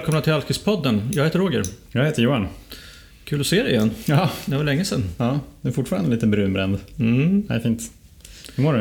välkomna 0.00 0.20
till 0.20 0.32
Alkispodden. 0.32 1.10
Jag 1.12 1.24
heter 1.24 1.38
Roger. 1.38 1.62
Jag 1.92 2.04
heter 2.04 2.22
Johan. 2.22 2.48
Kul 3.24 3.40
att 3.40 3.46
se 3.46 3.62
dig 3.62 3.72
igen. 3.72 3.90
Ja, 4.04 4.30
Det 4.46 4.56
var 4.56 4.64
länge 4.64 4.84
sedan. 4.84 5.04
ja 5.16 5.40
du 5.60 5.68
är 5.68 5.72
fortfarande 5.72 6.10
lite 6.10 6.26
brunbränd. 6.26 6.78
Mm. 6.98 7.46
Det 7.46 7.54
är 7.54 7.60
fint. 7.60 7.82
Hur 8.54 8.64
mår 8.64 8.72
du? 8.72 8.80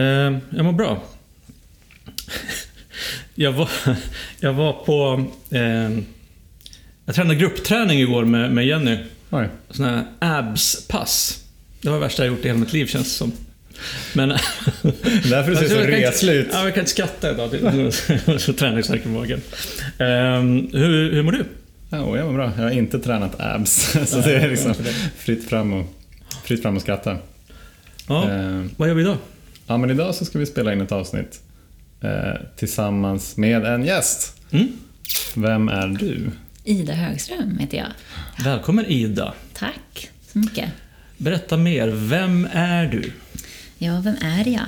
Eh, 0.00 0.38
jag 0.50 0.64
mår 0.64 0.72
bra. 0.72 1.02
jag, 3.34 3.52
var, 3.52 3.68
jag 4.40 4.52
var 4.52 4.72
på... 4.72 5.24
Eh, 5.50 5.98
jag 7.04 7.14
tränade 7.14 7.34
gruppträning 7.34 8.00
igår 8.00 8.24
med, 8.24 8.52
med 8.52 8.66
Jenny. 8.66 8.98
Oj. 9.30 9.48
Sån 9.70 9.84
här 9.84 10.04
abs-pass. 10.18 11.44
Det 11.80 11.88
var 11.88 11.96
det 11.96 12.02
värsta 12.02 12.24
jag 12.24 12.32
gjort 12.34 12.44
i 12.44 12.48
hela 12.48 12.60
mitt 12.60 12.72
liv 12.72 12.86
känns 12.86 13.04
det 13.04 13.10
som. 13.10 13.32
Men... 14.12 14.28
Därför 15.30 15.50
du 15.50 15.56
ser 15.56 15.68
så 15.68 15.80
reslig 15.80 16.32
ut. 16.34 16.48
Ja, 16.52 16.64
jag 16.64 16.74
kan 16.74 16.80
inte 16.80 16.90
skratta 16.90 17.30
idag. 17.30 17.50
Det 17.50 17.58
är 17.58 18.38
så 18.38 18.52
träningsvärk 18.52 19.06
i 19.06 19.08
magen. 19.08 19.40
Eh, 19.98 20.06
hur, 20.80 21.12
hur 21.12 21.22
mår 21.22 21.32
du? 21.32 21.44
Ja, 21.90 22.16
jag 22.16 22.26
mår 22.26 22.32
bra. 22.32 22.52
Jag 22.56 22.62
har 22.62 22.70
inte 22.70 22.98
tränat 22.98 23.40
abs. 23.40 23.96
Så 24.06 24.18
det 24.20 24.36
är 24.36 24.48
liksom 24.48 24.74
fritt 25.18 25.48
fram 25.48 25.72
och, 25.72 25.86
fritt 26.44 26.62
fram 26.62 26.76
och 26.76 26.82
skratta. 26.82 27.18
Ja, 28.08 28.30
Eh, 28.30 28.64
vad 28.76 28.88
gör 28.88 28.94
vi 28.94 29.02
idag? 29.02 29.16
Ja, 29.66 29.76
men 29.76 29.90
idag 29.90 30.14
så 30.14 30.24
ska 30.24 30.38
vi 30.38 30.46
spela 30.46 30.72
in 30.72 30.80
ett 30.80 30.92
avsnitt 30.92 31.40
eh, 32.00 32.10
tillsammans 32.56 33.36
med 33.36 33.64
en 33.64 33.84
gäst. 33.84 34.36
Mm? 34.50 34.68
Vem 35.34 35.68
är 35.68 35.88
du? 35.88 36.30
Ida 36.64 36.92
Högström 36.92 37.58
heter 37.58 37.76
jag. 37.76 37.86
Välkommen 38.44 38.86
Ida. 38.86 39.34
Tack 39.52 40.10
så 40.32 40.38
mycket. 40.38 40.70
Berätta 41.16 41.56
mer. 41.56 41.88
Vem 41.88 42.48
är 42.52 42.86
du? 42.86 43.12
Ja, 43.78 44.00
vem 44.00 44.16
är 44.22 44.48
jag? 44.48 44.62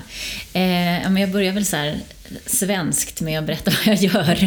Eh, 0.52 1.10
men 1.10 1.16
jag 1.16 1.30
börjar 1.30 1.52
väl 1.52 1.64
så 1.64 1.76
här 1.76 1.98
svenskt 2.46 3.20
med 3.20 3.38
att 3.38 3.46
berätta 3.46 3.70
vad 3.86 3.94
jag 3.94 4.02
gör. 4.02 4.44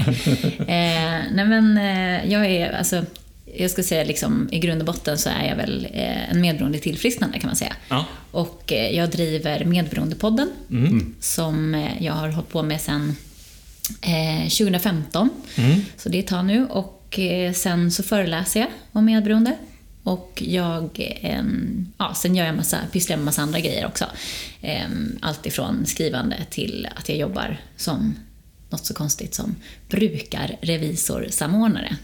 eh, 0.60 1.22
nej 1.34 1.46
men, 1.46 1.78
eh, 1.78 2.32
jag 2.32 2.46
är, 2.46 2.72
alltså, 2.72 3.06
jag 3.58 3.72
ska 3.72 3.84
säga 3.84 4.04
liksom, 4.04 4.50
i 4.52 4.60
grund 4.60 4.82
och 4.82 4.86
botten 4.86 5.18
så 5.18 5.30
är 5.30 5.48
jag 5.50 5.56
väl 5.56 5.88
eh, 5.94 6.32
en 6.32 6.42
medberoende 6.42 6.80
tillfrisknande 6.80 7.40
kan 7.40 7.48
man 7.48 7.56
säga. 7.56 7.76
Ja. 7.90 8.06
Och 8.32 8.74
eh, 8.74 8.96
jag 8.96 9.10
driver 9.10 9.66
Medberoendepodden 9.66 10.52
som 11.20 11.76
eh, 11.76 12.04
jag 12.04 12.14
har 12.14 12.30
hållit 12.30 12.50
på 12.50 12.64
med 12.64 12.82
sedan 12.82 13.16
eh, 14.02 14.44
2015. 14.50 15.30
Mm. 15.56 15.82
Så 15.98 16.10
det 16.10 16.18
är 16.18 16.20
ett 16.20 16.28
tag 16.28 16.46
nu. 16.46 16.66
Och 16.66 17.20
eh, 17.20 17.54
sen 17.54 17.92
så 17.92 18.04
föreläser 18.04 18.60
jag 18.60 18.70
om 18.92 19.06
medberoende. 19.06 19.58
Och 20.04 20.44
jag, 20.46 20.90
eh, 21.22 21.44
ja, 21.98 22.14
sen 22.16 22.36
gör 22.36 22.46
jag 22.46 22.56
massa, 22.56 22.78
pysslar 22.92 23.18
med 23.18 23.26
massa 23.26 23.42
andra 23.42 23.60
grejer 23.60 23.86
också. 23.86 24.06
Eh, 24.62 24.82
allt 25.22 25.46
ifrån 25.46 25.86
skrivande 25.86 26.36
till 26.50 26.88
att 26.96 27.10
jag 27.10 27.18
jobbar 27.18 27.58
som 27.78 28.16
något 28.70 28.86
så 28.86 28.94
konstigt 28.94 29.34
som 29.36 29.56
brukarrevisorsamordnare. 29.90 31.96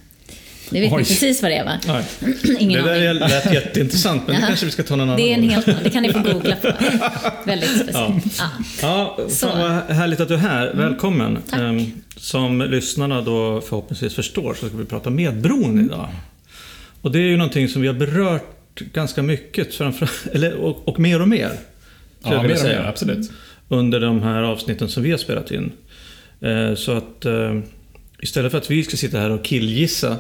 Det 0.70 0.80
vet 0.80 0.94
Oj. 0.94 0.98
precis 1.04 1.42
vad 1.42 1.52
det 1.52 1.56
är 1.58 1.66
va? 1.66 1.80
Nej. 1.88 2.06
Ingen 2.60 2.84
det 2.84 2.90
där 2.90 3.10
aning. 3.10 3.20
lät 3.30 3.54
jätteintressant, 3.54 4.28
men 4.28 4.36
det 4.36 4.42
Ja. 4.42 4.48
kanske 4.48 4.66
vi 4.66 4.72
ska 4.72 4.84
ta 4.84 4.96
någon 4.96 5.10
annan 5.10 5.18
Det 5.22 5.30
är 5.32 5.34
en 5.34 5.42
gång. 5.42 5.50
helt 5.50 5.84
det 5.84 5.90
kan 5.90 6.04
ni 6.04 6.14
få 6.14 6.20
googla 6.34 6.56
på. 6.56 6.72
Väldigt 7.46 7.70
speciellt. 7.70 8.26
Ja. 8.40 8.50
Ja, 8.82 9.18
Så. 9.30 9.48
fan 9.48 9.60
vad 9.60 9.72
härligt 9.98 10.20
att 10.20 10.28
du 10.28 10.34
är 10.34 10.38
här. 10.38 10.74
Välkommen. 10.74 11.38
Tack. 11.50 11.60
Ehm, 11.60 11.92
Som 12.18 12.62
lyssnarna 12.62 13.22
då 13.22 13.62
förhoppningsvis 13.62 14.16
förstår 14.16 14.54
så 14.54 14.68
ska 14.68 14.78
vi 14.78 14.86
prata 14.86 15.10
medberoende 15.10 15.82
idag. 15.84 16.10
Och 17.02 17.12
det 17.12 17.20
är 17.20 17.24
ju 17.24 17.38
någonting 17.38 17.68
som 17.68 17.82
vi 17.82 17.88
har 17.88 17.96
berört 17.96 18.80
ganska 18.94 19.22
mycket, 19.24 19.76
framför, 19.76 20.10
eller, 20.34 20.54
och, 20.56 20.88
och 20.88 21.00
mer 21.00 21.22
och 21.22 21.28
mer. 21.28 21.52
Ja, 22.24 22.44
mer 22.44 22.52
och 22.52 22.58
säga, 22.58 22.82
mer, 22.82 22.88
absolut. 22.90 23.32
Under 23.70 24.00
de 24.00 24.22
här 24.24 24.44
avsnitten 24.44 24.90
som 24.90 25.04
vi 25.04 25.12
har 25.12 25.18
spelat 25.18 25.52
in. 25.52 25.72
Eh, 26.42 26.76
Så 26.76 26.92
att 26.92 27.26
eh, 27.26 27.60
istället 28.22 28.52
för 28.52 28.58
att 28.58 28.72
vi 28.72 28.84
ska 28.84 28.98
sitta 28.98 29.20
här 29.20 29.30
och 29.30 29.46
killgissa, 29.46 30.18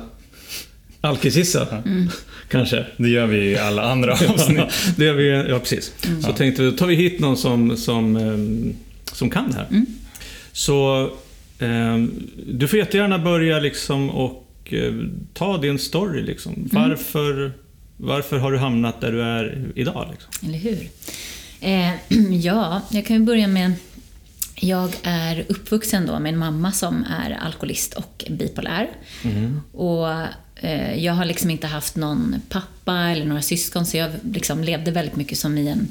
alkisgissa, 1.02 1.84
kanske. 2.50 2.86
Det 2.98 3.10
gör 3.10 3.26
vi 3.28 3.38
i 3.38 3.58
alla 3.58 3.82
andra 3.92 4.12
avsnitt. 4.30 4.60
det 4.98 5.06
gör 5.06 5.14
vi, 5.14 5.30
ja 5.50 5.60
precis. 5.60 5.94
Så 6.26 6.34
tänkte 6.34 6.62
vi, 6.64 6.72
då 6.72 6.78
tar 6.78 6.88
vi 6.88 6.96
hit 6.96 7.20
någon 7.20 7.38
som, 7.38 7.78
som, 7.78 8.16
ehm, 8.16 8.74
som 9.14 9.30
kan 9.30 9.52
det 9.52 9.56
här. 9.56 9.68
Så 10.52 11.10
ehm, 11.60 12.12
du 12.48 12.68
får 12.68 12.80
jättegärna 12.80 13.20
börja 13.20 13.60
liksom 13.60 14.10
och 14.10 14.47
eh, 14.74 14.94
ta 15.34 15.58
din 15.58 15.80
story. 15.80 16.22
Liksom. 16.22 16.70
Varför, 16.72 17.54
varför 17.98 18.38
har 18.38 18.52
du 18.52 18.58
hamnat 18.58 19.02
där 19.02 19.12
du 19.12 19.24
är 19.24 19.72
idag? 19.76 20.08
Liksom? 20.12 20.50
Eller 20.50 20.60
hur? 20.60 20.90
Eh, 21.60 21.92
ja, 22.42 22.82
jag 22.92 23.06
kan 23.06 23.16
ju 23.16 23.24
börja 23.24 23.48
med... 23.48 23.74
Jag 24.60 24.90
är 25.04 25.46
uppvuxen 25.50 26.06
då 26.06 26.20
med 26.20 26.34
en 26.34 26.40
mamma 26.40 26.72
som 26.72 27.06
är 27.10 27.32
alkoholist 27.32 27.94
och 27.94 28.26
bipolär. 28.30 28.90
Och 29.72 30.10
eh, 30.56 31.04
jag 31.04 31.14
har 31.14 31.26
liksom 31.26 31.50
inte 31.50 31.68
haft 31.68 31.96
någon 31.96 32.36
pappa 32.50 32.94
eller 32.98 33.26
några 33.26 33.42
syskon 33.42 33.86
så 33.86 33.98
jag 33.98 34.12
liksom 34.34 34.64
levde 34.64 34.92
väldigt 34.92 35.16
mycket 35.16 35.38
som 35.38 35.58
i 35.58 35.68
en 35.68 35.88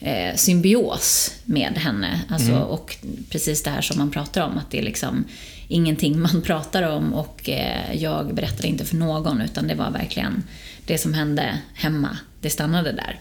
eh, 0.00 0.36
symbios 0.36 1.34
med 1.44 1.72
henne. 1.78 2.20
Alltså, 2.28 2.52
Och 2.52 2.96
precis 3.30 3.62
det 3.62 3.70
här 3.70 3.80
som 3.82 3.98
man 3.98 4.10
pratar 4.10 4.42
om, 4.42 4.58
att 4.58 4.70
det 4.70 4.78
är 4.78 4.82
liksom 4.82 5.24
ingenting 5.68 6.20
man 6.20 6.42
pratar 6.42 6.82
om 6.82 7.14
och 7.14 7.48
eh, 7.48 7.94
jag 7.94 8.34
berättade 8.34 8.68
inte 8.68 8.84
för 8.84 8.96
någon 8.96 9.40
utan 9.40 9.68
det 9.68 9.74
var 9.74 9.90
verkligen 9.90 10.42
det 10.86 10.98
som 10.98 11.14
hände 11.14 11.58
hemma, 11.74 12.18
det 12.40 12.50
stannade 12.50 12.92
där. 12.92 13.20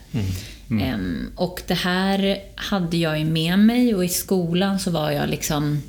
Ehm, 0.81 1.31
och 1.35 1.61
det 1.67 1.73
här 1.73 2.38
hade 2.55 2.97
jag 2.97 3.19
ju 3.19 3.25
med 3.25 3.59
mig 3.59 3.95
och 3.95 4.05
i 4.05 4.09
skolan 4.09 4.79
så 4.79 4.91
var 4.91 5.11
jag 5.11 5.29
liksom 5.29 5.81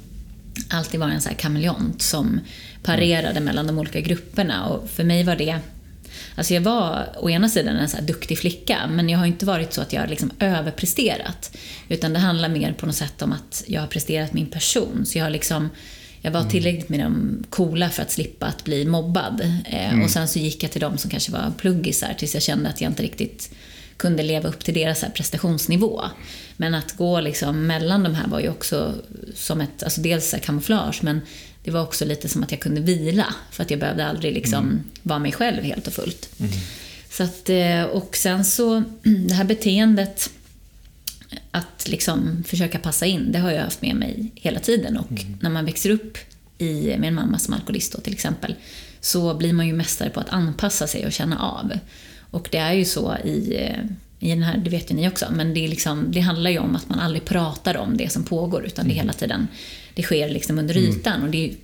alltid 0.71 1.01
var 1.01 1.09
en 1.09 1.21
sån 1.21 1.31
här 1.31 1.39
kameleont 1.39 2.03
som 2.03 2.41
parerade 2.83 3.41
mellan 3.41 3.67
de 3.67 3.79
olika 3.79 4.01
grupperna 4.01 4.67
och 4.67 4.91
för 4.91 5.05
mig 5.05 5.25
var 5.25 5.37
det 5.37 5.61
Alltså 6.35 6.55
jag 6.55 6.61
var 6.61 7.09
å 7.17 7.31
ena 7.31 7.49
sidan 7.49 7.77
en 7.77 7.89
så 7.89 8.01
duktig 8.01 8.39
flicka, 8.39 8.79
men 8.91 9.09
jag 9.09 9.19
har 9.19 9.27
inte 9.27 9.47
varit 9.47 9.73
så 9.73 9.81
att 9.81 9.93
jag 9.93 10.01
har 10.01 10.09
liksom 10.09 10.31
överpresterat. 10.39 11.57
Utan 11.89 12.13
det 12.13 12.19
handlar 12.19 12.49
mer 12.49 12.73
på 12.73 12.87
något 12.87 12.95
sätt 12.95 13.23
om 13.23 13.33
att 13.33 13.65
jag 13.67 13.81
har 13.81 13.89
presterat 13.89 14.33
min 14.33 14.47
person. 14.47 15.07
Så 15.07 15.19
jag 15.19 15.25
har 15.25 15.31
liksom, 15.31 15.71
jag 16.27 16.33
var 16.33 16.45
tillräckligt 16.45 16.89
med 16.89 17.01
de 17.01 17.45
coola 17.51 17.91
för 17.91 18.03
att 18.03 18.11
slippa 18.11 18.47
att 18.47 18.65
bli 18.65 18.85
mobbad. 18.85 19.41
Eh, 19.65 20.03
Och 20.03 20.11
sen 20.11 20.29
så 20.29 20.39
gick 20.39 20.63
jag 20.63 20.71
till 20.71 20.81
de 20.81 20.99
som 20.99 21.11
kanske 21.11 21.33
var 21.33 21.53
pluggisar 21.59 22.15
tills 22.19 22.35
jag 22.35 22.43
kände 22.43 22.69
att 22.69 22.81
jag 22.81 22.91
inte 22.91 23.03
riktigt 23.03 23.51
kunde 23.97 24.23
leva 24.23 24.49
upp 24.49 24.65
till 24.65 24.75
deras 24.75 25.03
här 25.03 25.11
prestationsnivå. 25.11 26.03
Men 26.57 26.75
att 26.75 26.97
gå 26.97 27.21
liksom 27.21 27.67
mellan 27.67 28.03
de 28.03 28.15
här 28.15 28.27
var 28.29 28.41
ju 28.41 28.49
också 28.49 28.95
som 29.35 29.61
ett, 29.61 29.83
alltså 29.83 30.01
dels 30.01 30.31
så 30.31 30.37
kamouflage, 30.39 30.99
men 31.03 31.21
det 31.65 31.71
var 31.71 31.83
också 31.83 32.05
lite 32.05 32.29
som 32.29 32.43
att 32.43 32.51
jag 32.51 32.61
kunde 32.61 32.81
vila. 32.81 33.35
För 33.51 33.63
att 33.63 33.71
jag 33.71 33.81
behövde 33.81 34.07
aldrig 34.07 34.35
liksom 34.35 34.81
vara 35.03 35.19
mig 35.19 35.33
själv 35.33 35.63
helt 35.63 35.87
och 35.87 35.93
fullt. 35.93 36.29
Så 37.11 37.23
att, 37.23 37.49
eh, 37.51 37.83
och 37.83 38.17
sen 38.17 38.45
så, 38.45 38.83
det 39.29 39.35
här 39.35 39.45
beteendet 39.45 40.31
att 41.51 41.89
liksom 41.89 42.45
försöka 42.47 42.79
passa 42.79 43.07
in, 43.07 43.33
det 43.33 43.39
har 43.39 43.51
jag 43.51 43.63
haft 43.63 43.83
med 43.83 43.97
mig 43.97 44.31
hela 44.35 44.61
tiden. 44.61 44.97
Och 44.97 45.25
när 45.41 45.51
man 45.51 45.65
växer 45.65 45.91
upp 45.91 46.19
i, 46.59 46.97
med 46.99 47.05
en 47.05 47.15
mamma 47.15 47.39
som 47.39 47.55
alkoholist 47.55 47.93
då, 47.93 48.01
till 48.01 48.13
exempel, 48.13 48.55
så 49.01 49.35
blir 49.35 49.53
man 49.53 49.67
ju 49.67 49.73
mästare 49.73 50.11
på 50.11 50.21
att 50.21 50.29
anpassa 50.29 50.87
sig 50.87 51.07
och 51.07 51.13
känna 51.13 51.39
av. 51.39 51.73
Och 52.31 52.49
det 52.53 52.59
är 52.59 52.73
ju 52.73 52.85
så 52.85 53.17
i, 53.25 53.57
eh, 53.57 53.85
i 54.19 54.31
den 54.31 54.43
här, 54.43 54.59
det 54.59 54.71
vet 54.71 54.91
ju 54.91 54.95
ni 54.95 55.09
också, 55.09 55.27
men 55.33 55.55
det, 55.55 55.65
är 55.65 55.69
liksom, 55.69 56.07
det 56.13 56.21
handlar 56.21 56.51
ju 56.51 56.59
om 56.59 56.77
att 56.77 56.89
man 56.89 57.01
aldrig 57.01 57.25
pratar 57.25 57.77
om 57.77 57.97
det 57.97 58.13
som 58.13 58.25
pågår, 58.25 58.67
utan 58.67 58.89
det 58.89 58.93
är 58.93 58.97
hela 58.97 59.13
tiden, 59.13 59.49
det 59.95 60.03
sker 60.03 60.29
liksom 60.29 60.59
under 60.59 60.77
ytan. 60.77 61.23
Och 61.23 61.31
det 61.31 61.51
är 61.51 61.55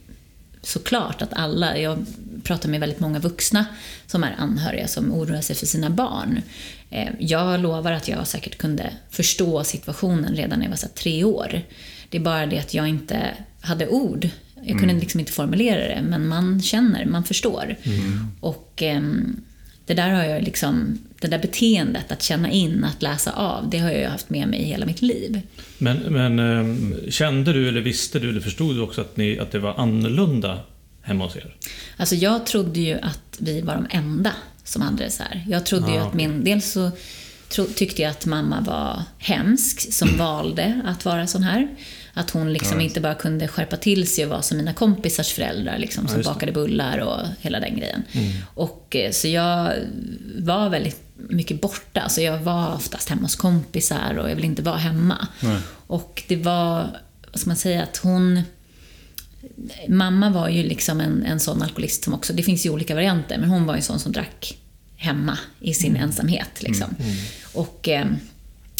såklart 0.62 1.22
att 1.22 1.32
alla, 1.32 1.78
jag 1.78 2.06
pratar 2.44 2.68
med 2.68 2.80
väldigt 2.80 3.00
många 3.00 3.18
vuxna 3.18 3.64
som 4.06 4.24
är 4.24 4.34
anhöriga 4.38 4.88
som 4.88 5.12
oroar 5.12 5.40
sig 5.40 5.56
för 5.56 5.66
sina 5.66 5.90
barn. 5.90 6.42
Eh, 6.90 7.08
Jag 7.18 7.60
lovar 7.60 7.92
att 7.92 8.08
jag 8.08 8.26
säkert 8.26 8.58
kunde 8.58 8.90
förstå 9.10 9.64
situationen 9.64 10.34
redan 10.34 10.58
när 10.58 10.66
jag 10.66 10.70
var 10.70 10.76
så 10.76 10.88
tre 10.94 11.24
år. 11.24 11.62
Det 12.08 12.16
är 12.18 12.22
bara 12.22 12.46
det 12.46 12.58
att 12.58 12.74
jag 12.74 12.88
inte 12.88 13.30
hade 13.60 13.88
ord. 13.88 14.28
Jag 14.64 14.78
kunde 14.78 14.94
liksom 14.94 15.20
inte 15.20 15.32
formulera 15.32 15.88
det, 15.94 16.02
men 16.02 16.26
man 16.28 16.62
känner, 16.62 17.04
man 17.04 17.24
förstår. 17.24 17.76
Och 18.40 18.82
ehm, 18.82 19.40
det 19.86 19.94
där 19.94 20.10
har 20.10 20.24
jag 20.24 20.42
liksom, 20.42 20.98
det 21.20 21.28
där 21.28 21.38
beteendet 21.38 22.12
att 22.12 22.22
känna 22.22 22.50
in, 22.50 22.84
att 22.84 23.02
läsa 23.02 23.32
av, 23.32 23.70
det 23.70 23.78
har 23.78 23.90
jag 23.90 24.10
haft 24.10 24.30
med 24.30 24.48
mig 24.48 24.62
hela 24.64 24.86
mitt 24.86 25.02
liv. 25.02 25.40
Men, 25.78 25.96
men 25.96 26.38
ehm, 26.38 26.94
kände 27.10 27.52
du, 27.52 27.68
eller 27.68 27.80
visste 27.80 28.18
du, 28.18 28.28
eller 28.28 28.40
förstod 28.40 28.76
du 28.76 28.80
också 28.80 29.00
att, 29.00 29.16
ni, 29.16 29.38
att 29.38 29.50
det 29.52 29.58
var 29.58 29.74
annorlunda 29.74 30.60
hemma 31.02 31.24
hos 31.24 31.36
er? 31.36 31.54
Alltså 31.96 32.14
jag 32.14 32.46
trodde 32.46 32.80
ju 32.80 32.98
att 33.00 33.36
vi 33.38 33.60
var 33.60 33.74
de 33.74 33.86
enda 33.90 34.32
som 34.64 34.82
hade 34.82 35.04
det 35.04 35.10
så 35.10 35.22
här. 35.22 35.44
Jag 35.48 35.66
trodde 35.66 35.92
ju 35.92 35.98
Ah, 35.98 36.06
att 36.06 36.14
min... 36.14 36.44
Dels 36.44 36.72
så 36.72 36.90
tro, 37.48 37.66
tyckte 37.66 38.02
jag 38.02 38.10
att 38.10 38.26
mamma 38.26 38.60
var 38.60 39.02
hemsk 39.18 39.92
som 39.92 40.08
valde 40.18 40.82
att 40.84 41.04
vara 41.04 41.26
sån 41.26 41.42
här. 41.42 41.68
Att 42.14 42.30
hon 42.30 42.52
liksom 42.52 42.80
inte 42.80 43.00
bara 43.00 43.14
kunde 43.14 43.48
skärpa 43.48 43.76
till 43.76 44.06
sig 44.08 44.24
och 44.24 44.30
vara 44.30 44.42
som 44.42 44.56
mina 44.56 44.72
kompisars 44.72 45.32
föräldrar 45.32 45.78
liksom, 45.78 46.08
som 46.08 46.16
just 46.16 46.26
det. 46.26 46.30
Mm. 46.30 46.34
bakade 46.34 46.52
bullar 46.52 46.98
och 46.98 47.20
hela 47.40 47.60
den 47.60 47.76
grejen. 47.76 48.02
Och, 48.54 48.96
eh, 48.96 49.10
så 49.10 49.28
jag 49.28 49.72
var 50.38 50.68
väldigt 50.68 51.00
mycket 51.16 51.60
borta. 51.60 52.08
Så 52.08 52.20
jag 52.20 52.38
var 52.38 52.74
oftast 52.74 53.08
hemma 53.08 53.22
hos 53.22 53.36
kompisar 53.36 54.18
och 54.18 54.30
jag 54.30 54.34
ville 54.34 54.46
inte 54.46 54.62
vara 54.62 54.76
hemma. 54.76 55.28
Och 55.86 56.22
det 56.28 56.36
var, 56.36 56.96
vad 57.30 57.40
ska 57.40 57.50
man 57.50 57.56
säga, 57.56 57.82
att 57.82 57.96
hon 57.96 58.42
mamma 59.88 60.30
var 60.30 60.48
ju 60.48 60.62
liksom 60.62 61.00
en, 61.00 61.22
en 61.22 61.40
sån 61.40 61.62
alkoholist 61.62 62.04
som 62.04 62.14
också, 62.14 62.32
det 62.32 62.42
finns 62.42 62.66
ju 62.66 62.70
olika 62.70 62.94
varianter, 62.94 63.38
men 63.38 63.48
hon 63.48 63.66
var 63.66 63.74
ju 63.74 63.78
en 63.78 63.82
sån 63.82 64.00
som 64.00 64.12
drack 64.12 64.58
hemma 64.96 65.38
i 65.60 65.74
sin 65.74 65.96
ensamhet. 65.96 66.62
Liksom. 66.62 66.96
Och 67.52 67.88
eh, 67.88 68.06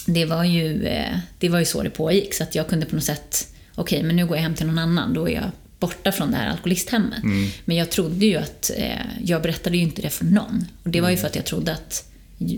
det, 0.07 0.25
var 0.25 0.45
ju, 0.45 0.87
eh, 0.87 1.19
det 1.39 1.49
var 1.49 1.59
ju 1.59 1.65
så 1.65 1.83
det 1.83 1.91
pågick, 1.91 2.35
så 2.35 2.43
att 2.43 2.55
jag 2.55 2.69
kunde 2.69 2.87
på 2.87 2.95
något 2.95 3.05
sätt, 3.05 3.49
okej, 3.75 3.99
okay, 3.99 4.07
men 4.07 4.17
nu 4.17 4.27
går 4.27 4.37
jag 4.37 4.43
hem 4.43 4.55
till 4.55 4.67
någon 4.67 4.79
annan, 4.79 5.15
då 5.15 5.29
är 5.29 5.35
jag 5.35 5.51
borta 5.79 6.13
från 6.13 6.31
det 6.31 6.37
här 6.37 6.51
alkoholisthemmet. 6.51 7.23
Mm. 7.23 7.51
Men 7.65 7.77
jag 7.77 7.91
trodde 7.91 8.27
ju 8.27 8.37
att, 8.37 8.71
eh, 8.77 9.25
jag 9.25 9.43
berättade 9.43 9.77
ju 9.77 9.83
inte 9.83 10.03
det 10.03 10.11
för 10.11 10.25
någon. 10.25 10.65
Och 10.83 10.91
det 10.91 11.01
var 11.01 11.11
ju 11.11 11.17
för 11.17 11.27
att 11.27 11.37
jag 11.37 11.45
trodde 11.45 11.73
att 11.73 12.09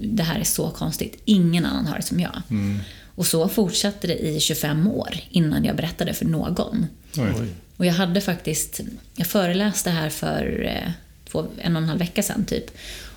det 0.03 0.23
här 0.23 0.41
är 0.41 0.45
så 0.45 0.71
konstigt, 0.71 1.23
ingen 1.25 1.67
annan 1.67 1.87
har 1.87 1.97
det 1.97 2.03
som 2.03 2.21
jag. 2.21 2.43
Mm. 2.51 2.81
Och 3.15 3.27
så 3.27 3.49
fortsatte 3.49 4.07
det 4.07 4.19
i 4.19 4.41
25 4.41 4.89
år 4.89 5.15
innan 5.31 5.65
jag 5.65 5.77
berättade 5.77 6.15
för 6.15 6.25
någon. 6.25 6.87
Oj. 7.17 7.49
Och 7.77 7.87
jag 7.87 7.95
hade 7.95 8.21
faktiskt, 8.21 8.81
jag 9.17 9.27
föreläste 9.27 9.91
här 9.91 10.11
för 10.11 10.65
eh, 10.65 10.91
två, 11.31 11.47
en 11.59 11.77
och 11.77 11.83
en 11.83 11.89
halv 11.89 11.99
vecka 11.99 12.23
sedan 12.23 12.45
typ. 12.45 12.71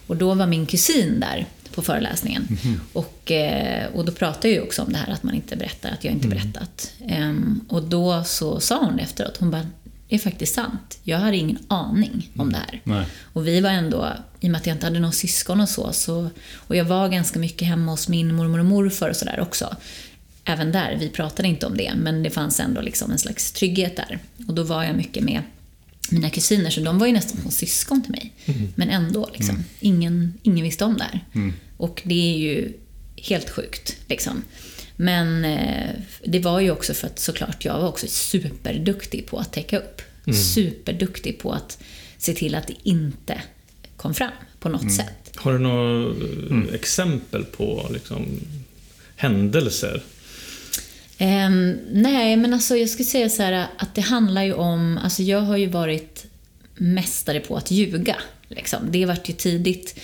Och 0.08 0.18
då 0.18 0.34
var 0.34 0.48
min 0.48 0.66
kusin 0.66 1.20
där 1.20 1.46
på 1.72 1.82
föreläsningen. 1.82 2.58
Och, 2.94 3.32
eh, 3.32 3.88
och 3.94 4.06
då 4.06 4.12
pratade 4.12 4.50
jag 4.50 4.64
också 4.64 4.82
om 4.82 4.94
det 4.94 4.98
här 4.98 5.14
att 5.14 5.24
man 5.24 5.36
inte 5.36 5.56
berättar, 5.56 5.90
att 5.90 6.04
jag 6.04 6.14
inte 6.14 6.28
berättat. 6.28 6.94
Ehm, 7.08 7.62
och 7.70 7.84
då 7.84 8.24
så 8.24 8.60
sa 8.60 8.86
hon 8.86 9.00
efteråt, 9.00 9.38
hon 9.40 9.52
bara, 9.52 9.68
det 10.10 10.16
är 10.16 10.20
faktiskt 10.20 10.56
sant. 10.56 11.00
Jag 11.04 11.18
hade 11.18 11.38
ingen 11.38 11.58
aning 11.68 12.30
om 12.36 12.52
det 12.52 12.58
här. 12.58 12.82
Nej. 12.84 13.06
Och 13.34 13.48
vi 13.48 13.62
var 13.62 13.70
ändå, 13.70 14.14
i 14.40 14.48
och 14.48 14.52
med 14.52 14.60
att 14.60 14.68
jag 14.68 14.76
inte 14.76 14.86
hade 14.86 15.00
någon 15.00 15.14
syskon 15.14 15.62
och 15.62 15.70
så, 15.70 15.94
så 15.94 16.30
och 16.56 16.76
jag 16.76 16.86
var 16.86 17.10
ganska 17.10 17.40
mycket 17.40 17.68
hemma 17.68 17.92
hos 17.92 18.08
min 18.08 18.36
mormor 18.36 18.60
och 18.60 18.66
morfar 18.66 19.10
och 19.10 19.16
sådär 19.16 19.40
också. 19.40 19.76
Även 20.50 20.72
där, 20.72 20.98
vi 21.00 21.10
pratade 21.10 21.48
inte 21.48 21.66
om 21.66 21.78
det, 21.78 21.94
men 21.96 22.24
det 22.24 22.30
fanns 22.30 22.60
ändå 22.60 22.82
liksom 22.82 23.12
en 23.12 23.18
slags 23.20 23.52
trygghet 23.52 23.96
där. 23.96 24.20
Och 24.48 24.54
då 24.54 24.64
var 24.64 24.84
jag 24.84 24.96
mycket 24.96 25.24
med 25.24 25.42
mina 26.10 26.30
kusiner, 26.30 26.70
så 26.70 26.82
de 26.82 27.00
var 27.00 27.08
ju 27.08 27.14
nästan 27.14 27.42
som 27.42 27.52
syskon 27.52 28.02
till 28.04 28.12
mig. 28.12 28.34
Men 28.76 28.90
ändå, 28.90 29.30
liksom, 29.34 29.64
ingen, 29.80 30.34
ingen 30.44 30.64
visste 30.64 30.86
om 30.86 30.98
det 30.98 31.04
här. 31.04 31.22
Och 31.78 32.02
det 32.06 32.34
är 32.34 32.38
ju 32.38 32.74
helt 33.16 33.50
sjukt. 33.50 33.98
Liksom. 34.08 34.42
Men 34.96 35.46
eh, 35.46 35.90
det 36.26 36.40
var 36.40 36.60
ju 36.60 36.72
också 36.72 36.94
för 36.94 37.08
att 37.08 37.20
såklart, 37.20 37.66
jag 37.66 37.80
var 37.80 37.88
också 37.88 38.08
superduktig 38.08 39.26
på 39.26 39.40
att 39.40 39.54
täcka 39.54 39.78
upp. 39.78 40.02
Superduktig 40.54 41.40
på 41.40 41.52
att 41.52 41.84
se 42.18 42.34
till 42.34 42.56
att 42.56 42.68
det 42.68 42.76
inte 42.84 43.42
kom 43.98 44.14
fram 44.14 44.32
på 44.60 44.70
något 44.70 44.92
sätt. 44.92 45.32
Har 45.36 45.54
du 45.54 45.60
några 45.60 46.10
eh, 46.52 46.74
exempel 46.74 47.44
på 47.44 47.88
liksom, 47.94 48.26
händelser? 49.16 50.04
Ehm, 51.18 51.78
nej, 51.92 52.36
men 52.38 52.54
alltså 52.54 52.76
jag 52.78 52.90
skulle 52.90 53.06
säga 53.06 53.30
så 53.30 53.44
här 53.44 53.68
att 53.78 53.96
det 53.96 54.02
handlar 54.02 54.44
ju 54.44 54.54
om, 54.54 55.00
alltså 55.04 55.24
jag 55.24 55.42
har 55.42 55.58
ju 55.58 55.68
varit 55.68 56.26
mästare 56.76 57.40
på 57.40 57.58
att 57.58 57.72
ljuga. 57.72 58.16
Liksom. 58.48 58.80
Det 58.92 59.06
vart 59.06 59.30
ju 59.30 59.34
tidigt. 59.34 60.00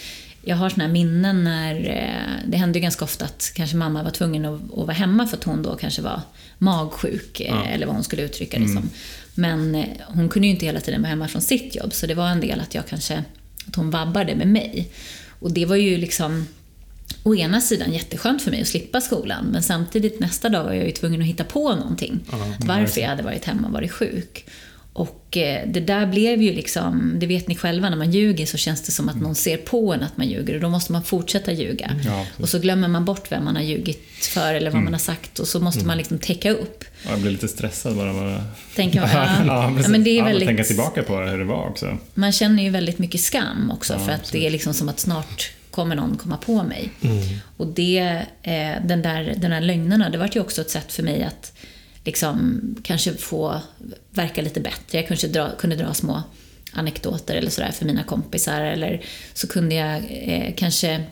Jag 0.45 0.55
har 0.55 0.69
såna 0.69 0.83
här 0.83 0.91
minnen 0.91 1.43
när, 1.43 1.75
eh, 1.75 2.49
det 2.49 2.57
hände 2.57 2.79
ju 2.79 2.83
ganska 2.83 3.05
ofta 3.05 3.25
att 3.25 3.51
kanske 3.55 3.75
mamma 3.77 4.03
var 4.03 4.11
tvungen 4.11 4.45
att, 4.45 4.61
att 4.71 4.77
vara 4.77 4.91
hemma 4.91 5.27
för 5.27 5.37
att 5.37 5.43
hon 5.43 5.63
då 5.63 5.75
kanske 5.75 6.01
var 6.01 6.21
magsjuk, 6.57 7.39
eh, 7.39 7.47
Ja. 7.47 7.65
eller 7.65 7.85
vad 7.85 7.95
hon 7.95 8.03
skulle 8.03 8.21
uttrycka 8.21 8.59
det 8.59 8.67
som. 8.67 8.89
Men 9.35 9.75
eh, 9.75 9.85
hon 10.07 10.29
kunde 10.29 10.47
ju 10.47 10.53
inte 10.53 10.65
hela 10.65 10.79
tiden 10.79 11.01
vara 11.01 11.09
hemma 11.09 11.27
från 11.27 11.41
sitt 11.41 11.75
jobb, 11.75 11.93
så 11.93 12.07
det 12.07 12.13
var 12.13 12.27
en 12.29 12.39
del 12.41 12.59
att 12.59 12.75
jag 12.75 12.87
kanske, 12.87 13.23
att 13.67 13.75
hon 13.75 13.89
vabbade 13.91 14.35
med 14.35 14.47
mig. 14.47 14.89
Och 15.39 15.51
det 15.51 15.65
var 15.65 15.75
ju 15.75 15.97
liksom, 15.97 16.47
å 17.23 17.35
ena 17.35 17.61
sidan 17.61 17.93
jätteskönt 17.93 18.41
för 18.41 18.51
mig 18.51 18.61
att 18.61 18.67
slippa 18.67 19.01
skolan, 19.01 19.45
men 19.45 19.63
samtidigt 19.63 20.19
nästa 20.19 20.49
dag 20.49 20.63
var 20.63 20.73
jag 20.73 20.85
ju 20.85 20.91
tvungen 20.91 21.21
att 21.21 21.27
hitta 21.27 21.43
på 21.43 21.75
någonting. 21.75 22.19
Varför 22.59 23.01
jag 23.01 23.07
hade 23.09 23.23
varit 23.23 23.45
hemma 23.45 23.67
och 23.67 23.73
varit 23.73 23.91
sjuk. 23.91 24.45
Och 24.95 25.37
eh, 25.37 25.67
det 25.67 25.79
där 25.79 26.05
blev 26.05 26.41
ju 26.41 26.53
liksom, 26.53 27.13
det 27.19 27.27
vet 27.27 27.47
ni 27.47 27.55
själva, 27.55 27.89
när 27.89 27.97
man 27.97 28.11
ljuger 28.11 28.45
så 28.45 28.57
känns 28.57 28.81
det 28.81 28.91
som 28.91 29.09
att 29.09 29.21
någon 29.21 29.35
ser 29.35 29.57
på 29.57 29.93
en 29.93 30.03
att 30.03 30.17
man 30.17 30.27
ljuger 30.27 30.55
och 30.55 30.61
då 30.61 30.69
måste 30.69 30.91
man 30.91 31.03
fortsätta 31.03 31.51
ljuga. 31.51 31.95
Ja, 32.05 32.25
och 32.39 32.49
så 32.49 32.59
glömmer 32.59 32.87
man 32.87 33.05
bort 33.05 33.31
vem 33.31 33.45
man 33.45 33.55
har 33.55 33.63
ljugit 33.63 34.01
för 34.21 34.53
eller 34.53 34.71
vad 34.71 34.81
man 34.81 34.93
har 34.93 34.99
sagt 34.99 35.39
och 35.39 35.47
så 35.47 35.59
måste 35.59 35.85
man 35.85 35.97
liksom 35.97 36.17
täcka 36.19 36.51
upp. 36.51 36.83
Ja, 37.03 37.11
Jag 37.11 37.19
blir 37.19 37.31
lite 37.31 37.47
stressad 37.47 37.95
bara. 37.95 38.13
bara. 38.13 38.43
Tänker 38.75 39.01
man, 39.01 39.09
ja, 39.13 39.27
ja, 39.47 39.73
ja, 39.81 39.87
men 39.87 40.03
det 40.03 40.19
är 40.19 40.23
väldigt, 40.23 40.47
tänka 40.47 40.63
tillbaka 40.63 41.03
på 41.03 41.17
hur 41.17 41.37
det 41.37 41.45
var 41.45 41.69
också. 41.69 41.97
man 42.13 42.31
känner 42.31 42.63
ju 42.63 42.69
väldigt 42.69 42.99
mycket 42.99 43.21
skam 43.21 43.71
också 43.71 43.93
för 43.93 44.11
att 44.11 44.19
absolut. 44.19 44.31
det 44.31 44.47
är 44.47 44.51
liksom 44.51 44.73
som 44.73 44.89
att 44.89 44.99
snart 44.99 45.51
kommer 45.73 45.95
någon 45.95 46.17
komma 46.17 46.37
på 46.37 46.63
mig. 46.63 46.91
Och 47.57 47.67
det, 47.67 48.25
eh, 48.43 48.85
den 48.85 49.01
där, 49.01 49.35
den 49.37 49.51
där 49.51 49.61
lögnerna, 49.61 50.09
det 50.09 50.17
var 50.17 50.29
ju 50.33 50.39
också 50.39 50.61
ett 50.61 50.69
sätt 50.69 50.93
för 50.93 51.03
mig 51.03 51.23
att 51.23 51.53
liksom 52.03 52.61
kanske 52.83 53.13
få 53.13 53.59
verka 54.09 54.41
lite 54.41 54.59
bättre. 54.59 54.97
Jag 54.97 55.07
kanske 55.07 55.27
dra, 55.27 55.49
kunde 55.57 55.75
dra 55.75 55.93
små 55.93 56.23
anekdoter 56.73 57.35
eller 57.35 57.49
sådär 57.49 57.71
för 57.71 57.85
mina 57.85 58.03
kompisar 58.03 58.61
eller 58.61 59.01
så 59.33 59.47
kunde 59.47 59.75
jag 59.75 60.03
eh, 60.09 60.53
kanske 60.55 61.03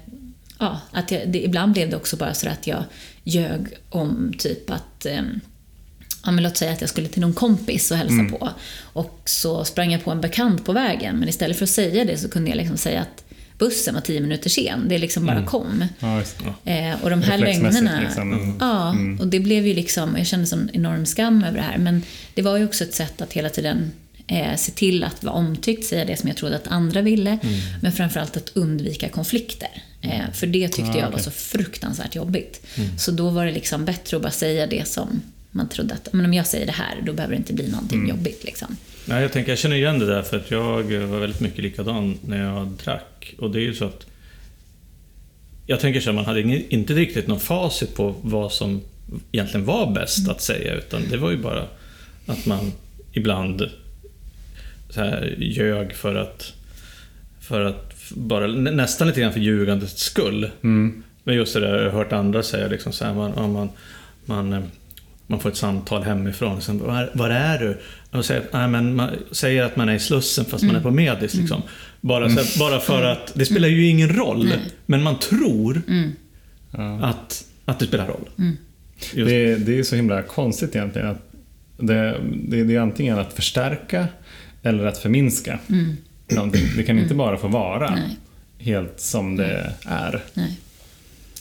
Ja, 0.61 0.79
att 0.91 1.11
jag, 1.11 1.29
det, 1.29 1.43
ibland 1.43 1.73
blev 1.73 1.89
det 1.89 1.95
också 1.95 2.17
bara 2.17 2.33
så 2.33 2.49
att 2.49 2.67
jag 2.67 2.83
ljög 3.23 3.67
om 3.89 4.33
typ 4.37 4.69
att 4.69 5.05
ehm, 5.05 5.39
ja, 6.25 6.31
men 6.31 6.43
låt 6.43 6.57
säga 6.57 6.71
att 6.71 6.81
jag 6.81 6.89
skulle 6.89 7.07
till 7.07 7.21
någon 7.21 7.33
kompis 7.33 7.91
och 7.91 7.97
hälsa 7.97 8.37
på. 8.37 8.49
Och 8.81 9.21
så 9.25 9.65
sprang 9.65 9.91
jag 9.91 10.03
på 10.03 10.11
en 10.11 10.21
bekant 10.21 10.65
på 10.65 10.73
vägen. 10.73 11.15
Men 11.15 11.29
istället 11.29 11.57
för 11.57 11.63
att 11.63 11.69
säga 11.69 12.05
det 12.05 12.17
så 12.17 12.29
kunde 12.29 12.49
jag 12.49 12.57
liksom 12.57 12.77
säga 12.77 13.01
att 13.01 13.23
bussen 13.61 13.93
var 13.93 14.01
tio 14.01 14.19
minuter 14.21 14.49
sen. 14.49 14.87
Det 14.87 14.97
liksom 14.97 15.25
bara 15.25 15.45
kom. 15.45 15.85
Ja, 15.99 16.19
just. 16.19 16.35
Eh, 16.65 17.03
och 17.03 17.09
de 17.09 17.21
här 17.21 17.37
lögnerna... 17.37 17.99
liksom. 18.01 18.33
Mm. 18.33 18.55
Ja, 18.59 18.95
och 19.19 19.27
det 19.27 19.39
blev 19.39 19.67
ju 19.67 19.73
liksom... 19.73 20.17
Jag 20.17 20.27
kände 20.27 20.45
sån 20.47 20.69
enorm 20.73 21.05
skam 21.05 21.43
över 21.43 21.57
det 21.57 21.63
här. 21.63 21.77
Men 21.77 22.03
det 22.33 22.41
var 22.41 22.57
ju 22.57 22.65
också 22.65 22.83
ett 22.83 22.93
sätt 22.93 23.21
att 23.21 23.33
hela 23.33 23.49
tiden 23.49 23.91
eh, 24.27 24.55
se 24.57 24.71
till 24.71 25.03
att 25.03 25.23
vara 25.23 25.35
omtyckt, 25.35 25.85
säga 25.85 26.05
det 26.05 26.17
som 26.17 26.27
jag 26.29 26.37
trodde 26.37 26.55
att 26.55 26.67
andra 26.67 27.01
ville. 27.01 27.37
Men 27.81 27.91
framförallt 27.91 28.37
att 28.37 28.49
undvika 28.53 29.09
konflikter. 29.09 29.83
Eh, 30.01 30.31
för 30.33 30.47
det 30.47 30.67
tyckte 30.67 30.91
Ah, 30.91 30.95
jag 30.97 31.05
var 31.05 31.11
okej. 31.11 31.23
så 31.23 31.31
fruktansvärt 31.31 32.15
jobbigt. 32.15 32.67
Så 32.97 33.11
då 33.11 33.29
var 33.29 33.45
det 33.45 33.51
liksom 33.51 33.85
bättre 33.85 34.17
att 34.17 34.23
bara 34.23 34.31
säga 34.31 34.67
det 34.67 34.87
som 34.87 35.21
man 35.51 35.69
trodde 35.69 35.93
att, 35.93 36.13
men 36.13 36.25
om 36.25 36.33
jag 36.33 36.47
säger 36.47 36.65
det 36.65 36.71
här, 36.71 37.01
då 37.05 37.13
behöver 37.13 37.33
det 37.35 37.37
inte 37.37 37.53
bli 37.53 37.67
någonting 37.67 38.09
jobbigt. 38.09 38.43
Liksom. 38.43 38.77
Nej, 39.05 39.21
jag 39.21 39.31
tänker, 39.31 39.51
jag 39.51 39.59
känner 39.59 39.75
igen 39.75 39.99
det 39.99 40.05
där 40.05 40.21
för 40.21 40.37
att 40.37 40.51
jag 40.51 40.83
var 40.83 41.19
väldigt 41.19 41.39
mycket 41.39 41.59
likadan 41.59 42.17
när 42.25 42.43
jag 42.43 42.67
drack. 42.67 43.35
Och 43.37 43.51
det 43.51 43.59
är 43.59 43.63
ju 43.63 43.73
så 43.73 43.85
att... 43.85 44.05
Jag 45.65 45.79
tänker 45.79 45.99
så 45.99 46.09
att 46.09 46.15
man 46.15 46.25
hade 46.25 46.41
inte 46.41 46.93
riktigt 46.93 47.27
någon 47.27 47.39
facit 47.39 47.95
på 47.95 48.15
vad 48.21 48.51
som 48.51 48.81
egentligen 49.31 49.65
var 49.65 49.91
bäst 49.93 50.29
att 50.29 50.41
säga, 50.41 50.73
utan 50.75 51.01
det 51.09 51.17
var 51.17 51.31
ju 51.31 51.37
bara 51.37 51.67
att 52.25 52.45
man 52.45 52.71
ibland 53.13 53.69
så 54.89 55.01
här 55.01 55.35
ljög 55.39 55.93
för 55.93 56.15
att... 56.15 56.53
För 57.39 57.61
att 57.61 57.93
bara, 58.09 58.47
nä- 58.47 58.71
nästan 58.71 59.07
lite 59.07 59.21
grann 59.21 59.33
för 59.33 59.39
ljugandets 59.39 60.03
skull. 60.03 60.49
Mm. 60.63 61.03
Men 61.23 61.35
just 61.35 61.53
det 61.53 61.59
där, 61.59 61.83
jag 61.83 61.91
har 61.91 61.97
hört 61.97 62.13
andra 62.13 62.43
säga 62.43 62.67
liksom 62.67 62.93
så 62.93 63.05
här, 63.05 63.13
man, 63.13 63.33
om 63.33 63.51
man, 63.51 63.69
man, 64.25 64.53
eh, 64.53 64.63
man 65.31 65.39
får 65.39 65.49
ett 65.49 65.57
samtal 65.57 66.03
hemifrån. 66.03 66.61
Sen, 66.61 66.79
var, 66.79 67.11
var 67.13 67.29
är 67.29 67.59
du? 67.59 67.77
Och 68.11 68.25
säger, 68.25 68.43
nej, 68.53 68.67
men 68.67 68.95
man 68.95 69.09
säger 69.31 69.63
att 69.63 69.75
man 69.75 69.89
är 69.89 69.93
i 69.93 69.99
Slussen 69.99 70.45
fast 70.45 70.63
man 70.63 70.75
är 70.75 70.81
på 70.81 70.91
Medis. 70.91 71.33
Liksom. 71.33 71.61
Bara, 72.01 72.29
så, 72.29 72.35
här- 72.35 72.59
bara 72.59 72.79
för 72.79 73.03
att, 73.03 73.31
det 73.35 73.45
spelar 73.45 73.67
ju 73.67 73.87
ingen 73.87 74.09
roll. 74.09 74.45
Nej. 74.45 74.59
Men 74.85 75.03
man 75.03 75.19
tror 75.19 75.81
att, 77.01 77.45
att 77.65 77.79
det 77.79 77.85
spelar 77.87 78.07
roll. 78.07 78.29
Det, 79.13 79.55
det 79.55 79.79
är 79.79 79.83
så 79.83 79.95
himla 79.95 80.21
konstigt 80.21 80.75
egentligen. 80.75 81.07
Att 81.07 81.31
det, 81.77 82.17
det, 82.47 82.63
det 82.63 82.75
är 82.75 82.79
antingen 82.79 83.19
att 83.19 83.33
förstärka 83.33 84.07
eller 84.63 84.85
att 84.85 84.97
förminska 84.97 85.59
någonting. 86.27 86.65
Det 86.77 86.83
kan 86.83 86.99
inte 86.99 87.13
bara 87.13 87.37
få 87.37 87.47
vara 87.47 87.89
Nej. 87.95 88.17
helt 88.57 88.99
som 88.99 89.35
det 89.35 89.73
är. 89.85 90.23
Nej. 90.33 90.59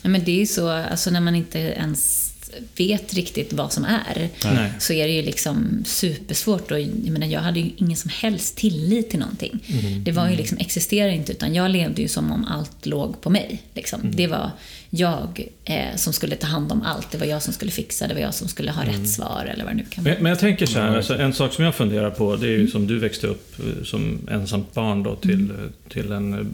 Ja, 0.02 0.08
men 0.08 0.24
det 0.24 0.30
är 0.30 0.38
ju 0.40 0.46
så, 0.46 0.68
alltså 0.68 1.10
när 1.10 1.20
man 1.20 1.34
inte 1.34 1.58
ens 1.58 2.29
vet 2.76 3.14
riktigt 3.14 3.52
vad 3.52 3.72
som 3.72 3.84
är, 3.84 4.28
Nej. 4.44 4.72
så 4.78 4.92
är 4.92 5.06
det 5.06 5.12
ju 5.12 5.22
liksom 5.22 5.82
supersvårt. 5.84 6.70
Och, 6.70 6.80
jag, 6.80 7.10
menar, 7.10 7.26
jag 7.26 7.40
hade 7.40 7.60
ju 7.60 7.70
ingen 7.76 7.96
som 7.96 8.10
helst 8.14 8.56
tillit 8.56 9.10
till 9.10 9.18
någonting. 9.18 9.60
Det 10.04 10.12
var 10.12 10.28
ju 10.28 10.36
liksom, 10.36 10.58
existerade 10.58 11.14
inte, 11.14 11.32
utan 11.32 11.54
jag 11.54 11.70
levde 11.70 12.02
ju 12.02 12.08
som 12.08 12.32
om 12.32 12.44
allt 12.44 12.86
låg 12.86 13.20
på 13.20 13.30
mig. 13.30 13.62
Liksom. 13.74 14.00
Det 14.04 14.26
var 14.26 14.50
jag 14.90 15.48
eh, 15.64 15.96
som 15.96 16.12
skulle 16.12 16.36
ta 16.36 16.46
hand 16.46 16.72
om 16.72 16.82
allt. 16.82 17.10
Det 17.12 17.18
var 17.18 17.26
jag 17.26 17.42
som 17.42 17.52
skulle 17.52 17.70
fixa, 17.70 18.08
det 18.08 18.14
var 18.14 18.20
jag 18.20 18.34
som 18.34 18.48
skulle 18.48 18.70
ha 18.70 18.84
rätt 18.84 19.08
svar 19.08 19.50
eller 19.52 19.64
vad 19.64 19.72
det 19.72 19.76
nu 19.76 19.84
kan 19.90 20.04
vara. 20.04 20.14
Men, 20.14 20.22
men 20.22 20.30
jag 20.30 20.38
tänker 20.38 20.66
så 20.66 20.78
här, 20.78 20.96
alltså, 20.96 21.14
en 21.18 21.32
sak 21.32 21.52
som 21.52 21.64
jag 21.64 21.74
funderar 21.74 22.10
på, 22.10 22.36
det 22.36 22.46
är 22.46 22.58
ju 22.58 22.66
som 22.66 22.86
du 22.86 22.98
växte 22.98 23.26
upp 23.26 23.58
eh, 23.58 23.84
som 23.84 24.18
ensamt 24.30 24.74
barn 24.74 25.02
då 25.02 25.16
till, 25.16 25.50
eh, 25.50 25.56
till 25.88 26.12
en 26.12 26.34
eh, 26.34 26.46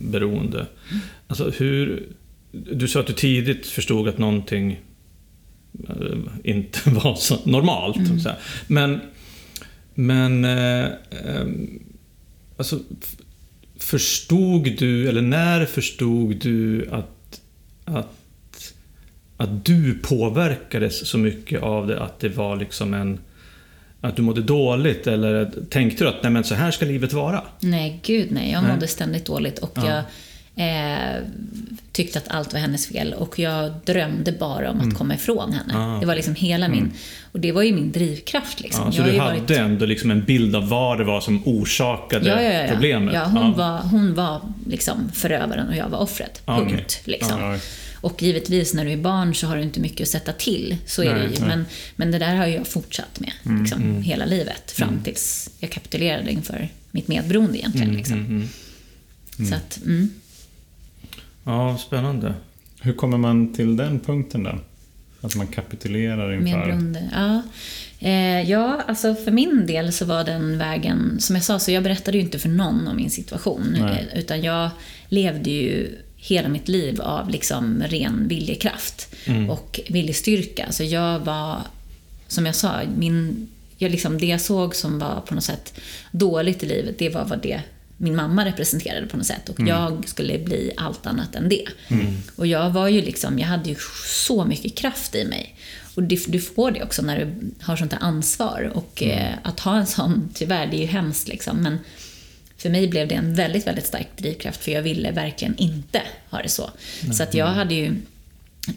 beroende. 0.00 0.66
Alltså 1.26 1.50
hur... 1.50 2.02
Du 2.52 2.88
sa 2.88 3.00
att 3.00 3.06
du 3.06 3.12
tidigt 3.12 3.66
förstod 3.66 4.08
att 4.08 4.18
någonting 4.18 4.80
inte 6.44 6.90
var 6.90 7.14
så 7.14 7.38
normalt. 7.44 8.22
Så 8.22 8.28
här. 8.28 8.38
Men, 8.66 9.00
men 9.94 10.44
eh, 10.44 10.86
ehm, 11.10 11.82
alltså, 12.56 12.78
förstod 13.76 14.78
du, 14.78 15.08
eller 15.08 15.22
när 15.22 15.66
förstod 15.66 16.36
du 16.36 16.88
att, 16.90 17.40
att, 17.84 18.74
att 19.36 19.64
du 19.64 19.98
påverkades 19.98 21.08
så 21.08 21.18
mycket 21.18 21.62
av 21.62 21.86
det 21.86 22.00
att 22.00 22.20
det 22.20 22.28
var 22.28 22.56
liksom 22.56 22.94
en 22.94 23.18
att 24.00 24.16
du 24.16 24.22
mådde 24.22 24.42
dåligt 24.42 25.06
eller 25.06 25.50
tänkte 25.70 26.04
du 26.04 26.08
att 26.08 26.22
nej 26.22 26.32
men 26.32 26.44
så 26.44 26.54
här 26.54 26.70
ska 26.70 26.84
livet 26.86 27.12
vara? 27.12 27.42
Nej, 27.60 28.00
gud 28.02 28.30
nej. 28.30 28.50
Jag 28.50 28.62
Nej. 28.62 28.72
mådde 28.72 28.86
ständigt 28.86 29.26
dåligt 29.26 29.58
och 29.58 29.72
Ja. 29.74 29.86
jag 29.86 30.04
eh, 30.56 31.22
tyckte 31.92 32.18
att 32.18 32.28
allt 32.28 32.52
var 32.52 32.60
hennes 32.60 32.86
fel 32.86 33.12
och 33.14 33.38
jag 33.38 33.72
drömde 33.84 34.32
bara 34.32 34.70
om 34.70 34.80
att 34.80 34.94
komma 34.98 35.14
ifrån 35.14 35.52
henne. 35.52 35.72
Mm. 35.74 35.88
Ah, 35.88 36.00
Det 36.00 36.06
var 36.06 36.14
liksom 36.14 36.34
hela 36.34 36.68
min... 36.68 36.92
Och 37.32 37.40
det 37.40 37.52
var 37.52 37.62
ju 37.62 37.72
min 37.74 37.92
drivkraft 37.92 38.60
liksom. 38.60 38.84
Ja, 38.86 38.92
så 38.92 38.98
jag 38.98 39.06
du 39.08 39.18
hade 39.18 39.40
varit- 39.40 39.50
ändå 39.50 39.86
liksom 39.86 40.10
en 40.10 40.24
bild 40.24 40.56
av 40.56 40.68
vad 40.68 40.98
det 40.98 41.04
var 41.04 41.20
som 41.20 41.42
orsakade 41.46 42.28
Ja, 42.28 42.42
ja, 42.42 42.52
ja. 42.62 42.68
problemet? 42.72 43.14
Ja, 43.14 43.24
hon, 43.24 43.52
Var, 43.56 43.78
hon 43.78 44.14
var 44.14 44.40
liksom 44.68 45.10
förövaren 45.14 45.68
och 45.68 45.76
jag 45.76 45.88
var 45.88 45.98
offret. 45.98 46.42
Ah. 46.44 46.58
Punkt. 46.58 47.00
Liksom. 47.04 47.40
Ja, 47.40 47.58
Och 48.00 48.22
givetvis 48.22 48.74
när 48.74 48.84
du 48.84 48.90
är 48.92 48.96
barn 48.96 49.34
så 49.34 49.46
har 49.46 49.56
du 49.56 49.62
inte 49.62 49.80
mycket 49.80 50.00
att 50.04 50.08
sätta 50.08 50.32
till. 50.32 50.76
Så 50.86 51.02
är 51.02 51.14
Nej, 51.14 51.28
det 51.28 51.34
ju. 51.34 51.44
Men, 51.46 51.64
men 51.96 52.10
det 52.10 52.18
där 52.18 52.34
har 52.36 52.46
jag 52.46 52.66
fortsatt 52.66 53.20
med 53.20 53.32
liksom, 53.60 53.82
Mm, 53.82 54.02
hela 54.02 54.24
livet. 54.24 54.70
Fram 54.70 55.00
tills 55.04 55.50
jag 55.60 55.70
kapitulerade 55.70 56.32
inför 56.32 56.68
mitt 56.90 57.08
medberoende 57.08 57.58
egentligen. 57.58 57.94
liksom. 57.94 58.18
mm, 58.18 58.48
Så 59.48 59.54
att, 59.54 59.80
mm. 59.84 60.10
Ja, 61.44 61.78
spännande. 61.78 62.34
Hur 62.80 62.92
kommer 62.92 63.18
man 63.18 63.52
till 63.52 63.76
den 63.76 64.00
punkten 64.00 64.42
då? 64.42 64.58
Att 65.20 65.36
man 65.36 65.46
kapitulerar 65.46 66.32
inför... 66.32 66.94
Ja. 67.12 67.42
Eh, 67.98 68.50
ja, 68.50 68.82
alltså 68.86 69.14
för 69.14 69.30
min 69.30 69.66
del 69.66 69.92
så 69.92 70.04
var 70.04 70.24
den 70.24 70.58
vägen, 70.58 71.20
som 71.20 71.36
jag 71.36 71.44
sa, 71.44 71.58
så 71.58 71.70
jag 71.70 71.82
berättade 71.82 72.18
ju 72.18 72.24
inte 72.24 72.38
för 72.38 72.48
någon 72.48 72.88
om 72.88 72.96
min 72.96 73.10
situation. 73.10 73.76
Nej. 73.80 74.08
Eh, 74.12 74.18
utan 74.18 74.42
jag 74.42 74.70
levde 75.08 75.50
ju 75.50 75.98
hela 76.16 76.48
mitt 76.48 76.68
liv 76.68 77.00
av 77.00 77.30
liksom 77.30 77.82
ren 77.86 78.28
viljekraft 78.28 79.14
och 79.50 79.80
viljestyrka. 79.88 80.72
Så 80.72 80.84
jag 80.84 81.18
var, 81.18 81.58
som 82.28 82.46
jag 82.46 82.54
sa, 82.54 82.72
min, 82.96 83.48
jag 83.78 83.90
liksom, 83.90 84.18
det 84.18 84.26
jag 84.26 84.40
såg 84.40 84.74
som 84.74 84.98
var 84.98 85.20
på 85.20 85.34
något 85.34 85.44
sätt 85.44 85.80
dåligt 86.10 86.62
i 86.62 86.66
livet, 86.66 86.98
det 86.98 87.08
var 87.08 87.24
vad 87.24 87.42
det 87.42 87.60
min 88.02 88.16
mamma 88.16 88.44
representerade 88.44 89.06
på 89.06 89.16
något 89.16 89.26
sätt. 89.26 89.48
Och 89.48 89.60
jag 89.60 90.08
skulle 90.08 90.38
bli 90.38 90.72
allt 90.76 91.06
annat 91.06 91.34
än 91.34 91.48
det. 91.48 91.64
Och 92.36 92.46
jag 92.46 92.70
var 92.70 92.88
ju 92.88 93.02
liksom, 93.02 93.38
jag 93.38 93.46
hade 93.46 93.68
ju 93.68 93.76
så 94.06 94.44
mycket 94.44 94.74
kraft 94.74 95.14
i 95.14 95.24
mig. 95.24 95.56
Och 95.94 96.02
du 96.02 96.40
får 96.40 96.70
det 96.70 96.82
också 96.82 97.02
när 97.02 97.18
du 97.18 97.50
har 97.62 97.76
sånt 97.76 97.92
här 97.92 98.00
ansvar. 98.02 98.72
Och 98.74 99.02
eh, 99.02 99.34
att 99.42 99.60
ha 99.60 99.76
en 99.76 99.86
sån, 99.86 100.30
tyvärr, 100.34 100.66
det 100.66 100.76
är 100.76 100.80
ju 100.80 100.86
hemskt 100.86 101.28
liksom. 101.28 101.56
Men 101.56 101.78
för 102.56 102.70
mig 102.70 102.88
blev 102.88 103.08
det 103.08 103.14
en 103.14 103.34
väldigt, 103.34 103.66
väldigt 103.66 103.86
stark 103.86 104.08
drivkraft. 104.16 104.64
För 104.64 104.72
jag 104.72 104.82
ville 104.82 105.10
verkligen 105.10 105.56
inte 105.56 106.02
ha 106.30 106.42
det 106.42 106.48
så. 106.48 106.70
Så 107.12 107.22
att 107.22 107.34
jag 107.34 107.46
hade 107.46 107.74
ju 107.74 107.94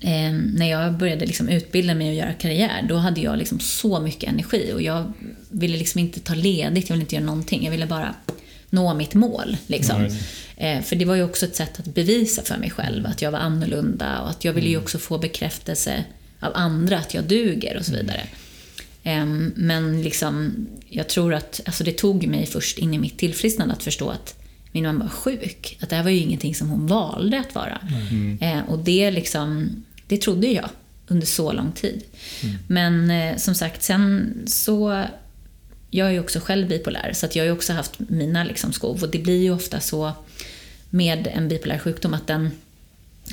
Eh, 0.01 0.33
när 0.53 0.69
jag 0.69 0.93
började 0.93 1.25
liksom 1.25 1.49
utbilda 1.49 1.93
mig 1.93 2.09
och 2.09 2.15
göra 2.15 2.33
karriär, 2.33 2.85
då 2.89 2.95
hade 2.95 3.21
jag 3.21 3.37
liksom 3.37 3.59
så 3.59 3.99
mycket 3.99 4.29
energi 4.29 4.71
och 4.73 4.81
jag 4.81 5.13
ville 5.49 5.77
liksom 5.77 5.99
inte 5.99 6.19
ta 6.19 6.33
ledigt, 6.33 6.89
jag 6.89 6.95
ville 6.95 7.03
inte 7.03 7.15
göra 7.15 7.25
någonting. 7.25 7.63
Jag 7.63 7.71
ville 7.71 7.85
bara 7.85 8.15
nå 8.75 8.93
mitt 8.93 9.13
mål. 9.13 9.57
Liksom. 9.67 10.01
Right. 10.01 10.13
Eh, 10.57 10.81
för 10.81 10.95
det 10.95 11.05
var 11.05 11.15
ju 11.15 11.23
också 11.23 11.45
ett 11.45 11.55
sätt 11.55 11.79
att 11.79 11.85
bevisa 11.85 12.41
för 12.41 12.57
mig 12.57 12.69
själv 12.69 13.05
att 13.05 13.21
jag 13.21 13.31
var 13.31 13.39
annorlunda 13.39 14.21
och 14.21 14.29
att 14.29 14.45
jag 14.45 14.53
ville 14.53 14.69
ju 14.69 14.77
också 14.77 14.97
få 14.97 15.17
bekräftelse 15.17 16.03
av 16.39 16.51
andra 16.55 16.97
att 16.97 17.13
jag 17.13 17.23
duger 17.23 17.77
och 17.77 17.85
så 17.85 17.91
vidare. 17.91 18.21
Ehm, 19.03 19.53
Men 19.55 20.01
liksom, 20.01 20.67
jag 20.89 21.09
tror 21.09 21.33
att 21.33 21.61
alltså 21.65 21.83
det 21.83 21.91
tog 21.91 22.27
mig 22.27 22.45
först 22.45 22.77
in 22.77 22.93
i 22.93 22.97
mitt 22.97 23.17
tillfrisknande 23.17 23.73
att 23.73 23.83
förstå 23.83 24.09
att 24.09 24.35
min 24.71 24.83
mamma 24.83 25.03
var 25.03 25.09
sjuk. 25.09 25.77
Att 25.81 25.89
det 25.89 25.95
här 25.95 26.03
var 26.03 26.11
ju 26.11 26.17
ingenting 26.17 26.55
som 26.55 26.69
hon 26.69 26.87
valde 26.87 27.39
att 27.39 27.55
vara. 27.55 27.79
Eh, 28.41 28.59
och 28.69 28.79
det, 28.79 29.11
liksom, 29.11 29.69
det 30.07 30.17
trodde 30.21 30.47
jag 30.47 30.69
under 31.07 31.27
så 31.27 31.53
lång 31.53 31.71
tid. 31.71 32.03
Men 32.67 33.11
eh, 33.11 33.37
som 33.37 33.55
sagt, 33.55 33.83
sen 33.83 34.33
så... 34.47 35.03
Jag 35.95 36.07
är 36.07 36.11
ju 36.11 36.19
också 36.19 36.39
själv 36.39 36.67
bipolär, 36.67 37.13
så 37.13 37.25
att 37.25 37.35
jag 37.35 37.43
har 37.43 37.47
ju 37.47 37.51
också 37.51 37.73
haft 37.73 37.99
mina 37.99 38.43
liksom, 38.43 38.73
skov. 38.73 39.03
Och 39.03 39.09
det 39.09 39.19
blir 39.19 39.43
ju 39.43 39.51
ofta 39.51 39.79
så 39.79 40.11
med 40.89 41.27
en 41.27 41.47
bipolär 41.47 41.77
sjukdom 41.77 42.13
att 42.13 42.27
den 42.27 42.51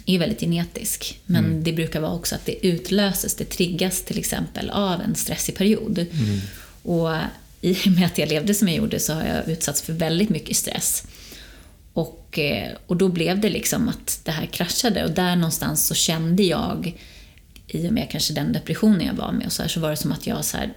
är 0.07 0.19
väldigt 0.19 0.40
genetisk. 0.40 1.21
Men 1.26 1.64
det 1.64 1.73
brukar 1.73 2.00
vara 2.00 2.12
också 2.12 2.35
att 2.35 2.47
det 2.47 2.66
utlöses, 2.66 3.35
det 3.35 3.45
triggas 3.45 4.02
till 4.02 4.19
exempel 4.19 4.71
av 4.71 5.00
en 5.00 5.14
stressig 5.14 5.57
period. 5.57 6.07
Och 6.83 7.11
i 7.61 7.73
och 7.73 7.92
med 7.92 8.07
att 8.07 8.19
jag 8.19 8.28
levde 8.28 8.54
som 8.54 8.69
jag 8.69 8.76
gjorde 8.76 9.00
så 9.00 9.12
har 9.12 9.25
jag 9.25 9.49
utsatts 9.49 9.83
för 9.83 9.92
väldigt 9.92 10.28
mycket 10.28 10.57
stress. 10.57 11.07
Och, 11.92 12.38
eh, 12.38 12.73
och 12.87 12.97
då 12.97 13.09
blev 13.09 13.40
det 13.40 13.50
liksom 13.50 13.88
att 13.88 14.21
det 14.25 14.31
här 14.31 14.47
kraschade 14.47 15.04
och 15.04 15.11
där 15.11 15.37
någonstans 15.37 15.87
så 15.87 15.95
kände 15.95 16.42
jag, 16.42 16.99
i 17.66 17.88
och 17.88 17.92
med 17.92 18.11
kanske 18.11 18.35
den 18.35 18.52
depressionen 18.52 19.07
jag 19.07 19.14
var 19.14 19.33
med 19.33 19.47
och 19.47 19.52
så 19.52 19.62
här, 19.62 19.69
så 19.69 19.81
var 19.81 19.90
det 19.90 19.97
som 19.97 20.12
att 20.12 20.26
jag 20.26 20.45
så 20.45 20.57
här, 20.57 20.73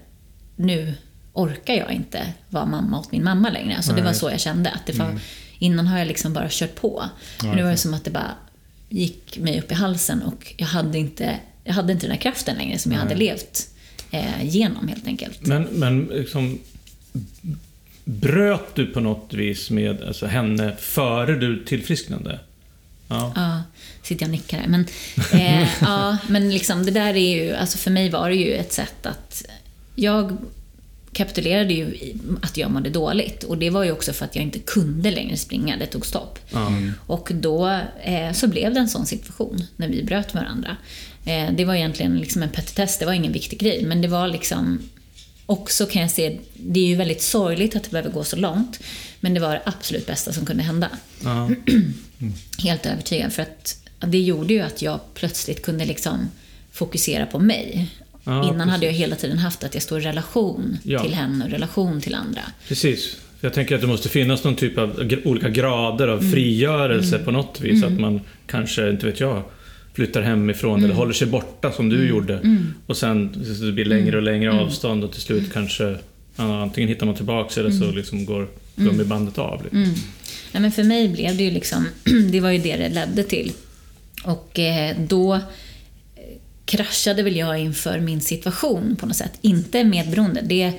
nu 0.56 0.94
orkar 1.36 1.74
jag 1.74 1.92
inte 1.92 2.34
vara 2.50 2.66
mamma 2.66 3.00
åt 3.00 3.12
min 3.12 3.24
mamma 3.24 3.50
längre. 3.50 3.76
Alltså 3.76 3.94
det 3.94 4.02
var 4.02 4.14
så 4.14 4.30
jag 4.30 4.40
kände. 4.40 4.70
Att 4.70 4.86
det 4.86 4.94
var, 4.94 5.20
Innan 5.60 5.88
har 5.88 5.98
jag 5.98 6.08
liksom 6.08 6.34
bara 6.34 6.48
kört 6.50 6.76
på. 6.76 7.10
Men 7.44 7.56
nu 7.56 7.64
var 7.64 7.72
det 7.72 7.78
som 7.78 7.94
att 7.94 8.04
det 8.04 8.12
bara 8.12 8.32
gick 8.90 9.38
mig 9.38 9.60
upp 9.60 9.72
i 9.72 9.74
halsen 9.74 10.22
och 10.22 10.54
jag 10.58 10.68
hade 10.68 10.98
inte, 10.98 11.40
jag 11.64 11.74
hade 11.74 11.94
inte 11.94 12.06
den 12.06 12.12
här 12.12 12.22
kraften 12.22 12.58
längre 12.58 12.80
som 12.80 12.92
jag 12.92 13.00
hade 13.00 13.16
levt 13.16 13.68
eh, 14.12 14.44
genom 14.44 14.88
helt 14.88 15.08
enkelt. 15.08 15.46
Men, 15.46 15.64
men 15.64 16.04
liksom, 16.04 16.60
bröt 18.04 18.76
du 18.76 18.86
på 18.86 19.00
något 19.00 19.34
vis 19.34 19.70
med 19.70 20.04
alltså, 20.04 20.26
henne 20.26 20.76
före 20.80 21.36
du 21.36 21.66
tillfrisknade? 21.66 22.40
Ja. 23.08 23.34
Ja, 23.36 23.64
sitter 24.04 24.24
jag 24.24 24.28
och 24.28 24.32
nickar 24.32 24.58
här. 24.58 24.68
Men, 24.68 24.86
eh, 25.34 25.68
ja, 25.82 26.18
men 26.28 26.54
liksom, 26.54 26.86
det 26.86 26.92
där 26.92 27.14
är 27.14 27.36
ju, 27.36 27.56
alltså 27.56 27.78
för 27.78 27.92
mig 27.92 28.10
var 28.10 28.30
det 28.30 28.36
ju 28.36 28.54
ett 28.54 28.74
sätt 28.74 29.06
att... 29.06 29.46
Jag 29.98 30.38
kapitulerade 31.16 31.74
ju 31.74 31.84
i 31.84 32.16
att 32.42 32.58
jag 32.58 32.72
mådde 32.72 32.90
dåligt. 32.90 33.44
Och 33.44 33.58
det 33.58 33.70
var 33.70 33.84
ju 33.84 33.92
också 33.92 34.14
för 34.14 34.26
att 34.26 34.36
jag 34.36 34.44
inte 34.44 34.60
kunde 34.60 35.12
längre 35.12 35.38
springa, 35.38 35.78
det 35.78 35.86
tog 35.86 36.06
stopp. 36.06 36.40
Och 37.08 37.30
då 37.34 37.80
eh, 38.04 38.32
så 38.34 38.48
blev 38.48 38.74
det 38.74 38.80
en 38.80 38.90
sån 38.90 39.06
situation 39.06 39.64
när 39.76 39.88
vi 39.88 40.04
bröt 40.04 40.34
med 40.34 40.44
varandra. 40.44 40.78
Eh, 41.26 41.52
det 41.52 41.66
var 41.66 41.76
egentligen 41.76 42.18
liksom 42.18 42.44
en 42.44 42.50
petitess, 42.50 42.98
det 42.98 43.06
var 43.06 43.14
ingen 43.14 43.32
viktig 43.32 43.60
grej. 43.60 43.84
Men 43.86 44.02
det 44.02 44.08
var 44.08 44.28
liksom 44.28 44.80
också 45.46 45.86
kan 45.86 46.02
jag 46.02 46.12
se, 46.12 46.40
det 46.54 46.80
är 46.80 46.88
ju 46.88 46.96
väldigt 46.96 47.22
sorgligt 47.22 47.76
att 47.76 47.84
det 47.84 47.90
behöver 47.90 48.12
gå 48.12 48.24
så 48.24 48.36
långt. 48.36 48.80
Men 49.20 49.34
det 49.34 49.40
var 49.40 49.52
det 49.52 49.62
absolut 49.66 50.08
bästa 50.08 50.34
som 50.34 50.46
kunde 50.46 50.64
hända. 50.64 50.90
Ja. 51.24 51.50
Helt 52.58 52.86
övertygad. 52.86 53.34
För 53.34 53.42
att 53.42 53.78
det 54.00 54.20
gjorde 54.20 54.54
ju 54.54 54.62
att 54.62 54.82
jag 54.82 55.00
plötsligt 55.14 55.62
kunde 55.62 55.86
liksom 55.86 56.30
fokusera 56.72 57.26
på 57.26 57.40
mig. 57.40 57.90
Ja, 58.26 58.44
Innan 58.44 58.54
precis. 58.58 58.72
hade 58.72 58.86
jag 58.86 58.94
hela 58.94 59.16
tiden 59.16 59.38
haft 59.38 59.64
att 59.64 59.74
jag 59.74 59.84
står 59.84 60.00
i 60.02 60.04
relation 60.04 60.78
Ja. 60.84 61.00
till 61.04 61.14
henne 61.14 61.46
och 61.46 61.52
relation 61.52 62.02
till 62.02 62.16
andra. 62.16 62.42
Precis. 62.68 63.18
Jag 63.42 63.54
tänker 63.54 63.76
att 63.76 63.82
det 63.82 63.88
måste 63.88 64.10
finnas 64.10 64.44
någon 64.44 64.56
typ 64.56 64.78
av 64.78 65.12
olika 65.26 65.50
grader 65.50 66.08
Mm. 66.08 66.18
av 66.28 66.32
frigörelse 66.32 67.20
på 67.20 67.32
något 67.32 67.62
vis. 67.62 67.84
Att 67.84 68.00
man 68.00 68.22
kanske, 68.48 68.90
inte 68.90 69.06
vet 69.06 69.20
jag, 69.20 69.44
flyttar 69.94 70.22
hemifrån 70.22 70.72
Mm. 70.74 70.86
eller 70.86 70.96
håller 70.96 71.14
sig 71.14 71.28
borta 71.28 71.72
som 71.72 71.90
du 71.90 72.08
gjorde. 72.08 72.40
Och 72.88 72.98
sen 72.98 73.46
det 73.66 73.72
blir 73.72 73.86
längre 73.86 74.18
och 74.18 74.24
längre 74.24 74.50
Mm. 74.52 74.64
avstånd 74.66 75.04
och 75.04 75.12
till 75.12 75.22
slut 75.22 75.54
kanske 75.54 75.96
antingen 76.36 76.90
hittar 76.90 77.06
man 77.06 77.16
tillbaks 77.16 77.58
eller 77.58 77.72
så 77.72 77.84
Mm. 77.84 77.96
liksom 77.96 78.26
går 78.26 78.48
gummibandet 78.76 79.38
av. 79.38 79.64
Liksom. 79.64 79.82
Nej, 80.52 80.62
men 80.62 80.72
för 80.72 80.84
mig 80.84 81.10
blev 81.10 81.38
det 81.38 81.44
ju 81.44 81.52
liksom, 81.52 81.88
det 82.32 82.40
var 82.40 82.52
ju 82.52 82.58
det 82.58 82.76
det 82.78 82.90
ledde 82.90 83.24
till. 83.24 83.52
Och 84.24 84.60
eh, 84.60 84.96
då 85.08 85.40
kraschade 86.66 87.24
väl 87.24 87.36
jag 87.36 87.60
inför 87.60 88.00
min 88.00 88.22
situation 88.22 88.96
på 89.00 89.06
något 89.06 89.16
sätt. 89.16 89.32
Inte 89.42 89.84
medberoende. 89.84 90.42
Det, 90.42 90.74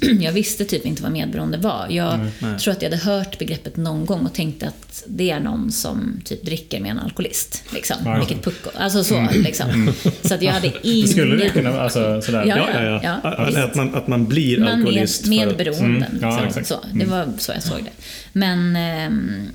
jag 0.20 0.32
visste 0.32 0.64
typ 0.64 0.86
inte 0.86 1.02
vad 1.02 1.12
medberoende 1.12 1.58
var. 1.58 1.86
Jag 1.90 2.18
nej. 2.38 2.58
tror 2.58 2.72
att 2.72 2.82
jag 2.82 2.90
hade 2.90 3.02
hört 3.02 3.38
begreppet 3.38 3.76
någon 3.76 4.06
gång 4.06 4.26
och 4.26 4.34
tänkte 4.34 4.66
att 4.68 5.04
det 5.06 5.30
är 5.30 5.40
någon 5.40 5.72
som 5.72 6.20
typ 6.24 6.42
dricker 6.44 6.80
med 6.80 6.90
en 6.90 6.98
alkoholist. 6.98 7.62
Liksom. 7.74 7.96
Ja. 8.04 8.18
Vilket 8.18 8.44
pucko. 8.44 8.70
Alltså 8.78 9.04
så, 9.04 9.28
liksom. 9.34 9.92
Så 10.22 10.34
att 10.34 10.42
jag 10.42 10.52
hade 10.52 10.72
ingen... 10.82 11.00
Det 11.06 11.12
skulle 11.12 11.36
det 11.36 11.48
kunna 11.50 11.80
alltså, 11.80 12.22
sådär. 12.22 12.44
Ja, 12.46 12.56
Ja, 12.58 12.68
ja, 12.84 13.00
ja. 13.02 13.20
ja, 13.22 13.30
Att- 13.30 13.56
att, 13.56 13.74
man, 13.74 13.94
att 13.94 14.08
man 14.08 14.26
blir 14.26 14.58
med, 14.58 14.72
alkoholist. 14.74 15.26
med 15.26 15.42
för 15.44 15.50
att- 15.50 15.56
beroenden. 15.58 16.02
Mm. 16.10 16.18
Ja, 16.22 16.28
liksom. 16.30 16.46
exakt. 16.46 16.66
så, 16.66 16.80
det 16.92 17.04
var 17.04 17.28
så 17.38 17.52
jag 17.52 17.62
såg 17.62 17.78
det. 17.84 17.90
Men, 18.32 18.76
ehm, 18.76 19.50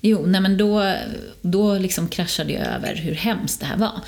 jo, 0.00 0.24
nej 0.26 0.40
men 0.40 0.56
då, 0.56 0.94
då 1.42 1.78
liksom 1.78 2.08
kraschade 2.08 2.52
jag 2.52 2.62
över 2.66 2.94
hur 2.96 3.14
hemskt 3.14 3.60
det 3.60 3.66
här 3.66 3.76
var. 3.76 4.00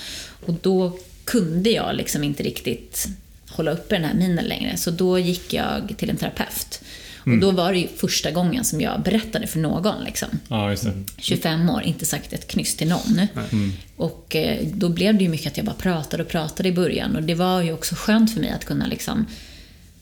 Och 0.47 0.55
då 0.63 0.99
kunde 1.25 1.71
jag 1.71 1.97
liksom 1.97 2.25
inte 2.25 2.43
riktigt 2.43 3.09
hålla 3.49 3.71
uppe 3.71 3.95
den 3.95 4.05
här 4.05 4.15
minen 4.15 4.45
längre. 4.45 4.77
Så 4.77 4.91
då 4.91 5.19
gick 5.19 5.53
jag 5.53 5.95
till 5.99 6.11
en 6.11 6.17
terapeut. 6.17 6.81
Och 7.25 7.39
då 7.39 7.51
var 7.51 7.73
det 7.73 7.89
första 7.97 8.31
gången 8.31 8.65
som 8.65 8.81
jag 8.81 9.03
berättade 9.03 9.47
för 9.47 9.59
någon. 9.59 10.05
Liksom. 10.05 10.29
Ja, 10.49 10.71
just 10.71 10.85
det. 10.85 11.05
25 11.17 11.71
år, 11.71 11.83
inte 11.83 12.07
sagt 12.07 12.33
ett 12.33 12.49
knyst 12.49 12.79
till 12.79 12.89
någon. 12.89 13.21
Och 13.97 14.37
eh, 14.37 14.67
då 14.67 14.89
blev 14.89 15.19
det 15.19 15.25
ju 15.25 15.31
mycket 15.31 15.47
att 15.47 15.57
jag 15.57 15.67
bara 15.67 15.77
pratade 15.77 16.23
och 16.23 16.29
pratade 16.29 16.69
i 16.69 16.73
början. 16.73 17.17
Och 17.17 17.23
det 17.23 17.35
var 17.35 17.63
ju 17.63 17.73
också 17.73 17.95
skönt 17.95 18.35
för 18.35 18.41
mig 18.41 18.51
att 18.51 18.65
kunna 18.65 18.87
liksom 18.87 19.27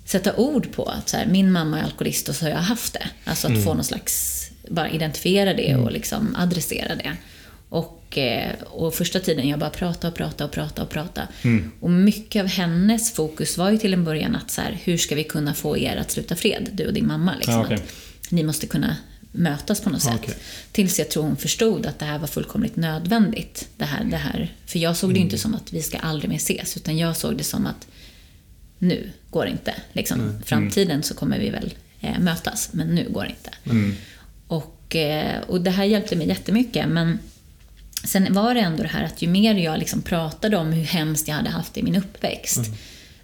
sätta 0.04 0.36
ord 0.36 0.72
på 0.72 0.84
att 0.84 1.08
så 1.08 1.16
här, 1.16 1.26
min 1.26 1.52
mamma 1.52 1.78
är 1.80 1.84
alkoholist 1.84 2.28
och 2.28 2.34
så 2.34 2.44
har 2.44 2.50
jag 2.50 2.58
haft 2.58 2.92
det. 2.92 3.06
Alltså 3.24 3.52
att 3.52 3.64
få 3.64 3.74
någon 3.74 3.84
slags, 3.84 4.42
bara 4.68 4.90
identifiera 4.90 5.54
det 5.54 5.76
och 5.76 5.92
liksom 5.92 6.36
adressera 6.38 6.94
det. 6.94 7.16
Och, 7.68 8.18
eh, 8.18 8.54
och 8.62 8.94
första 8.94 9.20
tiden 9.20 9.48
jag 9.48 9.58
bara 9.58 9.70
pratade 9.70 10.08
och 10.08 10.14
pratade 10.14 10.44
och 10.44 10.50
pratade 10.52 10.82
och 10.82 10.90
pratade. 10.90 11.28
Och 11.80 11.90
mycket 11.90 12.40
av 12.40 12.46
hennes 12.46 13.12
fokus 13.12 13.58
var 13.58 13.70
ju 13.70 13.78
till 13.78 13.92
en 13.94 14.04
början 14.04 14.36
att 14.36 14.50
så 14.50 14.60
här, 14.60 14.78
hur 14.84 14.96
ska 14.98 15.14
vi 15.14 15.24
kunna 15.24 15.54
få 15.54 15.78
er 15.78 15.96
att 15.96 16.10
sluta 16.10 16.36
fred, 16.36 16.68
du 16.72 16.86
och 16.86 16.92
din 16.92 17.06
mamma? 17.06 17.34
Liksom, 17.36 17.60
okej. 17.60 17.74
att 17.76 18.30
ni 18.30 18.42
måste 18.42 18.66
kunna 18.66 18.96
mötas 19.32 19.80
på 19.80 19.90
något 19.90 20.02
sätt. 20.02 20.14
okej. 20.22 20.34
Tills 20.72 20.98
jag 20.98 21.08
tror 21.10 21.22
hon 21.22 21.36
förstod 21.36 21.86
att 21.86 21.98
det 21.98 22.04
här 22.04 22.18
var 22.18 22.26
fullkomligt 22.26 22.76
nödvändigt. 22.76 23.68
Det 23.76 23.84
här, 23.84 24.04
det 24.04 24.16
här. 24.16 24.52
För 24.66 24.78
jag 24.78 24.96
såg 24.96 25.10
det 25.10 25.16
Mm. 25.18 25.22
inte 25.26 25.38
som 25.38 25.54
att 25.54 25.72
vi 25.72 25.82
ska 25.82 25.98
aldrig 25.98 26.28
mer 26.30 26.36
ses, 26.36 26.76
utan 26.76 26.98
jag 26.98 27.16
såg 27.16 27.36
det 27.36 27.44
som 27.44 27.66
att 27.66 27.86
nu 28.78 29.10
går 29.30 29.44
det 29.44 29.50
inte. 29.50 29.74
Liksom. 29.92 30.38
Framtiden 30.44 31.02
så 31.02 31.14
kommer 31.14 31.38
vi 31.38 31.50
väl 31.50 31.74
eh, 32.00 32.18
mötas, 32.18 32.68
men 32.72 32.86
nu 32.94 33.08
går 33.10 33.22
det 33.22 33.28
inte. 33.30 33.50
Mm. 33.70 33.94
Och, 34.46 34.96
eh, 34.96 35.40
och 35.46 35.60
det 35.60 35.70
här 35.70 35.84
hjälpte 35.84 36.16
mig 36.16 36.28
jättemycket, 36.28 36.88
men 36.88 37.18
sen 38.06 38.34
var 38.34 38.54
det 38.54 38.60
ändå 38.60 38.82
det 38.82 38.88
här 38.88 39.04
att 39.04 39.22
ju 39.22 39.28
mer 39.28 39.54
jag 39.54 39.78
liksom 39.78 40.02
pratade 40.02 40.56
om 40.56 40.72
hur 40.72 40.84
hemskt 40.84 41.28
jag 41.28 41.34
hade 41.34 41.50
haft 41.50 41.74
det 41.74 41.80
i 41.80 41.82
min 41.82 41.96
uppväxt, 41.96 42.60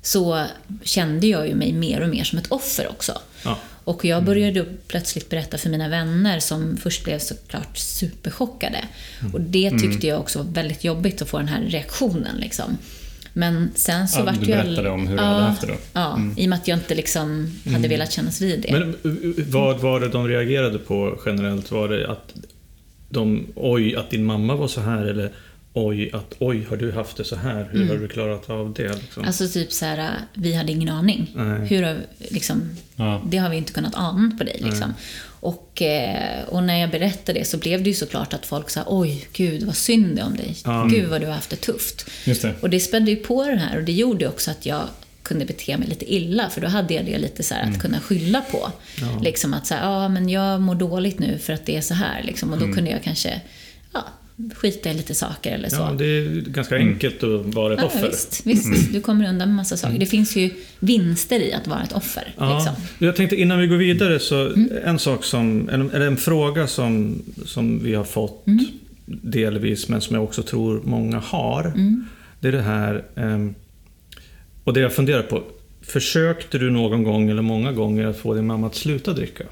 så 0.03 0.45
kände 0.83 1.27
jag 1.27 1.49
ju 1.49 1.55
mig 1.55 1.73
mer 1.73 2.01
och 2.01 2.09
mer 2.09 2.25
som 2.25 2.39
ett 2.39 2.53
offer 2.53 2.89
också. 2.91 3.19
Ja. 3.45 3.59
Och 3.85 4.05
jag 4.05 4.25
började 4.25 4.61
då 4.61 4.67
plötsligt 4.87 5.31
berätta 5.31 5.59
för 5.59 5.71
mina 5.71 5.89
vänner 5.89 6.41
som 6.41 6.77
först 6.77 7.05
blev 7.05 7.19
såklart 7.19 7.79
superchockade. 7.79 8.85
Och 9.33 9.41
det 9.41 9.71
tyckte 9.71 10.07
jag 10.07 10.21
också 10.21 10.39
var 10.39 10.53
väldigt 10.53 10.85
jobbigt 10.85 11.23
att 11.23 11.29
få 11.29 11.39
den 11.39 11.49
här 11.49 11.63
reaktionen. 11.63 12.37
Liksom. 12.37 12.79
Men 13.33 13.71
sen 13.75 14.09
så 14.09 14.21
Ja, 14.21 14.25
vart 14.25 14.41
du 14.41 14.47
ju 14.47 14.53
berättade 14.53 14.91
om 14.91 15.07
hur 15.07 15.17
du 15.17 15.23
ja, 15.23 15.29
hade 15.29 15.45
haft 15.45 15.61
det 15.61 15.67
då. 15.67 15.75
Ja, 15.93 16.21
i 16.37 16.45
och 16.45 16.49
med 16.49 16.59
att 16.59 16.69
jag 16.69 16.79
inte 16.79 16.95
liksom 16.95 17.61
hade 17.73 17.89
velat 17.89 18.13
kännas 18.13 18.41
vid 18.41 18.61
det. 18.61 18.73
Men 18.73 19.13
uh, 19.13 19.45
vad 19.49 19.81
var 19.81 20.01
det 20.01 20.09
de 20.09 20.29
reagerade 20.29 20.79
på 20.79 21.19
generellt? 21.27 21.71
Var 21.71 21.89
det 21.89 22.11
att 22.11 22.35
de, 23.13 23.47
oj, 23.55 23.97
att 23.97 24.11
din 24.11 24.25
mamma 24.25 24.57
var 24.57 24.69
så 24.69 24.81
här 24.81 25.05
eller 25.05 25.33
oj, 25.73 26.11
att 26.13 26.35
oj, 26.39 26.67
har 26.69 26.77
du 26.77 26.93
haft 26.93 27.17
det 27.17 27.25
så 27.25 27.37
här? 27.37 27.69
Hur 27.73 27.89
har 27.89 27.97
du 27.97 28.09
klarat 28.09 28.51
av 28.51 28.73
det? 28.73 28.95
Liksom? 28.95 29.25
Alltså 29.25 29.49
typ 29.49 29.73
så 29.73 29.85
här, 29.85 30.11
vi 30.35 30.55
hade 30.55 30.73
ingen 30.73 30.89
aning. 30.89 31.31
Nej. 31.35 31.67
Hur 31.67 31.83
har, 31.83 31.97
liksom, 32.19 32.63
Ja. 32.97 33.23
Det 33.27 33.37
har 33.37 33.51
vi 33.51 33.57
inte 33.57 33.73
kunnat 33.73 33.95
ana 33.95 34.37
på 34.39 34.45
dig. 34.45 34.61
Liksom. 34.61 34.95
Och, 35.41 35.83
eh, 35.83 36.45
och 36.49 36.63
när 36.63 36.81
jag 36.81 36.91
berättade 36.91 37.39
det 37.39 37.45
så 37.45 37.59
blev 37.59 37.83
det 37.83 37.91
ju 37.91 37.95
såklart 37.95 38.35
att 38.35 38.47
folk 38.47 38.71
sa 38.71 38.81
oj, 38.87 39.27
gud 39.33 39.63
vad 39.63 39.77
synd 39.77 40.17
det 40.17 40.23
om 40.23 40.37
dig. 40.37 40.57
Ja. 40.65 40.89
Gud 40.91 41.09
vad 41.09 41.21
du 41.21 41.27
har 41.27 41.35
haft 41.35 41.51
det 41.51 41.57
tufft. 41.57 42.11
Just 42.25 42.43
det. 42.43 42.55
Och 42.61 42.71
det 42.71 42.81
spädde 42.81 43.11
ju 43.11 43.17
på 43.17 43.45
den 43.45 43.59
här 43.59 43.79
och 43.79 43.85
det 43.85 43.93
gjorde 43.93 44.29
också 44.29 44.51
att 44.51 44.67
jag 44.67 44.83
kunde 45.33 45.45
bete 45.47 45.77
mig 45.79 45.89
lite 45.89 46.15
illa 46.15 46.51
för 46.51 46.61
då 46.61 46.69
hade 46.69 46.95
jag 46.95 47.05
det 47.05 47.19
lite 47.19 47.43
så 47.43 47.55
här 47.55 47.71
att 47.71 47.81
kunna 47.83 48.01
skylla 48.01 48.41
på. 48.41 48.73
Liksom 49.23 49.55
att 49.55 49.67
säga, 49.67 49.81
ja 49.83 50.09
men 50.09 50.29
jag 50.29 50.61
mår 50.61 50.75
dåligt 50.75 51.19
nu 51.19 51.39
för 51.39 51.53
att 51.53 51.67
det 51.67 51.77
är 51.77 51.81
så 51.81 51.95
här. 51.95 52.23
Liksom. 52.23 52.53
Och 52.53 52.59
då 52.59 52.73
kunde 52.73 52.91
jag 52.91 53.03
kanske 53.03 53.41
ja, 53.93 54.05
skita 54.55 54.91
i 54.91 54.95
lite 54.95 55.15
saker 55.15 55.53
eller 55.55 55.69
så. 55.69 55.77
Ja, 55.77 55.95
det 55.99 56.05
är 56.05 56.41
ganska 56.41 56.77
enkelt 56.77 57.23
att 57.23 57.55
vara 57.55 57.75
ett 57.75 57.81
Ja, 57.81 57.87
offer. 57.87 58.09
visst, 58.09 58.41
visst. 58.47 58.93
Du 58.93 59.01
kommer 59.01 59.29
undan 59.29 59.49
med 59.49 59.57
massa 59.57 59.77
saker. 59.77 59.99
Det 59.99 60.07
finns 60.07 60.37
ju 60.37 60.51
vinster 60.79 61.41
i 61.41 61.53
att 61.53 61.67
vara 61.67 61.83
ett 61.83 61.93
offer. 61.93 62.35
Ja. 62.39 62.55
Liksom. 62.57 62.75
Jag 63.07 63.17
tänkte 63.17 63.37
innan 63.37 63.59
vi 63.61 63.67
går 63.67 63.77
vidare 63.77 64.19
så 64.19 64.47
Mm. 64.49 64.69
en 64.85 64.99
sak 64.99 65.25
som, 65.25 65.69
eller 65.69 66.01
en 66.07 66.17
fråga 66.17 66.67
som, 66.67 67.23
som 67.47 67.85
vi 67.85 67.95
har 67.95 68.05
fått 68.05 68.47
Mm. 68.47 68.67
delvis 69.07 69.89
men 69.89 70.01
som 70.01 70.15
jag 70.17 70.25
också 70.25 70.43
tror 70.43 70.81
många 70.85 71.19
har. 71.19 71.65
Mm. 71.65 72.05
Det 72.41 72.49
är 72.49 72.53
det 72.53 72.63
här, 72.63 73.05
ehm, 73.17 73.55
och 74.65 74.73
det 74.73 74.81
jag 74.81 74.93
funderar 74.93 75.23
på. 75.23 75.43
Försökte 75.83 76.59
du 76.59 76.71
någon 76.71 77.03
gång 77.03 77.31
eller 77.31 77.43
många 77.43 77.73
gånger 77.73 78.07
att 78.07 78.17
få 78.19 78.35
din 78.35 78.47
mamma 78.47 78.67
att 78.67 78.75
sluta 78.75 79.13
dricka? 79.13 79.45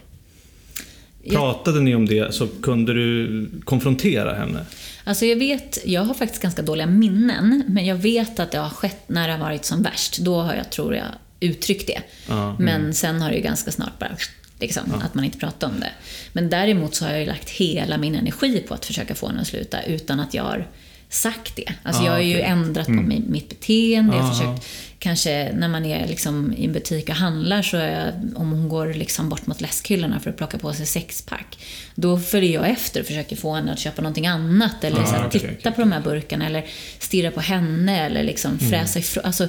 Jag- 1.22 1.32
Pratade 1.34 1.80
ni 1.80 1.94
om 1.94 2.06
det 2.06 2.34
så 2.34 2.46
kunde 2.62 2.94
du 2.94 3.46
konfrontera 3.64 4.34
henne? 4.34 4.66
Alltså 5.04 5.26
jag 5.26 5.36
vet, 5.36 5.78
jag 5.86 6.02
har 6.02 6.14
faktiskt 6.14 6.42
ganska 6.42 6.62
dåliga 6.62 6.86
minnen, 6.86 7.64
men 7.68 7.86
jag 7.86 7.96
vet 7.96 8.40
att 8.40 8.50
det 8.50 8.58
har 8.58 8.70
skett 8.70 9.02
när 9.08 9.28
det 9.28 9.34
har 9.34 9.40
varit 9.40 9.64
som 9.64 9.82
värst. 9.82 10.18
Då 10.18 10.40
har 10.40 10.54
jag, 10.54 10.70
tror 10.70 10.94
jag, 10.94 11.06
uttryckt 11.40 11.86
det. 11.86 12.00
Ja. 12.28 12.56
Men 12.58 12.94
sen 12.94 13.22
har 13.22 13.30
det 13.30 13.36
ju 13.36 13.42
ganska 13.42 13.70
snart 13.70 13.98
bara, 13.98 14.16
liksom, 14.60 14.82
att 15.02 15.14
man 15.14 15.24
inte 15.24 15.38
pratar 15.38 15.68
om 15.68 15.80
det. 15.80 15.90
Men 16.32 16.50
däremot 16.50 16.94
så 16.94 17.04
har 17.04 17.10
jag 17.12 17.20
ju 17.20 17.26
lagt 17.26 17.50
hela 17.50 17.98
min 17.98 18.14
energi 18.14 18.64
på 18.68 18.74
att 18.74 18.84
försöka 18.84 19.14
få 19.14 19.26
henne 19.28 19.40
att 19.40 19.46
sluta 19.46 19.82
utan 19.82 20.20
att 20.20 20.34
jag 20.34 20.42
har 20.42 20.68
sagt 21.08 21.56
det. 21.56 21.72
Alltså 21.82 22.02
Ah, 22.02 22.06
jag 22.06 22.12
har 22.12 22.20
ju 22.20 22.34
okej. 22.34 22.42
ändrat 22.46 22.86
på 22.86 22.92
mi- 22.92 23.30
mitt 23.30 23.48
beteende. 23.48 24.16
Jag 24.16 24.22
har 24.22 24.30
Aha. 24.30 24.56
försökt, 24.56 24.68
kanske 25.00 25.52
när 25.54 25.68
man 25.68 25.84
är 25.84 26.06
liksom 26.08 26.52
i 26.56 26.64
en 26.64 26.72
butik 26.72 27.08
och 27.08 27.14
handlar, 27.14 27.62
så 27.62 27.76
jag, 27.76 28.12
om 28.36 28.50
hon 28.50 28.68
går 28.68 28.94
liksom 28.94 29.28
bort 29.28 29.46
mot 29.46 29.60
läskhyllorna 29.60 30.20
för 30.20 30.30
att 30.30 30.36
plocka 30.36 30.58
på 30.58 30.72
sig 30.72 30.86
sexpack, 30.86 31.58
då 31.94 32.18
följer 32.20 32.52
jag 32.52 32.70
efter 32.70 33.00
och 33.00 33.06
försöker 33.06 33.36
få 33.36 33.54
henne 33.54 33.72
att 33.72 33.78
köpa 33.78 34.02
någonting 34.02 34.26
annat. 34.26 34.84
Eller 34.84 35.00
Ah, 35.02 35.06
så 35.06 35.12
här, 35.12 35.26
okej, 35.26 35.40
titta 35.40 35.52
okej, 35.56 35.72
på 35.72 35.80
de 35.80 35.92
här 35.92 36.00
burkarna, 36.00 36.46
eller 36.46 36.64
stirra 36.98 37.30
på 37.30 37.40
henne, 37.40 38.06
eller 38.06 38.22
liksom 38.22 38.50
Mm. 38.60 38.70
fräsa 38.70 38.98
ifrån. 38.98 39.24
Alltså, 39.24 39.48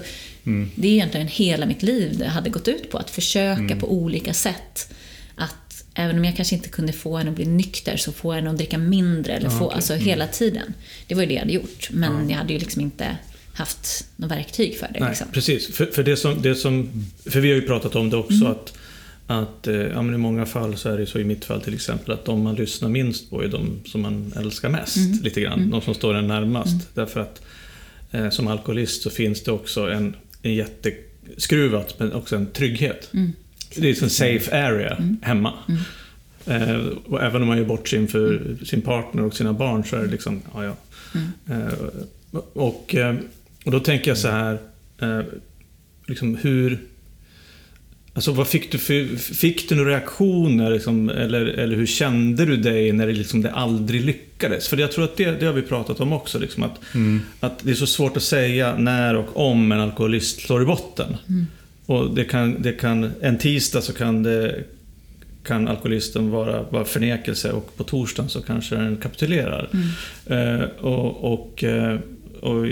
Det 0.75 0.87
är 0.87 0.91
egentligen 0.91 1.27
hela 1.27 1.65
mitt 1.65 1.83
liv 1.83 2.17
det 2.17 2.27
hade 2.27 2.49
gått 2.49 2.67
ut 2.67 2.91
på, 2.91 2.97
att 2.97 3.09
försöka 3.09 3.61
Mm. 3.61 3.79
på 3.79 3.91
olika 3.93 4.33
sätt 4.33 4.93
att 5.35 5.55
Även 5.93 6.17
om 6.17 6.25
jag 6.25 6.35
kanske 6.35 6.55
inte 6.55 6.69
kunde 6.69 6.93
få 6.93 7.17
henne 7.17 7.29
att 7.29 7.35
bli 7.35 7.45
nykter 7.45 7.97
så 7.97 8.11
få 8.11 8.31
henne 8.31 8.49
att 8.49 8.57
dricka 8.57 8.77
mindre. 8.77 9.33
Eller 9.33 9.49
få, 9.49 9.65
okej. 9.65 9.75
Alltså 9.75 9.93
hela 9.95 10.27
tiden. 10.27 10.73
Det 11.07 11.15
var 11.15 11.21
ju 11.21 11.27
det 11.27 11.33
jag 11.33 11.41
hade 11.41 11.53
gjort. 11.53 11.89
Men 11.91 12.29
jag 12.29 12.37
hade 12.37 12.53
ju 12.53 12.59
liksom 12.59 12.81
inte 12.81 13.17
haft 13.53 14.05
något 14.15 14.31
verktyg 14.31 14.77
för 14.77 14.87
det. 14.93 14.99
Nej, 14.99 15.09
liksom. 15.09 15.27
precis. 15.31 15.75
För, 15.75 15.85
för, 15.85 16.03
det 16.03 16.17
som, 16.17 16.41
det 16.41 16.55
som, 16.55 16.89
för 17.25 17.39
vi 17.39 17.49
har 17.49 17.55
ju 17.55 17.61
pratat 17.61 17.95
om 17.95 18.09
det 18.09 18.17
också, 18.17 18.33
Mm. 18.35 18.51
att, 18.51 18.73
att 19.27 19.67
eh, 19.67 19.75
ja, 19.75 20.01
men 20.01 20.15
i 20.15 20.17
många 20.17 20.45
fall 20.45 20.77
så 20.77 20.89
är 20.89 20.97
det 20.97 21.05
så, 21.05 21.19
i 21.19 21.23
mitt 21.23 21.45
fall 21.45 21.61
till 21.61 21.73
exempel, 21.73 22.11
att 22.13 22.25
de 22.25 22.41
man 22.41 22.55
lyssnar 22.55 22.89
minst 22.89 23.29
på 23.29 23.43
är 23.43 23.47
de 23.47 23.79
som 23.85 24.01
man 24.01 24.33
älskar 24.37 24.69
mest. 24.69 24.97
Mm. 24.97 25.19
Lite 25.23 25.41
grann. 25.41 25.69
De 25.69 25.81
som 25.81 25.93
står 25.93 26.13
en 26.13 26.27
närmast. 26.27 26.89
Därför 26.93 27.19
att 27.19 27.41
eh, 28.11 28.29
som 28.29 28.47
alkoholist 28.47 29.01
så 29.01 29.09
finns 29.09 29.43
det 29.43 29.51
också 29.51 29.91
en, 29.91 30.15
en 30.41 30.53
jätteskruvat, 30.53 31.99
men 31.99 32.13
också 32.13 32.35
en 32.35 32.45
trygghet. 32.45 33.09
Mm. 33.13 33.33
Det 33.75 33.89
är 33.89 34.03
en 34.03 34.09
safe 34.09 34.67
area 34.67 34.97
hemma. 35.21 35.53
Eh, 36.45 36.75
och 37.05 37.23
även 37.23 37.41
om 37.41 37.47
man 37.47 37.57
gör 37.57 37.65
bort 37.65 37.87
sig 37.87 37.99
inför 37.99 38.57
sin 38.65 38.81
partner 38.81 39.23
och 39.23 39.35
sina 39.35 39.53
barn 39.53 39.83
så 39.83 39.95
är 39.95 40.01
det 40.01 40.11
liksom, 40.11 40.41
ja 40.53 40.63
ja. 40.63 40.75
Eh, 41.49 41.73
och, 42.53 42.95
eh, 42.95 43.15
och 43.65 43.71
då 43.71 43.79
tänker 43.79 44.11
jag 44.11 44.17
så 44.17 44.27
här, 44.27 44.57
eh, 45.01 45.21
liksom 46.07 46.35
hur... 46.35 46.79
Alltså 48.13 48.31
vad 48.31 48.47
fick 48.47 48.71
du 48.71 48.77
för, 48.77 49.17
Fick 49.17 49.69
du 49.69 49.75
några 49.75 49.89
reaktioner 49.89 50.71
liksom, 50.71 51.09
eller, 51.09 51.45
eller 51.45 51.75
hur 51.75 51.85
kände 51.85 52.45
du 52.45 52.57
dig 52.57 52.91
när 52.91 53.07
det, 53.07 53.13
liksom, 53.13 53.41
det 53.41 53.51
aldrig 53.51 54.05
lyckades? 54.05 54.67
För 54.67 54.77
jag 54.77 54.91
tror 54.91 55.03
att 55.03 55.17
det, 55.17 55.31
det 55.39 55.45
har 55.45 55.53
vi 55.53 55.61
pratat 55.61 55.99
om 55.99 56.13
också, 56.13 56.39
liksom, 56.39 56.63
att, 56.63 56.79
att 57.39 57.59
det 57.63 57.71
är 57.71 57.75
så 57.75 57.87
svårt 57.87 58.17
att 58.17 58.23
säga 58.23 58.75
när 58.77 59.15
och 59.15 59.49
om 59.49 59.71
en 59.71 59.79
alkoholist 59.79 60.41
slår 60.41 60.61
i 60.61 60.65
botten. 60.65 61.17
Och 61.85 62.15
det 62.15 62.23
kan, 62.23 62.61
det 62.61 62.73
kan, 62.73 63.11
en 63.21 63.37
tisdag 63.37 63.81
så 63.81 63.93
kan, 63.93 64.23
det, 64.23 64.63
kan 65.43 65.67
alkoholisten 65.67 66.29
vara, 66.29 66.63
vara 66.63 66.85
förnekelse 66.85 67.51
och 67.51 67.77
på 67.77 67.83
torsdagen 67.83 68.29
så 68.29 68.41
kanske 68.41 68.75
den 68.75 68.97
kapitulerar. 68.97 69.69
Eh, 70.25 70.61
och, 70.79 71.33
och, 71.33 71.63
eh, 71.63 71.99
och, 72.41 72.65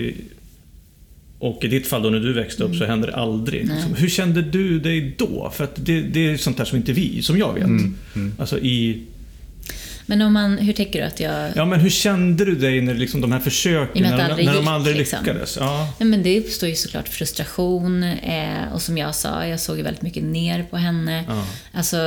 och 1.39 1.63
i 1.63 1.67
ditt 1.67 1.87
fall 1.87 2.03
då 2.03 2.09
när 2.09 2.19
du 2.19 2.33
växte 2.33 2.63
upp 2.63 2.75
så 2.75 2.85
hände 2.85 3.07
det 3.07 3.15
aldrig. 3.15 3.67
Liksom, 3.67 3.93
Hur 3.95 4.09
kände 4.09 4.41
du 4.41 4.79
dig 4.79 5.15
då? 5.17 5.51
För 5.55 5.63
att 5.63 5.75
det, 5.75 6.01
det 6.01 6.27
är 6.27 6.37
sånt 6.37 6.57
där 6.57 6.65
som 6.65 6.77
inte 6.77 6.93
vi, 6.93 7.21
som 7.21 7.37
jag 7.37 7.53
vet. 7.53 7.91
Alltså 8.39 8.59
i... 8.59 9.03
Men 10.05 10.21
om 10.21 10.33
man, 10.33 10.57
hur 10.57 10.73
tänker 10.73 10.99
du 10.99 11.05
att 11.05 11.19
jag... 11.19 11.51
Ja 11.55 11.65
men 11.65 11.79
hur 11.79 11.89
kände 11.89 12.45
du 12.45 12.55
dig 12.55 12.81
när 12.81 12.93
liksom 12.93 13.21
de 13.21 13.31
här 13.31 13.39
försöken, 13.39 14.03
när, 14.03 14.29
aldrig 14.29 14.45
när 14.45 14.53
de 14.53 14.59
gick, 14.59 14.69
aldrig 14.69 14.95
liksom. 14.95 15.19
lyckades? 15.23 15.57
Ja. 15.59 15.93
Nej, 15.99 16.09
men 16.09 16.23
det 16.23 16.39
uppstår 16.39 16.69
ju 16.69 16.75
såklart 16.75 17.07
frustration 17.07 18.13
och 18.73 18.81
som 18.81 18.97
jag 18.97 19.15
sa, 19.15 19.47
jag 19.47 19.59
såg 19.59 19.77
ju 19.77 19.83
väldigt 19.83 20.01
mycket 20.01 20.23
ner 20.23 20.63
på 20.63 20.77
henne. 20.77 21.23
Ja. 21.27 21.45
Alltså, 21.73 21.97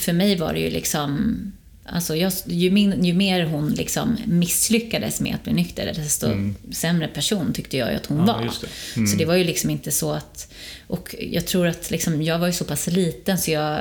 för 0.00 0.12
mig 0.12 0.36
var 0.36 0.52
det 0.52 0.60
ju 0.60 0.70
liksom... 0.70 1.36
Alltså 1.84 2.16
jag, 2.16 2.32
ju, 2.46 2.70
min, 2.70 3.04
ju 3.04 3.14
mer 3.14 3.44
hon 3.44 3.70
liksom 3.70 4.16
misslyckades 4.24 5.20
med 5.20 5.34
att 5.34 5.44
bli 5.44 5.52
nykter, 5.52 5.92
desto 5.96 6.26
sämre 6.72 7.08
person 7.08 7.52
tyckte 7.52 7.76
jag 7.76 7.94
att 7.94 8.06
hon 8.06 8.18
Mm. 8.18 8.28
Ja, 8.28 8.36
var. 8.36 8.54
det. 8.94 9.06
Så 9.06 9.16
det 9.16 9.24
var 9.24 9.34
ju 9.34 9.44
liksom 9.44 9.70
inte 9.70 9.90
så 9.90 10.12
att... 10.12 10.52
Och 10.86 11.14
jag 11.20 11.46
tror 11.46 11.66
att 11.66 11.90
liksom, 11.90 12.22
jag 12.22 12.38
var 12.38 12.46
ju 12.46 12.52
så 12.52 12.64
pass 12.64 12.86
liten 12.86 13.38
så 13.38 13.50
jag... 13.50 13.80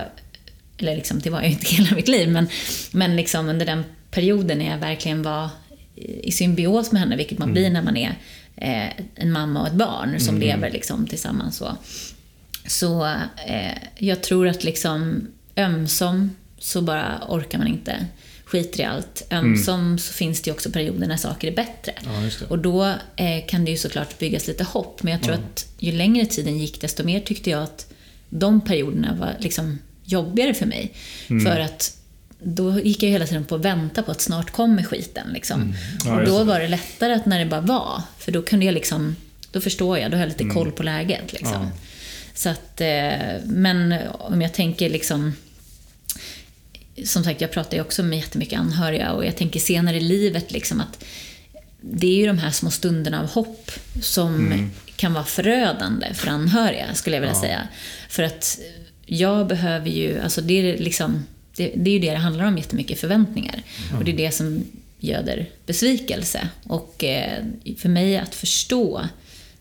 Eller 0.77 0.95
liksom, 0.95 1.19
det 1.19 1.29
var 1.29 1.41
ju 1.41 1.47
inte 1.47 1.65
hela 1.75 1.95
mitt 1.95 2.07
liv, 2.07 2.29
men, 2.29 2.47
men 2.91 3.15
liksom 3.15 3.49
under 3.49 3.65
den 3.65 3.83
perioden 4.11 4.57
när 4.57 4.71
jag 4.71 4.77
verkligen 4.77 5.23
var 5.23 5.49
i 6.23 6.31
symbios 6.31 6.91
med 6.91 7.01
henne, 7.01 7.15
vilket 7.15 7.37
man 7.37 7.53
blir 7.53 7.69
när 7.69 7.81
man 7.81 7.97
är 7.97 8.17
eh, 8.55 9.03
en 9.15 9.31
mamma 9.31 9.61
och 9.61 9.67
ett 9.67 9.73
barn 9.73 10.19
som 10.19 10.39
lever 10.39 10.71
liksom 10.71 11.07
tillsammans. 11.07 11.57
Så, 11.57 11.77
så 12.67 13.05
eh, 13.47 13.77
jag 13.97 14.23
tror 14.23 14.47
att 14.47 14.63
liksom 14.63 15.27
ömsom 15.57 16.35
så 16.61 16.81
bara 16.81 17.21
orkar 17.27 17.57
man 17.57 17.67
inte, 17.67 18.05
skiter 18.45 18.79
i 18.79 18.83
allt. 18.83 19.27
Ömsom 19.31 19.99
så 19.99 20.13
finns 20.13 20.41
det 20.41 20.47
ju 20.47 20.53
också 20.53 20.71
perioder 20.71 21.07
när 21.07 21.17
saker 21.17 21.47
är 21.47 21.55
bättre. 21.55 21.93
Ja. 22.03 22.45
Och 22.49 22.59
då 22.59 22.85
eh, 23.15 23.45
kan 23.47 23.65
det 23.65 23.71
ju 23.71 23.77
såklart 23.77 24.19
byggas 24.19 24.47
lite 24.47 24.63
hopp, 24.63 25.03
men 25.03 25.13
jag 25.13 25.23
tror 25.23 25.33
att 25.33 25.67
ju 25.77 25.91
längre 25.91 26.25
tiden 26.25 26.57
gick, 26.57 26.81
desto 26.81 27.03
mer 27.03 27.19
tyckte 27.19 27.49
jag 27.49 27.63
att 27.63 27.93
de 28.29 28.61
perioderna 28.61 29.15
var 29.19 29.35
liksom 29.39 29.79
jobbigare 30.03 30.53
för 30.53 30.65
mig. 30.65 30.93
För 31.27 31.59
att 31.59 31.97
då 32.43 32.79
gick 32.79 33.03
jag 33.03 33.09
hela 33.09 33.27
tiden 33.27 33.45
på 33.45 33.55
att 33.55 33.61
vänta 33.61 34.03
på 34.03 34.11
att 34.11 34.21
snart 34.21 34.51
kommer 34.51 34.83
skiten. 34.83 35.27
Liksom. 35.33 35.61
Mm. 35.61 35.75
Ja, 36.05 36.19
och 36.19 36.25
då 36.25 36.43
var 36.43 36.59
det 36.59 36.67
lättare 36.67 37.13
att 37.13 37.25
när 37.25 37.39
det 37.39 37.45
bara 37.45 37.61
var, 37.61 38.01
för 38.17 38.31
då 38.31 38.41
kunde 38.41 38.65
jag 38.65 38.73
liksom, 38.73 39.15
då 39.51 39.61
förstår 39.61 39.97
jag, 39.97 40.11
då 40.11 40.17
har 40.17 40.21
jag 40.21 40.29
lite 40.29 40.53
koll 40.53 40.71
på 40.71 40.83
läget. 40.83 41.33
Liksom. 41.33 41.55
Mm. 41.55 41.67
Ja. 41.67 41.77
Så 42.33 42.49
att, 42.49 42.81
eh, 42.81 43.43
men 43.45 43.95
om 44.09 44.41
jag 44.41 44.53
tänker 44.53 44.89
liksom, 44.89 45.33
som 47.05 47.23
sagt, 47.23 47.41
jag 47.41 47.51
pratar 47.51 47.77
ju 47.77 47.81
också 47.81 48.03
med 48.03 48.19
jättemycket 48.19 48.59
anhöriga 48.59 49.11
och 49.11 49.25
jag 49.25 49.37
tänker 49.37 49.59
senare 49.59 49.97
i 49.97 49.99
livet 49.99 50.51
liksom 50.51 50.81
att 50.81 51.05
det 51.81 52.07
är 52.07 52.15
ju 52.15 52.27
de 52.27 52.37
här 52.37 52.51
små 52.51 52.71
stunderna 52.71 53.21
av 53.21 53.27
hopp 53.27 53.71
som 54.01 54.69
kan 54.95 55.13
vara 55.13 55.23
förödande 55.23 56.13
för 56.13 56.27
anhöriga, 56.27 56.93
skulle 56.93 57.15
jag 57.15 57.21
vilja 57.21 57.35
säga. 57.35 57.67
För 58.09 58.23
att 58.23 58.59
jag 59.05 59.47
behöver 59.47 59.89
ju, 59.89 60.19
alltså 60.19 60.41
det 60.41 60.53
är 60.53 60.77
liksom, 60.77 61.25
det, 61.55 61.71
det 61.75 61.89
är 61.89 61.93
ju 61.93 61.99
det 61.99 62.11
det 62.11 62.17
handlar 62.17 62.45
om 62.45 62.57
jättemycket, 62.57 62.99
förväntningar. 62.99 63.63
Och 63.97 64.05
det 64.05 64.11
är 64.11 64.17
det 64.17 64.31
som 64.31 64.63
göder 64.99 65.49
besvikelse. 65.65 66.47
Och 66.63 67.03
eh, 67.03 67.43
för 67.77 67.89
mig 67.89 68.17
att 68.17 68.35
förstå, 68.35 69.07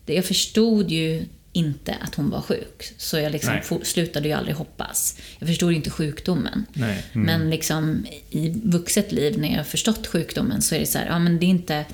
det, 0.05 0.13
jag 0.13 0.25
förstod 0.25 0.91
ju 0.91 1.25
inte 1.53 1.97
att 2.01 2.15
hon 2.15 2.29
var 2.29 2.41
sjuk. 2.41 2.93
Så 2.97 3.17
jag 3.17 3.31
liksom 3.31 3.53
slutade 3.83 4.27
ju 4.27 4.33
aldrig 4.33 4.55
hoppas. 4.55 5.17
Jag 5.39 5.49
förstod 5.49 5.73
inte 5.73 5.89
sjukdomen. 5.89 6.65
Nej. 6.73 7.03
Men 7.13 7.49
liksom 7.49 8.05
i 8.29 8.49
vuxet 8.63 9.11
liv, 9.11 9.39
när 9.39 9.49
jag 9.49 9.57
har 9.57 9.63
förstått 9.63 10.07
sjukdomen, 10.07 10.61
så 10.61 10.75
är 10.75 10.79
det 10.79 10.85
så 10.85 10.97
här, 10.97 11.05
ja 11.05 11.19
men 11.19 11.39
det 11.39 11.45
är 11.45 11.47
inte... 11.47 11.85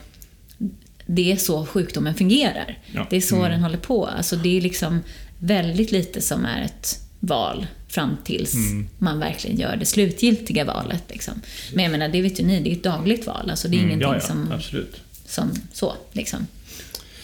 Det 1.06 1.32
är 1.32 1.36
så 1.36 1.66
sjukdomen 1.66 2.16
fungerar. 2.16 2.80
Ja. 2.92 3.08
Det 3.10 3.18
är 3.18 3.22
så 3.22 3.48
den 3.48 3.62
håller 3.62 3.78
på. 3.78 4.06
Alltså 4.06 4.36
det 4.36 4.58
är 4.58 4.62
liksom 4.62 5.02
väldigt 5.40 5.92
lite 5.92 6.22
som 6.22 6.46
är 6.46 6.62
ett 6.62 7.00
val 7.20 7.68
fram 7.88 8.18
tills 8.24 8.56
man 8.98 9.20
verkligen 9.20 9.58
gör 9.58 9.76
det 9.76 9.86
slutgiltiga 9.86 10.66
valet. 10.66 11.04
Liksom. 11.10 11.42
Men 11.74 11.84
jag 11.84 11.92
menar, 11.92 12.10
det 12.10 12.22
vet 12.22 12.40
ju 12.40 12.46
ni, 12.46 12.60
det 12.60 12.70
är 12.70 12.74
ett 12.74 12.84
dagligt 12.84 13.28
val. 13.28 13.50
Alltså 13.50 13.68
det 13.68 13.78
är 13.78 13.80
ingenting 13.80 14.02
Ja, 14.02 14.14
ja, 14.14 14.20
som, 14.20 14.52
absolut. 14.52 15.02
som 15.26 15.52
så. 15.74 15.94
Liksom. 16.12 16.48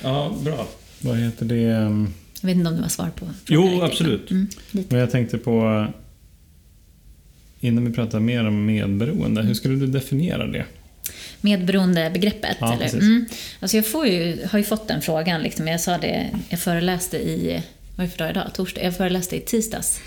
Ja, 0.01 0.35
bra. 0.41 0.67
Vad 0.99 1.17
heter 1.17 1.45
det? 1.45 1.89
Jag 2.43 2.47
vet 2.47 2.57
inte 2.57 2.69
om 2.69 2.75
du 2.75 2.81
har 2.81 2.89
svar 2.89 3.09
på 3.15 3.25
frågan 3.25 3.35
Jo, 3.47 3.61
riktigt, 3.61 3.79
men- 3.79 3.89
absolut. 3.91 4.31
Mm, 4.31 4.47
lite. 4.71 4.93
Men 4.95 4.99
jag 4.99 5.11
tänkte 5.11 5.37
på... 5.37 5.87
Innan 7.59 7.85
vi 7.85 7.91
pratar 7.93 8.19
mer 8.19 8.47
om 8.47 8.65
medberoende, 8.65 9.41
hur 9.41 9.53
skulle 9.53 9.75
du 9.75 9.87
definiera 9.87 10.47
det? 10.47 10.65
Medberoendebegreppet? 11.41 12.57
Ja, 12.59 12.73
eller? 12.73 12.93
Mm. 12.93 13.25
Alltså 13.59 13.77
jag 13.77 13.87
får 13.87 14.07
ju, 14.07 14.47
har 14.51 14.59
ju 14.59 14.65
fått 14.65 14.87
den 14.87 15.01
frågan. 15.01 15.41
Liksom. 15.41 15.67
Jag 15.67 15.81
sa 15.81 15.97
det, 15.97 16.29
jag 16.49 16.59
föreläste 16.59 17.17
i, 17.17 17.63
vad 17.95 18.03
är 18.05 18.09
det 18.09 18.11
för 18.11 18.17
dag 18.23 18.29
idag? 18.29 18.51
Torsdag? 18.53 18.83
Jag 18.83 18.97
föreläste 18.97 19.35
i 19.35 19.39
tisdags. 19.39 20.01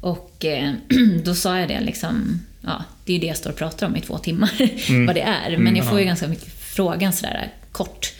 Och 0.00 0.44
eh, 0.44 0.72
då 1.24 1.34
sa 1.34 1.58
jag 1.58 1.68
det 1.68 1.80
liksom, 1.80 2.40
ja, 2.60 2.84
det 3.04 3.12
är 3.12 3.14
ju 3.14 3.20
det 3.20 3.26
jag 3.26 3.36
står 3.36 3.50
och 3.50 3.56
pratar 3.56 3.86
om 3.86 3.96
i 3.96 4.00
två 4.00 4.18
timmar, 4.18 4.50
vad 5.06 5.14
det 5.14 5.22
är. 5.22 5.56
Men 5.58 5.76
jag 5.76 5.88
får 5.90 5.98
ju 5.98 6.04
ganska 6.04 6.28
mycket 6.28 6.52
frågan 6.52 7.12
sådär 7.12 7.52
kort. 7.72 8.12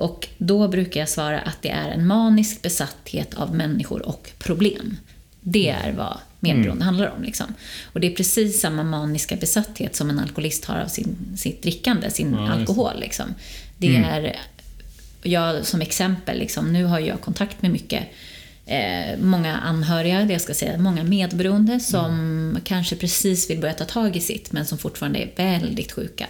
Och 0.00 0.28
då 0.38 0.68
brukar 0.68 1.00
jag 1.00 1.08
svara 1.08 1.40
att 1.40 1.62
det 1.62 1.70
är 1.70 1.88
en 1.88 2.06
manisk 2.06 2.62
besatthet 2.62 3.34
av 3.34 3.54
människor 3.54 4.08
och 4.08 4.30
problem. 4.38 4.96
Det 5.40 5.68
är 5.68 5.92
vad 5.92 6.18
medberoende 6.40 6.84
handlar 6.84 7.10
om. 7.10 7.22
Liksom. 7.22 7.54
Och 7.92 8.00
det 8.00 8.06
är 8.06 8.16
precis 8.16 8.60
samma 8.60 8.82
maniska 8.82 9.36
besatthet 9.36 9.96
som 9.96 10.10
en 10.10 10.18
alkoholist 10.18 10.64
har 10.64 10.78
av 10.80 10.86
sin, 10.86 11.16
sitt 11.36 11.62
drickande, 11.62 12.10
sin 12.10 12.32
Ja, 12.32 12.50
alkohol. 12.52 13.00
Liksom. 13.00 13.34
Det 13.78 13.96
är, 13.96 14.36
jag 15.22 15.66
som 15.66 15.80
exempel, 15.80 16.38
liksom, 16.38 16.72
nu 16.72 16.84
har 16.84 17.00
jag 17.00 17.20
kontakt 17.20 17.62
med 17.62 17.70
mycket 17.70 18.02
eh, 18.66 19.18
många 19.18 19.56
anhöriga, 19.56 20.24
det 20.24 20.32
jag 20.32 20.42
ska 20.42 20.54
säga, 20.54 20.78
många 20.78 21.04
medberoende 21.04 21.80
som 21.80 22.58
kanske 22.64 22.96
precis 22.96 23.50
vill 23.50 23.60
börja 23.60 23.74
ta 23.74 23.84
tag 23.84 24.16
i 24.16 24.20
sitt 24.20 24.52
men 24.52 24.66
som 24.66 24.78
fortfarande 24.78 25.18
är 25.18 25.32
väldigt 25.36 25.92
sjuka. 25.92 26.26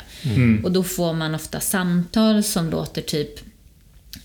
Och 0.65 0.73
då 0.73 0.83
får 0.83 1.13
man 1.13 1.35
ofta 1.35 1.61
samtal 1.61 2.43
som 2.43 2.71
låter 2.71 3.03
typ 3.03 3.50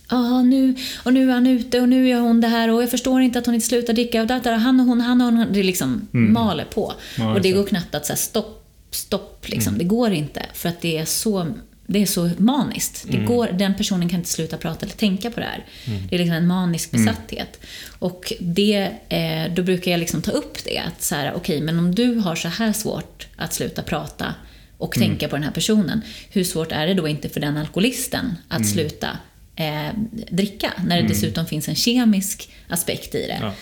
Ja, 0.08 0.42
nu, 0.42 0.74
och 1.04 1.12
nu 1.12 1.30
är 1.30 1.34
han 1.34 1.46
ute 1.46 1.80
och 1.80 1.88
nu 1.88 2.08
gör 2.08 2.20
hon 2.20 2.40
det 2.40 2.48
här 2.48 2.70
och 2.70 2.82
jag 2.82 2.90
förstår 2.90 3.20
inte 3.20 3.38
att 3.38 3.46
hon 3.46 3.54
inte 3.54 3.66
slutar 3.66 3.92
dricka. 3.92 4.20
Och 4.20 4.26
där, 4.26 4.40
där, 4.40 4.52
han 4.52 4.80
och 4.80 4.86
hon, 4.86 5.00
han 5.00 5.20
och 5.20 5.32
hon. 5.32 5.46
Det 5.52 5.62
liksom 5.62 6.08
maler 6.10 6.64
på. 6.64 6.92
Ja, 7.18 7.34
och 7.34 7.40
det 7.40 7.52
går 7.52 7.64
knappt 7.64 7.94
att 7.94 8.06
säga 8.06 8.16
stopp, 8.16 8.64
stopp. 8.90 9.48
Liksom. 9.48 9.78
Det 9.78 9.84
går 9.84 10.12
inte. 10.12 10.42
För 10.54 10.68
att 10.68 10.80
det 10.80 10.98
är 10.98 11.04
så, 11.04 11.46
det 11.86 12.02
är 12.02 12.06
så 12.06 12.30
maniskt. 12.38 13.06
Det 13.10 13.18
går, 13.18 13.48
den 13.52 13.74
personen 13.74 14.08
kan 14.08 14.18
inte 14.18 14.30
sluta 14.30 14.56
prata 14.56 14.86
eller 14.86 14.96
tänka 14.96 15.30
på 15.30 15.40
det 15.40 15.46
här. 15.46 15.64
Det 16.08 16.16
är 16.16 16.18
liksom 16.18 16.36
en 16.36 16.46
manisk 16.46 16.90
besatthet. 16.90 17.60
Och 17.98 18.32
det, 18.40 18.90
eh, 19.08 19.54
då 19.54 19.62
brukar 19.62 19.90
jag 19.90 20.00
liksom 20.00 20.22
ta 20.22 20.30
upp 20.30 20.64
det. 20.64 20.78
Att 20.78 21.02
så 21.02 21.14
här, 21.14 21.32
okej, 21.36 21.60
men 21.60 21.78
om 21.78 21.94
du 21.94 22.14
har 22.14 22.34
så 22.36 22.48
här 22.48 22.72
svårt 22.72 23.26
att 23.36 23.54
sluta 23.54 23.82
prata 23.82 24.34
och 24.78 24.94
tänka 24.94 25.28
på 25.28 25.36
den 25.36 25.42
här 25.42 25.52
personen. 25.52 26.02
Hur 26.30 26.44
svårt 26.44 26.72
är 26.72 26.86
det 26.86 26.94
då 26.94 27.08
inte 27.08 27.28
för 27.28 27.40
den 27.40 27.56
alkoholisten 27.56 28.36
att 28.48 28.66
sluta 28.66 29.08
eh, 29.56 29.88
dricka? 30.30 30.72
När 30.86 31.02
det 31.02 31.08
dessutom 31.08 31.46
finns 31.46 31.68
en 31.68 31.74
kemisk 31.74 32.48
aspekt 32.68 33.14
i 33.14 33.26
det. 33.26 33.38
Ja. 33.40 33.52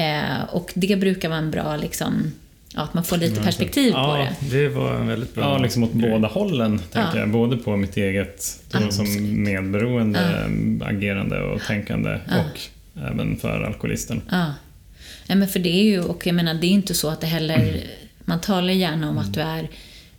Eh, 0.00 0.44
och 0.54 0.72
det 0.74 0.96
brukar 0.96 1.28
vara 1.28 1.38
en 1.38 1.50
bra, 1.50 1.76
liksom, 1.76 2.32
ja, 2.74 2.82
att 2.82 2.94
man 2.94 3.04
får 3.04 3.16
lite 3.16 3.40
perspektiv 3.42 3.92
på 3.92 3.98
Ja, 3.98 4.28
det. 4.40 4.58
det 4.62 4.68
var 4.68 4.94
en 4.94 5.06
väldigt 5.06 5.34
bra 5.34 5.44
Ja, 5.44 5.58
liksom 5.58 5.84
åt 5.84 5.92
grej. 5.92 6.10
båda 6.10 6.28
hållen, 6.28 6.78
tänker 6.78 7.10
Ja. 7.14 7.18
jag. 7.18 7.30
Både 7.30 7.56
på 7.56 7.76
mitt 7.76 7.96
eget 7.96 8.42
som 8.90 9.06
medberoende 9.42 10.46
agerande 10.84 11.40
och 11.42 11.60
tänkande 11.62 12.10
och 12.26 12.60
även 13.10 13.36
för 13.36 13.62
alkoholisten. 13.62 14.22
Ja. 14.30 14.54
Nej, 15.26 15.38
men 15.38 15.48
för 15.48 15.58
det 15.58 15.68
är 15.68 15.82
ju, 15.84 16.00
och 16.00 16.26
jag 16.26 16.34
menar, 16.34 16.54
det 16.54 16.66
är 16.66 16.70
inte 16.70 16.94
så 16.94 17.08
att 17.10 17.20
det 17.20 17.26
heller... 17.26 17.80
Man 18.24 18.40
talar 18.40 18.72
gärna 18.72 19.10
om 19.10 19.18
att 19.18 19.34
du 19.34 19.40
är 19.40 19.68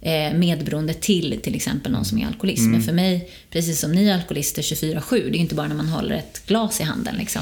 eh, 0.03 0.33
medberoende 0.33 0.93
till 0.93 1.39
till 1.43 1.55
exempel 1.55 1.91
någon 1.91 2.05
som 2.05 2.17
är 2.17 2.27
alkoholist. 2.27 2.63
Men 2.63 2.83
för 2.83 2.93
mig, 2.93 3.29
precis 3.49 3.79
som 3.79 3.91
ni 3.91 4.11
alkoholister 4.11 4.61
24-7, 4.61 5.29
det 5.31 5.37
är 5.37 5.39
inte 5.39 5.55
bara 5.55 5.67
när 5.67 5.75
man 5.75 5.89
håller 5.89 6.15
ett 6.15 6.41
glas 6.47 6.79
i 6.79 6.83
handen. 6.83 7.15
Liksom. 7.15 7.41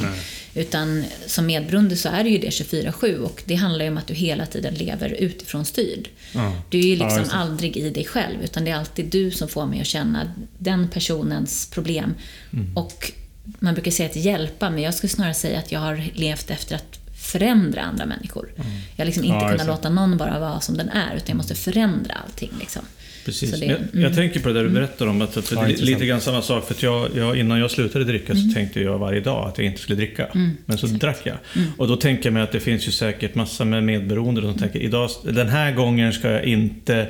Utan 0.55 1.03
som 1.25 1.45
medberoende 1.45 1.95
så 1.95 2.09
är 2.09 2.23
det 2.23 2.29
ju 2.29 2.37
det 2.37 2.49
24-7 2.49 3.17
och 3.17 3.43
det 3.45 3.55
handlar 3.55 3.85
ju 3.85 3.91
om 3.91 3.97
att 3.97 4.07
du 4.07 4.13
hela 4.13 4.45
tiden 4.45 4.73
lever 4.73 5.09
utifrån 5.09 5.65
styrd. 5.65 6.09
Ja. 6.33 6.53
Du 6.69 6.79
är 6.79 6.83
ju 6.83 6.95
Ja, 6.95 7.05
liksom 7.05 7.23
det. 7.23 7.33
aldrig 7.33 7.77
i 7.77 7.89
dig 7.89 8.05
själv, 8.05 8.43
utan 8.43 8.65
det 8.65 8.71
är 8.71 8.75
alltid 8.75 9.05
du 9.05 9.31
som 9.31 9.47
får 9.47 9.65
mig 9.65 9.81
att 9.81 9.87
känna 9.87 10.31
den 10.57 10.87
personens 10.87 11.69
problem. 11.71 12.13
Mm. 12.53 12.77
Och 12.77 13.11
man 13.59 13.73
brukar 13.73 13.91
säga 13.91 14.09
att 14.09 14.15
hjälpa, 14.15 14.69
men 14.69 14.83
jag 14.83 14.93
skulle 14.93 15.09
snarare 15.09 15.33
säga 15.33 15.59
att 15.59 15.71
jag 15.71 15.79
har 15.79 16.03
levt 16.13 16.49
efter 16.51 16.75
att 16.75 17.00
förändra 17.21 17.81
andra 17.81 18.05
människor. 18.05 18.49
Jag 18.55 18.63
har 18.97 19.05
liksom 19.05 19.23
inte 19.23 19.35
Mm. 19.35 19.45
Ja, 19.45 19.51
kunnat 19.51 19.67
låta 19.67 19.89
någon 19.89 20.17
bara 20.17 20.39
vara 20.39 20.59
som 20.59 20.77
den 20.77 20.89
är, 20.89 21.15
utan 21.15 21.25
jag 21.27 21.37
måste 21.37 21.55
förändra 21.55 22.13
allting. 22.25 22.51
Liksom. 22.59 22.81
Precis. 23.25 23.51
Så 23.51 23.57
det- 23.57 23.67
Men 23.93 24.01
jag, 24.01 24.09
jag 24.11 24.15
tänker 24.15 24.39
på 24.39 24.47
det 24.47 24.53
där 24.53 24.63
du 24.63 24.69
berättar 24.69 25.07
om. 25.07 25.21
Att, 25.21 25.37
att 25.37 25.51
Ja, 25.51 25.57
det 25.57 25.65
är 25.65 25.69
intressant. 25.69 25.89
lite 25.89 26.05
grann 26.05 26.21
samma 26.21 26.41
sak. 26.41 26.67
För 26.67 26.73
att 26.73 26.83
jag, 26.83 27.09
jag, 27.15 27.37
innan 27.37 27.59
jag 27.59 27.71
slutade 27.71 28.05
dricka 28.05 28.33
så 28.35 28.53
tänkte 28.53 28.81
jag 28.81 28.99
varje 28.99 29.19
dag 29.19 29.47
att 29.47 29.57
jag 29.57 29.67
inte 29.67 29.81
skulle 29.81 29.95
dricka. 29.95 30.27
Men 30.65 30.77
så 30.77 30.87
drack 30.87 31.19
jag. 31.23 31.37
Och 31.77 31.87
då 31.87 31.95
tänker 31.95 32.25
jag 32.25 32.33
mig 32.33 32.43
att 32.43 32.51
det 32.51 32.59
finns 32.59 32.87
ju 32.87 32.91
säkert 32.91 33.35
massor 33.35 33.65
med 33.65 33.83
medberoende 33.83 34.41
som 34.41 34.53
tänker 34.57 34.79
idag, 34.79 35.09
den 35.25 35.49
här 35.49 35.71
gången 35.71 36.13
ska 36.13 36.31
jag 36.31 36.43
inte 36.43 37.07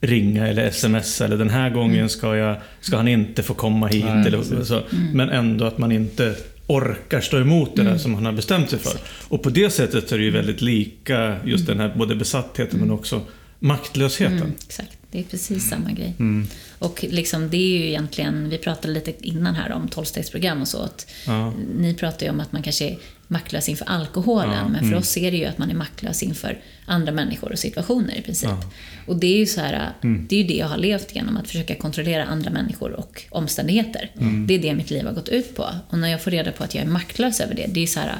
ringa 0.00 0.46
eller 0.48 0.70
smsa 0.70 1.24
eller 1.24 1.36
den 1.36 1.50
här 1.50 1.70
gången 1.70 2.08
ska, 2.08 2.36
jag, 2.36 2.56
ska 2.80 2.96
han 2.96 3.08
inte 3.08 3.42
få 3.42 3.54
komma 3.54 3.86
hit. 3.86 4.04
Nej, 4.04 4.26
eller, 4.26 4.64
så. 4.64 4.82
Men 5.12 5.30
ändå 5.30 5.64
att 5.64 5.78
man 5.78 5.92
inte 5.92 6.34
orkar 6.72 7.20
stå 7.20 7.38
emot 7.38 7.76
det 7.76 7.82
där 7.82 7.98
som 7.98 8.12
man 8.12 8.24
har 8.24 8.32
bestämt 8.32 8.70
sig 8.70 8.78
för. 8.78 8.98
Och 9.28 9.42
på 9.42 9.50
det 9.50 9.70
sättet 9.70 10.12
är 10.12 10.18
det 10.18 10.24
ju 10.24 10.30
väldigt 10.30 10.60
lika 10.60 11.36
just 11.44 11.66
den 11.66 11.80
här 11.80 11.94
både 11.96 12.14
besattheten 12.16 12.80
men 12.80 12.90
också 12.90 13.20
maktlösheten. 13.58 14.36
Mm, 14.36 14.52
exakt, 14.66 14.98
det 15.10 15.18
är 15.18 15.22
precis 15.22 15.68
samma 15.68 15.90
grej. 15.90 16.14
Mm. 16.18 16.46
Och 16.78 17.04
liksom, 17.08 17.50
det 17.50 17.56
är 17.56 17.78
ju 17.78 17.88
egentligen, 17.88 18.48
vi 18.48 18.58
pratade 18.58 18.94
lite 18.94 19.12
innan 19.20 19.54
här 19.54 19.72
om 19.72 19.88
tolvstegsprogram 19.88 20.60
och 20.60 20.68
så. 20.68 20.82
Att 20.82 21.06
Ja. 21.26 21.52
Ni 21.76 21.94
pratar 21.94 22.26
ju 22.26 22.32
om 22.32 22.40
att 22.40 22.52
man 22.52 22.62
kanske 22.62 22.96
maktlös 23.32 23.68
inför 23.68 23.84
alkoholen, 23.88 24.64
men 24.72 24.78
för 24.80 24.86
Mm. 24.86 24.98
oss 24.98 25.16
är 25.16 25.30
det 25.30 25.36
ju 25.36 25.44
att 25.44 25.58
man 25.58 25.70
är 25.70 25.74
maktlös 25.74 26.22
inför 26.22 26.58
andra 26.86 27.12
människor 27.12 27.52
och 27.52 27.58
situationer 27.58 28.14
i 28.18 28.22
princip. 28.22 28.50
Ja. 28.50 28.70
Och 29.06 29.16
det 29.16 29.26
är 29.26 29.36
ju 29.38 29.46
så 29.46 29.60
här, 29.60 29.90
Mm. 30.02 30.26
det 30.28 30.36
är 30.36 30.40
ju 30.42 30.46
det 30.46 30.54
jag 30.56 30.66
har 30.66 30.76
levt 30.76 31.14
genom, 31.14 31.36
att 31.36 31.46
försöka 31.46 31.74
kontrollera 31.74 32.24
andra 32.24 32.50
människor 32.50 32.90
och 32.92 33.22
omständigheter. 33.30 34.10
Mm. 34.20 34.46
Det 34.46 34.54
är 34.54 34.58
det 34.58 34.74
mitt 34.74 34.90
liv 34.90 35.04
har 35.06 35.12
gått 35.12 35.28
ut 35.28 35.56
på. 35.56 35.66
Och 35.88 35.98
när 35.98 36.08
jag 36.08 36.22
får 36.22 36.30
reda 36.30 36.52
på 36.52 36.64
att 36.64 36.74
jag 36.74 36.84
är 36.84 36.88
maktlös 36.88 37.40
över 37.40 37.54
det, 37.54 37.66
det 37.68 37.82
är 37.82 37.86
så 37.86 38.00
här, 38.00 38.12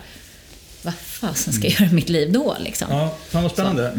vad 0.85 0.95
fasen 0.95 1.53
ska 1.53 1.69
jag 1.69 1.81
göra 1.81 1.91
i 1.91 1.95
mitt 1.95 2.09
liv 2.09 2.33
då 2.33 2.57
liksom? 2.61 2.87
Ja, 2.91 3.17
fan 3.31 3.43
vad 3.43 3.53
spännande. 3.53 3.93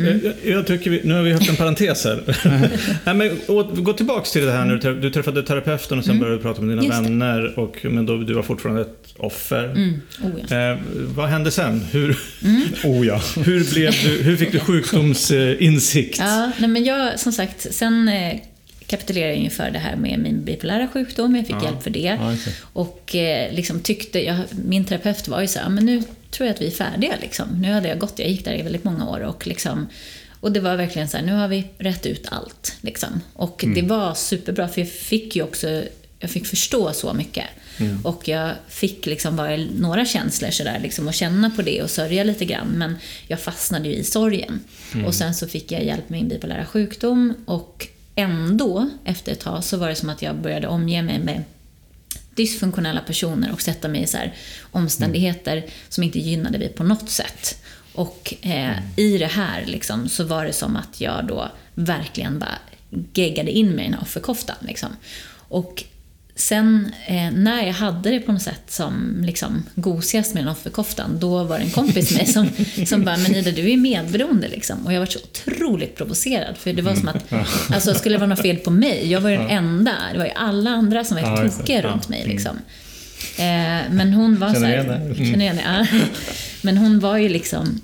Jag, 0.44 0.54
jag 0.56 0.68
tycker 0.68 0.90
vi, 0.92 1.02
nu 1.04 1.14
har 1.14 1.22
vi 1.22 1.32
haft 1.32 1.50
en 1.50 1.56
parentes 1.56 2.04
här. 2.06 2.24
Nej, 3.06 3.16
men, 3.16 3.40
å, 3.48 3.64
gå 3.64 3.94
tillbaks 3.94 4.32
till 4.32 4.46
det 4.46 4.52
här 4.52 4.66
när 4.66 4.76
du, 4.76 4.80
träff- 4.80 5.02
du 5.02 5.10
träffade 5.10 5.44
terapeuten 5.44 5.98
och 6.00 6.06
sen 6.06 6.20
började 6.20 6.38
du 6.38 6.42
prata 6.42 6.62
med 6.62 6.70
dina 6.78 6.84
Just 6.84 6.98
det. 6.98 7.04
vänner. 7.04 7.60
Och, 7.60 7.78
men 7.84 8.06
då, 8.06 8.18
du 8.18 8.34
var 8.34 8.44
fortfarande 8.44 8.82
ett 8.82 9.14
offer. 9.18 9.64
Mm. 9.66 10.02
Oh, 10.24 10.32
ja. 10.50 10.72
Eh, 10.72 10.78
vad 11.16 11.30
hände 11.30 11.52
sen? 11.52 11.80
Hur, 11.92 12.18
Oh 12.84 13.08
ja. 13.08 13.22
hur, 13.46 13.74
blev 13.74 13.94
du, 14.04 14.24
hur 14.24 14.38
fick 14.38 14.52
du 14.52 14.60
sjukdomsinsikt? 14.60 16.18
Ja, 16.20 16.52
nej 16.58 16.70
men 16.70 16.84
jag, 16.84 17.20
som 17.20 17.32
sagt, 17.32 17.74
sen 17.74 18.08
eh, 18.08 18.40
kapitulerade 18.88 19.32
jag 19.34 19.38
inför 19.44 19.70
det 19.72 19.80
här 19.80 19.96
med 19.96 20.20
min 20.20 20.46
bipolära 20.46 20.88
sjukdom. 20.94 21.36
Jag 21.36 21.48
fick 21.48 21.56
Ja. 21.56 21.64
hjälp 21.64 21.84
för 21.84 21.90
det. 21.90 22.00
Ja, 22.00 22.36
det. 22.46 22.52
Och 22.74 23.16
eh, 23.16 23.54
liksom 23.54 23.80
tyckte, 23.80 24.26
jag, 24.26 24.38
min 24.66 24.86
terapeut 24.86 25.28
var 25.28 25.42
ju 25.42 25.48
så 25.48 25.60
här, 25.60 25.70
men 25.70 25.86
nu 25.86 26.04
tror 26.34 26.48
jag 26.48 26.54
att 26.54 26.62
vi 26.62 26.68
är 26.68 26.72
färdiga. 26.72 27.16
Liksom. 27.22 27.48
Nu 27.62 27.72
hade 27.72 27.88
jag 27.88 28.00
gått, 28.00 28.20
jag 28.20 28.30
gick 28.30 28.46
där 28.46 28.60
i 28.60 28.62
väldigt 28.62 28.84
många 28.84 29.10
år 29.10 29.20
och 29.20 29.48
liksom 29.48 29.88
Och 30.40 30.52
det 30.52 30.60
var 30.60 30.76
verkligen 30.76 31.08
så 31.08 31.18
här, 31.18 31.26
nu 31.26 31.34
har 31.34 31.48
vi 31.48 31.68
rätt 31.78 32.06
ut 32.06 32.28
allt. 32.32 32.76
Liksom. 32.82 33.22
Och 33.34 33.66
det 33.76 33.82
var 33.82 34.14
superbra, 34.14 34.68
för 34.68 34.82
jag 34.82 34.90
fick 34.90 35.36
ju 35.36 35.44
också 35.44 35.84
jag 36.20 36.30
fick 36.30 36.48
förstå 36.48 36.94
så 36.94 37.14
mycket. 37.14 37.46
Och 38.04 38.28
jag 38.28 38.52
fick 38.68 39.06
liksom 39.06 39.36
bara 39.36 39.58
några 39.58 40.06
känslor 40.06 40.50
sådär, 40.50 40.80
liksom, 40.84 41.08
och 41.08 41.14
känna 41.14 41.50
på 41.50 41.62
det 41.62 41.82
och 41.84 41.90
sörja 41.90 42.24
lite 42.24 42.46
grann. 42.46 42.68
Men 42.68 42.96
jag 43.28 43.40
fastnade 43.40 43.90
ju 43.90 43.96
i 43.96 44.04
sorgen. 44.04 44.60
Och 45.06 45.16
sen 45.16 45.36
så 45.36 45.48
fick 45.48 45.72
jag 45.72 45.84
hjälp 45.84 46.10
med 46.10 46.20
min 46.20 46.30
bipolära 46.30 46.66
sjukdom 46.66 47.34
och 47.46 47.88
ändå, 48.16 48.90
efter 49.06 49.32
ett 49.32 49.40
tag, 49.40 49.64
så 49.64 49.78
var 49.78 49.90
det 49.90 49.96
som 49.96 50.10
att 50.10 50.22
jag 50.22 50.36
började 50.36 50.68
omge 50.68 51.02
mig 51.02 51.20
med 51.20 51.44
dysfunktionella 52.36 53.02
personer 53.02 53.52
och 53.52 53.62
sätta 53.62 53.88
mig 53.88 54.02
i 54.02 54.08
så 54.08 54.18
här 54.18 54.34
omständigheter 54.72 55.66
som 55.90 56.04
inte 56.04 56.20
gynnade 56.20 56.58
mig 56.58 56.70
på 56.70 56.84
något 56.84 57.10
sätt. 57.10 57.58
Och 57.94 58.34
eh, 58.42 58.78
i 58.96 59.18
det 59.18 59.28
här 59.28 59.66
liksom, 59.66 60.10
så 60.10 60.24
var 60.24 60.46
det 60.46 60.54
som 60.54 60.76
att 60.76 61.02
jag 61.02 61.28
då 61.28 61.52
verkligen 61.74 62.40
bara 62.40 62.58
geggade 63.14 63.52
in 63.52 63.70
mig 63.70 63.86
i 63.86 63.88
den 63.88 63.94
här 63.94 64.02
offerkoftan. 64.02 64.56
Liksom. 64.60 64.90
Och 65.36 65.84
sen 66.36 66.92
eh, 67.08 67.32
när 67.32 67.66
jag 67.66 67.74
hade 67.74 68.10
det 68.10 68.20
på 68.20 68.32
något 68.32 68.42
sätt 68.42 68.64
som 68.68 69.24
liksom, 69.26 69.64
gosigast 69.76 70.34
med 70.34 70.50
offerkoftan, 70.50 71.20
då 71.20 71.44
var 71.44 71.58
det 71.60 71.64
en 71.64 71.70
kompis 71.72 72.12
med 72.12 72.18
mig 72.20 72.34
som, 72.34 72.50
som 72.86 73.04
bara 73.06 73.18
“men 73.18 73.36
Ida, 73.36 73.52
du 73.52 73.72
är 73.72 73.78
medberoende” 73.78 74.48
liksom. 74.48 74.86
Och 74.86 74.94
jag 74.94 75.00
var 75.00 75.06
så 75.06 75.20
otroligt 75.20 75.96
provocerad, 75.96 76.58
för 76.58 76.74
det 76.74 76.82
var 76.82 76.96
som 76.96 77.08
att, 77.08 77.34
alltså 77.74 77.94
skulle 77.94 78.16
det 78.16 78.20
vara 78.20 78.30
något 78.30 78.42
fel 78.42 78.58
på 78.58 78.72
mig? 78.72 79.12
Jag 79.12 79.22
var 79.22 79.30
ju 79.30 79.38
den 79.38 79.50
enda, 79.50 79.94
det 80.12 80.18
var 80.18 80.26
ju 80.26 80.32
alla 80.32 80.70
andra 80.70 81.04
som 81.04 81.18
var 81.18 81.24
helt 81.24 81.54
Ja, 81.54 81.60
tokiga 81.60 81.82
Ja. 81.82 81.90
runt 81.90 82.10
mig 82.10 82.24
liksom. 82.28 82.58
Eh, 83.38 83.92
men 83.92 84.14
hon 84.14 84.40
var 84.40 84.54
Känner 84.54 84.84
så 84.84 84.92
här, 84.92 85.00
igen. 85.00 85.12
Mm. 85.12 85.32
Känner 85.32 85.46
igen 85.46 85.56
det, 85.56 85.88
ja. 85.92 86.00
Men 86.62 86.78
hon 86.78 87.00
var 87.00 87.18
ju 87.18 87.30
liksom 87.30 87.82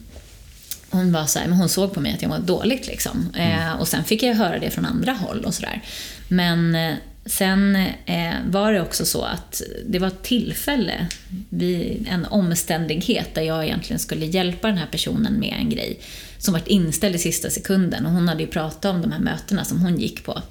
hon 0.91 1.11
var 1.11 1.25
så 1.25 1.39
här, 1.39 1.47
men 1.47 1.57
hon 1.57 1.69
såg 1.69 1.93
på 1.93 2.01
mig 2.01 2.13
att 2.13 2.21
jag 2.21 2.29
mådde 2.29 2.45
dåligt 2.45 2.87
liksom. 2.87 3.29
Mm. 3.35 3.67
Eh, 3.67 3.73
och 3.73 3.87
sen 3.87 4.03
fick 4.03 4.23
jag 4.23 4.35
höra 4.35 4.59
det 4.59 4.69
från 4.69 4.85
andra 4.85 5.13
håll 5.13 5.45
och 5.45 5.53
sådär. 5.53 5.81
Men 6.27 6.75
eh, 6.75 6.93
sen 7.25 7.75
eh, 8.05 8.33
var 8.49 8.73
det 8.73 8.81
också 8.81 9.05
så 9.05 9.21
att 9.21 9.61
det 9.85 9.99
var 9.99 10.07
ett 10.07 10.23
tillfälle, 10.23 11.07
vid 11.49 12.07
en 12.11 12.25
omständighet 12.25 13.35
där 13.35 13.41
jag 13.41 13.65
egentligen 13.65 13.99
skulle 13.99 14.25
hjälpa 14.25 14.67
den 14.67 14.77
här 14.77 14.87
personen 14.91 15.39
med 15.39 15.55
en 15.59 15.69
grej 15.69 15.99
som 16.37 16.53
var 16.53 16.61
inställd 16.65 17.15
i 17.15 17.19
sista 17.19 17.49
sekunden. 17.49 18.05
Och 18.05 18.11
hon 18.11 18.27
hade 18.27 18.41
ju 18.43 18.47
pratat 18.47 18.95
om 18.95 19.01
de 19.01 19.11
här 19.11 19.19
mötena 19.19 19.65
som 19.65 19.81
hon 19.81 19.97
gick 19.99 20.23
på. 20.23 20.41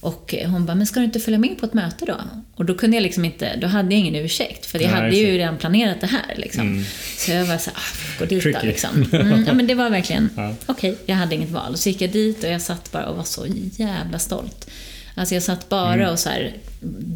Och 0.00 0.34
eh, 0.34 0.50
hon 0.50 0.66
bara, 0.66 0.74
men 0.74 0.86
ska 0.86 1.00
du 1.00 1.04
inte 1.06 1.20
följa 1.20 1.38
med 1.38 1.58
på 1.58 1.66
ett 1.66 1.74
möte 1.74 2.04
då? 2.04 2.16
Och 2.54 2.64
då 2.64 2.74
kunde 2.74 2.96
jag 2.96 3.02
liksom 3.02 3.24
inte, 3.24 3.56
då 3.56 3.66
hade 3.66 3.94
jag 3.94 4.00
ingen 4.00 4.14
ursäkt. 4.24 4.66
För 4.66 4.78
jag 4.78 4.90
Nej, 4.90 5.00
hade 5.00 5.16
ju 5.16 5.38
redan 5.38 5.56
planerat 5.58 6.00
det 6.00 6.06
här 6.06 6.34
liksom. 6.36 6.84
Så 7.18 7.30
jag 7.30 7.44
var 7.44 7.58
så 7.58 7.70
här, 7.70 7.78
ah, 7.78 8.18
gå 8.18 8.24
dit 8.24 8.44
då 8.44 8.50
Tricky. 8.52 8.66
liksom. 8.66 9.06
Mm, 9.12 9.44
ja, 9.46 9.52
men 9.52 9.66
det 9.66 9.74
var 9.74 9.90
verkligen, 9.90 10.30
Ja. 10.36 10.54
okej, 10.66 10.96
jag 11.06 11.16
hade 11.16 11.34
inget 11.34 11.50
val. 11.50 11.76
Så 11.78 11.88
gick 11.88 12.00
jag 12.00 12.10
dit 12.10 12.44
och 12.44 12.50
jag 12.50 12.62
satt 12.62 12.92
bara 12.92 13.06
och 13.06 13.16
var 13.16 13.24
så 13.24 13.46
jävla 13.76 14.18
stolt. 14.18 14.70
Alltså 15.14 15.34
jag 15.34 15.42
satt 15.42 15.68
bara 15.68 16.10
och 16.10 16.18
så 16.18 16.28
här 16.28 16.52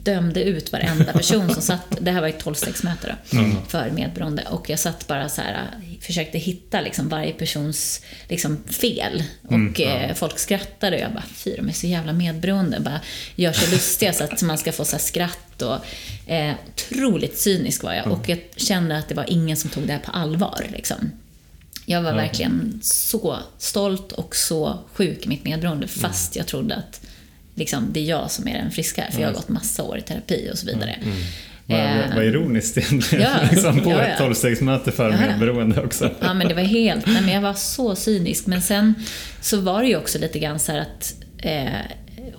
dömde 0.03 0.43
ut 0.43 0.73
varenda 0.73 1.13
person 1.13 1.55
som 1.55 1.63
satt, 1.63 1.97
det 2.01 2.11
här 2.11 2.21
var 2.21 2.29
ett 2.29 2.39
tolvstegsmöte 2.41 3.17
då, 3.31 3.37
för 3.69 3.91
medberoende. 3.91 4.43
Och 4.51 4.71
jag 4.71 4.79
satt 4.79 5.07
bara 5.07 5.29
så 5.29 5.41
här, 5.41 5.67
försökte 6.01 6.39
hitta 6.39 6.81
liksom 6.81 7.09
varje 7.09 7.33
persons 7.33 8.03
liksom 8.29 8.65
fel. 8.65 9.23
Och 9.43 9.81
eh, 9.81 10.15
folk 10.15 10.39
skrattade 10.39 10.97
och 10.97 11.03
jag 11.03 11.13
bara, 11.13 11.25
fy 11.35 11.57
de 11.57 11.69
är 11.69 11.73
så 11.73 11.87
jävla 11.87 12.13
medberoende. 12.13 12.81
Bara 12.81 13.01
gör 13.35 13.53
sig 13.53 13.71
lustiga 13.71 14.13
så 14.13 14.25
att 14.25 14.43
man 14.43 14.59
ska 14.59 14.73
få 14.73 14.85
så 14.85 14.99
skratt 14.99 15.63
och 15.63 15.79
eh, 16.33 16.55
otroligt 16.69 17.39
cynisk 17.39 17.83
var 17.83 17.95
jag. 17.95 18.07
Och 18.07 18.29
jag 18.29 18.39
kände 18.57 18.99
att 18.99 19.09
det 19.09 19.15
var 19.15 19.27
ingen 19.29 19.57
som 19.57 19.71
tog 19.71 19.87
det 19.87 19.93
här 19.93 20.01
på 20.01 20.11
allvar 20.11 20.67
liksom. 20.73 21.11
Jag 21.89 22.03
var 22.03 22.15
verkligen 22.15 22.81
så 22.83 23.39
stolt 23.59 24.13
och 24.13 24.37
så 24.37 24.79
sjuk 24.95 25.27
i 25.27 25.29
mitt 25.29 25.45
medberoende 25.45 25.89
fast 25.89 26.37
jag 26.37 26.47
trodde 26.47 26.75
att 26.75 27.01
liksom, 27.57 27.89
det 27.93 28.01
är 28.01 28.05
jag 28.05 28.31
som 28.31 28.49
är 28.49 28.55
den 28.55 28.71
friska 28.71 29.03
här, 29.03 29.11
för 29.11 29.21
jag 29.21 29.29
har 29.29 29.35
gått 29.35 29.49
massa 29.49 29.83
år 29.83 29.99
i 29.99 30.03
terapi 30.03 30.51
och 30.53 30.59
så 30.59 30.67
vidare. 30.67 30.99
Vad, 31.03 31.15
Eh, 31.69 32.15
vad 32.15 32.25
ironiskt 32.25 32.79
egentligen. 32.79 33.25
Ja, 33.25 33.49
liksom 33.51 33.81
på 33.81 33.91
ja, 33.91 34.03
ett 34.03 34.17
ja. 34.19 34.25
tolvstegsmöte 34.25 34.93
för 34.93 35.11
Ja, 35.11 35.17
medberoende 35.17 35.83
också. 35.83 36.11
Ja, 36.21 36.35
men 36.35 36.49
det 36.49 36.55
var 36.55 36.63
helt... 36.63 37.07
Nej, 37.07 37.23
men 37.23 37.35
jag 37.35 37.41
var 37.41 37.55
så 37.55 37.97
cynisk. 37.97 38.47
Men 38.47 38.63
sen 38.63 38.95
så 39.41 39.61
var 39.61 39.83
det 39.83 39.89
ju 39.89 39.97
också 39.97 40.19
lite 40.19 40.39
grann 40.39 40.59
så 40.59 40.73
att... 40.73 41.15
Eh, 41.39 41.81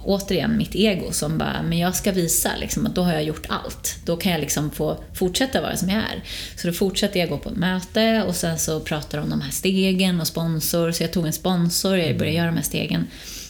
återigen 0.03 0.57
mitt 0.57 0.75
ego 0.75 1.11
som 1.11 1.37
bara, 1.37 1.61
men 1.63 1.77
jag 1.77 1.95
ska 1.95 2.11
visa 2.11 2.49
liksom, 2.59 2.85
att 2.85 2.95
då 2.95 3.03
har 3.03 3.13
jag 3.13 3.23
gjort 3.23 3.45
allt. 3.49 3.95
Då 4.05 4.17
kan 4.17 4.31
jag 4.31 4.41
liksom 4.41 4.71
få 4.71 4.97
fortsätta 5.13 5.61
vara 5.61 5.77
som 5.77 5.89
jag 5.89 5.97
är. 5.97 6.23
Så 6.55 6.67
då 6.67 6.73
fortsatte 6.73 7.19
jag 7.19 7.29
gå 7.29 7.37
på 7.37 7.49
ett 7.49 7.57
möte 7.57 8.23
och 8.27 8.35
sen 8.35 8.59
så 8.59 8.79
pratade 8.79 9.17
de 9.17 9.23
om 9.23 9.29
de 9.29 9.41
här 9.41 9.51
stegen 9.51 10.21
och 10.21 10.27
sponsor. 10.27 10.91
Så 10.91 11.03
jag 11.03 11.13
tog 11.13 11.25
en 11.25 11.33
sponsor, 11.33 11.97
jag 11.97 12.17
började 12.17 12.37
göra 12.37 12.47
de 12.47 12.55
här 12.55 12.63
stegen. 12.63 13.07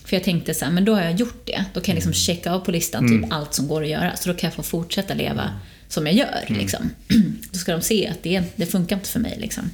För 0.08 0.16
jag 0.16 0.24
tänkte 0.24 0.54
så 0.54 0.66
här, 0.66 0.72
men 0.72 0.86
då 0.86 0.96
har 0.96 1.02
jag 1.02 1.16
gjort 1.20 1.42
det. 1.46 1.66
Då 1.74 1.82
kan 1.82 1.92
jag 1.92 1.96
liksom 1.96 2.14
checka 2.14 2.52
av 2.52 2.60
på 2.60 2.72
listan 2.72 3.08
typ 3.10 3.34
allt 3.34 3.54
som 3.54 3.68
går 3.68 3.84
att 3.84 3.90
göra. 3.90 4.16
Så 4.16 4.30
då 4.30 4.36
kan 4.36 4.48
jag 4.48 4.56
få 4.56 4.64
fortsätta 4.64 5.14
leva 5.14 5.52
som 5.88 6.06
jag 6.06 6.16
gör. 6.16 6.46
Liksom. 6.48 6.90
Då 7.52 7.58
ska 7.60 7.72
de 7.72 7.82
se 7.82 8.08
att 8.08 8.24
det, 8.24 8.44
det 8.56 8.66
funkar 8.66 8.96
inte 8.96 9.10
för 9.10 9.20
mig. 9.20 9.38
Liksom. 9.40 9.70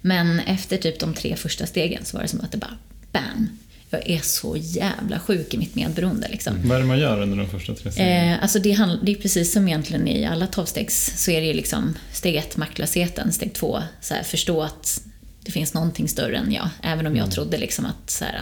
Men 0.00 0.40
efter 0.40 0.76
typ 0.76 0.98
de 0.98 1.14
tre 1.14 1.36
första 1.36 1.66
stegen 1.66 2.04
så 2.04 2.16
var 2.16 2.22
det 2.22 2.28
som 2.28 2.40
att 2.40 2.52
det 2.52 2.58
bara 2.58 2.76
BAM! 3.12 3.48
Jag 3.90 4.10
är 4.10 4.18
så 4.18 4.56
jävla 4.58 5.18
sjuk 5.18 5.54
i 5.54 5.58
mitt 5.58 5.74
medberoende. 5.74 6.28
Liksom. 6.28 6.68
Vad 6.68 6.76
är 6.76 6.80
det 6.80 6.86
man 6.86 6.98
gör 6.98 7.22
under 7.22 7.36
de 7.36 7.48
första 7.50 7.74
tre 7.74 7.92
stegen? 7.92 8.28
Eh, 8.32 8.42
alltså 8.42 8.58
det, 8.58 8.72
handl- 8.72 8.98
det 9.02 9.12
är 9.12 9.16
precis 9.16 9.52
som 9.52 9.68
egentligen 9.68 10.08
i 10.08 10.26
alla 10.26 10.46
tolvstegs 10.46 11.12
så 11.24 11.30
är 11.30 11.40
det 11.40 11.46
ju 11.46 11.52
liksom 11.52 11.94
steg 12.12 12.36
ett, 12.36 12.56
maktlösheten, 12.56 13.32
steg 13.32 13.52
två, 13.52 13.82
så 14.00 14.14
här, 14.14 14.22
förstå 14.22 14.62
att 14.62 15.02
det 15.44 15.52
finns 15.52 15.74
någonting 15.74 16.08
större 16.08 16.36
än 16.36 16.52
jag. 16.52 16.68
Även 16.82 17.06
om 17.06 17.16
jag 17.16 17.30
trodde 17.30 17.58
liksom 17.58 17.86
att 17.86 18.10
så 18.10 18.24
här, 18.24 18.40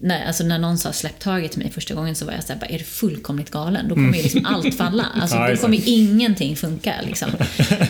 när, 0.00 0.26
alltså 0.26 0.44
när 0.44 0.58
någon 0.58 0.78
sa 0.78 0.92
släpp 0.92 1.18
taget 1.18 1.52
till 1.52 1.62
mig 1.62 1.70
första 1.70 1.94
gången 1.94 2.14
så 2.14 2.24
var 2.24 2.32
jag 2.32 2.44
såhär, 2.44 2.66
är 2.68 2.78
du 2.78 2.84
fullkomligt 2.84 3.50
galen? 3.50 3.88
Då 3.88 3.94
kommer 3.94 4.16
ju 4.16 4.22
liksom 4.22 4.46
allt 4.46 4.74
falla. 4.74 5.06
Alltså, 5.20 5.36
då 5.50 5.56
kommer 5.56 5.88
ingenting 5.88 6.56
funka. 6.56 6.94
Liksom. 7.06 7.30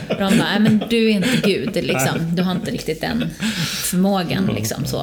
De 0.09 0.39
bara, 0.39 0.59
men 0.59 0.83
du 0.91 1.11
är 1.11 1.11
inte 1.11 1.41
Gud, 1.45 1.75
liksom. 1.75 2.35
du 2.37 2.43
har 2.43 2.53
inte 2.53 2.71
riktigt 2.71 3.01
den 3.01 3.31
förmågan. 3.91 4.47
Liksom, 4.47 4.85
så. 4.87 5.03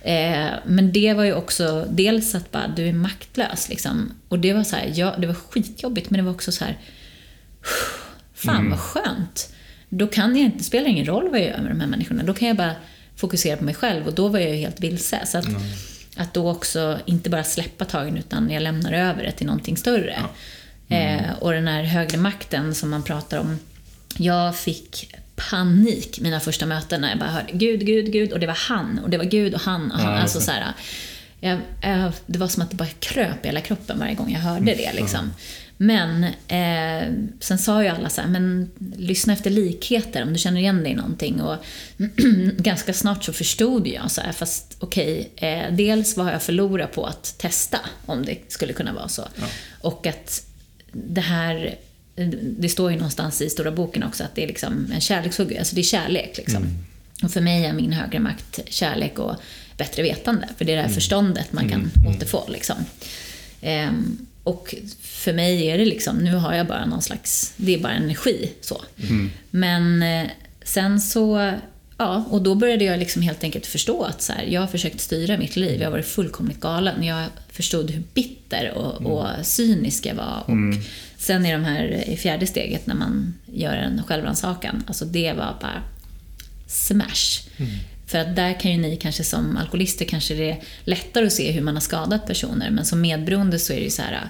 Eh, 0.00 0.50
men 0.66 0.92
det 0.92 1.14
var 1.14 1.24
ju 1.24 1.34
också 1.34 1.86
dels 1.90 2.34
att 2.34 2.50
bara, 2.50 2.68
du 2.76 2.88
är 2.88 2.92
maktlös. 2.92 3.68
Liksom. 3.68 4.12
Och 4.28 4.38
det 4.38 4.52
var 4.52 4.64
så 4.64 4.76
här, 4.76 4.92
ja, 4.94 5.14
det 5.18 5.26
var 5.26 5.34
skitjobbigt 5.34 6.10
men 6.10 6.18
det 6.18 6.24
var 6.24 6.32
också 6.32 6.52
så 6.52 6.64
här, 6.64 6.78
fan 8.34 8.70
vad 8.70 8.78
skönt. 8.78 9.54
Då 9.88 10.06
kan 10.06 10.36
jag 10.36 10.44
inte, 10.44 10.64
spelar 10.64 10.88
ingen 10.88 11.06
roll 11.06 11.28
vad 11.30 11.40
jag 11.40 11.48
gör 11.48 11.58
med 11.58 11.70
de 11.70 11.80
här 11.80 11.88
människorna. 11.88 12.22
Då 12.22 12.34
kan 12.34 12.48
jag 12.48 12.56
bara 12.56 12.74
fokusera 13.16 13.56
på 13.56 13.64
mig 13.64 13.74
själv 13.74 14.06
och 14.06 14.14
då 14.14 14.28
var 14.28 14.38
jag 14.38 14.50
ju 14.50 14.56
helt 14.56 14.80
vilse. 14.80 15.26
Så 15.26 15.38
att, 15.38 15.46
att 16.16 16.34
då 16.34 16.50
också 16.50 16.98
inte 17.06 17.30
bara 17.30 17.44
släppa 17.44 17.84
tagen 17.84 18.16
utan 18.16 18.50
jag 18.50 18.62
lämnar 18.62 18.92
över 18.92 19.22
det 19.22 19.32
till 19.32 19.46
någonting 19.46 19.76
större. 19.76 20.16
Eh, 20.88 21.32
och 21.40 21.52
den 21.52 21.68
här 21.68 21.82
högre 21.82 22.18
makten 22.18 22.74
som 22.74 22.90
man 22.90 23.02
pratar 23.02 23.38
om. 23.38 23.58
Jag 24.16 24.56
fick 24.56 25.14
panik 25.36 26.20
mina 26.20 26.40
första 26.40 26.66
möten 26.66 27.00
när 27.00 27.08
jag 27.08 27.18
bara 27.18 27.30
hörde 27.30 27.52
Gud, 27.52 27.86
Gud, 27.86 28.12
Gud 28.12 28.32
och 28.32 28.40
det 28.40 28.46
var 28.46 28.58
han 28.68 28.98
och 28.98 29.10
det 29.10 29.18
var 29.18 29.24
Gud 29.24 29.54
och 29.54 29.60
han 29.60 29.92
och 29.92 29.98
han. 29.98 30.14
Ja, 30.14 30.20
alltså 30.20 30.40
så 30.40 30.50
här, 30.50 30.72
jag, 31.40 31.60
jag, 31.82 32.12
det 32.26 32.38
var 32.38 32.48
som 32.48 32.62
att 32.62 32.70
det 32.70 32.76
bara 32.76 32.88
kröp 32.88 33.44
i 33.44 33.48
hela 33.48 33.60
kroppen 33.60 33.98
varje 33.98 34.14
gång 34.14 34.32
jag 34.32 34.40
hörde 34.40 34.74
det. 34.74 34.92
Liksom. 34.92 35.32
Men 35.76 36.24
eh, 36.48 37.12
sen 37.40 37.58
sa 37.58 37.82
ju 37.82 37.88
alla 37.88 38.08
så 38.08 38.20
här, 38.20 38.28
men 38.28 38.70
lyssna 38.96 39.32
efter 39.32 39.50
likheter 39.50 40.22
om 40.22 40.32
du 40.32 40.38
känner 40.38 40.60
igen 40.60 40.82
dig 40.82 40.92
i 40.92 40.94
någonting. 40.94 41.40
Och 41.40 41.56
ganska 42.56 42.92
snart 42.92 43.24
så 43.24 43.32
förstod 43.32 43.86
jag 43.86 44.10
så 44.10 44.20
här, 44.20 44.32
fast 44.32 44.76
okej, 44.78 45.30
eh, 45.36 45.72
dels 45.72 46.16
vad 46.16 46.26
har 46.26 46.32
jag 46.32 46.42
förlorat 46.42 46.92
på 46.92 47.06
att 47.06 47.34
testa 47.38 47.80
om 48.06 48.24
det 48.24 48.38
skulle 48.48 48.72
kunna 48.72 48.92
vara 48.92 49.08
så. 49.08 49.22
Och 49.80 50.06
att 50.06 50.46
det 50.92 51.20
här, 51.20 51.76
det 52.42 52.68
står 52.68 52.90
ju 52.90 52.96
någonstans 52.96 53.40
i 53.40 53.50
stora 53.50 53.70
boken 53.70 54.02
också 54.02 54.24
att 54.24 54.34
det 54.34 54.42
är 54.42 54.48
liksom 54.48 54.92
en 54.94 55.00
kärlekshugg, 55.00 55.56
alltså 55.56 55.74
det 55.74 55.80
är 55.80 55.82
kärlek 55.82 56.36
liksom. 56.36 56.66
Och 57.22 57.30
för 57.30 57.40
mig 57.40 57.64
är 57.64 57.72
min 57.72 57.92
högre 57.92 58.18
makt 58.18 58.60
kärlek 58.66 59.18
och 59.18 59.36
bättre 59.76 60.02
vetande, 60.02 60.48
för 60.58 60.64
det 60.64 60.72
är 60.72 60.76
det 60.76 60.82
här 60.82 60.88
förståndet 60.88 61.52
man 61.52 61.68
kan 61.68 61.90
återfå 62.06 62.44
liksom. 62.48 62.76
Ehm, 63.60 64.26
och 64.44 64.74
för 65.00 65.32
mig 65.32 65.66
är 65.66 65.78
det 65.78 65.84
liksom, 65.84 66.16
nu 66.16 66.34
har 66.34 66.54
jag 66.54 66.66
bara 66.66 66.86
någon 66.86 67.02
slags, 67.02 67.52
det 67.56 67.74
är 67.74 67.78
bara 67.78 67.92
energi 67.92 68.52
så. 68.60 68.82
Men 69.50 70.02
eh, 70.02 70.30
sen 70.64 71.00
så, 71.00 71.52
ja, 71.98 72.24
och 72.30 72.42
då 72.42 72.54
började 72.54 72.84
jag 72.84 72.98
liksom 72.98 73.22
helt 73.22 73.44
enkelt 73.44 73.66
förstå 73.66 74.02
att 74.02 74.22
så 74.22 74.32
här, 74.32 74.42
jag 74.44 74.60
har 74.60 74.68
försökt 74.68 75.00
styra 75.00 75.38
mitt 75.38 75.56
liv, 75.56 75.80
jag 75.80 75.86
har 75.86 75.92
varit 75.92 76.06
fullkomligt 76.06 76.60
galen. 76.60 77.02
Jag 77.02 77.24
förstod 77.52 77.90
hur 77.90 78.02
bitter 78.14 78.72
och, 78.74 79.02
och 79.12 79.46
cynisk 79.46 80.06
jag 80.06 80.14
var. 80.14 80.42
Och 80.46 80.50
sen 81.16 81.46
i 81.46 81.52
de 81.52 81.64
här, 81.64 82.04
i 82.08 82.16
fjärde 82.16 82.46
steget 82.46 82.86
när 82.86 82.94
man 82.94 83.34
gör 83.46 83.72
en 83.74 84.02
självrannsakan, 84.06 84.84
alltså 84.86 85.04
det 85.04 85.32
var 85.32 85.56
bara 85.60 85.82
smash. 86.66 87.40
För 88.14 88.18
att 88.18 88.36
där 88.36 88.60
kan 88.60 88.70
ju 88.70 88.78
ni 88.78 88.96
kanske 88.96 89.24
som 89.24 89.56
alkoholister 89.56 90.04
kanske 90.04 90.34
det 90.34 90.50
är 90.50 90.62
lättare 90.84 91.26
att 91.26 91.32
se 91.32 91.50
hur 91.50 91.60
man 91.62 91.74
har 91.74 91.80
skadat 91.80 92.26
personer, 92.26 92.70
men 92.70 92.84
som 92.84 93.00
medberoende 93.00 93.58
så 93.58 93.72
är 93.72 93.76
det 93.76 93.82
ju 93.82 93.90
så 93.90 94.02
här 94.02 94.28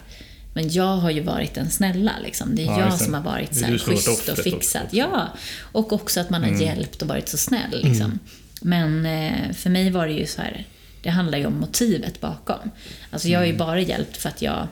men 0.55 0.73
jag 0.73 0.97
har 0.97 1.11
ju 1.11 1.21
varit 1.21 1.55
den 1.55 1.71
snälla 1.71 2.13
liksom. 2.25 2.57
Det 2.57 2.63
är 2.63 2.67
Ja, 2.67 2.81
jag 2.81 3.01
som 3.01 3.15
har 3.15 3.21
varit 3.21 3.57
så 3.57 3.65
här 3.65 3.79
schysst 3.79 4.29
och 4.29 4.39
fixat. 4.39 4.83
också. 4.85 4.97
Ja, 4.97 5.29
och 5.61 5.93
också 5.93 6.21
att 6.21 6.31
man 6.31 6.43
har 6.43 6.63
hjälpt 6.63 7.03
och 7.03 7.09
varit 7.09 7.29
så 7.29 7.37
snäll 7.37 7.81
liksom. 7.83 8.19
Men 8.63 9.07
eh, 9.07 9.53
för 9.53 9.71
mig 9.71 9.91
var 9.91 10.07
det 10.07 10.13
ju 10.13 10.27
så 10.27 10.43
här 10.43 10.67
Det 11.03 11.11
handlar 11.11 11.39
ju 11.39 11.47
om 11.47 11.61
motivet 11.61 12.21
bakom. 12.21 12.71
Alltså 13.11 13.29
jag 13.29 13.39
har 13.39 13.47
ju 13.47 13.57
bara 13.57 13.81
hjälpt 13.81 14.17
för 14.17 14.29
att 14.29 14.43
jag 14.43 14.69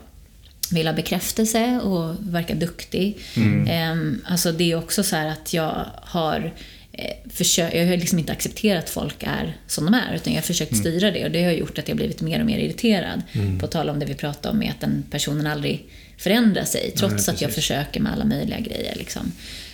vill 0.71 0.87
ha 0.87 0.93
bekräftelse 0.93 1.79
och 1.79 2.15
verka 2.19 2.55
duktig. 2.55 3.19
Mm. 3.35 4.21
Alltså 4.25 4.51
det 4.51 4.71
är 4.71 4.75
också 4.75 5.03
så 5.03 5.15
här 5.15 5.27
att 5.27 5.53
jag 5.53 5.85
har 6.01 6.53
försök, 7.29 7.73
jag 7.73 7.87
har 7.87 7.97
liksom 7.97 8.19
inte 8.19 8.31
accepterat 8.31 8.83
att 8.83 8.89
folk 8.89 9.23
är 9.23 9.57
som 9.67 9.85
de 9.85 9.93
är, 9.93 10.15
utan 10.15 10.33
jag 10.33 10.41
har 10.41 10.45
försökt 10.45 10.77
styra 10.77 11.11
det 11.11 11.25
och 11.25 11.31
det 11.31 11.43
har 11.43 11.51
gjort 11.51 11.79
att 11.79 11.87
jag 11.87 11.97
blivit 11.97 12.21
mer 12.21 12.39
och 12.39 12.45
mer 12.45 12.57
irriterad. 12.57 13.21
Mm. 13.31 13.59
På 13.59 13.67
tal 13.67 13.89
om 13.89 13.99
det 13.99 14.05
vi 14.05 14.13
pratade 14.13 14.49
om, 14.49 14.59
med 14.59 14.69
att 14.69 14.81
den 14.81 15.03
personen 15.11 15.47
aldrig 15.47 15.85
förändrar 16.17 16.63
sig, 16.63 16.93
trots 16.97 17.27
Nej, 17.27 17.35
att 17.35 17.41
jag 17.41 17.51
försöker 17.51 17.99
med 17.99 18.13
alla 18.13 18.25
möjliga 18.25 18.59
grejer. 18.59 18.95
Liksom. 18.95 19.31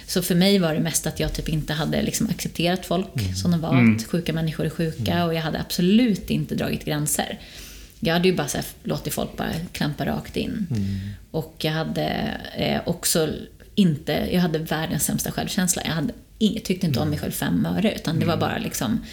Så 0.08 0.22
för 0.22 0.36
mig 0.36 0.60
var 0.60 0.74
det 0.74 0.80
mest 0.80 1.08
att 1.08 1.20
jag 1.20 1.34
typ 1.34 1.50
inte 1.50 1.74
hade 1.74 2.02
liksom 2.02 2.30
accepterat 2.30 2.86
folk 2.86 3.22
mm. 3.22 3.36
som 3.36 3.52
de 3.52 3.62
var, 3.62 3.74
mm. 3.74 3.96
att 3.96 4.08
sjuka 4.08 4.34
människor 4.34 4.66
är 4.66 4.70
sjuka 4.70 5.12
mm. 5.12 5.28
och 5.28 5.34
jag 5.34 5.42
hade 5.42 5.60
absolut 5.60 6.30
inte 6.30 6.56
dragit 6.56 6.86
gränser. 6.86 7.40
Jag 8.00 8.14
hade 8.14 8.28
ju 8.28 8.36
bara 8.36 8.48
så 8.48 8.58
här, 8.58 8.66
låtit 8.84 9.14
folk 9.14 9.38
bara 9.38 9.52
klampa 9.72 10.06
rakt 10.06 10.38
in. 10.38 10.68
Mm. 10.72 11.00
Och 11.32 11.56
jag 11.60 11.72
hade 11.72 12.38
eh, 12.58 12.82
också 12.86 13.30
inte, 13.76 14.30
jag 14.32 14.42
hade 14.42 14.60
världens 14.60 15.04
sämsta 15.04 15.32
självkänsla. 15.32 15.82
Jag 15.86 15.92
hade 15.92 16.14
inget, 16.39 16.65
tyckte 16.65 16.88
inte 16.88 16.99
om 16.99 17.10
mig 17.10 17.19
själv 17.19 17.32
fem 17.32 17.65
öre, 17.65 17.93
utan 17.95 18.19
det 18.19 18.25
var 18.25 18.38
bara 18.38 18.58
liksom, 18.58 19.06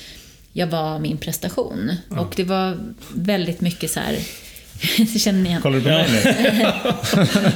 jag 0.53 0.67
var 0.67 0.99
min 0.99 1.19
prestation. 1.19 1.93
Ja. 2.11 2.21
Och 2.21 2.33
det 2.37 2.45
var 2.45 2.79
väldigt 3.15 3.61
mycket 3.61 3.91
så 3.91 4.01
här, 4.01 4.19
känner 5.19 5.43
ni 5.43 5.49
igen? 5.49 5.63
Kollar 5.63 5.77
du 5.77 5.83
på 5.83 5.89
mig 5.89 6.09
nu? 6.13 6.31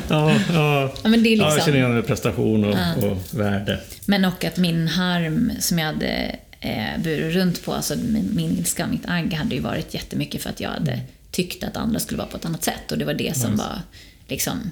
ja, 0.09 0.35
ja. 0.53 0.95
ja, 1.03 1.09
men 1.09 1.23
det 1.23 1.29
är 1.29 1.37
liksom... 1.37 1.49
ja, 1.49 1.55
jag 1.57 1.65
känner 1.65 1.79
igen 1.79 1.95
med 1.95 2.07
prestation 2.07 2.65
och, 2.65 2.75
ja. 2.75 3.07
och 3.07 3.41
värde. 3.41 3.81
Men 4.07 4.25
och 4.25 4.45
att 4.45 4.57
min 4.57 4.89
harm 4.89 5.53
som 5.59 5.79
jag 5.79 5.87
hade 5.87 6.37
eh, 6.61 7.03
burit 7.03 7.35
runt 7.35 7.65
på, 7.65 7.73
alltså 7.75 7.97
min, 7.97 8.31
min 8.35 8.59
ilska, 8.59 8.87
mitt 8.87 9.09
agg, 9.09 9.33
hade 9.33 9.55
ju 9.55 9.61
varit 9.61 9.95
jättemycket 9.95 10.43
för 10.43 10.51
att 10.51 10.61
jag 10.61 10.71
hade 10.71 11.01
tyckte 11.31 11.67
att 11.67 11.77
andra 11.77 12.01
skulle 12.01 12.19
vara 12.19 12.29
på 12.29 12.37
ett 12.37 12.45
annat 12.45 12.65
sätt. 12.65 12.93
Och 12.93 12.99
det 12.99 13.05
var 13.05 13.15
det 13.15 13.37
som 13.37 13.51
nice. 13.51 13.63
var 13.63 13.81
liksom, 14.29 14.71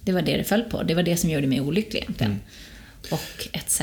det 0.00 0.12
var 0.12 0.22
det 0.22 0.36
det 0.36 0.44
föll 0.44 0.62
på. 0.62 0.82
Det 0.82 0.94
var 0.94 1.02
det 1.02 1.16
som 1.16 1.30
gjorde 1.30 1.46
mig 1.46 1.60
olycklig 1.60 2.00
egentligen. 2.02 2.32
Mm. 2.32 2.44
Och 3.10 3.48
etc. 3.52 3.80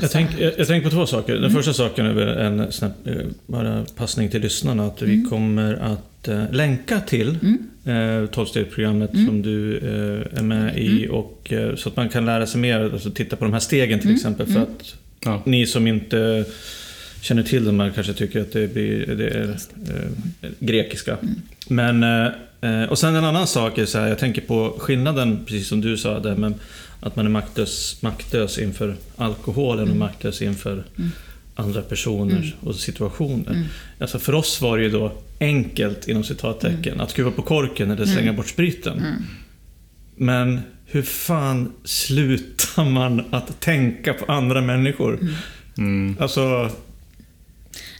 Jag 0.00 0.10
tänker 0.10 0.44
jag, 0.44 0.52
jag 0.58 0.66
tänk 0.66 0.84
på 0.84 0.90
två 0.90 1.06
saker. 1.06 1.32
Den 1.32 1.44
mm. 1.44 1.56
första 1.56 1.72
saken 1.72 2.06
är 2.06 2.26
en 2.26 2.72
snabb, 2.72 2.92
eh, 3.04 3.14
bara 3.46 3.84
passning 3.96 4.28
till 4.28 4.40
lyssnarna. 4.40 4.86
Att 4.86 5.02
vi 5.02 5.14
mm. 5.14 5.30
kommer 5.30 5.74
att 5.74 6.28
äh, 6.28 6.52
länka 6.52 7.00
till 7.00 7.38
mm. 7.42 8.22
äh, 8.22 8.26
12 8.26 8.48
mm. 8.76 9.26
som 9.26 9.42
du 9.42 9.76
äh, 9.76 10.38
är 10.38 10.42
med 10.42 10.78
i. 10.78 11.04
Mm. 11.04 11.16
Och, 11.16 11.52
äh, 11.52 11.76
så 11.76 11.88
att 11.88 11.96
man 11.96 12.08
kan 12.08 12.26
lära 12.26 12.46
sig 12.46 12.60
mer, 12.60 12.80
alltså 12.92 13.10
titta 13.10 13.36
på 13.36 13.44
de 13.44 13.52
här 13.52 13.60
stegen 13.60 13.98
till 13.98 14.08
mm. 14.08 14.16
exempel. 14.16 14.46
För 14.46 14.60
att 14.60 14.94
ja. 15.24 15.42
ni 15.46 15.66
som 15.66 15.86
inte 15.86 16.44
känner 17.20 17.42
till 17.42 17.64
dem 17.64 17.80
här 17.80 17.90
kanske 17.90 18.12
tycker 18.12 18.40
att 18.40 18.52
det, 18.52 18.74
blir, 18.74 19.06
det 19.06 19.28
är 19.28 19.48
eh, 19.50 20.50
grekiska. 20.58 21.16
Mm. 21.22 21.34
Men, 21.68 22.02
eh, 22.60 22.90
och 22.90 22.98
sen 22.98 23.16
en 23.16 23.24
annan 23.24 23.46
sak 23.46 23.78
är 23.78 23.86
så 23.86 23.98
här, 23.98 24.08
jag 24.08 24.18
tänker 24.18 24.42
på 24.42 24.76
skillnaden, 24.78 25.44
precis 25.46 25.68
som 25.68 25.80
du 25.80 25.96
sa, 25.96 26.20
där 26.20 26.36
med 26.36 26.54
att 27.00 27.16
man 27.16 27.26
är 27.26 27.30
maktlös, 27.30 28.02
maktlös 28.02 28.58
inför 28.58 28.96
alkoholen 29.16 29.84
mm. 29.84 29.90
och 29.90 29.96
maktlös 29.96 30.42
inför 30.42 30.84
mm. 30.98 31.10
andra 31.54 31.82
personer 31.82 32.36
mm. 32.36 32.52
och 32.60 32.74
situationer. 32.74 33.50
Mm. 33.50 33.66
Alltså 33.98 34.18
för 34.18 34.34
oss 34.34 34.60
var 34.60 34.78
det 34.78 34.84
ju 34.84 34.90
då 34.90 35.12
enkelt, 35.40 36.08
inom 36.08 36.24
citattecken, 36.24 36.92
mm. 36.92 37.00
att 37.00 37.10
skruva 37.10 37.30
på 37.30 37.42
korken 37.42 37.90
eller 37.90 38.04
slänga 38.04 38.20
mm. 38.20 38.36
bort 38.36 38.48
spriten. 38.48 38.98
Mm. 38.98 39.14
Men 40.16 40.60
hur 40.86 41.02
fan 41.02 41.72
slutar 41.84 42.84
man 42.84 43.24
att 43.30 43.60
tänka 43.60 44.14
på 44.14 44.32
andra 44.32 44.60
människor? 44.60 45.18
Mm. 45.78 46.16
Alltså, 46.20 46.70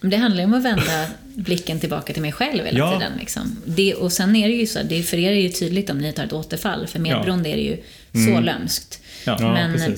det 0.03 0.17
handlar 0.17 0.41
ju 0.41 0.45
om 0.45 0.55
att 0.55 0.65
vända 0.65 1.07
blicken 1.35 1.81
tillbaka 1.81 2.13
till 2.13 2.23
mig 2.23 2.33
själv 2.33 2.65
hela 2.65 2.79
ja. 2.79 2.93
tiden. 2.93 3.13
Liksom. 3.19 3.57
Det, 3.65 3.95
och 3.95 4.13
sen 4.13 4.37
är 4.37 4.49
det 4.49 4.55
ju 4.55 4.67
så, 4.67 4.79
det, 4.83 5.03
för 5.03 5.17
er 5.17 5.31
är 5.31 5.35
det 5.35 5.41
ju 5.41 5.49
tydligt 5.49 5.91
om 5.91 5.99
ni 5.99 6.13
tar 6.13 6.25
ett 6.25 6.33
återfall. 6.33 6.87
För 6.87 6.99
medberoende 6.99 7.49
ja. 7.49 7.55
är 7.55 7.57
det 7.57 7.65
ju 7.65 7.77
mm. 8.15 8.35
så 8.35 8.41
lömskt. 8.41 9.01
Ja. 9.25 9.39
Men, 9.39 9.97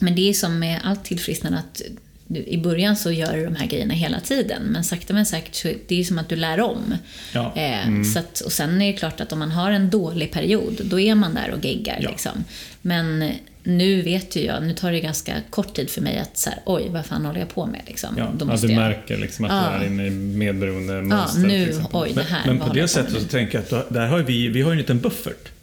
men 0.00 0.14
det 0.14 0.28
är 0.28 0.32
som 0.32 0.58
med 0.58 0.80
allt 0.84 1.04
tillfrisknande 1.04 1.58
att 1.58 1.82
du, 2.26 2.40
i 2.40 2.58
början 2.58 2.96
så 2.96 3.10
gör 3.10 3.36
du 3.36 3.44
de 3.44 3.56
här 3.56 3.66
grejerna 3.66 3.94
hela 3.94 4.20
tiden. 4.20 4.62
Men 4.62 4.84
sakta 4.84 5.14
men 5.14 5.26
säkert 5.26 5.54
så 5.54 5.72
det 5.88 6.00
är 6.00 6.04
som 6.04 6.18
att 6.18 6.28
du 6.28 6.36
lär 6.36 6.60
om. 6.60 6.94
Ja. 7.32 7.52
Eh, 7.56 7.86
mm. 7.86 8.04
så 8.04 8.18
att, 8.18 8.40
och 8.40 8.52
sen 8.52 8.82
är 8.82 8.92
det 8.92 8.98
klart 8.98 9.20
att 9.20 9.32
om 9.32 9.38
man 9.38 9.50
har 9.50 9.70
en 9.70 9.90
dålig 9.90 10.32
period, 10.32 10.80
då 10.84 11.00
är 11.00 11.14
man 11.14 11.34
där 11.34 11.50
och 11.50 11.64
geggar. 11.64 12.00
Liksom. 12.00 12.44
Men 12.82 13.32
nu 13.62 14.02
vet 14.02 14.36
ju 14.36 14.44
jag, 14.44 14.62
nu 14.62 14.74
tar 14.74 14.92
det 14.92 15.00
ganska 15.00 15.32
kort 15.50 15.74
tid 15.74 15.90
för 15.90 16.00
mig 16.00 16.18
att 16.18 16.38
så 16.38 16.50
här, 16.50 16.58
oj, 16.66 16.88
vad 16.90 17.06
fan 17.06 17.24
håller 17.24 17.40
jag 17.40 17.54
på 17.54 17.66
med? 17.66 17.80
Liksom. 17.86 18.14
Ja, 18.18 18.32
Då 18.36 18.44
måste 18.44 18.66
ja, 18.66 18.68
du 18.68 18.82
jag... 18.82 18.88
märker 18.88 19.16
liksom 19.16 19.44
att 19.44 19.50
ja. 19.50 19.78
du 19.78 19.84
är 19.84 19.88
inne 19.88 20.06
i 20.06 20.10
medberoende 20.10 21.02
mönster. 21.02 21.40
Ja, 21.40 21.46
nu, 21.46 21.82
oj, 21.92 22.12
det 22.14 22.22
här. 22.22 22.46
Men, 22.46 22.56
men 22.56 22.68
på 22.68 22.74
det 22.74 22.88
sättet 22.88 23.22
så 23.22 23.28
tänker 23.28 23.64
jag 23.70 23.80
att 23.80 23.94
där 23.94 24.06
har 24.06 24.18
vi, 24.18 24.48
vi 24.48 24.62
har 24.62 24.72
en 24.72 24.78
liten 24.78 25.00
buffert 25.00 25.53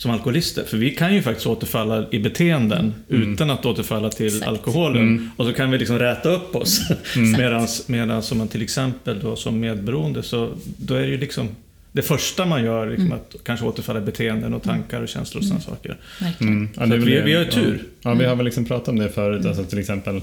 som 0.00 0.10
alkoholister. 0.10 0.64
För 0.64 0.76
vi 0.76 0.90
kan 0.90 1.14
ju 1.14 1.22
faktiskt 1.22 1.46
återfalla 1.46 2.06
i 2.10 2.18
beteenden 2.18 2.94
mm. 3.10 3.32
utan 3.32 3.50
att 3.50 3.66
återfalla 3.66 4.10
till 4.10 4.26
Exakt. 4.26 4.46
alkoholen. 4.46 5.02
Mm. 5.02 5.30
Och 5.36 5.46
så 5.46 5.52
kan 5.52 5.70
vi 5.70 5.78
liksom 5.78 5.98
räta 5.98 6.28
upp 6.28 6.56
oss. 6.56 6.80
Mm. 7.16 7.68
Medan 7.86 8.22
som 8.22 8.38
man 8.38 8.48
till 8.48 8.62
exempel 8.62 9.20
då 9.20 9.36
som 9.36 9.60
medberoende 9.60 10.22
så 10.22 10.50
då 10.76 10.94
är 10.94 11.00
det 11.00 11.08
ju 11.08 11.18
liksom 11.18 11.48
det 11.92 12.02
första 12.02 12.46
man 12.46 12.64
gör 12.64 12.86
liksom 12.86 13.06
mm. 13.06 13.18
att 13.18 13.36
kanske 13.44 13.66
återfalla 13.66 13.98
i 13.98 14.02
beteenden 14.02 14.54
och 14.54 14.62
tankar 14.62 15.02
och 15.02 15.08
känslor 15.08 15.40
och 15.40 15.46
sådana 15.46 15.64
mm. 15.64 15.76
saker. 15.76 15.96
Mm. 16.40 16.68
Ja, 16.76 16.86
så 16.86 16.96
vi, 16.96 17.20
vi 17.20 17.34
har 17.34 17.44
ju 17.44 17.50
tur. 17.50 17.82
Ja, 18.02 18.10
ja, 18.10 18.14
vi 18.14 18.24
har 18.24 18.36
väl 18.36 18.44
liksom 18.44 18.64
pratat 18.64 18.88
om 18.88 18.98
det 18.98 19.08
förut. 19.08 19.46
Alltså 19.46 19.64
till 19.64 19.78
exempel 19.78 20.20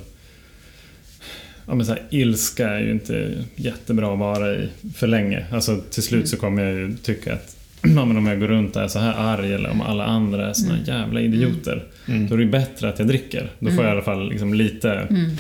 ja, 1.68 1.76
men 1.76 1.86
så 1.86 1.92
här, 1.92 2.02
ilska 2.10 2.70
är 2.70 2.80
ju 2.80 2.92
inte 2.92 3.44
jättebra 3.56 4.14
att 4.14 4.20
vara 4.20 4.56
i 4.56 4.70
för 4.96 5.08
länge. 5.08 5.46
Alltså, 5.52 5.82
till 5.92 6.04
slut 6.04 6.30
så 6.30 6.38
kommer 6.38 6.64
jag 6.64 6.74
ju 6.74 6.96
tycka 6.98 7.34
att 7.34 7.57
ja, 7.96 8.06
men 8.06 8.18
om 8.18 8.26
jag 8.26 8.40
går 8.40 8.48
runt 8.48 8.76
och 8.76 8.82
är 8.82 8.88
så 8.88 9.00
här 9.00 9.14
arg 9.14 9.54
eller 9.54 9.70
om 9.70 9.82
alla 9.82 10.06
andra 10.06 10.50
är 10.50 10.54
såna 10.54 10.74
mm. 10.74 10.86
jävla 10.86 11.22
idioter. 11.22 11.84
Mm. 12.08 12.28
Då 12.28 12.36
är 12.36 12.40
det 12.40 12.46
bättre 12.46 12.90
att 12.90 13.00
jag 13.00 13.08
dricker. 13.08 13.52
Då 13.60 13.72
får 13.72 13.84
jag 13.84 13.92
i 13.92 13.92
alla 13.92 14.02
fall 14.02 14.30
liksom 14.30 14.54
lite, 14.54 14.92
mm. 14.92 15.32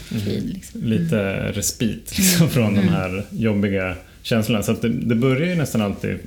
liksom. 0.44 0.84
lite 0.84 1.52
respit 1.52 2.18
liksom, 2.18 2.50
från 2.50 2.76
de 2.76 2.82
här 2.82 3.24
jobbiga 3.30 3.96
känslorna. 4.22 4.64
Så 4.64 4.74
det, 4.74 4.90
det, 4.90 5.16
börjar 5.16 5.48
ju 5.48 5.56
nästan 5.56 5.82
alltid, 5.82 6.18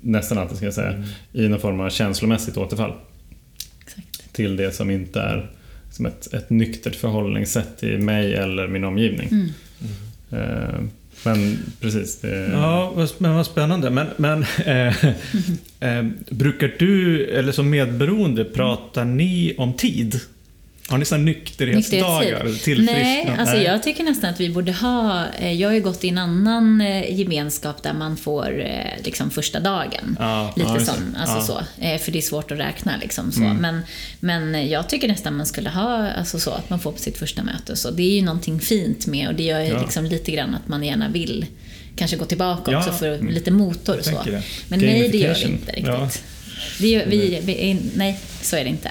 nästan 0.00 0.38
alltid 0.38 0.56
ska 0.56 0.66
jag 0.66 0.74
säga, 0.74 0.92
mm. 0.92 1.08
i 1.32 1.48
någon 1.48 1.60
form 1.60 1.80
av 1.80 1.90
känslomässigt 1.90 2.56
återfall. 2.56 2.92
Exakt. 3.82 4.32
Till 4.32 4.56
det 4.56 4.72
som 4.72 4.90
inte 4.90 5.20
är 5.20 5.50
som 5.90 6.06
ett, 6.06 6.34
ett 6.34 6.50
nyktert 6.50 6.94
förhållningssätt 6.94 7.78
till 7.78 7.98
mig 7.98 8.34
eller 8.34 8.68
min 8.68 8.84
omgivning. 8.84 9.28
Mm. 9.28 9.50
Uh, 10.32 10.80
men 11.24 11.58
precis. 11.80 12.20
Det... 12.20 12.50
Ja, 12.52 12.92
men 13.18 13.34
vad 13.34 13.46
spännande. 13.46 13.90
Men, 13.90 14.06
men 14.16 14.46
äh, 14.64 15.04
äh, 15.80 16.04
brukar 16.30 16.72
du, 16.78 17.24
eller 17.24 17.52
som 17.52 17.70
medberoende, 17.70 18.44
pratar 18.44 19.04
ni 19.04 19.54
om 19.58 19.72
tid? 19.72 20.20
Har 20.88 20.98
ni 20.98 21.04
sådana 21.04 21.24
nykterhetsdagar? 21.24 22.44
Nej, 22.84 23.34
alltså 23.38 23.54
Nej. 23.54 23.64
jag 23.64 23.82
tycker 23.82 24.04
nästan 24.04 24.30
att 24.30 24.40
vi 24.40 24.50
borde 24.50 24.72
ha... 24.72 25.24
Eh, 25.38 25.52
jag 25.52 25.68
har 25.68 25.74
ju 25.74 25.80
gått 25.80 26.04
i 26.04 26.08
en 26.08 26.18
annan 26.18 26.80
eh, 26.80 27.18
gemenskap 27.18 27.82
där 27.82 27.92
man 27.92 28.16
får 28.16 28.60
eh, 28.60 29.04
liksom 29.04 29.30
första 29.30 29.60
dagen. 29.60 30.16
Ja, 30.18 30.52
Lite 30.56 30.70
ja, 30.74 30.80
som, 30.80 31.16
alltså 31.18 31.36
ja. 31.36 31.42
så. 31.42 32.04
För 32.04 32.12
det 32.12 32.18
är 32.18 32.22
svårt 32.22 32.50
att 32.50 32.58
räkna 32.58 32.92
liksom 33.02 33.32
så. 33.32 33.40
Mm. 33.40 33.56
Men, 33.56 33.82
men 34.20 34.68
jag 34.68 34.88
tycker 34.88 35.08
nästan 35.08 35.36
man 35.36 35.46
skulle 35.46 35.70
ha 35.70 36.10
alltså 36.10 36.38
så, 36.38 36.50
att 36.50 36.70
man 36.70 36.80
får 36.80 36.92
på 36.92 36.98
sitt 36.98 37.18
första 37.18 37.42
möte. 37.42 37.76
Så 37.76 37.90
det 37.90 38.02
är 38.02 38.16
ju 38.16 38.22
någonting 38.22 38.60
fint 38.60 39.06
med 39.06 39.28
och 39.28 39.34
det 39.34 39.42
gör 39.42 39.60
ju 39.60 39.68
ja. 39.68 39.80
liksom 39.80 40.04
lite 40.04 40.32
grann 40.32 40.54
att 40.54 40.68
man 40.68 40.84
gärna 40.84 41.08
vill 41.08 41.46
kanske 41.96 42.16
gå 42.16 42.24
tillbaka 42.24 42.78
också 42.78 42.92
för 42.92 43.18
lite 43.18 43.50
motor 43.50 43.98
och 43.98 44.04
så. 44.04 44.22
Men 44.68 44.80
nej, 44.80 45.08
det 45.08 45.18
gör 45.18 45.34
vi 45.34 45.42
inte 45.44 45.72
riktigt. 45.72 46.22
Det 46.78 46.88
gör, 46.88 47.06
vi, 47.06 47.40
vi, 47.44 47.78
nej, 47.94 48.20
så 48.42 48.56
är 48.56 48.64
det 48.64 48.70
inte. 48.70 48.90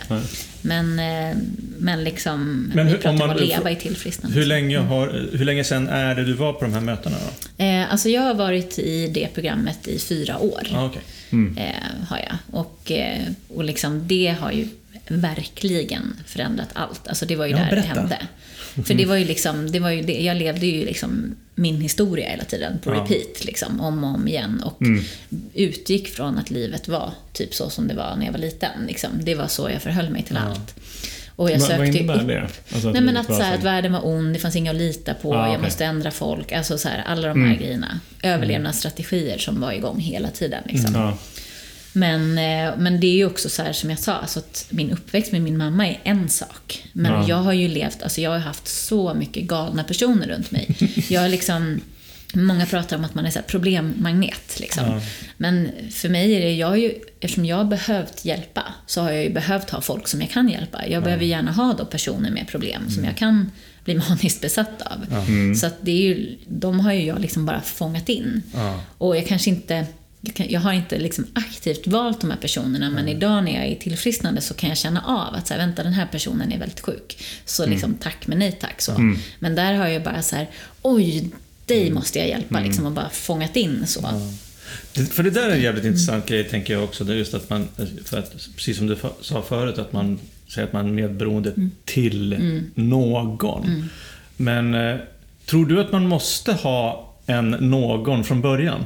Men, 0.65 0.99
eh, 0.99 1.37
men 1.77 2.03
liksom, 2.03 2.71
men 2.75 2.87
hur, 2.87 2.95
vi 2.95 3.01
pratar 3.01 3.09
om, 3.09 3.17
man, 3.17 3.29
om 3.29 3.35
att 3.35 3.41
leva 3.41 3.71
i 3.71 3.75
tillfrisknande. 3.75 4.37
Hur 4.39 4.45
länge, 4.45 4.79
har, 4.79 5.27
hur 5.33 5.45
länge 5.45 5.63
sedan 5.63 5.87
är 5.87 6.15
det 6.15 6.25
du 6.25 6.33
var 6.33 6.53
på 6.53 6.65
de 6.65 6.73
här 6.73 6.81
mötena? 6.81 7.15
Då? 7.17 7.63
Eh, 7.63 7.91
alltså 7.91 8.09
jag 8.09 8.21
har 8.21 8.33
varit 8.33 8.79
i 8.79 9.07
det 9.07 9.27
programmet 9.33 9.87
i 9.87 9.99
fyra 9.99 10.39
år. 10.39 10.67
Ah, 10.73 10.85
okay. 10.85 11.01
mm. 11.29 11.57
eh, 11.57 12.07
har 12.09 12.17
jag. 12.17 12.59
Och, 12.59 12.91
eh, 12.91 13.21
och 13.47 13.63
liksom 13.63 14.07
det 14.07 14.35
har 14.39 14.51
ju 14.51 14.67
verkligen 15.07 16.15
förändrat 16.25 16.69
allt. 16.73 17.07
Alltså 17.07 17.25
det 17.25 17.35
var 17.35 17.45
ju 17.45 17.51
ja, 17.51 17.57
där 17.57 17.69
berätta. 17.69 17.93
det 17.93 17.99
hände. 17.99 18.17
För 18.83 18.93
det 18.93 19.05
var 19.05 19.15
ju 19.15 19.25
liksom, 19.25 19.71
det 19.71 19.79
var 19.79 19.89
ju 19.89 20.01
det, 20.01 20.21
jag 20.21 20.37
levde 20.37 20.65
ju 20.65 20.85
liksom 20.85 21.35
min 21.55 21.81
historia 21.81 22.29
hela 22.29 22.43
tiden 22.43 22.79
på 22.83 22.89
ja. 22.89 22.95
repeat, 22.95 23.45
liksom, 23.45 23.81
om 23.81 24.03
och 24.03 24.09
om 24.09 24.27
igen. 24.27 24.61
Och 24.65 24.81
mm. 24.81 25.03
utgick 25.53 26.07
från 26.07 26.37
att 26.37 26.51
livet 26.51 26.87
var 26.87 27.11
typ 27.33 27.53
så 27.53 27.69
som 27.69 27.87
det 27.87 27.93
var 27.93 28.15
när 28.15 28.25
jag 28.25 28.31
var 28.31 28.39
liten. 28.39 28.85
Liksom. 28.87 29.09
Det 29.19 29.35
var 29.35 29.47
så 29.47 29.69
jag 29.69 29.81
förhöll 29.81 30.09
mig 30.09 30.23
till 30.23 30.35
ja. 30.35 30.49
allt. 30.49 30.75
Och 31.35 31.51
jag 31.51 31.61
sökte 31.61 31.77
vad 31.77 31.87
innebär 31.87 32.21
upp, 32.21 32.27
det? 32.27 32.49
Alltså 32.75 32.91
nej, 32.91 33.01
men 33.01 33.17
att, 33.17 33.25
så 33.25 33.41
här, 33.41 33.55
att 33.55 33.63
världen 33.63 33.93
var 33.93 34.07
ond, 34.07 34.33
det 34.33 34.39
fanns 34.39 34.55
inga 34.55 34.71
att 34.71 34.77
lita 34.77 35.13
på, 35.13 35.35
ah, 35.35 35.51
jag 35.51 35.61
måste 35.61 35.85
ändra 35.85 36.11
folk. 36.11 36.51
Alltså 36.51 36.77
så 36.77 36.89
här, 36.89 37.03
alla 37.07 37.27
de 37.27 37.41
här 37.41 37.47
mm. 37.47 37.59
grejerna. 37.59 37.99
Överlevnadsstrategier 38.23 39.37
som 39.37 39.61
var 39.61 39.71
igång 39.71 39.99
hela 39.99 40.29
tiden. 40.29 40.63
Liksom. 40.65 40.95
Mm. 40.95 41.13
Men, 41.95 42.37
eh, 42.37 42.77
men 42.77 42.99
det 42.99 43.07
är 43.07 43.15
ju 43.15 43.25
också 43.25 43.49
så 43.49 43.63
här 43.63 43.73
som 43.73 43.89
jag 43.89 43.99
sa, 43.99 44.13
alltså 44.13 44.39
att 44.39 44.67
min 44.69 44.91
uppväxt 44.91 45.31
med 45.31 45.41
min 45.41 45.57
mamma 45.57 45.87
är 45.87 45.99
en 46.03 46.29
sak. 46.29 46.87
Men 46.93 47.11
ja. 47.11 47.25
jag 47.27 47.35
har 47.35 47.53
ju 47.53 47.67
levt, 47.67 48.03
alltså 48.03 48.21
jag 48.21 48.31
har 48.31 48.37
haft 48.37 48.67
så 48.67 49.13
mycket 49.13 49.43
galna 49.43 49.83
personer 49.83 50.27
runt 50.27 50.51
mig. 50.51 50.75
Jag 51.09 51.21
har 51.21 51.29
liksom 51.29 51.81
Många 52.33 52.65
pratar 52.65 52.97
om 52.97 53.05
att 53.05 53.15
man 53.15 53.25
är 53.25 53.29
så 53.29 53.39
problemmagnet. 53.47 54.59
Liksom. 54.59 54.85
Ja. 54.85 55.01
Men 55.37 55.71
för 55.91 56.09
mig 56.09 56.33
är 56.33 56.41
det, 56.41 56.53
jag 56.53 56.79
ju, 56.79 56.93
eftersom 57.19 57.45
jag 57.45 57.57
har 57.57 57.63
behövt 57.63 58.25
hjälpa, 58.25 58.63
så 58.85 59.01
har 59.01 59.11
jag 59.11 59.23
ju 59.23 59.29
behövt 59.29 59.69
ha 59.69 59.81
folk 59.81 60.07
som 60.07 60.21
jag 60.21 60.29
kan 60.29 60.49
hjälpa. 60.49 60.87
Jag 60.87 61.03
behöver 61.03 61.25
gärna 61.25 61.51
ha 61.51 61.73
då 61.73 61.85
personer 61.85 62.31
med 62.31 62.47
problem 62.47 62.89
som 62.89 63.03
jag 63.03 63.17
kan 63.17 63.51
bli 63.83 63.95
maniskt 64.09 64.41
besatt 64.41 64.81
av. 64.81 65.25
Så 65.55 65.67
att 65.67 65.75
det 65.81 65.91
är 65.91 66.01
ju, 66.01 66.37
de 66.47 66.79
har 66.79 66.93
ju 66.93 67.05
jag 67.05 67.19
liksom 67.19 67.45
bara 67.45 67.61
fångat 67.61 68.09
in. 68.09 68.41
Ja. 68.53 68.81
Och 68.97 69.17
jag 69.17 69.27
kanske 69.27 69.49
inte 69.49 69.85
jag, 70.35 70.61
har 70.61 70.73
inte 70.73 70.97
liksom 70.97 71.27
aktivt 71.33 71.87
valt 71.87 72.21
de 72.21 72.29
här 72.29 72.37
personerna, 72.37 72.89
men 72.89 73.07
idag 73.07 73.43
när 73.43 73.55
jag 73.55 73.65
är 73.65 73.75
tillfrisknande 73.75 74.41
så 74.41 74.53
kan 74.53 74.69
jag 74.69 74.77
känna 74.77 75.01
av 75.01 75.35
att 75.35 75.47
så 75.47 75.53
här, 75.53 75.61
vänta, 75.61 75.83
den 75.83 75.93
här 75.93 76.07
personen 76.11 76.51
är 76.51 76.59
väldigt 76.59 76.79
sjuk. 76.79 77.17
Så 77.45 77.65
liksom 77.65 77.93
tack 77.93 78.27
men 78.27 78.39
nej 78.39 78.51
tack. 78.51 78.81
Så. 78.81 79.13
Men 79.39 79.55
där 79.55 79.73
har 79.73 79.87
jag 79.87 80.03
bara 80.03 80.21
så 80.21 80.35
här, 80.35 80.49
oj, 80.81 81.29
dig 81.65 81.91
måste 81.91 82.19
jag 82.19 82.27
hjälpa, 82.27 82.59
liksom, 82.59 82.85
och 82.85 82.91
bara 82.91 83.09
fångat 83.09 83.55
in 83.55 83.87
så. 83.87 84.01
För 85.11 85.23
det 85.23 85.29
där 85.29 85.49
är 85.49 85.55
en 85.55 85.61
jävligt 85.61 85.85
intressant 85.85 86.25
grej, 86.25 86.43
tänker 86.43 86.73
jag 86.73 86.83
också. 86.83 87.03
Det 87.03 87.13
är 87.13 87.17
just 87.17 87.33
att 87.33 87.49
man, 87.49 87.67
för 88.05 88.19
att, 88.19 88.31
precis 88.55 88.77
som 88.77 88.87
du 88.87 88.97
sa 89.21 89.41
förut, 89.41 89.77
att 89.77 89.93
man 89.93 90.19
säger 90.47 90.67
att 90.67 90.73
man 90.73 90.87
är 90.87 90.91
medberoende 90.91 91.53
till 91.85 92.37
någon. 92.75 93.89
Men 94.37 94.73
eh, 94.73 94.95
tror 95.45 95.65
du 95.65 95.81
att 95.81 95.91
man 95.91 96.07
måste 96.07 96.53
ha 96.53 97.13
en 97.25 97.49
någon 97.51 98.23
från 98.23 98.41
början? 98.41 98.83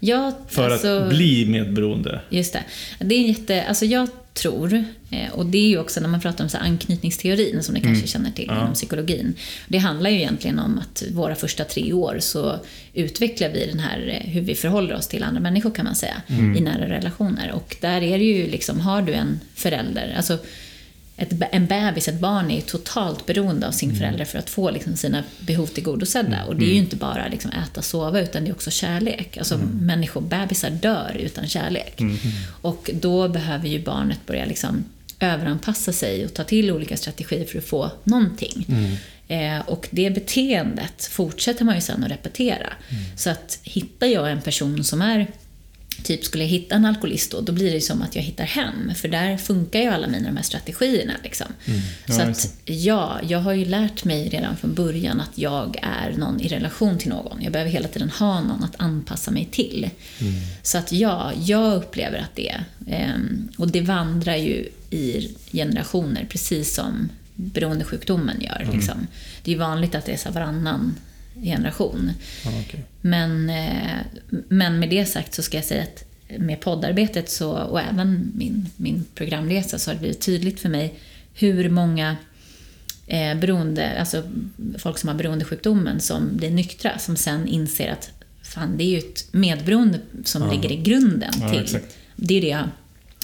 Jag, 0.00 0.32
För 0.48 0.70
alltså- 0.70 0.98
att 0.98 1.08
bli 1.08 1.46
medberoende? 1.46 2.20
Just 2.30 2.52
det. 2.52 2.64
Det 2.98 3.14
är 3.14 3.28
jätte, 3.28 3.64
alltså 3.64 3.84
jag 3.84 4.08
tror, 4.34 4.84
eh, 5.10 5.32
och 5.32 5.46
det 5.46 5.58
är 5.58 5.68
ju 5.68 5.78
också 5.78 6.00
när 6.00 6.08
man 6.08 6.20
pratar 6.20 6.44
om 6.44 6.50
så 6.50 6.58
anknytningsteorin 6.58 7.62
som 7.62 7.74
ni 7.74 7.80
kanske 7.80 8.06
känner 8.06 8.30
till 8.30 8.44
inom 8.44 8.74
psykologin. 8.74 9.34
Det 9.68 9.78
handlar 9.78 10.10
ju 10.10 10.16
egentligen 10.16 10.58
om 10.58 10.78
att 10.78 11.02
våra 11.10 11.34
första 11.34 11.64
tre 11.64 11.92
år 11.92 12.16
så 12.20 12.56
utvecklar 12.94 13.48
vi 13.48 13.66
den 13.66 13.78
här, 13.78 14.08
eh, 14.08 14.30
hur 14.30 14.40
vi 14.40 14.54
förhåller 14.54 14.94
oss 14.94 15.08
till 15.08 15.22
andra 15.22 15.40
människor 15.40 15.70
kan 15.70 15.84
man 15.84 15.94
säga, 15.94 16.22
i 16.28 16.60
nära 16.60 16.88
relationer. 16.88 17.52
Och 17.52 17.76
där 17.80 18.02
är 18.02 18.18
det 18.18 18.24
ju 18.24 18.50
liksom, 18.50 18.80
har 18.80 19.02
du 19.02 19.12
en 19.12 19.40
förälder, 19.54 20.14
alltså 20.16 20.38
ett, 21.20 21.32
en 21.52 21.66
bebis, 21.66 22.08
ett 22.08 22.20
barn 22.20 22.50
är 22.50 22.54
ju 22.54 22.60
totalt 22.60 23.26
beroende 23.26 23.68
av 23.68 23.72
sin 23.72 23.96
förälder 23.96 24.24
för 24.24 24.38
att 24.38 24.50
få 24.50 24.70
liksom 24.70 24.96
sina 24.96 25.24
behov 25.40 25.66
tillgodosedda. 25.66 26.44
Och 26.44 26.56
det 26.56 26.64
är 26.64 26.68
ju 26.68 26.74
inte 26.74 26.96
bara 26.96 27.28
liksom 27.28 27.50
äta, 27.50 27.82
sova, 27.82 28.20
utan 28.20 28.44
det 28.44 28.50
är 28.50 28.54
också 28.54 28.70
kärlek. 28.70 29.36
Alltså 29.36 29.58
människor, 29.80 30.20
bebisar 30.20 30.70
dör 30.70 31.16
utan 31.20 31.46
kärlek. 31.48 32.00
Och 32.62 32.90
då 32.94 33.28
behöver 33.28 33.68
ju 33.68 33.82
barnet 33.84 34.26
börja 34.26 34.44
liksom 34.44 34.84
överanpassa 35.20 35.92
sig 35.92 36.24
och 36.24 36.34
ta 36.34 36.44
till 36.44 36.70
olika 36.70 36.96
strategier 36.96 37.44
för 37.44 37.58
att 37.58 37.64
få 37.64 37.90
någonting. 38.04 38.66
Eh, 39.28 39.60
och 39.66 39.88
det 39.90 40.10
beteendet 40.10 41.04
fortsätter 41.04 41.64
man 41.64 41.74
ju 41.74 41.80
sen 41.80 42.04
att 42.04 42.10
repetera. 42.10 42.72
Så 43.16 43.30
att 43.30 43.58
hittar 43.62 44.06
jag 44.06 44.30
en 44.30 44.40
person 44.40 44.84
som 44.84 45.02
är 45.02 45.26
Typ 46.02 46.24
skulle 46.24 46.44
jag 46.44 46.50
hitta 46.50 46.74
en 46.74 46.84
alkoholist 46.84 47.30
då, 47.30 47.40
då 47.40 47.52
blir 47.52 47.72
det 47.72 47.80
som 47.80 48.02
att 48.02 48.16
jag 48.16 48.22
hittar 48.22 48.44
hem. 48.44 48.94
För 48.94 49.08
där 49.08 49.36
funkar 49.36 49.80
ju 49.80 49.86
alla 49.86 50.06
mina 50.06 50.28
de 50.28 50.36
här 50.36 50.44
strategierna. 50.44 51.12
Liksom. 51.22 51.46
Ja, 52.06 52.14
Så 52.14 52.22
att 52.22 52.54
ja, 52.64 53.20
jag 53.28 53.38
har 53.38 53.52
ju 53.52 53.64
lärt 53.64 54.04
mig 54.04 54.28
redan 54.28 54.56
från 54.56 54.74
början 54.74 55.20
att 55.20 55.38
jag 55.38 55.78
är 55.82 56.12
någon 56.16 56.40
i 56.40 56.48
relation 56.48 56.98
till 56.98 57.08
någon. 57.08 57.42
Jag 57.42 57.52
behöver 57.52 57.70
hela 57.70 57.88
tiden 57.88 58.10
ha 58.10 58.40
någon 58.40 58.64
att 58.64 58.80
anpassa 58.80 59.30
mig 59.30 59.48
till. 59.50 59.90
Så 60.62 60.78
att 60.78 60.92
ja, 60.92 61.32
jag 61.42 61.76
upplever 61.76 62.18
att 62.18 62.36
det 62.36 62.60
ehm, 62.86 63.48
och 63.56 63.68
det 63.68 63.80
vandrar 63.80 64.36
ju 64.36 64.68
i 64.90 65.36
generationer, 65.52 66.26
precis 66.30 66.74
som 66.74 67.08
beroendesjukdomen 67.34 68.40
gör. 68.40 68.68
Liksom. 68.72 69.06
Det 69.44 69.52
är 69.52 69.58
vanligt 69.58 69.94
att 69.94 70.06
det 70.06 70.12
är 70.12 70.16
så 70.16 70.30
varannan 70.30 70.94
generation. 71.42 72.12
Ja, 72.44 72.50
okej. 72.66 72.80
Men, 73.00 73.50
eh, 73.50 73.98
men 74.48 74.78
med 74.78 74.90
det 74.90 75.06
sagt 75.06 75.34
så 75.34 75.42
ska 75.42 75.56
jag 75.56 75.64
säga 75.64 75.82
att 75.82 76.04
med 76.38 76.60
poddarbetet 76.60 77.30
så, 77.30 77.50
och 77.52 77.80
även 77.80 78.32
min, 78.34 78.66
min 78.76 79.04
programresa 79.14 79.78
så 79.78 79.90
har 79.90 79.94
det 79.94 80.00
blivit 80.00 80.20
tydligt 80.20 80.60
för 80.60 80.68
mig 80.68 80.94
hur 81.34 81.68
många 81.70 82.16
eh, 83.06 83.34
beroende, 83.34 83.98
alltså 84.00 84.22
folk 84.78 84.98
som 84.98 85.08
har 85.08 85.16
beroendesjukdomen 85.16 86.00
som 86.00 86.36
blir 86.36 86.50
nyktra, 86.50 86.98
som 86.98 87.16
sen 87.16 87.46
inser 87.48 87.90
att 87.92 88.10
fan, 88.42 88.76
det 88.76 88.84
är 88.84 88.88
ju 88.88 88.98
ett 88.98 89.28
medberoende 89.32 89.98
som 90.24 90.50
ligger 90.50 90.72
i 90.72 90.76
grunden 90.76 91.32
Ja, 91.40 91.50
till. 91.52 91.62
exakt. 91.62 91.96
Det 92.16 92.34
är 92.34 92.40
det, 92.40 92.64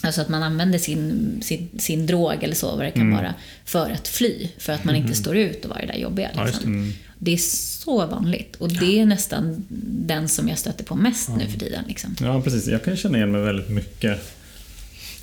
alltså 0.03 0.21
att 0.21 0.29
man 0.29 0.43
använder 0.43 0.79
sin, 0.79 1.39
sin, 1.43 1.69
sin 1.79 2.07
drog 2.07 2.43
eller 2.45 2.55
så, 2.55 2.77
vad 2.77 2.85
det 2.85 2.91
kan 2.91 3.03
Mm. 3.03 3.17
vara, 3.17 3.35
för 3.65 3.91
att 3.91 4.09
fly. 4.09 4.49
För 4.59 4.73
att 4.73 4.85
man 4.85 4.97
inte 4.97 5.15
står 5.15 5.37
ut 5.37 5.65
och 5.65 5.71
vara 5.71 5.81
det 5.81 5.87
där 5.87 5.99
jobbiga. 5.99 6.31
Ja, 6.35 6.43
just 6.47 6.55
Liksom. 6.55 6.93
Det 7.19 7.33
är 7.33 7.37
så 7.37 8.07
vanligt 8.07 8.57
och 8.57 8.73
det 8.73 9.01
är 9.01 9.07
nästan 9.07 9.65
den 10.07 10.29
som 10.29 10.49
jag 10.49 10.59
stöter 10.59 10.85
på 10.85 10.97
mest 10.97 11.29
nu 11.39 11.47
för 11.47 11.59
tiden. 11.59 11.85
Liksom. 11.89 12.17
Ja, 12.21 12.41
precis. 12.41 12.67
Jag 12.67 12.85
kan 12.85 12.97
känna 12.97 13.17
igen 13.17 13.33
mig 13.33 13.41
väldigt 13.41 13.69
mycket 13.69 14.35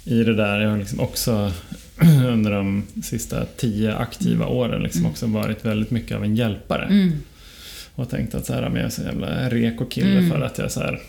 i 0.03 0.23
det 0.23 0.35
där. 0.35 0.59
Jag 0.59 0.69
har 0.69 0.77
liksom 0.77 0.99
också 0.99 1.51
under 2.27 2.51
de 2.51 2.83
sista 3.03 3.45
tio 3.57 3.95
aktiva 3.95 4.47
åren 4.47 4.83
liksom 4.83 5.05
också 5.05 5.27
varit 5.27 5.65
väldigt 5.65 5.91
mycket 5.91 6.17
av 6.17 6.23
en 6.23 6.35
hjälpare. 6.35 6.85
Mm. 6.85 7.11
Och 7.95 8.09
tänkt 8.09 8.35
att 8.35 8.45
så 8.45 8.53
här, 8.53 8.61
men 8.61 8.75
jag 8.75 8.85
är 8.85 8.89
så 8.89 9.01
jävla 9.01 9.49
reko 9.49 9.85
kille 9.85 10.17
Mm. 10.17 10.29
för 10.29 10.41
att 10.41 10.57
jag 10.57 10.71
så 10.71 10.79
här, 10.79 11.01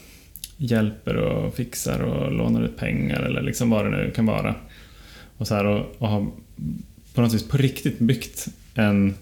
hjälper 0.57 1.16
och 1.16 1.55
fixar 1.55 2.01
och 2.01 2.32
lånar 2.32 2.62
ut 2.64 2.76
pengar 2.76 3.20
eller 3.20 3.43
liksom 3.43 3.70
vad 3.70 3.85
det 3.85 3.91
nu 3.91 4.12
kan 4.14 4.26
vara. 4.26 4.55
Och, 5.37 5.49
så 5.49 5.55
här, 5.55 5.64
och, 5.66 5.95
och 5.99 6.09
har 6.09 6.30
på 7.14 7.20
något 7.20 7.35
vis 7.35 7.49
på 7.49 7.57
riktigt 7.57 7.99
byggt 7.99 8.49
en, 8.74 9.14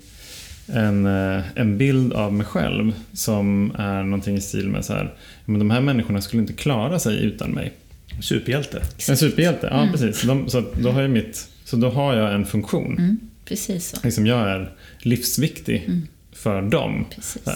en, 0.66 1.06
eh, 1.06 1.42
en 1.54 1.78
bild 1.78 2.12
av 2.12 2.32
mig 2.32 2.46
själv 2.46 2.92
som 3.12 3.72
är 3.78 4.02
någonting 4.02 4.36
i 4.36 4.40
stil 4.40 4.68
med 4.68 4.84
så 4.84 4.92
här, 4.92 5.14
men 5.44 5.58
de 5.58 5.70
här 5.70 5.80
människorna 5.80 6.20
skulle 6.20 6.42
inte 6.42 6.52
klara 6.52 6.98
sig 6.98 7.24
utan 7.24 7.50
mig. 7.50 7.72
Superhjälte. 8.20 8.82
En 9.08 9.16
superhjälte, 9.16 9.68
ja 9.70 9.88
precis. 9.92 10.22
De, 10.22 10.48
så, 10.48 10.64
då 10.74 10.90
har 10.90 11.02
jag 11.02 11.10
mitt, 11.10 11.48
så 11.64 11.76
då 11.76 11.90
har 11.90 12.14
jag 12.14 12.34
en 12.34 12.46
funktion. 12.46 12.98
Mm, 12.98 13.20
precis 13.44 13.88
så. 13.88 13.96
Liksom 14.02 14.26
jag 14.26 14.48
är 14.48 14.72
livsviktig 14.98 15.90
för 16.32 16.62
dem. 16.62 17.04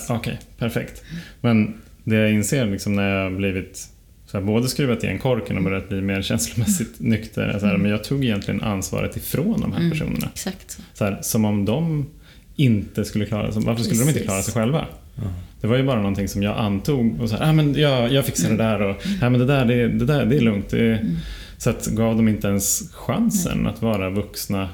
Okej, 0.09 0.39
perfekt. 0.59 1.03
Men 1.41 1.75
det 2.05 2.17
jag 2.17 2.33
inser 2.33 2.67
liksom 2.67 2.93
när 2.93 3.11
jag 3.11 3.31
har 3.31 3.37
blivit 3.37 3.89
så 4.27 4.39
här, 4.39 4.45
både 4.45 4.69
skruvat 4.69 5.05
igen 5.05 5.19
korken 5.19 5.57
och 5.57 5.63
börjat 5.63 5.89
bli 5.89 6.01
mer 6.01 6.23
känslomässigt 6.23 7.01
nykter. 7.01 7.43
är 7.43 7.59
Så 7.59 7.67
här, 7.67 7.77
men 7.77 7.91
jag 7.91 8.05
tog 8.05 8.25
egentligen 8.25 8.63
ansvaret 8.63 9.17
ifrån 9.17 9.61
de 9.61 9.73
här 9.73 9.91
personerna. 9.91 10.29
Exakt 10.33 10.71
så. 10.71 10.83
Så 10.95 11.05
här, 11.05 11.19
som 11.23 11.45
om 11.45 11.65
de 11.65 12.07
inte 12.57 13.05
skulle 13.05 13.27
klara 13.27 13.53
sig. 13.53 13.63
Varför 13.63 13.83
skulle 13.83 14.01
de 14.01 14.03
inte 14.03 14.13
Precis. 14.13 14.27
klara 14.27 14.43
sig 14.43 14.55
själva? 14.55 14.87
Det 15.61 15.67
var 15.67 15.77
ju 15.77 15.83
bara 15.83 15.97
någonting 15.97 16.29
som 16.29 16.43
jag 16.43 16.59
antog 16.59 17.21
och 17.21 17.31
så 17.31 17.37
här, 17.37 17.49
ah, 17.49 17.53
men 17.53 17.75
jag, 17.75 18.13
jag 18.13 18.25
fixar 18.25 18.51
det 18.51 18.57
där 18.57 18.83
och 18.83 18.97
ah, 19.23 19.31
men 19.31 19.41
det, 19.41 19.47
där, 19.47 19.65
det, 19.65 19.89
det 19.89 20.05
där 20.05 20.27
det 20.27 20.37
är 20.37 20.41
lugnt. 20.41 20.69
Det 20.71 20.79
är, 20.79 21.07
Så 21.59 21.71
att 21.71 21.87
gav 21.87 22.17
de 22.17 22.29
inte 22.29 22.49
ens 22.49 22.93
chansen 22.93 23.67
att 23.67 23.83
vara 23.83 24.11
vuxna 24.11 24.69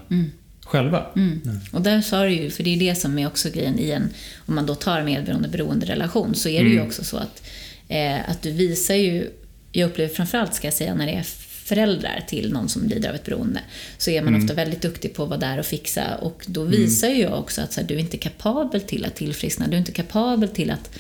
själva. 0.64 1.07
Mm. 1.16 1.41
Och 1.72 1.83
där 1.83 2.01
sa 2.01 2.24
du 2.24 2.30
ju, 2.30 2.51
för 2.51 2.64
det 2.64 2.74
är 2.74 2.78
det 2.78 2.95
som 2.95 3.18
är 3.18 3.26
också 3.26 3.51
grejen 3.51 3.78
i 3.78 3.91
en, 3.91 4.09
om 4.47 4.55
man 4.55 4.66
då 4.66 4.74
tar 4.74 5.03
medberoende 5.03 5.49
beroende 5.49 5.87
relation, 5.87 6.35
så 6.35 6.49
är 6.49 6.64
det 6.64 6.70
ju 6.70 6.80
också 6.80 7.05
så 7.05 7.16
att, 7.16 7.43
eh, 7.89 8.30
att 8.30 8.43
du 8.43 8.51
visar 8.51 8.95
ju, 8.95 9.30
jag 9.72 9.91
upplever 9.91 10.14
framförallt 10.14 10.55
ska 10.55 10.66
jag 10.66 10.74
säga 10.74 10.95
när 10.95 11.07
det 11.07 11.12
är 11.12 11.22
föräldrar 11.65 12.25
till 12.29 12.53
någon 12.53 12.69
som 12.69 12.89
lider 12.89 13.09
av 13.09 13.15
ett 13.15 13.25
beroende, 13.25 13.61
så 13.99 14.11
är 14.11 14.23
man 14.23 14.43
ofta 14.43 14.55
väldigt 14.55 14.83
duktig 14.83 15.15
på 15.15 15.23
att 15.23 15.29
vara 15.29 15.41
där 15.41 15.59
och 15.59 15.67
fixa 15.67 16.17
och 16.17 16.45
då 16.47 16.65
visar 16.65 17.09
ju 17.09 17.23
jag 17.23 17.39
också 17.39 17.61
att 17.61 17.73
så 17.73 17.81
här, 17.81 17.89
du 17.89 17.95
är 17.95 17.99
inte 17.99 18.17
kapabel 18.17 18.81
till 18.81 19.05
att 19.05 19.15
tillfriskna, 19.15 19.67
du 19.67 19.75
är 19.75 19.79
inte 19.79 19.93
kapabel 19.93 20.49
till 20.49 20.71
att 20.71 20.91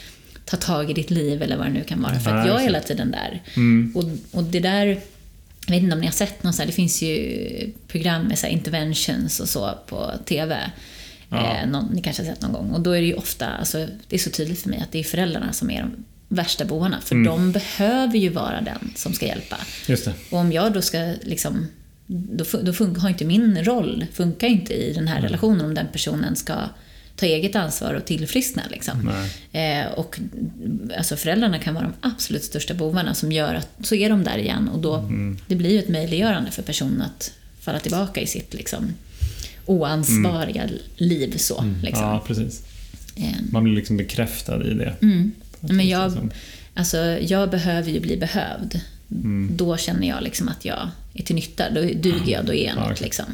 ta 0.44 0.56
tag 0.56 0.90
i 0.90 0.94
ditt 0.94 1.10
liv 1.10 1.42
eller 1.42 1.56
vad 1.56 1.66
det 1.66 1.72
nu 1.72 1.84
kan 1.84 2.02
vara. 2.02 2.20
För 2.20 2.30
att 2.30 2.46
jag 2.46 2.60
är 2.60 2.64
hela 2.64 2.80
tiden 2.80 3.10
där. 3.10 3.42
Och, 3.94 4.04
och 4.38 4.44
det 4.44 4.60
där, 4.60 4.86
jag 5.66 5.74
vet 5.74 5.82
inte 5.82 5.94
om 5.94 6.00
ni 6.00 6.06
har 6.06 6.12
sett 6.12 6.42
någon 6.42 6.52
så 6.52 6.62
här, 6.62 6.66
det 6.66 6.72
finns 6.72 7.02
ju 7.02 7.72
program 7.88 8.22
med 8.22 8.38
så 8.38 8.46
här 8.46 8.52
interventions 8.52 9.40
och 9.40 9.48
så 9.48 9.78
på 9.86 10.12
TV. 10.24 10.70
Ja. 11.28 11.56
Eh, 11.56 11.68
någon, 11.68 11.84
ni 11.94 12.02
kanske 12.02 12.22
har 12.22 12.30
sett 12.30 12.42
någon 12.42 12.52
gång. 12.52 12.70
Och 12.70 12.80
då 12.80 12.90
är 12.90 13.00
det 13.00 13.06
ju 13.06 13.14
ofta, 13.14 13.46
alltså, 13.48 13.86
det 14.08 14.16
är 14.16 14.20
så 14.20 14.30
tydligt 14.30 14.62
för 14.62 14.70
mig 14.70 14.80
att 14.80 14.92
det 14.92 14.98
är 14.98 15.04
föräldrarna 15.04 15.52
som 15.52 15.70
är 15.70 15.82
de 15.82 16.04
värsta 16.34 16.64
bovarna. 16.64 17.00
För 17.00 17.14
de 17.24 17.52
behöver 17.52 18.18
ju 18.18 18.28
vara 18.28 18.60
den 18.60 18.92
som 18.96 19.12
ska 19.12 19.26
hjälpa. 19.26 19.56
Och 20.30 20.38
om 20.38 20.52
jag 20.52 20.72
då 20.72 20.82
ska 20.82 21.14
liksom, 21.22 21.66
då, 22.06 22.44
då 22.62 22.72
fun- 22.72 22.98
har 22.98 23.08
inte 23.08 23.24
min 23.24 23.64
roll, 23.64 24.06
funkar 24.12 24.46
inte 24.48 24.74
i 24.74 24.92
den 24.92 25.08
här 25.08 25.20
relationen 25.20 25.64
om 25.64 25.74
den 25.74 25.86
personen 25.92 26.36
ska 26.36 26.54
ta 27.16 27.26
eget 27.26 27.56
ansvar 27.56 27.94
och 27.94 28.04
tillfriskna. 28.04 28.62
Liksom. 28.70 29.10
Eh, 29.52 29.86
och 29.94 30.20
alltså 30.98 31.16
föräldrarna 31.16 31.58
kan 31.58 31.74
vara 31.74 31.84
de 31.84 31.92
absolut 32.08 32.44
största 32.44 32.74
bovarna 32.74 33.14
som 33.14 33.32
gör 33.32 33.54
att, 33.54 33.68
så 33.82 33.94
är 33.94 34.10
de 34.10 34.24
där 34.24 34.38
igen 34.38 34.68
och 34.68 34.78
då, 34.80 35.10
det 35.46 35.54
blir 35.54 35.70
ju 35.70 35.78
ett 35.78 35.88
möjliggörande 35.88 36.50
för 36.50 36.62
personen 36.62 37.02
att 37.02 37.32
falla 37.60 37.78
tillbaka 37.78 38.20
i 38.20 38.26
sitt 38.26 38.54
liksom, 38.54 38.94
oansvariga 39.66 40.68
liv. 40.96 41.36
så 41.36 41.64
liksom. 41.82 42.04
Ja, 42.04 42.22
precis. 42.26 42.62
Eh, 43.16 43.24
Man 43.52 43.64
blir 43.64 43.74
liksom 43.74 43.96
bekräftad 43.96 44.64
i 44.66 44.74
det. 44.74 44.96
Mm. 45.64 45.76
Men 45.76 45.88
jag, 45.88 46.12
som- 46.12 46.30
alltså, 46.74 46.96
jag 47.20 47.50
behöver 47.50 47.90
ju 47.90 48.00
bli 48.00 48.16
behövd. 48.16 48.80
Mm. 49.10 49.50
Då 49.56 49.76
känner 49.76 50.08
jag 50.08 50.22
liksom 50.22 50.48
att 50.48 50.64
jag 50.64 50.88
är 51.14 51.22
till 51.22 51.34
nytta. 51.34 51.70
Då 51.70 51.80
duger 51.80 52.32
jag, 52.32 52.44
då 52.46 52.52
är 52.54 52.66
jag 52.66 52.76
Ja, 52.76 52.88
något. 52.88 53.00
Liksom. 53.00 53.24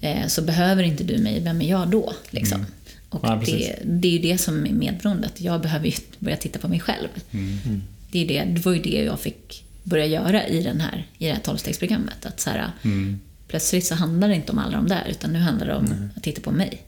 Eh, 0.00 0.26
så 0.26 0.42
behöver 0.42 0.82
inte 0.82 1.04
du 1.04 1.18
mig, 1.18 1.40
vem 1.40 1.62
är 1.62 1.70
jag 1.70 1.88
då? 1.88 2.12
Liksom. 2.30 2.60
Mm. 2.60 2.70
Och 3.08 3.20
Ja, 3.22 3.42
det, 3.46 3.76
det 3.84 4.08
är 4.08 4.12
ju 4.12 4.18
det 4.18 4.38
som 4.38 4.66
är 4.66 4.70
medberoendet. 4.72 5.40
Jag 5.40 5.60
behöver 5.60 5.86
ju 5.86 5.92
börja 6.18 6.36
titta 6.36 6.58
på 6.58 6.68
mig 6.68 6.80
själv. 6.80 7.08
Mm. 7.30 7.82
Det, 8.10 8.18
är 8.24 8.28
det, 8.28 8.52
det 8.54 8.60
var 8.64 8.72
ju 8.72 8.82
det 8.82 9.02
jag 9.04 9.20
fick 9.20 9.64
börja 9.82 10.06
göra 10.06 10.46
i, 10.48 10.62
den 10.62 10.80
här, 10.80 11.06
i 11.18 11.26
det 11.26 11.32
här 11.32 11.40
tolvstegsprogrammet. 11.40 12.26
Att 12.26 12.40
så 12.40 12.50
här, 12.50 12.70
Mm. 12.82 13.20
Plötsligt 13.48 13.86
så 13.86 13.94
handlar 13.94 14.28
det 14.28 14.34
inte 14.34 14.52
om 14.52 14.58
alla 14.58 14.76
de 14.76 14.88
där, 14.88 15.06
utan 15.10 15.32
nu 15.32 15.38
handlar 15.38 15.66
det 15.66 15.74
om 15.74 16.10
att 16.16 16.22
titta 16.22 16.40
på 16.40 16.50
mig. 16.50 16.82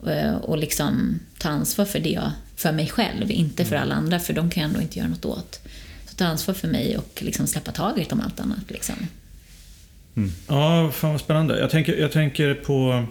Och, 0.00 0.10
och 0.48 0.58
liksom 0.58 1.18
ta 1.38 1.48
ansvar 1.48 1.84
för 1.84 1.98
det 2.00 2.08
jag, 2.10 2.30
för 2.62 2.72
mig 2.72 2.88
själv, 2.88 3.30
inte 3.30 3.64
för 3.64 3.76
alla 3.76 3.94
andra, 3.94 4.18
för 4.18 4.32
de 4.32 4.50
kan 4.50 4.62
jag 4.62 4.68
ändå 4.68 4.82
inte 4.82 4.98
göra 4.98 5.08
något 5.08 5.24
åt. 5.24 5.60
Så 6.06 6.14
ta 6.16 6.24
ansvar 6.24 6.54
för 6.54 6.68
mig 6.68 6.98
och 6.98 7.22
liksom 7.22 7.46
släppa 7.46 7.72
taget 7.72 8.12
om 8.12 8.20
allt 8.20 8.40
annat. 8.40 8.70
Liksom. 8.70 8.94
Ja, 10.48 10.90
fan 10.90 11.10
vad 11.10 11.20
spännande. 11.20 11.58
Jag 11.58 11.70
tänker, 11.70 11.96
jag 11.96 12.12
tänker 12.12 12.54
på... 12.54 13.06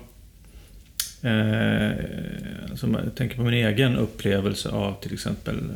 Eh, 1.21 1.91
alltså, 2.71 2.87
jag 2.87 3.15
tänker 3.15 3.35
på 3.35 3.43
min 3.43 3.53
egen 3.53 3.95
upplevelse 3.95 4.69
av 4.69 5.01
till 5.01 5.13
exempel 5.13 5.71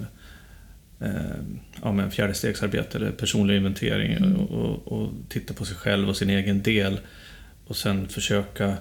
eh, 0.99 1.09
ja, 1.81 1.91
men 1.91 2.11
fjärdestegsarbete 2.11 2.97
eller 2.97 3.11
personlig 3.11 3.57
inventering 3.57 4.35
och, 4.35 4.51
och, 4.51 4.87
och 4.87 5.11
titta 5.29 5.53
på 5.53 5.65
sig 5.65 5.75
själv 5.75 6.09
och 6.09 6.17
sin 6.17 6.29
egen 6.29 6.61
del 6.61 6.99
och 7.67 7.77
sen 7.77 8.07
försöka 8.07 8.77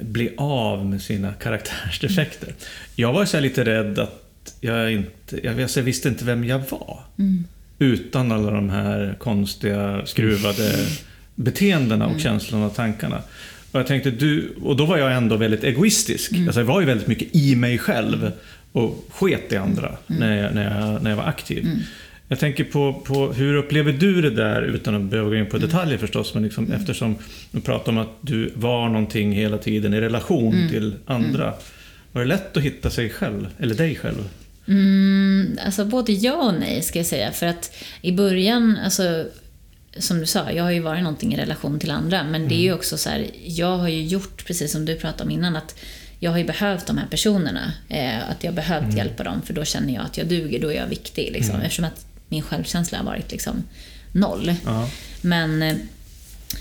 bli 0.00 0.34
av 0.36 0.86
med 0.86 1.02
sina 1.02 1.32
karaktärsdefekter. 1.32 2.54
Jag 2.96 3.12
var 3.12 3.24
så 3.24 3.40
lite 3.40 3.64
rädd 3.64 3.98
att 3.98 4.54
jag 4.60 4.92
inte... 4.92 5.46
Jag, 5.46 5.60
jag 5.76 5.82
visste 5.82 6.08
inte 6.08 6.24
vem 6.24 6.44
jag 6.44 6.58
var. 6.58 7.00
Utan 7.78 8.32
alla 8.32 8.50
de 8.50 8.70
här 8.70 9.16
konstiga, 9.18 10.06
skruvade 10.06 10.86
beteendena 11.34 12.06
och 12.06 12.20
känslorna 12.20 12.66
och 12.66 12.74
tankarna. 12.74 13.22
Och 13.72 13.80
jag 13.80 13.86
tänkte, 13.86 14.10
du... 14.10 14.54
Och 14.62 14.76
då 14.76 14.84
var 14.84 14.98
jag 14.98 15.16
ändå 15.16 15.36
väldigt 15.36 15.64
egoistisk. 15.64 16.32
Alltså 16.46 16.60
jag 16.60 16.66
var 16.66 16.80
ju 16.80 16.86
väldigt 16.86 17.06
mycket 17.06 17.36
i 17.36 17.56
mig 17.56 17.78
själv 17.78 18.32
och 18.72 19.06
sket 19.10 19.52
i 19.52 19.56
andra 19.56 19.96
när, 20.06 20.42
jag, 20.42 20.54
när, 20.54 20.80
jag, 20.80 21.02
när 21.02 21.10
jag 21.10 21.16
var 21.16 21.24
aktiv. 21.24 21.66
Jag 22.28 22.38
tänker 22.38 22.64
på, 22.64 22.92
på 22.92 23.32
hur 23.32 23.54
upplever 23.54 23.92
du 23.92 24.22
det 24.22 24.30
där, 24.30 24.62
utan 24.62 24.94
att 24.94 25.02
behöva 25.02 25.28
gå 25.28 25.36
in 25.36 25.46
på 25.46 25.58
detaljer 25.58 25.98
förstås, 25.98 26.34
men 26.34 26.42
liksom, 26.42 26.72
eftersom 26.72 27.16
du 27.50 27.60
pratar 27.60 27.92
om 27.92 27.98
att 27.98 28.16
du 28.20 28.52
var 28.54 28.88
någonting 28.88 29.32
hela 29.32 29.58
tiden 29.58 29.94
i 29.94 30.00
relation 30.00 30.68
till 30.70 30.94
andra. 31.06 31.54
Var 32.12 32.22
det 32.22 32.28
lätt 32.28 32.56
att 32.56 32.62
hitta 32.62 32.90
sig 32.90 33.10
själv, 33.10 33.48
eller 33.58 33.74
dig 33.74 33.96
själv? 33.96 34.28
Mm, 34.68 35.58
alltså 35.64 35.84
både 35.84 36.12
ja 36.12 36.34
och 36.34 36.54
nej 36.54 36.82
ska 36.82 36.98
jag 36.98 37.06
säga. 37.06 37.32
För 37.32 37.46
att 37.46 37.76
i 38.00 38.12
början, 38.12 38.78
alltså, 38.84 39.26
som 39.96 40.18
du 40.18 40.26
sa, 40.26 40.50
jag 40.50 40.64
har 40.64 40.70
ju 40.70 40.80
varit 40.80 41.02
någonting 41.02 41.34
i 41.34 41.36
relation 41.36 41.78
till 41.80 41.90
andra. 41.90 42.24
Men 42.24 42.48
det 42.48 42.54
är 42.54 42.62
ju 42.62 42.72
också 42.72 42.98
så 42.98 43.10
här, 43.10 43.26
jag 43.44 43.76
har 43.76 43.88
ju 43.88 44.02
gjort, 44.02 44.46
precis 44.46 44.72
som 44.72 44.84
du 44.84 44.96
pratade 44.96 45.24
om 45.24 45.30
innan, 45.30 45.56
att 45.56 45.74
jag 46.20 46.30
har 46.30 46.38
ju 46.38 46.44
behövt 46.44 46.86
de 46.86 46.98
här 46.98 47.06
personerna. 47.06 47.72
Eh, 47.88 48.30
att 48.30 48.44
jag 48.44 48.50
har 48.50 48.56
behövt 48.56 48.96
hjälpa 48.96 49.24
dem, 49.24 49.42
för 49.42 49.54
då 49.54 49.64
känner 49.64 49.94
jag 49.94 50.04
att 50.04 50.18
jag 50.18 50.26
duger, 50.26 50.60
då 50.60 50.72
är 50.72 50.76
jag 50.76 50.86
viktig. 50.86 51.32
Liksom, 51.32 51.60
Eftersom 51.60 51.84
att 51.84 52.06
min 52.28 52.42
självkänsla 52.42 52.98
har 52.98 53.04
varit 53.04 53.30
liksom 53.32 53.62
noll. 54.12 54.54
Ja. 54.64 54.88
Men 55.20 55.62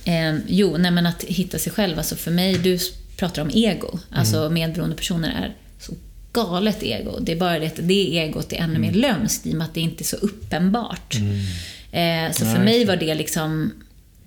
eh, 0.06 0.36
jo, 0.48 0.78
nej 0.78 0.92
men 0.92 1.06
att 1.06 1.24
hitta 1.24 1.60
sig 1.60 1.72
själv. 1.72 1.98
Alltså 1.98 2.16
för 2.16 2.32
mig, 2.32 2.58
du 2.58 2.80
pratar 3.18 3.42
om 3.42 3.50
ego. 3.54 4.00
Alltså 4.12 4.50
medberoende 4.50 4.96
personer 4.96 5.30
är 5.30 5.56
så 5.80 5.94
galet 6.34 6.84
ego. 6.84 7.20
Det 7.20 7.32
är 7.32 7.36
bara 7.36 7.60
det 7.60 7.68
att 7.68 7.80
det 7.82 8.18
egot 8.20 8.54
är 8.54 8.58
ännu 8.58 8.80
mer 8.80 8.94
lömskt 8.94 9.46
i 9.46 9.52
och 9.52 9.56
med 9.56 9.66
att 9.66 9.74
det 9.74 9.82
inte 9.82 10.04
är 10.04 10.06
så 10.06 10.16
uppenbart. 10.16 11.16
Eh, 11.92 12.32
så 12.32 12.46
för 12.46 12.54
Nej, 12.54 12.60
mig 12.64 12.74
just 12.76 12.88
det. 12.88 12.94
var 12.96 13.06
det 13.06 13.16
liksom 13.16 13.72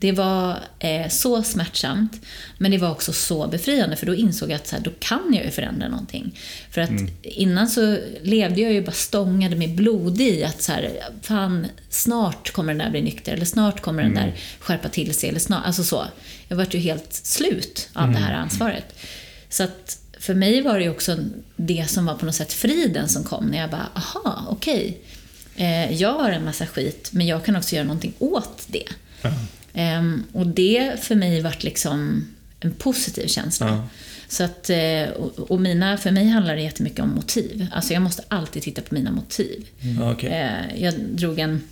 det 0.01 0.13
var 0.13 0.59
eh, 0.79 1.09
så 1.09 1.43
smärtsamt, 1.43 2.21
men 2.59 2.71
det 2.71 2.79
var 2.79 2.91
också 2.91 3.13
så 3.13 3.47
befriande 3.49 3.97
för 3.97 4.07
då 4.07 4.15
insåg 4.15 4.51
jag 4.51 4.57
att 4.57 4.67
så 4.67 4.77
här, 4.77 4.83
då 4.83 4.91
kan 4.99 5.35
jag 5.35 5.45
ju 5.45 5.51
förändra 5.51 5.89
någonting. 5.89 6.39
För 6.71 6.81
att 6.81 6.91
innan 7.23 7.69
så 7.69 7.99
levde 8.23 8.61
jag 8.61 8.73
ju 8.73 8.83
bara 8.83 8.93
stångade 8.93 9.57
med 9.57 9.75
blod 9.75 10.21
i 10.21 10.45
att 10.45 10.63
så 10.63 10.73
här, 10.73 10.91
fan, 11.23 11.67
snart 11.89 12.53
kommer 12.53 12.73
den 12.73 12.79
där 12.79 12.91
bli 12.91 13.03
nykter 13.03 13.33
eller 13.33 13.45
snart 13.45 13.81
kommer 13.81 14.03
den 14.03 14.15
där 14.15 14.35
skärpa 14.61 14.89
till 14.89 15.15
sig 15.15 15.29
eller 15.29 15.41
snart, 15.41 15.67
alltså 15.67 15.85
så. 15.85 16.05
Jag 16.49 16.57
vart 16.57 16.75
ju 16.75 16.79
helt 16.79 17.13
slut 17.13 17.89
av 17.93 18.13
det 18.13 18.19
här 18.19 18.35
ansvaret. 18.35 18.95
Så 19.49 19.63
att 19.63 19.99
för 20.19 20.35
mig 20.35 20.63
var 20.63 20.79
det 20.79 20.85
ju 20.85 20.91
också 20.91 21.17
det 21.57 21.91
som 21.91 22.07
var 22.07 22.15
på 22.15 22.27
något 22.27 22.35
sätt 22.35 22.53
friden 22.53 23.09
som 23.09 23.25
kom 23.25 23.47
när 23.47 23.59
jag 23.59 23.71
bara, 23.71 23.89
aha, 23.95 24.47
okej. 24.49 24.99
Eh, 25.57 25.93
jag 25.93 26.13
har 26.13 26.31
en 26.31 26.45
massa 26.45 26.67
skit, 26.67 27.11
men 27.13 27.27
jag 27.27 27.45
kan 27.45 27.57
också 27.57 27.75
göra 27.77 27.87
någonting 27.87 28.13
åt 28.19 28.67
det. 28.67 28.89
Ehm, 29.75 30.25
och 30.33 30.47
det 30.47 31.03
för 31.05 31.14
mig 31.14 31.41
vart 31.41 31.62
liksom 31.62 32.27
en 32.61 32.73
positiv 32.73 33.27
känsla. 33.27 33.66
Ja. 33.68 33.89
Så 34.29 34.45
att, 34.45 34.71
eh, 34.71 35.03
och, 35.37 35.61
mina, 35.61 35.97
för 35.99 36.11
mig 36.11 36.29
handlar 36.29 36.57
det 36.57 36.62
jättemycket 36.62 37.01
om 37.01 37.09
motiv. 37.11 37.66
Alltså 37.73 37.93
jag 37.93 38.03
måste 38.03 38.23
alltid 38.29 38.62
titta 38.62 38.83
på 38.83 38.95
mina 38.95 39.11
motiv. 39.11 39.66
Ja, 39.99 40.12
okej. 40.12 40.29
Eh, 40.31 40.83
jag 40.83 40.95
drog 40.99 41.39
en... 41.39 41.62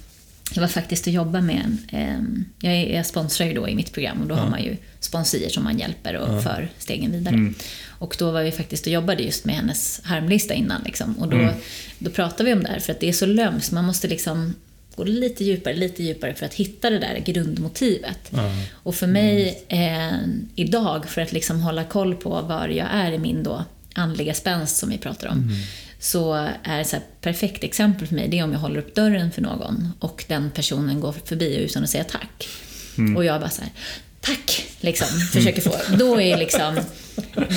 Jag 0.55 0.61
var 0.61 0.69
faktiskt 0.69 1.07
och 1.07 1.13
jobbade 1.13 1.45
med 1.45 1.63
en... 1.65 1.79
ehm, 2.01 2.45
jag, 2.61 2.73
är- 2.75 2.97
jag 2.97 3.07
sponsrar 3.07 3.47
ju 3.47 3.53
då 3.55 3.69
i 3.69 3.75
mitt 3.75 3.93
program 3.93 4.23
och 4.23 4.29
då 4.29 4.35
har 4.35 4.51
man 4.51 4.63
ju 4.63 4.77
sponsier 5.01 5.49
som 5.51 5.65
man 5.65 5.79
hjälper 5.79 6.15
och 6.17 6.43
för 6.43 6.69
stegen 6.79 7.13
vidare. 7.13 7.53
Och 7.89 8.17
då 8.19 8.31
var 8.31 8.43
vi 8.43 8.51
faktiskt 8.53 8.87
och 8.87 8.93
jobbade 8.93 9.23
just 9.23 9.45
med 9.45 9.55
hennes 9.55 10.01
harmlista 10.05 10.55
innan. 10.55 10.83
Liksom. 10.85 11.19
Och 11.19 11.29
då, 11.29 11.37
då 11.99 12.11
pratade 12.11 12.45
vi 12.45 12.53
om 12.53 12.63
det 12.63 12.69
här, 12.69 12.79
för 12.79 12.93
att 12.93 13.01
det 13.01 13.09
är 13.09 13.13
så 13.13 13.27
lömskt. 13.27 13.73
Man 13.73 13.85
måste 13.85 14.09
liksom 14.09 14.55
gå 14.99 15.05
lite 15.05 15.45
djupare, 15.45 15.75
lite 15.75 16.03
djupare 16.03 16.35
för 16.35 16.47
att 16.47 16.55
hitta 16.55 16.91
det 16.91 16.99
där 16.99 17.19
grundmotivet. 17.19 18.33
Och 18.73 18.95
för 18.95 19.07
mig 19.07 19.65
eh, 19.69 20.19
idag, 20.55 21.09
för 21.09 21.21
att 21.23 21.33
liksom 21.33 21.61
hålla 21.61 21.85
koll 21.85 22.15
på 22.15 22.31
var 22.43 22.69
jag 22.69 22.89
är 22.91 23.13
i 23.13 23.19
min 23.19 23.43
då 23.43 23.65
andliga 23.95 24.35
spänst 24.35 24.77
som 24.77 24.91
vi 24.91 24.99
pratar 24.99 25.29
om, 25.29 25.51
så 26.01 26.49
är 26.63 26.81
ett 26.81 27.21
perfekt 27.21 27.65
exempel 27.65 28.07
för 28.07 28.15
mig, 28.15 28.29
det 28.29 28.39
är 28.39 28.45
om 28.45 28.53
jag 28.53 28.59
håller 28.59 28.79
upp 28.79 28.95
dörren 28.95 29.31
för 29.31 29.43
någon 29.43 29.93
och 29.99 30.25
den 30.29 30.51
personen 30.51 31.01
går 31.01 31.15
förbi 31.25 31.57
utan 31.57 31.83
att 31.83 31.91
säga 31.91 32.05
tack. 32.05 32.49
Och 33.17 33.25
jag 33.25 33.41
bara 33.41 33.51
så 33.51 33.63
här, 33.63 33.71
tack, 34.21 34.67
liksom, 34.81 35.07
försöker 35.21 35.63
få. 35.63 35.75
Då 35.99 36.21
är, 36.21 36.37
liksom, 36.37 36.81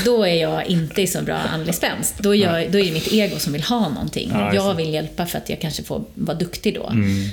då 0.05 0.23
är 0.23 0.35
jag 0.35 0.65
inte 0.65 1.01
i 1.01 1.07
så 1.07 1.21
bra 1.21 1.35
andlig 1.35 1.75
spänst. 1.75 2.15
Då, 2.17 2.35
är 2.35 2.39
jag, 2.39 2.71
då 2.71 2.79
är 2.79 2.83
det 2.83 2.91
mitt 2.91 3.13
ego 3.13 3.39
som 3.39 3.53
vill 3.53 3.63
ha 3.63 3.89
någonting. 3.89 4.31
Ja, 4.33 4.53
jag 4.53 4.75
vill 4.75 4.93
hjälpa 4.93 5.25
för 5.25 5.37
att 5.37 5.49
jag 5.49 5.61
kanske 5.61 5.83
får 5.83 6.03
vara 6.13 6.37
duktig 6.37 6.75
då. 6.75 6.91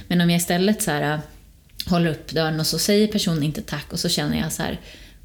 Men 0.09 0.21
om 0.21 0.31
jag 0.31 0.37
istället 0.37 0.83
så 0.83 0.91
här, 0.91 1.21
håller 1.87 2.11
upp 2.11 2.31
dörren 2.31 2.61
och 2.61 2.67
så 2.67 2.79
säger 2.79 3.07
personen 3.07 3.43
inte 3.43 3.63
tack 3.63 3.93
och 3.93 4.01
så 4.01 4.09
känner 4.09 4.41
jag 4.41 4.53
så 4.53 4.63
här 4.63 4.81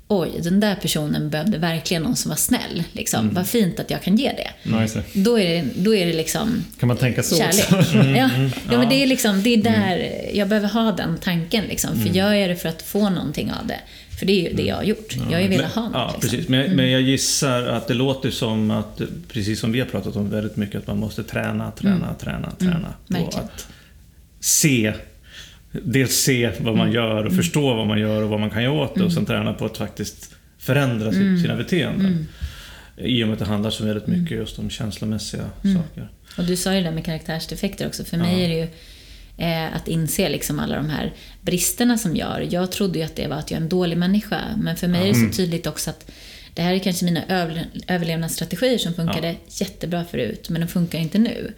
Oj, 0.08 0.32
den 0.44 0.60
där 0.60 0.76
personen 0.76 1.30
behövde 1.30 1.58
verkligen 1.58 2.04
någon 2.04 2.16
som 2.16 2.30
var 2.30 2.36
snäll. 2.36 2.84
Liksom. 2.92 3.34
Vad 3.34 3.48
fint 3.48 3.80
att 3.80 3.92
jag 3.92 4.04
kan 4.04 4.16
ge 4.18 4.32
det. 4.32 4.50
Det. 4.64 5.04
Då 5.14 5.40
är 5.40 5.46
det, 5.50 5.66
då 5.76 5.96
är 5.96 6.06
det 6.06 6.14
liksom 6.14 6.64
Kan 6.80 6.88
man 6.88 6.98
tänka 6.98 7.24
så 7.24 7.36
kärlek. 7.38 7.72
också? 7.72 7.98
Ja, 7.98 8.30
ja, 8.72 8.78
men 8.78 8.90
det 8.90 8.96
är 8.96 9.08
liksom, 9.08 9.44
det 9.44 9.50
är 9.54 9.58
där 9.64 10.12
jag 10.34 10.48
behöver 10.50 10.68
ha 10.70 10.92
den 10.92 11.18
tanken. 11.18 11.66
Liksom. 11.66 12.02
För 12.02 12.10
gör 12.10 12.34
jag 12.34 12.50
det 12.50 12.56
för 12.56 12.70
att 12.70 12.82
få 12.82 13.10
någonting 13.10 13.52
av 13.62 13.68
det. 13.68 13.80
För 14.20 14.26
det 14.26 14.34
är 14.34 14.50
ju 14.50 14.56
det 14.56 14.64
jag 14.64 14.76
har 14.76 14.84
gjort. 14.84 15.16
Jag 15.30 15.38
har 15.38 15.42
ju 15.42 15.48
velat 15.48 15.72
ha 15.72 15.82
något. 15.82 15.92
Ja, 15.94 16.06
liksom. 16.14 16.22
precis. 16.30 16.50
Men, 16.50 16.72
men 16.76 16.92
jag 16.92 17.02
gissar 17.02 17.64
att 17.64 17.88
det 17.88 17.94
låter 17.94 18.32
som 18.32 18.72
att, 18.72 19.02
precis 19.34 19.60
som 19.60 19.72
vi 19.72 19.80
har 19.80 19.88
pratat 19.88 20.16
om 20.16 20.30
väldigt 20.30 20.58
mycket, 20.58 20.76
att 20.82 20.88
man 20.88 20.98
måste 20.98 21.24
träna, 21.24 21.72
träna, 21.72 22.14
träna, 22.20 22.52
träna. 22.60 22.94
på 23.08 23.16
Mm. 23.18 23.28
att 23.28 23.68
se, 24.40 24.94
dels 25.84 26.12
se 26.16 26.48
vad 26.48 26.60
Mm. 26.74 26.78
man 26.78 26.92
gör 26.92 27.26
och 27.26 27.34
förstå 27.36 27.74
vad 27.76 27.88
man 27.88 28.00
gör 28.00 28.22
och 28.24 28.30
vad 28.30 28.40
man 28.40 28.50
kan 28.50 28.64
göra 28.64 28.74
åt 28.74 28.96
det 28.96 29.04
och 29.04 29.12
sen 29.14 29.26
träna 29.26 29.54
på 29.54 29.66
att 29.66 29.78
faktiskt 29.78 30.36
förändra 30.58 31.08
Mm. 31.10 31.42
sina 31.42 31.56
beteenden. 31.56 32.28
I 32.98 33.24
och 33.24 33.28
med 33.28 33.34
att 33.34 33.40
det 33.40 33.46
handlar 33.46 33.70
så 33.70 33.86
väldigt 33.86 34.08
mycket 34.08 34.38
just 34.38 34.60
om 34.60 34.70
känslomässiga 34.70 35.44
Mm. 35.64 35.78
saker. 35.78 36.10
Och 36.38 36.44
du 36.44 36.56
sa 36.56 36.72
ju 36.74 36.78
det 36.80 36.84
där 36.86 36.92
med 36.92 37.06
karaktärsdefekter 37.06 37.88
också. 37.88 38.04
För 38.04 38.18
mig 38.18 38.44
är 38.46 38.50
det 38.50 38.56
ju 38.56 38.68
eh, 39.38 39.76
att 39.76 39.88
inse 39.88 40.30
liksom 40.30 40.60
alla 40.60 40.76
de 40.76 40.90
här 40.90 41.14
bristerna 41.42 41.98
som 41.98 42.16
gör. 42.16 42.48
Jag 42.50 42.72
trodde 42.72 43.00
ju 43.00 43.06
att 43.06 43.16
det 43.16 43.28
var 43.28 43.36
att 43.36 43.52
jag 43.52 43.58
är 43.58 43.62
en 43.62 43.70
dålig 43.70 43.98
människa. 43.98 44.40
Men 44.58 44.76
för 44.76 44.88
mig 44.88 45.02
är 45.02 45.14
det 45.14 45.20
Mm. 45.20 45.32
så 45.32 45.38
tydligt 45.38 45.68
också 45.68 45.90
att 45.90 46.12
det 46.54 46.62
här 46.62 46.74
är 46.74 46.80
kanske 46.80 47.06
mina 47.06 47.22
överle- 47.28 47.66
överlevnadsstrategier 47.88 48.78
som 48.78 48.94
funkade 48.94 49.36
jättebra 49.48 50.06
förut, 50.06 50.50
men 50.50 50.62
de 50.62 50.68
funkar 50.68 51.00
inte 51.00 51.18
nu. 51.20 51.54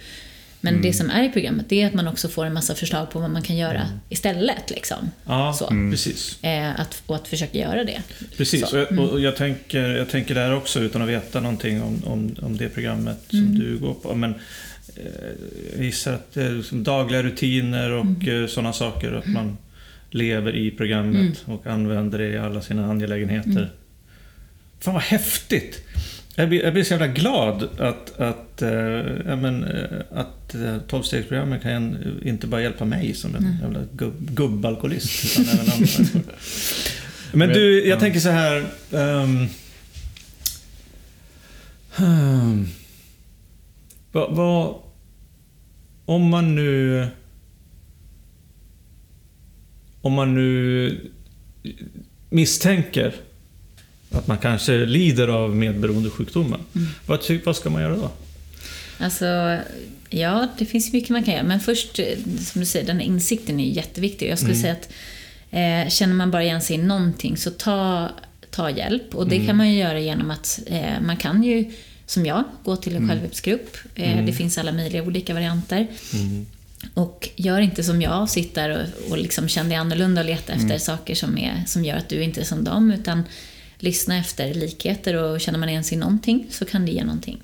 Men 0.66 0.74
Mm. 0.74 0.82
det 0.82 0.93
som 0.93 1.09
är 1.09 1.24
i 1.24 1.30
programmet, 1.30 1.66
det 1.70 1.82
är 1.82 1.88
att 1.88 1.93
man 1.93 2.07
också 2.07 2.30
får 2.30 2.45
en 2.45 2.53
massa 2.53 2.76
förslag 2.76 3.09
på 3.11 3.20
vad 3.20 3.30
man 3.30 3.41
kan 3.41 3.57
göra 3.57 3.82
istället. 4.09 4.70
Liksom. 4.70 4.97
Mm. 4.99 5.11
Ja, 5.26 5.53
Så. 5.53 5.68
precis. 5.68 6.43
Eh, 6.43 6.80
att, 6.80 7.03
och 7.05 7.16
att 7.16 7.28
försöka 7.28 7.57
göra 7.57 7.84
det. 7.84 8.01
Precis, 8.38 8.68
Så, 8.70 8.78
mm. 8.78 8.99
och 8.99 9.05
jag, 9.05 9.13
och 9.13 9.22
jag, 9.22 9.36
tänker, 9.36 9.80
jag 9.89 10.09
tänker 10.09 10.36
där 10.36 10.55
också 10.55 10.80
utan 10.80 11.01
att 11.01 11.07
veta 11.09 11.39
någonting 11.39 11.82
om, 11.82 12.01
om, 12.05 12.36
om 12.41 12.57
det 12.57 12.70
programmet 12.70 13.18
som 13.30 13.39
Mm. 13.39 13.59
du 13.59 13.78
går 13.78 13.93
på. 13.93 14.16
Men 14.16 14.34
eh, 14.95 15.01
jag 15.76 15.86
gissar 15.86 16.13
att 16.13 16.34
det 16.34 16.43
är 16.43 16.51
liksom 16.51 16.84
dagliga 16.84 17.24
rutiner 17.24 17.91
och 17.91 18.05
Mm. 18.05 18.22
mm. 18.22 18.47
sådana 18.47 18.74
saker. 18.74 19.11
Att 19.11 19.28
man 19.28 19.57
lever 20.09 20.55
i 20.55 20.72
programmet 20.72 21.16
Mm. 21.45 21.57
och 21.59 21.68
använder 21.68 22.18
det 22.18 22.28
i 22.28 22.38
alla 22.38 22.61
sina 22.61 22.86
angelägenheter. 22.91 23.72
Fan 24.80 24.93
vad 24.93 25.03
häftigt! 25.03 25.82
Jag 26.36 26.49
blir, 26.49 26.63
jag 26.63 26.73
blir 26.73 26.83
så 26.83 26.93
jävla 26.93 27.07
glad 27.07 27.63
att, 27.79 28.19
att, 28.19 28.61
ja, 29.25 29.36
men, 29.36 29.63
eh, 29.63 29.99
att 30.11 30.55
eh, 30.55 30.77
tolvstegsprogrammet 30.88 31.61
kan 31.61 31.97
inte 32.25 32.47
bara 32.47 32.61
hjälpa 32.61 32.86
mig 32.86 33.13
som 33.13 33.36
en 33.36 33.57
jävla 33.61 33.79
gubb, 33.93 34.31
gubbalkoholist, 34.36 35.39
utan 35.39 35.53
även 35.59 35.73
andra. 35.73 36.31
Men 37.33 37.49
du, 37.49 37.79
jag 37.88 37.95
Ja. 37.95 37.99
tänker 37.99 38.19
så 38.19 38.29
här. 38.29 38.65
ehm, 38.91 39.47
Hmm. 41.97 42.67
Vad... 44.11 44.36
vad- 44.36 44.75
om 46.05 46.29
man 46.29 46.55
nu... 46.55 47.07
Om 50.01 50.13
man 50.13 50.36
nu 50.36 51.11
misstänker 52.29 53.15
att 54.18 54.28
man 54.28 54.38
kanske 54.38 54.86
lider 54.86 55.28
av 55.28 55.55
medberoendesjukdomar. 55.55 56.59
Vad, 57.05 57.22
ty- 57.24 57.39
vad 57.45 57.55
ska 57.55 57.70
man 57.70 57.82
göra 57.82 57.95
då? 57.95 58.11
Alltså, 58.99 59.57
ja, 60.09 60.47
det 60.57 60.66
finns 60.66 60.93
mycket 60.93 61.09
man 61.09 61.24
kan 61.24 61.34
göra. 61.34 61.43
Men 61.43 61.59
först, 61.59 61.95
som 62.39 62.59
du 62.61 62.66
säger, 62.66 62.86
den 62.88 63.01
insikten 63.01 63.59
är 63.59 63.70
jätteviktig. 63.70 64.30
Jag 64.30 64.39
skulle 64.39 64.55
säga 64.55 64.74
att 64.74 64.89
eh, 65.51 65.89
känner 65.91 66.13
man 66.13 66.32
bara 66.32 66.43
igen 66.43 66.61
sig 66.61 66.76
i 66.76 66.80
någonting, 66.80 67.38
så 67.38 67.51
ta, 67.51 68.09
ta 68.51 68.70
hjälp. 68.70 69.16
Och 69.16 69.28
det 69.30 69.45
kan 69.45 69.57
man 69.57 69.70
ju 69.72 69.80
göra 69.80 69.99
genom 69.99 70.32
att 70.32 70.59
eh, 70.68 71.01
man 71.05 71.18
kan 71.18 71.43
ju, 71.43 71.72
som 72.05 72.26
jag, 72.26 72.43
gå 72.63 72.76
till 72.76 72.95
en 72.95 73.09
självhjälpsgrupp. 73.09 73.78
Eh, 73.95 74.26
Det 74.26 74.34
finns 74.34 74.57
alla 74.57 74.72
möjliga 74.72 75.03
olika 75.03 75.34
varianter. 75.34 75.88
Och 76.93 77.30
gör 77.36 77.59
inte 77.59 77.84
som 77.84 78.01
jag, 78.01 78.30
sitt 78.30 78.55
där 78.55 78.70
och, 78.70 79.11
och 79.11 79.18
liksom 79.18 79.47
känn 79.47 79.70
dig 79.70 79.78
annorlunda 79.78 80.22
och 80.22 80.28
leta 80.28 80.53
efter 80.53 80.78
saker 80.78 81.16
som, 81.16 81.38
är, 81.38 81.63
som 81.68 81.86
gör 81.86 81.95
att 81.97 82.09
du 82.09 82.24
inte 82.24 82.41
är 82.41 82.45
som 82.45 82.63
dem. 82.63 82.91
Utan 82.91 83.24
lyssna 83.78 84.17
efter 84.17 84.53
likheter 84.53 85.13
och 85.13 85.41
känner 85.41 85.59
man 85.59 85.69
igen 85.69 85.84
sig 85.84 85.97
i 85.97 85.99
någonting 85.99 86.47
så 86.49 86.65
kan 86.65 86.86
det 86.86 86.91
ge 86.91 87.03
någonting. 87.03 87.41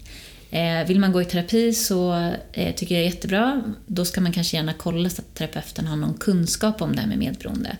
Eh, 0.51 0.87
vill 0.87 0.99
man 0.99 1.11
gå 1.11 1.21
i 1.21 1.25
terapi 1.25 1.73
så 1.73 2.31
eh, 2.53 2.75
tycker 2.75 2.95
jag 2.95 3.01
är 3.01 3.05
jättebra. 3.05 3.61
Då 3.87 4.05
ska 4.05 4.21
man 4.21 4.31
kanske 4.31 4.57
gärna 4.57 4.73
kolla 4.73 5.09
så 5.09 5.21
att 5.21 5.35
terapeuten 5.35 5.87
har 5.87 5.95
någon 5.95 6.13
kunskap 6.13 6.81
om 6.81 6.95
det 6.95 7.01
här 7.01 7.07
med 7.07 7.17
medberoende. 7.17 7.77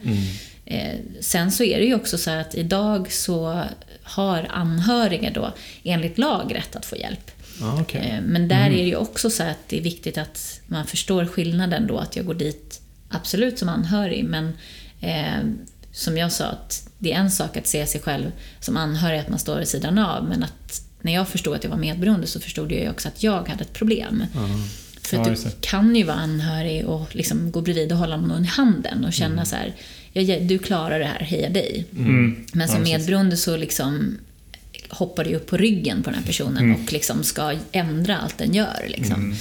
Eh, 0.66 0.96
sen 1.22 1.52
så 1.52 1.64
är 1.64 1.80
det 1.80 1.86
ju 1.86 1.96
också 1.96 2.18
så 2.18 2.32
att 2.32 2.56
idag 2.56 3.12
så 3.12 3.64
har 4.04 4.48
anhöriga 4.50 5.30
då 5.30 5.54
enligt 5.84 6.18
lag 6.18 6.56
rätt 6.56 6.76
att 6.76 6.86
få 6.86 6.98
hjälp. 6.98 7.32
Okej. 7.80 8.02
Eh, 8.02 8.22
Men 8.22 8.48
där 8.48 8.66
är 8.66 8.70
det 8.84 8.90
ju 8.90 8.96
också 8.96 9.30
så 9.30 9.44
att 9.44 9.68
det 9.68 9.78
är 9.78 9.82
viktigt 9.82 10.18
att 10.18 10.62
man 10.68 10.88
förstår 10.88 11.26
skillnaden 11.26 11.88
då, 11.88 11.98
att 11.98 12.16
jag 12.16 12.26
går 12.26 12.34
dit 12.34 12.82
absolut 13.10 13.60
som 13.60 13.70
anhörig, 13.70 14.24
men 14.24 14.54
som 15.92 16.18
jag 16.18 16.32
sa, 16.32 16.46
att 16.46 16.90
det 16.98 17.14
är 17.14 17.18
en 17.18 17.32
sak 17.32 17.58
att 17.58 17.68
se 17.68 17.88
sig 17.88 18.02
själv 18.02 18.32
som 18.60 18.78
anhörig, 18.78 19.20
att 19.20 19.30
man 19.30 19.40
står 19.40 19.60
vid 19.60 19.68
sidan 19.68 19.98
av, 19.98 20.26
men 20.30 20.44
att 20.44 20.82
när 21.02 21.14
jag 21.14 21.28
förstod 21.28 21.56
att 21.56 21.64
jag 21.64 21.72
var 21.72 21.78
medberoende 21.78 22.28
så 22.28 22.40
förstod 22.40 22.72
jag 22.72 22.92
också 22.92 23.08
att 23.08 23.24
jag 23.24 23.50
hade 23.50 23.62
ett 23.64 23.74
problem. 23.74 24.24
För 25.02 25.18
Ja, 25.18 25.22
att 25.32 25.44
du 25.44 25.52
kan 25.62 25.96
ju 25.96 26.04
vara 26.04 26.18
anhörig 26.18 26.86
och 26.86 27.16
liksom 27.16 27.52
gå 27.52 27.62
bredvid 27.62 27.92
och 27.92 27.98
hålla 27.98 28.18
någon 28.18 28.44
i 28.46 28.48
handen 28.48 29.06
och 29.06 29.14
känna 29.14 29.46
så 29.46 29.56
här, 29.56 29.74
"Ja, 30.14 30.40
du 30.40 30.60
klarar 30.60 31.00
det 31.00 31.06
här, 31.06 31.20
heja 31.20 31.50
dig. 31.50 31.86
Mm. 31.98 32.46
Men 32.54 32.68
som 32.68 32.78
Ja, 32.78 32.84
medberoende 32.84 33.38
så 33.38 33.58
liksom 33.58 34.18
hoppar 34.90 35.24
du 35.24 35.36
upp 35.36 35.48
på 35.48 35.58
ryggen 35.58 36.04
på 36.04 36.10
den 36.10 36.20
här 36.20 36.26
personen 36.26 36.72
och 36.76 36.94
liksom 36.94 37.24
ska 37.24 37.56
ändra 37.72 38.18
allt 38.18 38.38
den 38.38 38.54
gör. 38.54 38.86
Liksom. 38.88 39.36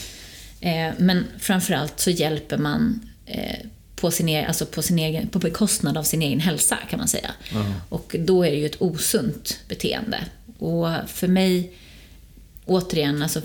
Eh, 0.60 0.92
men 0.98 1.24
framförallt 1.38 2.00
så 2.00 2.10
hjälper 2.10 2.58
man 2.58 3.00
eh, 3.26 3.66
på, 4.00 4.10
sin 4.10 4.28
egen, 4.28 4.46
alltså 4.46 4.66
på, 4.66 4.82
sin 4.82 4.98
egen, 4.98 5.28
på 5.28 5.38
bekostnad 5.38 5.96
av 5.96 6.02
sin 6.02 6.22
egen 6.22 6.40
hälsa 6.40 6.78
kan 6.90 6.98
man 6.98 7.08
säga. 7.08 7.30
Och 7.88 8.16
då 8.18 8.42
är 8.46 8.50
det 8.50 8.56
ju 8.56 8.66
ett 8.66 8.82
osunt 8.82 9.58
beteende. 9.68 10.24
Och 10.58 10.88
för 11.06 11.28
mig, 11.28 11.72
återigen, 12.64 13.22
alltså, 13.22 13.40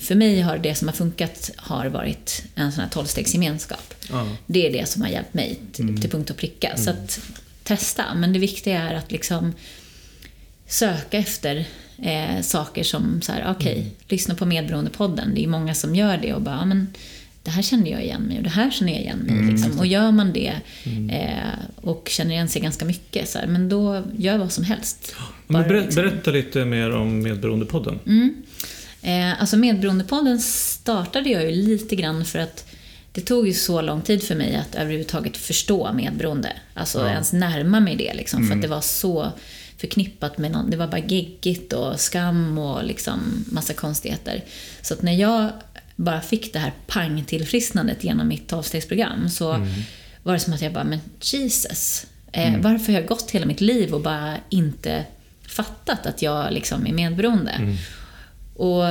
för 0.00 0.14
mig 0.14 0.40
har 0.40 0.58
det 0.58 0.74
som 0.74 0.88
har 0.88 0.94
funkat 0.94 1.50
har 1.56 1.86
varit 1.86 2.42
en 2.54 2.72
sån 2.72 2.82
här 2.82 2.90
tolvstegsgemenskap. 2.90 3.94
Ja. 4.10 4.28
Det 4.46 4.66
är 4.66 4.72
det 4.72 4.88
som 4.88 5.02
har 5.02 5.08
hjälpt 5.08 5.34
mig 5.34 5.60
till, 5.72 6.00
till 6.00 6.10
punkt 6.10 6.30
och 6.30 6.36
pricka. 6.36 6.76
Så 6.76 6.90
att 6.90 7.20
testa, 7.62 8.14
men 8.14 8.32
det 8.32 8.38
viktiga 8.38 8.82
är 8.82 8.94
att 8.94 9.12
liksom 9.12 9.54
söka 10.66 11.18
efter 11.18 11.66
eh, 12.02 12.40
saker 12.42 12.84
som 12.84 13.22
så 13.22 13.32
här, 13.32 13.54
okej, 13.58 13.90
lyssna 14.08 14.34
på 14.34 14.46
Medberoendepodden. 14.46 15.34
Det 15.34 15.44
är 15.44 15.48
många 15.48 15.74
som 15.74 15.94
gör 15.94 16.16
det 16.16 16.34
och 16.34 16.42
bara, 16.42 16.56
"Ja, 16.56 16.64
men 16.64 16.86
det 17.42 17.50
här 17.50 17.62
känner 17.62 17.90
jag 17.90 18.02
igen 18.04 18.22
mig 18.22 18.36
och 18.36 18.42
det 18.42 18.50
här 18.50 18.70
känner 18.70 18.92
jag 18.92 19.00
igen 19.02 19.18
mig. 19.18 19.52
liksom. 19.52 19.78
Och 19.78 19.86
gör 19.86 20.10
man 20.10 20.32
det 20.32 20.52
eh, 21.10 21.58
och 21.76 22.08
känner 22.10 22.30
igen 22.34 22.48
sig 22.48 22.62
ganska 22.62 22.84
mycket, 22.84 23.28
så 23.28 23.38
här, 23.38 23.46
men 23.46 23.68
då 23.68 24.02
gör 24.18 24.38
vad 24.38 24.52
som 24.52 24.64
helst. 24.64 25.14
Men 25.46 25.62
Bara 25.62 25.68
berä, 25.68 25.80
liksom- 25.80 26.02
Berätta 26.02 26.30
lite 26.30 26.64
mer 26.64 26.90
om 26.90 27.22
Medberoendepodden. 27.22 27.98
Eh, 29.02 29.40
alltså 29.40 29.56
Medberoendepodden 29.56 30.38
startade 30.40 31.30
jag 31.30 31.44
ju 31.44 31.50
lite 31.50 31.96
grann 31.96 32.24
för 32.24 32.38
att 32.38 32.64
det 33.12 33.20
tog 33.20 33.46
ju 33.46 33.54
så 33.54 33.80
lång 33.82 34.02
tid 34.02 34.22
för 34.22 34.34
mig 34.34 34.56
att 34.56 34.74
överhuvudtaget 34.74 35.36
förstå 35.36 35.92
medberoende. 35.92 36.52
Alltså 36.74 36.98
ens 37.08 37.32
närma 37.32 37.80
mig 37.80 37.96
det 37.96 38.14
liksom, 38.14 38.46
för 38.48 38.54
att 38.54 38.62
det 38.62 38.68
var 38.68 38.80
så 38.80 39.32
förknippat 39.76 40.38
med 40.38 40.50
någon, 40.50 40.70
det 40.70 40.76
var 40.76 40.86
bara 40.86 40.98
geggigt 41.06 41.72
och 41.72 42.00
skam 42.00 42.58
och 42.58 42.84
liksom 42.84 43.44
massa 43.52 43.72
konstigheter. 43.74 44.44
Så 44.82 44.94
att 44.94 45.02
när 45.02 45.12
jag 45.12 45.50
bara 45.98 46.20
fick 46.20 46.52
det 46.52 46.58
här 46.58 46.72
pang-tillfrisknandet 46.86 48.04
genom 48.04 48.28
mitt 48.28 48.48
tolvstegsprogram 48.48 49.28
så 49.28 49.66
var 50.22 50.32
det 50.32 50.40
som 50.40 50.52
att 50.52 50.62
jag 50.62 50.72
bara, 50.72 50.84
men 50.84 50.98
Jesus, 51.20 52.06
eh, 52.32 52.60
varför 52.60 52.92
har 52.92 53.00
jag 53.00 53.08
gått 53.08 53.30
hela 53.30 53.46
mitt 53.46 53.60
liv 53.60 53.94
och 53.94 54.00
bara 54.00 54.36
inte 54.50 55.04
fattat 55.48 56.06
att 56.06 56.22
jag 56.22 56.52
liksom 56.52 56.86
är 56.86 56.92
medberoende? 56.92 57.76
Och 58.54 58.84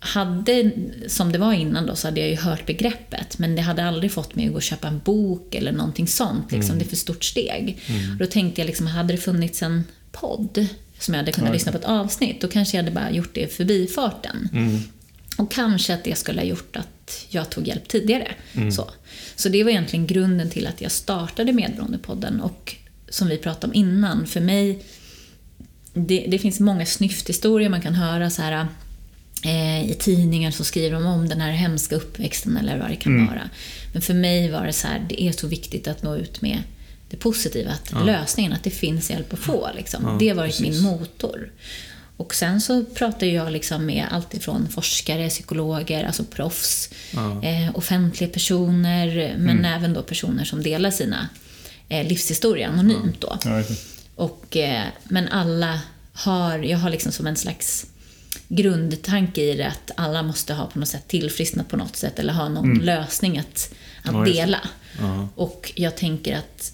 hade, 0.00 0.70
som 1.06 1.32
det 1.32 1.38
var 1.38 1.52
innan 1.52 1.86
då, 1.86 1.96
så 1.96 2.06
hade 2.06 2.20
jag 2.20 2.28
ju 2.28 2.36
hört 2.36 2.66
begreppet, 2.66 3.38
men 3.38 3.56
det 3.56 3.62
hade 3.62 3.84
aldrig 3.84 4.12
fått 4.12 4.34
mig 4.34 4.46
att 4.46 4.50
gå 4.52 4.56
och 4.56 4.62
köpa 4.62 4.88
en 4.88 5.00
bok 5.04 5.54
eller 5.54 5.72
någonting 5.72 6.06
sånt. 6.06 6.52
Liksom. 6.52 6.78
Det 6.78 6.84
är 6.84 6.88
för 6.88 6.96
stort 6.96 7.24
steg. 7.24 7.78
Och 8.12 8.16
då 8.18 8.26
tänkte 8.26 8.60
jag, 8.60 8.66
liksom, 8.66 8.86
hade 8.86 9.12
det 9.12 9.18
funnits 9.18 9.62
en 9.62 9.84
podd 10.12 10.66
som 10.98 11.14
jag 11.14 11.18
hade 11.18 11.32
kunnat 11.32 11.48
Ja, 11.48 11.54
lyssna 11.54 11.72
på 11.72 11.78
ett 11.78 11.84
avsnitt, 11.84 12.40
då 12.40 12.48
kanske 12.48 12.76
jag 12.76 12.84
hade 12.84 12.94
bara 12.94 13.10
gjort 13.10 13.34
det 13.34 13.40
i 13.40 13.46
förbifarten. 13.46 14.48
Och 15.38 15.50
kanske 15.50 15.94
att 15.94 16.04
det 16.04 16.18
skulle 16.18 16.40
ha 16.40 16.46
gjort 16.46 16.76
att 16.76 17.26
jag 17.28 17.50
tog 17.50 17.68
hjälp 17.68 17.88
tidigare. 17.88 18.34
Så. 18.72 18.90
så 19.36 19.48
det 19.48 19.64
var 19.64 19.70
egentligen 19.70 20.06
grunden 20.06 20.50
till 20.50 20.66
att 20.66 20.80
jag 20.80 20.92
startade 20.92 21.52
Medberoendepodden. 21.52 22.40
Och 22.40 22.76
som 23.08 23.28
vi 23.28 23.38
pratade 23.38 23.66
om 23.66 23.74
innan, 23.74 24.26
för 24.26 24.40
mig 24.40 24.84
det, 26.06 26.26
det 26.28 26.38
finns 26.38 26.60
många 26.60 26.86
snyfthistorier 26.86 27.68
man 27.68 27.82
kan 27.82 27.94
höra 27.94 28.30
så 28.30 28.42
här 28.42 28.66
eh, 29.44 29.90
i 29.90 29.94
tidningar 29.98 30.50
så 30.50 30.64
skriver 30.64 30.92
de 30.92 31.06
om 31.06 31.28
den 31.28 31.40
här 31.40 31.50
hemska 31.50 31.96
uppväxten 31.96 32.56
eller 32.56 32.78
vad 32.78 32.90
det 32.90 32.96
kan 32.96 33.26
vara. 33.26 33.50
Men 33.92 34.02
för 34.02 34.14
mig 34.14 34.50
var 34.50 34.66
det 34.66 34.72
så 34.72 34.86
här, 34.86 35.06
det 35.08 35.22
är 35.22 35.32
så 35.32 35.46
viktigt 35.46 35.88
att 35.88 36.02
nå 36.02 36.16
ut 36.16 36.42
med 36.42 36.62
det 37.10 37.16
positiva, 37.16 37.70
att 37.70 38.06
lösningen, 38.06 38.52
att 38.52 38.64
det 38.64 38.70
finns 38.70 39.10
hjälp 39.10 39.32
att 39.32 39.38
få. 39.38 39.68
Liksom. 39.76 40.04
Ja, 40.04 40.16
det 40.20 40.28
har 40.28 40.36
varit 40.36 40.58
precis. 40.58 40.82
min 40.82 40.82
motor. 40.82 41.50
Och 42.18 42.34
sen 42.34 42.60
så 42.60 42.84
pratar 42.84 43.26
jag 43.26 43.52
liksom 43.52 43.86
med 43.86 44.06
allt 44.10 44.34
ifrån 44.34 44.68
forskare, 44.68 45.28
psykologer, 45.28 46.04
alltså 46.04 46.24
proffs, 46.24 46.90
Ja. 47.14 47.42
eh, 47.44 47.70
offentliga 47.76 48.30
personer, 48.30 49.34
men 49.38 49.64
även 49.64 49.94
då 49.94 50.02
personer 50.02 50.44
som 50.44 50.62
delar 50.62 50.90
sina 50.90 51.28
eh, 51.88 52.06
livshistorier 52.08 52.68
anonymt 52.68 53.20
då. 53.20 53.38
Ja. 53.44 53.62
Och, 54.14 54.56
eh, 54.56 54.84
men 55.04 55.28
alla 55.28 55.80
har, 56.12 56.58
jag 56.58 56.78
har 56.78 56.90
liksom 56.90 57.12
som 57.12 57.26
en 57.26 57.36
slags 57.36 57.86
grundtanke 58.48 59.40
i 59.40 59.54
det 59.56 59.66
att 59.66 59.90
alla 59.96 60.22
måste 60.22 60.54
ha 60.54 60.66
på 60.66 60.78
något 60.78 60.88
sätt 60.88 61.08
tillfrisknat 61.08 61.68
på 61.68 61.76
något 61.76 61.96
sätt 61.96 62.18
eller 62.18 62.32
ha 62.32 62.48
någon 62.48 62.78
lösning 62.78 63.38
att, 63.38 63.74
att 64.02 64.12
Ja, 64.14 64.24
dela. 64.24 64.60
Och 65.34 65.72
jag 65.76 65.96
tänker 65.96 66.36
att 66.38 66.72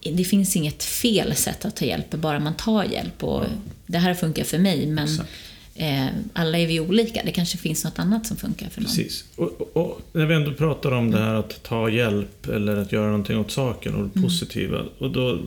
det 0.00 0.24
finns 0.24 0.56
inget 0.56 0.84
fel 0.84 1.34
sätt 1.34 1.64
att 1.64 1.76
ta 1.76 1.84
hjälp, 1.84 2.10
bara 2.10 2.38
man 2.40 2.54
tar 2.54 2.84
hjälp. 2.84 3.24
Och 3.24 3.44
Det 3.86 3.98
här 3.98 4.14
funkar 4.14 4.44
för 4.44 4.58
mig, 4.58 4.86
men 4.86 5.04
Exakt. 5.04 5.28
eh, 5.74 6.06
alla 6.32 6.58
är 6.58 6.66
vi 6.66 6.80
olika. 6.80 7.22
Det 7.24 7.32
kanske 7.32 7.58
finns 7.58 7.84
något 7.84 7.98
annat 7.98 8.26
som 8.26 8.36
funkar 8.36 8.68
för 8.68 8.80
någon. 8.80 8.88
Precis. 8.88 9.24
Och, 9.36 9.60
och, 9.60 9.76
och 9.76 10.00
när 10.12 10.26
vi 10.26 10.34
ändå 10.34 10.52
pratar 10.52 10.92
om 10.92 11.10
det 11.10 11.18
här 11.18 11.34
att 11.34 11.62
ta 11.62 11.90
hjälp 11.90 12.48
eller 12.48 12.76
att 12.76 12.92
göra 12.92 13.06
någonting 13.06 13.38
åt 13.38 13.50
saken 13.50 13.94
och 13.94 14.08
det 14.14 14.22
positiva. 14.22 14.84
Och 14.98 15.10
då, 15.10 15.38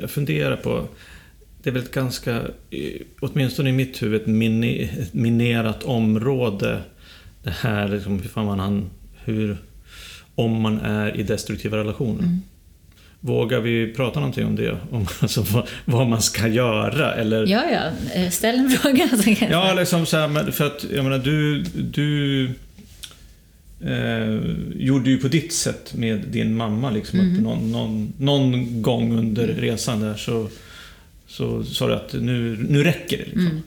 jag 0.00 0.10
funderar 0.10 0.56
på, 0.56 0.88
det 1.62 1.70
är 1.70 1.74
väl 1.74 1.82
ett 1.82 1.90
ganska, 1.90 2.42
åtminstone 3.20 3.70
i 3.70 3.72
mitt 3.72 4.02
huvud, 4.02 4.20
ett, 4.20 4.26
mini, 4.26 4.90
minerat 5.12 5.82
område. 5.82 6.80
Det 7.42 7.50
här, 7.50 7.88
liksom, 7.88 8.22
hur 8.22 8.28
fan 8.28 8.46
man 8.46 8.90
hur, 9.24 9.56
om 10.34 10.60
man 10.60 10.80
är 10.80 11.16
i 11.16 11.22
destruktiva 11.22 11.76
relationer. 11.76 12.38
Vågar 13.26 13.60
vi 13.60 13.92
prata 13.92 14.20
någonting 14.20 14.46
om 14.46 14.56
det? 14.56 14.78
Om 14.90 15.06
alltså, 15.20 15.42
vad, 15.42 15.68
vad 15.84 16.06
man 16.08 16.22
ska 16.22 16.48
göra? 16.48 17.14
Eller, 17.14 17.46
Ja, 17.46 17.62
ja. 17.72 18.12
Eh, 18.14 18.30
Ställ 18.30 18.58
en 18.58 18.70
fråga. 18.78 19.08
så 19.08 19.34
kan 19.34 19.50
Ja, 19.50 19.74
liksom 19.74 20.06
så 20.06 20.16
här, 20.16 20.50
för 20.50 20.66
att 20.66 20.84
jag 20.94 21.04
menar 21.04 21.18
du, 21.18 21.62
du 21.74 22.44
eh, 23.80 24.40
gjorde 24.76 25.10
ju 25.10 25.18
på 25.18 25.28
ditt 25.28 25.52
sätt 25.52 25.94
med 25.94 26.20
din 26.20 26.56
mamma. 26.56 26.90
Liksom, 26.90 27.20
att 27.20 27.42
någon, 27.42 27.72
någon, 27.72 28.12
någon 28.18 28.82
gång 28.82 29.18
under 29.18 29.46
resan 29.46 30.00
där 30.00 30.14
så, 30.14 30.48
så 31.26 31.64
sa 31.64 31.86
du 31.88 31.94
att 31.94 32.12
nu, 32.12 32.66
nu 32.68 32.84
räcker 32.84 33.16
det. 33.18 33.24
Liksom. 33.24 33.62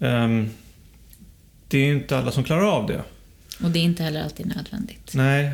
Ehm, 0.00 0.50
det 1.68 1.78
är 1.78 1.92
inte 1.92 2.18
alla 2.18 2.30
som 2.30 2.44
klarar 2.44 2.64
av 2.76 2.86
det. 2.86 3.02
Och 3.64 3.70
det 3.70 3.78
är 3.78 3.82
inte 3.84 4.02
heller 4.02 4.22
alltid 4.22 4.46
nödvändigt. 4.56 5.12
Nej. 5.14 5.44
Eh, 5.44 5.52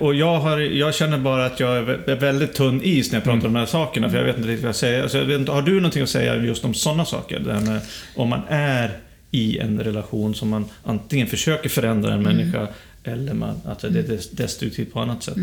Och 0.00 0.14
jag, 0.14 0.40
har, 0.40 0.58
jag 0.58 0.94
känner 0.94 1.18
bara 1.18 1.46
att 1.46 1.60
jag 1.60 1.76
är 1.76 1.82
vä- 1.82 2.10
är 2.10 2.16
väldigt 2.16 2.54
tunn 2.54 2.80
is 2.82 3.12
när 3.12 3.16
jag 3.16 3.24
pratar 3.24 3.46
om 3.46 3.52
de 3.52 3.58
här 3.58 3.66
sakerna. 3.66 4.10
För 4.10 4.18
jag 4.18 4.24
vet 4.24 4.36
inte 4.36 4.48
riktigt 4.48 4.62
vad 4.62 4.68
jag 4.68 4.76
säger. 4.76 5.02
Alltså, 5.02 5.18
jag 5.18 5.24
vet 5.24 5.48
har 5.48 5.62
du 5.62 5.74
någonting 5.74 6.02
att 6.02 6.08
säga 6.08 6.36
just 6.36 6.64
om 6.64 6.74
sådana 6.74 7.04
saker? 7.04 7.40
Det 7.40 7.52
här 7.52 7.60
med 7.60 7.80
om 8.16 8.28
man 8.28 8.40
är 8.48 8.98
i 9.30 9.58
en 9.58 9.80
relation 9.80 10.34
som 10.34 10.48
man 10.48 10.64
antingen 10.84 11.26
försöker 11.26 11.68
förändra 11.68 12.14
en 12.14 12.22
människa 12.22 12.68
eller 13.04 13.34
man, 13.34 13.60
att 13.64 13.80
det 13.80 13.88
är 13.88 14.36
destruktivt 14.36 14.92
på 14.92 15.00
annat 15.00 15.22
sätt. 15.22 15.36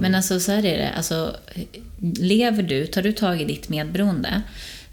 Men 0.00 0.14
alltså 0.14 0.40
så 0.40 0.52
här 0.52 0.64
är 0.64 0.78
det, 0.78 0.90
alltså, 0.96 1.36
lever 2.20 2.62
du, 2.62 2.86
tar 2.86 3.02
du 3.02 3.12
tag 3.12 3.40
i 3.40 3.44
ditt 3.44 3.68
medberoende 3.68 4.42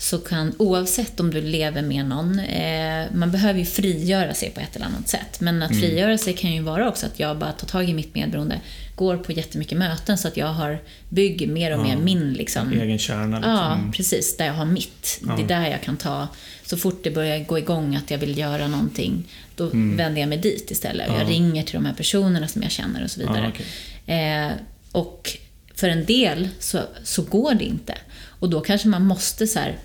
så 0.03 0.17
kan, 0.17 0.55
oavsett 0.57 1.19
om 1.19 1.31
du 1.31 1.41
lever 1.41 1.81
med 1.81 2.05
någon, 2.05 2.39
eh, 2.39 3.05
man 3.13 3.31
behöver 3.31 3.59
ju 3.59 3.65
frigöra 3.65 4.33
sig 4.33 4.49
på 4.49 4.59
ett 4.59 4.75
eller 4.75 4.85
annat 4.85 5.09
sätt. 5.09 5.39
Men 5.39 5.63
att 5.63 5.71
frigöra 5.71 6.17
sig 6.17 6.33
kan 6.33 6.51
ju 6.53 6.61
vara 6.61 6.89
också 6.89 7.05
att 7.05 7.19
jag 7.19 7.37
bara 7.37 7.51
tar 7.51 7.67
tag 7.67 7.89
i 7.89 7.93
mitt 7.93 8.15
medberoende, 8.15 8.61
går 8.95 9.17
på 9.17 9.31
jättemycket 9.31 9.77
möten 9.77 10.17
så 10.17 10.27
att 10.27 10.37
jag 10.37 10.47
har, 10.47 10.79
bygger 11.09 11.47
mer 11.47 11.77
och 11.77 11.83
mer 11.83 11.97
min 11.97 12.33
liksom, 12.33 12.71
Egen 12.71 12.99
kärna. 12.99 13.37
Liksom. 13.37 13.51
Ja, 13.51 13.79
precis. 13.93 14.37
Där 14.37 14.45
jag 14.45 14.53
har 14.53 14.65
mitt. 14.65 15.21
Det 15.37 15.43
är 15.43 15.47
där 15.47 15.67
jag 15.67 15.81
kan 15.81 15.97
ta... 15.97 16.27
Så 16.65 16.77
fort 16.77 17.03
det 17.03 17.11
börjar 17.11 17.39
gå 17.39 17.57
igång 17.57 17.95
att 17.95 18.11
jag 18.11 18.17
vill 18.17 18.37
göra 18.37 18.67
någonting, 18.67 19.23
då 19.55 19.69
vänder 19.73 20.19
jag 20.19 20.29
mig 20.29 20.37
dit 20.37 20.71
istället. 20.71 21.07
Jag 21.19 21.29
ringer 21.29 21.63
till 21.63 21.73
de 21.73 21.85
här 21.85 21.93
personerna 21.93 22.47
som 22.47 22.61
jag 22.61 22.71
känner 22.71 23.03
och 23.03 23.11
så 23.11 23.19
vidare. 23.19 23.51
Ja, 23.55 23.63
okej. 24.05 24.45
eh, 24.45 24.51
och 24.91 25.37
för 25.75 25.89
en 25.89 26.05
del 26.05 26.49
så, 26.59 26.79
så 27.03 27.21
går 27.21 27.53
det 27.53 27.65
inte. 27.65 27.97
Och 28.39 28.49
då 28.49 28.61
kanske 28.61 28.87
man 28.87 29.05
måste 29.05 29.47
så 29.47 29.59
här, 29.59 29.77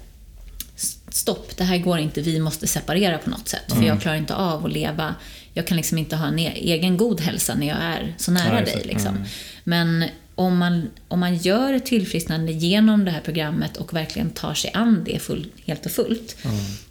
stopp, 1.08 1.56
det 1.56 1.64
här 1.64 1.78
går 1.78 1.98
inte, 1.98 2.20
vi 2.20 2.40
måste 2.40 2.66
separera 2.66 3.18
på 3.18 3.30
något 3.30 3.48
sätt. 3.48 3.72
För 3.72 3.82
jag 3.82 4.00
klarar 4.00 4.16
inte 4.16 4.34
av 4.34 4.66
att 4.66 4.72
leva, 4.72 5.14
jag 5.54 5.66
kan 5.66 5.76
liksom 5.76 5.98
inte 5.98 6.16
ha 6.16 6.26
en 6.26 6.38
e- 6.38 6.52
egen 6.56 6.96
god 6.96 7.20
hälsa 7.20 7.54
när 7.54 7.68
jag 7.68 7.78
är 7.78 8.14
så 8.18 8.30
nära 8.30 8.58
Ja, 8.58 8.64
dig. 8.64 8.82
Liksom. 8.84 9.24
Men 9.64 10.04
om 10.34 10.58
man, 10.58 10.90
om 11.08 11.20
man 11.20 11.36
gör 11.36 11.72
ett 11.72 11.86
tillfrisknande 11.86 12.52
genom 12.52 13.04
det 13.04 13.10
här 13.10 13.20
programmet 13.20 13.76
och 13.76 13.94
verkligen 13.94 14.30
tar 14.30 14.54
sig 14.54 14.70
an 14.74 15.02
det 15.04 15.18
full, 15.22 15.46
helt 15.66 15.86
och 15.86 15.92
fullt, 15.92 16.36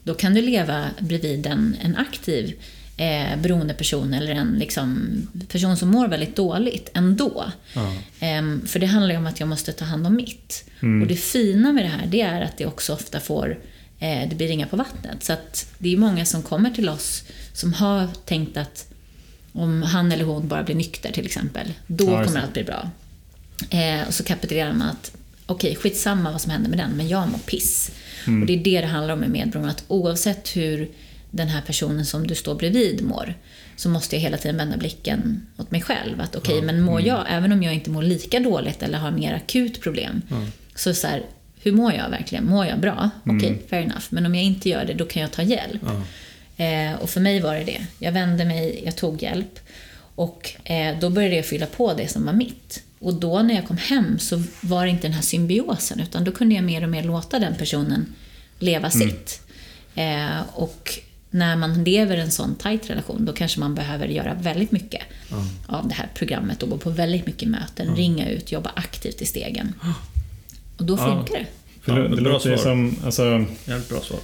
då 0.03 0.13
kan 0.13 0.33
du 0.33 0.41
leva 0.41 0.85
bredvid 0.99 1.45
en, 1.47 1.75
en 1.81 1.95
aktiv 1.95 2.53
eh, 2.97 3.37
beroendeperson 3.41 4.13
eller 4.13 4.31
en 4.31 4.55
liksom, 4.59 5.07
person 5.47 5.77
som 5.77 5.89
mår 5.89 6.07
väldigt 6.07 6.35
dåligt 6.35 6.89
ändå. 6.93 7.45
Ehm, 8.19 8.67
för 8.67 8.79
det 8.79 8.85
handlar 8.85 9.11
ju 9.11 9.17
om 9.17 9.27
att 9.27 9.39
jag 9.39 9.49
måste 9.49 9.71
ta 9.73 9.85
hand 9.85 10.07
om 10.07 10.15
mitt. 10.15 10.65
Och 11.01 11.07
det 11.07 11.15
fina 11.15 11.73
med 11.73 11.83
det 11.83 11.89
här, 11.89 12.05
det 12.07 12.21
är 12.21 12.41
att 12.41 12.57
det 12.57 12.65
också 12.65 12.93
ofta 12.93 13.19
får 13.19 13.57
det 13.99 14.35
blir 14.35 14.47
ringa 14.47 14.67
på 14.67 14.75
vattnet. 14.75 15.23
Så 15.23 15.35
det 15.77 15.93
är 15.93 15.97
många 15.97 16.25
som 16.25 16.43
kommer 16.43 16.69
till 16.69 16.89
oss 16.89 17.23
som 17.53 17.73
har 17.73 18.07
tänkt 18.25 18.57
att 18.57 18.87
om 19.53 19.83
han 19.83 20.11
eller 20.11 20.23
hon 20.23 20.47
bara 20.47 20.63
blir 20.63 20.75
nykter 20.75 21.11
till 21.11 21.25
exempel, 21.25 21.73
då 21.87 22.05
Ja, 22.11 22.23
kommer 22.25 22.41
allt 22.41 22.53
bli 22.53 22.63
bra. 22.63 22.89
Eh, 23.69 24.07
och 24.07 24.13
så 24.13 24.23
kapitulerar 24.23 24.73
man 24.73 24.89
att 24.89 25.11
okej, 25.45 25.75
skitsamma 25.75 26.31
vad 26.31 26.41
som 26.41 26.51
händer 26.51 26.69
med 26.69 26.79
den, 26.79 26.91
men 26.91 27.07
jag 27.07 27.29
mår 27.29 27.37
piss. 27.39 27.91
Mm. 28.27 28.41
Och 28.41 28.47
det 28.47 28.53
är 28.53 28.57
det 28.63 28.81
det 28.81 28.87
handlar 28.87 29.13
om 29.13 29.19
med 29.19 29.29
medberoende, 29.29 29.71
att 29.71 29.83
oavsett 29.87 30.55
hur 30.55 30.89
den 31.31 31.47
här 31.47 31.61
personen 31.61 32.05
som 32.05 32.27
du 32.27 32.35
står 32.35 32.55
bredvid 32.55 33.03
mår, 33.03 33.33
så 33.75 33.89
måste 33.89 34.15
jag 34.15 34.21
hela 34.21 34.37
tiden 34.37 34.57
vända 34.57 34.77
blicken 34.77 35.47
åt 35.57 35.71
mig 35.71 35.81
själv. 35.81 36.21
Att 36.21 36.35
okej, 36.35 36.61
men 36.61 36.81
mår 36.81 36.99
Mm. 36.99 37.07
jag, 37.07 37.25
även 37.29 37.51
om 37.51 37.63
jag 37.63 37.73
inte 37.73 37.89
mår 37.89 38.03
lika 38.03 38.39
dåligt 38.39 38.83
eller 38.83 38.97
har 38.97 39.11
mer 39.11 39.33
akut 39.33 39.81
problem, 39.81 40.21
så 40.75 40.93
så 40.93 41.07
här, 41.07 41.23
hur 41.61 41.71
mår 41.71 41.93
jag 41.93 42.09
verkligen? 42.09 42.45
Mår 42.45 42.65
jag 42.65 42.79
bra? 42.79 43.09
Mm. 43.25 43.37
Okej, 43.37 43.61
fair 43.69 43.81
enough. 43.81 44.05
Men 44.09 44.25
om 44.25 44.35
jag 44.35 44.43
inte 44.43 44.69
gör 44.69 44.85
det, 44.85 44.93
då 44.93 45.05
kan 45.05 45.21
jag 45.21 45.31
ta 45.31 45.41
hjälp. 45.41 45.81
Eh, 46.57 46.93
och 47.01 47.09
för 47.09 47.21
mig 47.21 47.39
var 47.39 47.55
det 47.55 47.63
det. 47.63 47.85
Jag 47.99 48.11
vände 48.11 48.45
mig, 48.45 48.81
jag 48.85 48.95
tog 48.95 49.21
hjälp. 49.23 49.59
Och 50.15 50.51
eh, 50.63 50.99
då 50.99 51.09
började 51.09 51.35
jag 51.35 51.45
fylla 51.45 51.65
på 51.65 51.93
det 51.93 52.07
som 52.07 52.25
var 52.25 52.33
mitt. 52.33 52.83
Och 52.99 53.13
då 53.13 53.41
när 53.41 53.55
jag 53.55 53.67
kom 53.67 53.77
hem 53.77 54.19
så 54.19 54.43
var 54.61 54.83
det 54.85 54.89
inte 54.91 55.07
den 55.07 55.13
här 55.13 55.21
symbiosen, 55.21 55.99
utan 55.99 56.23
då 56.23 56.31
kunde 56.31 56.55
jag 56.55 56.63
mer 56.63 56.83
och 56.83 56.89
mer 56.89 57.03
låta 57.03 57.39
den 57.39 57.55
personen 57.55 58.13
leva 58.59 58.89
sitt. 58.89 59.41
Eh, 59.95 60.41
och 60.53 60.99
när 61.29 61.55
man 61.55 61.83
lever 61.83 62.17
en 62.17 62.31
sån 62.31 62.55
tight 62.55 62.89
relation, 62.89 63.25
då 63.25 63.33
kanske 63.33 63.59
man 63.59 63.75
behöver 63.75 64.07
göra 64.07 64.33
väldigt 64.33 64.71
mycket 64.71 65.01
av 65.67 65.87
det 65.87 65.93
här 65.93 66.09
programmet 66.13 66.63
och 66.63 66.69
gå 66.69 66.77
på 66.77 66.89
väldigt 66.89 67.25
mycket 67.25 67.49
möten, 67.49 67.95
ringa 67.95 68.29
ut, 68.29 68.51
jobba 68.51 68.71
aktivt 68.75 69.21
i 69.21 69.25
stegen. 69.25 69.73
Och 70.77 70.85
då 70.85 70.93
Ja. 70.97 71.05
funkar 71.25 71.33
det. 71.39 71.45
För 71.81 71.97
Ja, 72.01 72.07
det, 72.07 72.15
det 72.15 72.21
låter 72.21 72.51
ju 72.51 72.57
som, 72.57 72.95
alltså, 73.05 73.45
Jävligt 73.65 73.89
bra 73.89 73.99
svar. 73.99 74.19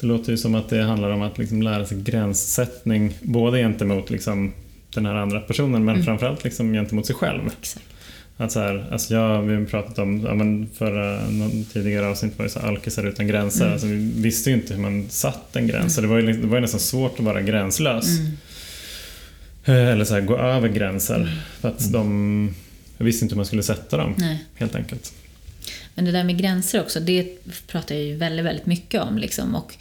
det 0.00 0.06
låter 0.06 0.30
ju 0.30 0.36
som 0.38 0.54
att 0.54 0.68
det 0.68 0.82
handlar 0.82 1.10
om 1.10 1.22
att 1.22 1.38
liksom 1.38 1.62
lära 1.62 1.86
sig 1.86 2.00
gränssättning, 2.02 3.14
både 3.22 3.58
gentemot 3.58 4.10
liksom 4.10 4.52
den 4.94 5.06
här 5.06 5.14
andra 5.14 5.40
personen, 5.40 5.84
men 5.84 6.04
framförallt 6.04 6.44
liksom 6.44 6.72
gentemot 6.72 7.06
sig 7.06 7.16
själv. 7.16 7.40
Exakt. 7.60 7.84
Att 8.36 8.52
så 8.52 8.60
här, 8.60 8.86
alltså 8.92 9.14
jag, 9.14 9.42
vi 9.42 9.54
har 9.54 9.64
pratat 9.64 9.98
om, 9.98 10.20
ja, 10.24 10.34
men 10.34 10.68
förra 10.78 11.30
någon 11.30 11.64
tidigare 11.64 12.06
avsnitt 12.06 12.38
var 12.38 12.44
ju 12.44 12.48
så 12.48 12.60
här, 12.60 12.68
alkisar 12.68 13.04
utan 13.06 13.26
gränser. 13.26 13.60
Mm. 13.62 13.72
Alltså, 13.72 13.86
vi 13.86 14.12
visste 14.22 14.50
ju 14.50 14.56
inte 14.56 14.74
hur 14.74 14.80
man 14.82 15.06
satt 15.08 15.56
en 15.56 15.66
gräns. 15.66 15.94
Så 15.94 16.00
Det, 16.00 16.06
var 16.06 16.18
ju, 16.18 16.32
det 16.32 16.46
var 16.46 16.56
ju 16.56 16.60
nästan 16.60 16.80
svårt 16.80 17.18
att 17.18 17.24
vara 17.24 17.42
gränslös. 17.42 18.08
Mm. 18.18 18.32
Eh, 19.64 19.92
Eller 19.92 20.04
så 20.04 20.14
här, 20.14 20.20
gå 20.20 20.36
över 20.38 20.68
gränser. 20.68 21.42
För 21.60 21.68
att 21.68 21.92
de, 21.92 22.54
jag 22.98 23.04
visste 23.04 23.24
inte 23.24 23.34
hur 23.34 23.36
man 23.36 23.46
skulle 23.46 23.62
sätta 23.62 23.96
dem, 23.96 24.14
Nej. 24.18 24.44
helt 24.54 24.74
enkelt. 24.74 25.12
Men 25.94 26.04
det 26.04 26.12
där 26.12 26.24
med 26.24 26.38
gränser 26.38 26.80
också, 26.80 27.00
det 27.00 27.24
pratar 27.66 27.94
jag 27.94 28.04
ju 28.04 28.16
väldigt, 28.16 28.44
väldigt 28.44 28.66
mycket 28.66 29.02
om. 29.02 29.18
Liksom. 29.18 29.54
Och, 29.54 29.74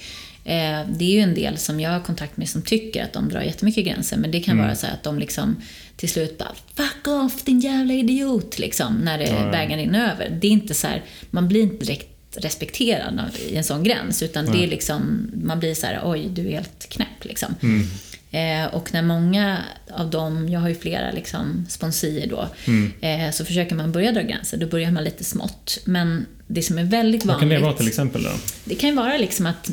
eh, 0.49 0.85
det 0.89 1.05
är 1.05 1.11
ju 1.11 1.19
en 1.19 1.33
del 1.35 1.57
som 1.57 1.79
jag 1.79 1.89
har 1.91 1.99
kontakt 1.99 2.37
med 2.37 2.49
som 2.49 2.61
tycker 2.61 3.03
att 3.03 3.13
de 3.13 3.29
drar 3.29 3.41
jättemycket 3.41 3.85
gränser. 3.85 4.17
Men 4.17 4.31
det 4.31 4.39
kan 4.39 4.53
Mm. 4.53 4.65
vara 4.65 4.75
så 4.75 4.87
att 4.87 5.03
de 5.03 5.19
liksom 5.19 5.55
till 5.95 6.09
slut 6.09 6.37
bara 6.37 6.51
“fuck 6.75 7.07
off 7.07 7.43
din 7.43 7.59
jävla 7.59 7.93
idiot” 7.93 8.59
liksom, 8.59 8.93
när 8.95 9.17
det 9.17 9.23
Ja, 9.27 9.45
ja. 9.45 9.51
bägaren 9.51 9.79
rinner 9.79 10.11
över. 10.11 10.37
Det 10.41 10.47
är 10.47 10.51
inte 10.51 10.73
så 10.73 10.87
här, 10.87 11.03
man 11.31 11.47
blir 11.47 11.61
inte 11.61 11.85
direkt 11.85 12.05
respekterad 12.35 13.21
i 13.49 13.55
en 13.55 13.63
sån 13.63 13.83
gräns. 13.83 14.23
Utan 14.23 14.45
det 14.45 14.63
är 14.63 14.67
liksom, 14.67 15.31
man 15.43 15.59
blir 15.59 15.73
så 15.75 15.85
här 15.85 16.01
“oj, 16.03 16.27
du 16.29 16.47
är 16.47 16.51
helt 16.51 16.89
knäpp” 16.89 17.25
liksom. 17.25 17.55
Mm. 17.61 17.87
Eh, 18.31 18.65
och 18.65 18.93
när 18.93 19.01
många 19.01 19.57
av 19.93 20.09
dem, 20.09 20.49
jag 20.49 20.59
har 20.59 20.69
ju 20.69 20.75
flera 20.75 21.11
liksom, 21.11 21.65
sponsier 21.69 22.27
då, 22.27 22.47
Mm. 22.67 22.91
eh, 23.01 23.31
så 23.31 23.45
försöker 23.45 23.75
man 23.75 23.91
börja 23.91 24.11
dra 24.11 24.21
gränser. 24.21 24.57
Då 24.57 24.67
börjar 24.67 24.91
man 24.91 25.03
lite 25.03 25.23
smått. 25.23 25.77
Men 25.85 26.25
det 26.47 26.61
som 26.61 26.77
är 26.77 26.83
väldigt 26.83 27.25
Vad 27.25 27.35
vanligt... 27.35 27.51
kan 27.51 27.61
det 27.61 27.65
vara 27.67 27.77
till 27.77 27.87
exempel 27.87 28.23
då? 28.23 28.31
Det 28.63 28.75
kan 28.75 28.89
ju 28.89 28.95
vara 28.95 29.17
liksom 29.17 29.45
att, 29.45 29.69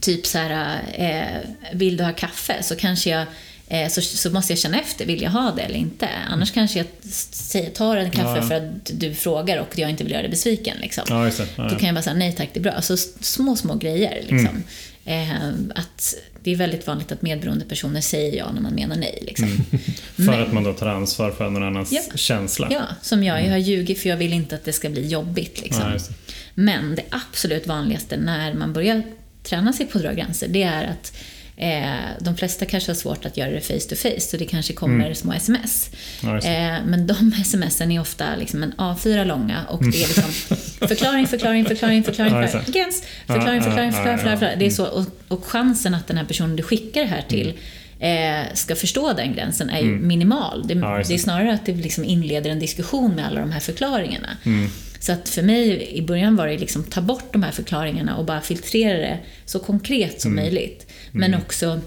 typ 0.00 0.26
så 0.26 0.38
här, 0.38 0.78
eh, 0.94 1.40
vill 1.78 1.96
du 1.96 2.04
ha 2.04 2.12
kaffe? 2.12 2.62
Så 2.62 2.76
kanske 2.76 3.10
jag 3.10 3.26
eh, 3.68 3.88
så, 3.88 4.00
så 4.02 4.30
måste 4.30 4.52
jag 4.52 4.58
känna 4.58 4.80
efter, 4.80 5.06
vill 5.06 5.22
jag 5.22 5.30
ha 5.30 5.52
det 5.56 5.62
eller 5.62 5.78
inte? 5.78 6.08
Annars 6.30 6.52
kanske 6.52 6.78
jag 6.78 6.86
säger, 7.30 7.70
tar 7.70 7.96
en 7.96 8.10
kaffe 8.10 8.28
Ja, 8.28 8.36
ja. 8.36 8.42
för 8.42 8.54
att 8.54 8.90
du 8.94 9.14
frågar 9.14 9.58
och 9.58 9.78
jag 9.78 9.90
inte 9.90 10.04
vill 10.04 10.12
göra 10.12 10.22
dig 10.22 10.30
besviken. 10.30 10.76
Liksom. 10.80 11.04
Ja, 11.08 11.30
Då 11.56 11.76
kan 11.76 11.86
jag 11.86 11.94
bara 11.94 12.02
säga 12.02 12.14
nej 12.16 12.32
tack, 12.32 12.48
det 12.52 12.60
är 12.60 12.62
bra. 12.62 12.82
Så 12.82 12.96
små, 13.20 13.56
små 13.56 13.74
grejer. 13.74 14.24
Liksom. 14.28 14.62
Eh, 15.06 15.48
att 15.74 16.14
det 16.42 16.52
är 16.52 16.56
väldigt 16.56 16.86
vanligt 16.86 17.12
att 17.12 17.22
medberoende 17.22 17.64
personer 17.64 18.00
säger 18.00 18.36
ja 18.36 18.52
när 18.52 18.60
man 18.60 18.74
menar 18.74 18.96
nej. 18.96 19.18
Liksom. 19.26 19.48
För 20.16 20.22
Men- 20.22 20.42
att 20.42 20.52
man 20.52 20.64
då 20.64 20.72
tar 20.72 20.86
ansvar 20.86 21.30
för 21.30 21.50
någon 21.50 21.62
annans 21.62 21.92
Ja. 21.92 22.16
känsla. 22.16 22.68
Ja, 22.70 22.82
som 23.02 23.24
jag. 23.24 23.44
Jag 23.44 23.50
har 23.50 23.58
ljugit 23.58 23.98
för 24.00 24.08
jag 24.08 24.16
vill 24.16 24.32
inte 24.32 24.54
att 24.54 24.64
det 24.64 24.72
ska 24.72 24.88
bli 24.90 25.06
jobbigt. 25.06 25.60
Liksom. 25.62 25.92
Ja. 25.92 25.98
Men 26.54 26.94
det 26.94 27.02
absolut 27.10 27.66
vanligaste 27.66 28.16
när 28.16 28.54
man 28.54 28.72
börjar 28.72 29.02
träna 29.42 29.72
sig 29.72 29.86
på 29.86 29.98
att 29.98 30.04
dra 30.04 30.12
gränser, 30.12 30.48
det 30.48 30.62
är 30.62 30.84
att 30.84 31.16
de 32.20 32.36
flesta 32.36 32.64
kanske 32.66 32.90
har 32.90 32.96
svårt 32.96 33.24
att 33.26 33.36
göra 33.36 33.50
det 33.50 33.60
face 33.60 33.88
to 33.88 33.94
face, 33.96 34.20
så 34.20 34.36
det 34.36 34.44
kanske 34.44 34.72
kommer 34.72 35.14
små 35.14 35.32
sms. 35.32 35.90
Ja. 36.22 36.36
Eh, 36.38 36.78
men 36.86 37.06
de 37.06 37.32
smsen 37.44 37.92
är 37.92 38.00
ofta 38.00 38.36
liksom 38.36 38.62
en 38.62 38.72
A4 38.72 39.24
långa 39.24 39.64
och 39.68 39.82
det 39.84 40.02
är 40.02 40.08
liksom 40.08 40.56
förklaring, 40.88 41.26
förklaring, 41.26 41.64
förklaring, 41.64 42.04
förklaring, 42.04 42.32
Ja, 42.34 42.46
förklaring, 42.46 43.62
förklaring, 43.62 43.62
förklaring, 43.62 43.92
förklaring, 43.92 44.18
förklaring. 44.18 44.58
Det 44.58 44.66
är 44.66 44.70
så, 44.70 44.84
och, 44.86 45.04
och 45.28 45.44
chansen 45.44 45.94
att 45.94 46.06
den 46.06 46.16
här 46.16 46.24
personen 46.24 46.56
du 46.56 46.62
skickar 46.62 47.00
det 47.00 47.06
här 47.06 47.24
till 47.28 47.54
eh, 48.00 48.54
ska 48.54 48.76
förstå 48.76 49.12
den 49.12 49.34
gränsen 49.34 49.70
är 49.70 49.80
ju 49.80 49.90
minimal. 49.98 50.64
Det, 50.68 50.74
Mm. 50.74 50.90
Ja, 50.90 51.02
det 51.08 51.14
är 51.14 51.18
snarare 51.18 51.52
att 51.54 51.66
det 51.66 51.72
liksom 51.74 52.04
inleder 52.04 52.50
en 52.50 52.58
diskussion 52.58 53.14
med 53.14 53.26
alla 53.26 53.40
de 53.40 53.50
här 53.52 53.60
förklaringarna. 53.60 54.28
Mm. 54.44 54.70
Så 55.00 55.12
att 55.12 55.28
för 55.28 55.42
mig 55.42 55.88
i 55.92 56.02
början 56.02 56.36
var 56.36 56.46
det 56.46 56.58
liksom 56.58 56.84
ta 56.84 57.00
bort 57.00 57.32
de 57.32 57.42
här 57.42 57.50
förklaringarna 57.52 58.16
och 58.16 58.24
bara 58.24 58.40
filtrera 58.40 58.98
det 58.98 59.18
så 59.44 59.58
konkret 59.58 60.08
Mm. 60.08 60.18
som 60.20 60.34
möjligt. 60.34 60.85
Men 61.18 61.34
också 61.34 61.80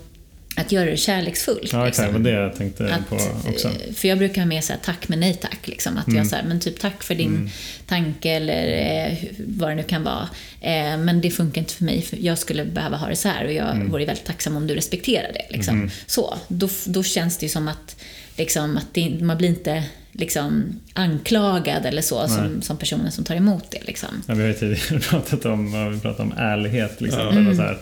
att 0.56 0.72
göra 0.72 0.90
det 0.90 0.98
kärleksfullt. 0.98 1.74
Ja, 1.74 1.88
exakt. 1.88 2.08
Liksom. 2.08 2.24
det 2.24 2.30
jag 2.32 2.56
tänkte 2.56 2.94
Att, 2.94 3.10
på 3.10 3.16
också. 3.50 3.68
eh, 3.68 3.94
För 3.94 4.08
jag 4.08 4.18
brukar 4.18 4.42
ha 4.42 4.46
med 4.48 4.64
så 4.64 4.74
här, 4.74 4.80
tack 4.84 5.08
men 5.10 5.20
nej 5.20 5.34
tack. 5.42 5.68
Liksom. 5.68 5.98
Att 5.98 6.08
Mm. 6.08 6.18
jag 6.18 6.28
så 6.28 6.36
här, 6.36 6.44
men 6.44 6.60
typ 6.60 6.80
tack 6.80 7.04
för 7.04 7.16
din 7.16 7.50
tanke 7.88 8.30
eller 8.32 8.68
eh, 9.08 9.18
vad 9.48 9.70
det 9.70 9.76
nu 9.76 9.84
kan 9.84 10.04
vara. 10.04 10.30
Eh, 10.62 10.98
men 10.98 11.22
det 11.22 11.32
funkar 11.32 11.62
inte 11.62 11.74
för 11.74 11.84
mig, 11.84 12.02
för 12.02 12.18
jag 12.18 12.38
skulle 12.38 12.66
behöva 12.66 12.98
ha 12.98 13.08
det 13.08 13.16
så 13.16 13.28
här 13.30 13.46
och 13.46 13.54
jag 13.54 13.70
Mm. 13.76 13.92
vore 13.92 14.06
väldigt 14.06 14.26
tacksam 14.26 14.56
om 14.56 14.68
du 14.68 14.76
respekterar 14.76 15.34
det. 15.34 15.46
Liksom. 15.58 15.90
Så, 16.06 16.38
då, 16.48 16.70
då 16.86 17.04
känns 17.04 17.38
det 17.38 17.46
ju 17.46 17.50
som 17.50 17.68
att, 17.68 17.96
liksom, 18.38 18.78
att 18.78 18.94
det, 18.94 19.10
man 19.22 19.38
blir 19.38 19.50
inte 19.50 19.84
liksom, 20.12 20.80
anklagad 20.94 21.86
eller 21.86 22.02
så 22.02 22.28
som, 22.28 22.62
som 22.62 22.78
personen 22.78 23.12
som 23.12 23.24
tar 23.24 23.36
emot 23.36 23.72
det. 23.72 23.80
Liksom. 23.88 24.10
Ja, 24.28 24.34
vi 24.34 24.42
har 24.42 24.48
ju 24.48 24.54
tidigare 24.54 25.00
pratat 25.10 25.46
om, 25.46 25.92
vi 25.94 26.00
pratat 26.00 26.20
om 26.20 26.34
ärlighet. 26.38 27.02
Liksom. 27.02 27.28
Eller 27.38 27.54
så 27.56 27.62
här. 27.62 27.78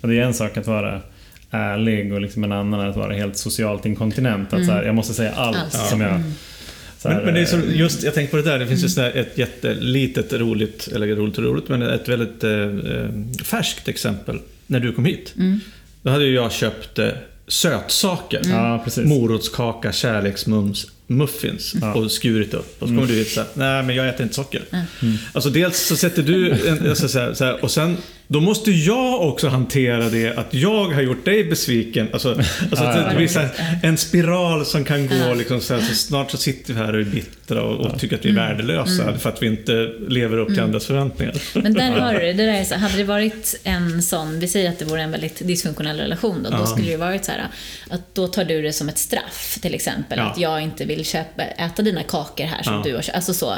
Och 0.00 0.08
det 0.08 0.18
är 0.18 0.22
en 0.22 0.34
sak 0.34 0.56
att 0.56 0.66
vara 0.66 1.00
ärlig 1.50 2.12
och 2.12 2.20
liksom 2.20 2.44
en 2.44 2.52
annan 2.52 2.80
att 2.80 2.96
vara 2.96 3.14
helt 3.14 3.36
socialt 3.36 3.86
inkontinent. 3.86 4.52
Att 4.52 4.66
så 4.66 4.72
här, 4.72 4.82
jag 4.82 4.94
måste 4.94 5.14
säga 5.14 5.32
allt 5.32 5.56
Allt. 5.56 5.88
som 5.88 6.00
jag... 6.00 6.22
Så 6.98 7.08
här, 7.08 7.16
Men, 7.16 7.24
men 7.24 7.34
det 7.34 7.40
är 7.40 7.44
så, 7.44 7.56
eh, 7.56 7.76
just, 7.76 8.02
jag 8.02 8.14
tänkte 8.14 8.30
på 8.30 8.36
det 8.36 8.50
där, 8.50 8.58
det 8.58 8.66
finns 8.66 8.84
ju 8.84 8.88
sådär 8.88 9.12
ett 9.16 9.38
jättelitet 9.38 10.32
roligt, 10.32 10.88
eller 10.94 11.06
roligt 11.06 11.38
och 11.38 11.44
roligt, 11.44 11.68
men 11.68 11.82
ett 11.82 12.08
väldigt 12.08 12.44
eh, 12.44 12.50
eh, 12.52 13.08
färskt 13.44 13.88
exempel 13.88 14.38
när 14.66 14.80
du 14.80 14.92
kom 14.92 15.04
hit. 15.04 15.34
Då 16.02 16.10
hade 16.10 16.24
ju 16.24 16.34
jag 16.34 16.52
köpt 16.52 16.98
eh, 16.98 17.08
sötsaker. 17.48 18.40
Ja, 18.44 18.80
precis. 18.84 19.04
Morotskaka, 19.04 19.92
kärleksmums, 19.92 20.86
muffins 21.06 21.74
och 21.94 22.10
skurit 22.10 22.54
upp. 22.54 22.82
Och 22.82 22.88
så 22.88 22.94
kommer 22.94 23.06
du 23.06 23.14
hit 23.14 23.28
såhär, 23.28 23.48
nej 23.54 23.82
men 23.82 23.96
jag 23.96 24.08
äter 24.08 24.22
inte 24.22 24.34
socker. 24.34 24.62
Alltså 25.32 25.50
dels 25.50 25.78
så 25.78 25.96
sätter 25.96 26.22
du, 26.22 26.68
en, 26.68 26.88
alltså, 26.88 27.08
så 27.08 27.18
här, 27.18 27.34
så 27.34 27.44
här, 27.44 27.64
och 27.64 27.70
sen 27.70 27.96
då 28.30 28.40
måste 28.40 28.70
jag 28.70 29.20
också 29.28 29.48
hantera 29.48 30.08
det 30.08 30.38
att 30.38 30.54
jag 30.54 30.84
har 30.84 31.02
gjort 31.02 31.24
dig 31.24 31.44
besviken. 31.44 32.08
Alltså, 32.12 32.28
alltså 32.70 32.84
att 32.84 33.10
det 33.10 33.16
blir 33.16 33.28
så 33.28 33.38
här, 33.40 33.50
en 33.82 33.96
spiral 33.96 34.66
som 34.66 34.84
kan 34.84 35.08
gå 35.08 35.34
liksom, 35.34 35.60
så, 35.60 35.74
här, 35.74 35.80
så 35.80 35.94
snart 35.94 36.30
så 36.30 36.36
sitter 36.36 36.74
vi 36.74 36.80
här 36.80 36.92
och 36.94 37.00
är 37.00 37.04
bittra 37.04 37.62
och, 37.62 37.86
och 37.86 37.98
tycker 38.00 38.16
att 38.16 38.24
vi 38.24 38.28
är 38.30 38.34
värdelösa 38.34 39.18
för 39.18 39.28
att 39.28 39.42
vi 39.42 39.46
inte 39.46 39.72
lever 40.08 40.38
upp 40.38 40.48
till 40.48 40.60
andras 40.60 40.86
förväntningar. 40.86 41.34
Men 41.54 41.74
där 41.74 41.90
har 41.90 42.12
du 42.12 42.18
det. 42.20 42.32
det 42.32 42.46
där 42.46 42.52
är 42.52 42.64
så, 42.64 42.74
hade 42.74 42.96
det 42.96 43.04
varit 43.04 43.60
en 43.64 44.02
sån, 44.02 44.40
vi 44.40 44.48
säger 44.48 44.68
att 44.70 44.78
det 44.78 44.84
vore 44.84 45.02
en 45.02 45.10
väldigt 45.10 45.46
dysfunktionell 45.48 45.98
relation 45.98 46.42
då, 46.42 46.50
då 46.58 46.66
skulle 46.66 46.90
det 46.90 46.96
varit 46.96 47.24
så 47.24 47.32
här 47.32 47.46
att 47.90 48.14
då 48.14 48.26
tar 48.28 48.44
du 48.44 48.62
det 48.62 48.72
som 48.72 48.88
ett 48.88 48.98
straff 48.98 49.58
till 49.62 49.74
exempel. 49.74 50.18
Ja. 50.18 50.24
Att 50.24 50.38
jag 50.38 50.62
inte 50.62 50.84
vill 50.84 51.04
köpa, 51.04 51.42
äta 51.42 51.82
dina 51.82 52.02
kakor 52.02 52.44
här 52.44 52.62
som 52.62 52.74
Ja. 52.74 52.82
du 52.84 52.94
har 52.94 53.02
köpt. 53.02 53.16
Alltså 53.16 53.34
så. 53.34 53.52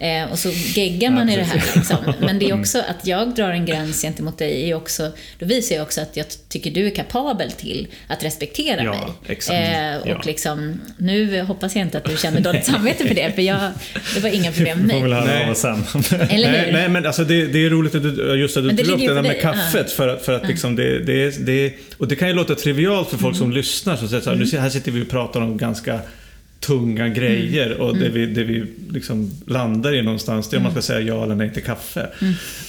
Eh, 0.00 0.30
och 0.32 0.38
så 0.38 0.50
geggar 0.50 1.10
man 1.10 1.28
i 1.30 1.36
det 1.36 1.42
här 1.42 1.62
liksom. 1.76 1.96
Men 2.20 2.38
det 2.38 2.50
är 2.50 2.60
också 2.60 2.78
att 2.78 3.06
jag 3.06 3.34
drar 3.34 3.50
en 3.50 3.66
gräns 3.66 4.04
gentemot 4.10 4.38
dig, 4.38 4.70
är 4.70 4.74
också, 4.74 5.12
då 5.38 5.46
visar 5.46 5.74
jag 5.76 5.82
också 5.82 6.00
att 6.00 6.16
jag 6.16 6.26
tycker 6.48 6.70
du 6.70 6.86
är 6.86 6.90
kapabel 6.90 7.52
till 7.52 7.88
att 8.06 8.24
respektera 8.24 8.84
Ja, 8.84 8.90
mig. 8.92 9.00
exakt. 9.26 9.54
Eh, 9.58 9.96
och 10.02 10.08
Ja. 10.08 10.22
liksom, 10.26 10.80
nu 10.98 11.40
hoppas 11.42 11.76
jag 11.76 11.82
inte 11.84 11.98
att 11.98 12.04
du 12.04 12.16
känner 12.16 12.40
dåligt 12.40 12.64
samvete 12.64 13.08
för 13.08 13.14
det, 13.14 13.32
för 13.34 13.42
jag, 13.42 13.70
det 14.14 14.20
var 14.20 14.30
inga 14.30 14.52
problem 14.52 14.78
med 14.78 14.90
Får 14.90 15.00
väl 15.00 15.10
mig. 15.10 15.18
höra 15.20 15.26
Nej. 15.34 15.44
av 15.44 15.50
oss 15.50 15.58
sen. 15.58 15.84
Eller 16.30 16.50
Nej, 16.52 16.64
hur? 16.66 16.72
nej 16.72 16.88
men 16.88 17.06
alltså 17.06 17.24
det, 17.24 17.46
det 17.46 17.64
är 17.66 17.70
roligt 17.70 17.94
att 17.94 18.02
du, 18.02 18.34
just 18.40 18.56
att 18.56 18.62
du 18.62 18.76
tog 18.76 18.88
upp 18.88 19.00
det 19.00 19.06
där 19.14 19.22
med 19.22 19.24
dig. 19.24 19.40
kaffet. 19.40 19.92
För 19.92 20.08
att, 20.08 20.22
för 20.24 20.32
att 20.32 20.48
liksom 20.48 20.76
det, 20.76 20.98
det, 20.98 21.46
det, 21.46 21.72
och 21.98 22.08
det 22.08 22.16
kan 22.16 22.28
ju 22.28 22.34
låta 22.34 22.54
trivialt 22.54 23.10
för 23.10 23.16
folk 23.16 23.36
som 23.36 23.52
lyssnar. 23.52 23.96
Så 23.96 24.08
säger 24.08 24.22
så 24.22 24.30
här, 24.30 24.36
nu 24.36 24.58
här 24.58 24.70
sitter 24.70 24.92
vi 24.92 25.02
och 25.02 25.08
pratar 25.10 25.40
om 25.40 25.56
ganska 25.56 26.00
tunga 26.60 27.08
grejer 27.08 27.80
och 27.80 27.96
det 27.96 28.08
vi, 28.08 28.26
det 28.26 28.44
vi 28.44 28.64
liksom 28.90 29.30
landar 29.46 29.94
i 29.94 30.02
någonstans 30.02 30.48
det 30.48 30.56
är 30.56 30.58
om 30.58 30.62
man 30.62 30.72
ska 30.72 30.82
säga 30.82 31.00
ja 31.00 31.24
eller 31.24 31.34
nej 31.34 31.52
till 31.54 31.62
kaffe. 31.62 32.08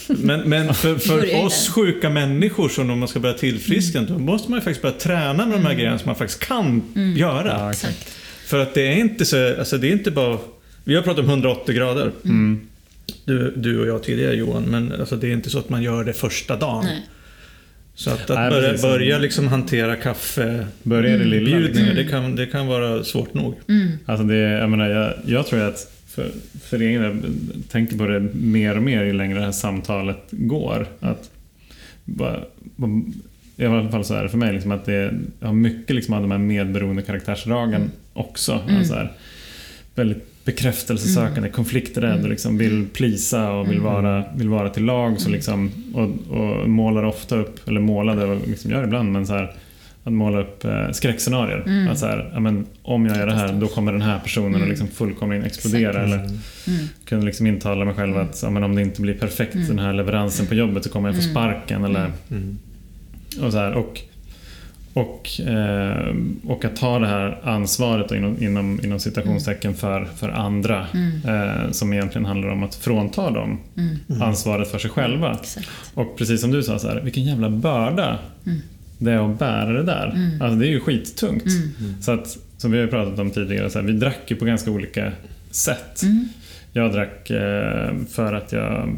Men, 0.08 0.50
men 0.50 0.74
för, 0.74 0.96
för 0.96 1.46
oss 1.46 1.70
sjuka 1.70 2.10
människor 2.10 2.70
som 2.70 2.90
om 2.90 3.00
man 3.00 3.08
ska 3.08 3.20
börja 3.20 3.38
tillfriskna, 3.38 4.02
då 4.02 4.20
måste 4.20 4.52
man 4.52 4.60
ju 4.60 4.64
faktiskt 4.64 4.82
börja 4.82 4.96
träna 4.96 5.46
med 5.46 5.58
de 5.58 5.66
här 5.66 5.74
grejerna 5.74 5.98
som 5.98 6.06
man 6.06 6.16
faktiskt 6.16 6.40
kan 6.40 6.84
göra. 7.18 7.48
Ja. 7.48 7.72
Exakt. 7.72 8.10
För 8.46 8.60
att 8.60 8.74
det 8.74 8.82
är 8.82 8.96
inte 8.96 9.26
så, 9.26 9.60
alltså 9.60 9.78
det 9.78 9.88
är 9.88 9.92
inte 9.92 10.12
bara, 10.12 10.38
vi 10.84 10.96
har 10.96 11.02
pratat 11.02 11.24
om 11.24 11.30
180 11.30 11.76
grader. 11.76 12.12
Du, 13.26 13.54
du 13.56 13.80
och 13.80 13.88
jag 13.88 14.04
tidigare 14.04 14.36
Johan, 14.36 14.64
men 14.64 14.92
alltså 15.00 15.16
det 15.16 15.28
är 15.28 15.32
inte 15.32 15.50
så 15.50 15.60
att 15.60 15.70
man 15.70 15.84
gör 15.84 16.04
det 16.04 16.14
första 16.14 16.56
dagen. 16.56 16.86
Nej. 16.86 17.08
Så 18.02 18.10
att, 18.10 18.30
att 18.30 18.40
Nej, 18.40 18.50
börja, 18.50 18.78
börja 18.82 19.18
liksom 19.18 19.48
hantera 19.48 19.96
kaffebjudningar, 19.96 20.68
Börja 20.84 21.16
i 21.16 21.18
det 21.18 21.26
lilla. 21.26 21.58
liksom. 21.58 21.86
det, 21.96 22.04
kan, 22.04 22.36
det 22.36 22.46
kan 22.46 22.68
vara 22.68 23.04
svårt 23.04 23.34
nog. 23.34 23.56
Alltså 24.06 24.24
det, 24.24 24.38
jag, 24.38 24.70
menar, 24.70 24.90
jag, 24.90 25.14
jag 25.26 25.48
tror 25.48 25.62
att 25.62 25.92
för, 26.08 26.32
för 26.64 26.80
egen 26.80 27.02
del, 27.02 27.34
tänker 27.70 27.98
på 27.98 28.08
det 28.08 28.20
mer 28.34 28.78
och 28.78 28.84
mer 28.84 29.04
ju 29.04 29.14
längre 29.14 29.40
det 29.40 29.46
här 29.46 29.52
samtalet 29.52 30.18
går. 30.32 30.88
Att, 31.00 31.32
bara, 32.06 32.40
bara, 32.76 33.02
I 33.58 33.66
alla 33.66 33.90
fall 33.90 34.06
så 34.06 34.14
är 34.14 34.24
det 34.24 34.30
för 34.30 34.38
mig, 34.38 34.54
liksom, 34.54 34.72
att 34.72 34.86
det 34.86 35.14
har 35.42 35.54
mycket 35.54 35.96
liksom, 35.96 36.14
av 36.14 36.22
de 36.22 36.32
här 36.32 36.38
medberoende 36.38 37.02
karaktärsdragen 37.02 37.92
också. 38.14 38.60
Alltså 38.70 38.94
här, 38.94 39.12
väldigt 39.96 40.41
bekräftelsesökande, 40.46 41.50
konflikträdd 41.50 42.24
och 42.24 42.30
liksom 42.30 42.58
vill 42.58 42.88
plisa 42.94 43.52
och 43.52 43.72
vill 43.72 43.80
vara, 43.80 44.24
vill 44.36 44.50
vara 44.50 44.70
till 44.70 44.86
lag. 44.86 45.22
Så 45.22 45.30
liksom, 45.30 45.72
och, 45.94 46.38
och 46.38 46.70
målar 46.70 47.04
ofta 47.04 47.36
upp, 47.36 47.68
eller 47.68 47.82
målade 47.82 48.26
och 48.26 48.48
liksom 48.48 48.72
gör 48.72 48.84
ibland, 48.84 49.12
men 49.12 49.28
så 49.28 49.34
här, 49.34 49.56
att 50.04 50.14
måla 50.14 50.42
upp 50.42 50.66
eh, 50.66 50.92
skräckscenarier. 50.92 51.90
Att 51.92 52.00
så 52.00 52.06
här, 52.06 52.32
ja, 52.34 52.40
men, 52.40 52.66
om 52.82 53.06
jag 53.06 53.18
gör 53.18 53.28
det 53.28 53.34
här, 53.34 53.54
då 53.54 53.68
kommer 53.68 53.92
den 53.92 54.02
här 54.02 54.20
personen 54.20 54.62
att 54.62 54.70
liksom 54.70 54.88
fullkomligen 54.88 55.46
explodera. 55.46 56.04
Eller 56.04 56.30
kunde 57.06 57.26
liksom 57.26 57.48
intala 57.48 57.86
mig 57.86 57.94
själv 57.94 58.18
att 58.18 58.40
ja, 58.44 58.50
men 58.50 58.64
om 58.64 58.76
det 58.76 58.82
inte 58.82 59.02
blir 59.02 59.14
perfekt 59.14 59.54
den 59.68 59.80
här 59.80 59.94
leveransen 59.94 60.46
på 60.46 60.56
jobbet 60.56 60.84
så 60.84 60.90
kommer 60.90 61.10
jag 61.10 61.16
få 61.16 61.22
sparken. 61.22 61.84
Eller, 61.84 62.12
och, 63.42 63.52
så 63.52 63.58
här, 63.58 63.74
och, 63.74 64.02
och, 64.94 65.40
eh, 65.40 66.16
och 66.48 66.66
att 66.66 66.76
ta 66.76 67.00
det 67.00 67.08
här 67.08 67.40
ansvaret 67.44 68.12
inom, 68.12 68.44
inom, 68.44 68.80
inom 68.84 69.00
citationstecken 69.00 69.74
för, 69.74 70.06
för 70.06 70.30
andra. 70.30 70.88
Eh, 71.28 71.72
som 71.72 71.94
egentligen 71.94 72.26
handlar 72.26 72.50
om 72.50 72.64
att 72.64 72.76
frånta 72.76 73.32
dem 73.32 73.60
ansvaret 74.22 74.72
för 74.72 74.80
sig 74.80 74.90
själva. 74.90 75.38
Exakt. 75.42 75.70
Och 75.94 76.18
precis 76.18 76.42
som 76.42 76.52
du 76.52 76.64
sa, 76.64 76.80
så 76.80 76.88
här, 76.88 77.02
vilken 77.02 77.24
jävla 77.24 77.50
börda 77.50 78.20
det 78.98 79.12
är 79.12 79.32
att 79.32 79.40
bära 79.40 79.74
det 79.74 79.84
där. 79.84 80.38
Alltså 80.42 80.60
det 80.60 80.68
är 80.68 80.70
ju 80.70 80.80
skittungt. 80.80 81.46
Så 82.02 82.12
att, 82.12 82.38
som 82.58 82.72
vi 82.72 82.80
har 82.80 82.88
pratat 82.88 83.20
om 83.20 83.32
tidigare, 83.32 83.70
så 83.70 83.80
här, 83.80 83.86
vi 83.86 83.94
drack 83.94 84.22
ju 84.28 84.36
på 84.36 84.46
ganska 84.46 84.72
olika 84.72 85.12
sätt. 85.52 86.02
Jag 86.74 86.92
drack 86.94 87.30
eh, 87.30 87.96
för 88.10 88.34
att 88.34 88.52
jag 88.52 88.98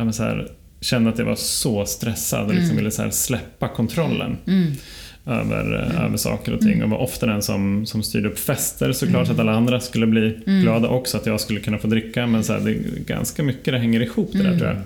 ja, 0.00 0.04
men 0.04 0.12
så 0.12 0.22
här, 0.22 0.48
kände 0.80 1.10
att 1.10 1.18
jag 1.18 1.26
var 1.26 1.36
så 1.36 1.86
stressad 1.86 2.46
och 2.46 2.54
liksom 2.54 2.76
ville 2.76 2.90
så 2.90 3.10
släppa 3.10 3.68
kontrollen. 3.68 4.36
Över, 5.26 5.90
eh, 5.94 6.04
över 6.04 6.16
saker 6.16 6.52
och 6.52 6.60
ting. 6.60 6.82
Och 6.82 6.90
var 6.90 6.98
ofta 6.98 7.26
den 7.26 7.42
som, 7.42 7.86
som 7.86 8.02
styrde 8.02 8.28
upp 8.28 8.38
fester 8.38 8.92
såklart 8.92 9.26
så 9.26 9.32
att 9.32 9.38
alla 9.38 9.52
andra 9.52 9.80
skulle 9.80 10.06
bli 10.06 10.38
glada 10.62 10.88
också 10.88 11.16
att 11.16 11.26
jag 11.26 11.40
skulle 11.40 11.60
kunna 11.60 11.78
få 11.78 11.86
dricka. 11.86 12.26
Men 12.26 12.44
så 12.44 12.52
här, 12.52 12.60
det 12.60 12.70
är 12.70 12.80
ganska 13.06 13.42
mycket 13.42 13.64
det 13.64 13.78
hänger 13.78 14.00
ihop 14.00 14.30
det 14.32 14.42
där 14.42 14.58
tror 14.58 14.68
jag. 14.68 14.76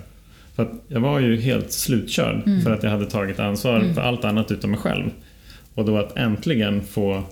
För 0.55 0.63
att 0.63 0.71
jag 0.87 0.99
var 0.99 1.19
ju 1.19 1.41
helt 1.41 1.71
slutkörd 1.71 2.43
för 2.63 2.71
att 2.71 2.83
jag 2.83 2.89
hade 2.89 3.05
tagit 3.05 3.39
ansvar 3.39 3.93
för 3.93 4.01
allt 4.01 4.25
annat 4.25 4.51
utom 4.51 4.71
mig 4.71 4.79
själv. 4.79 5.09
Och 5.73 5.85
då 5.85 5.97
att 5.97 6.17
äntligen 6.17 6.81
få 6.83 7.23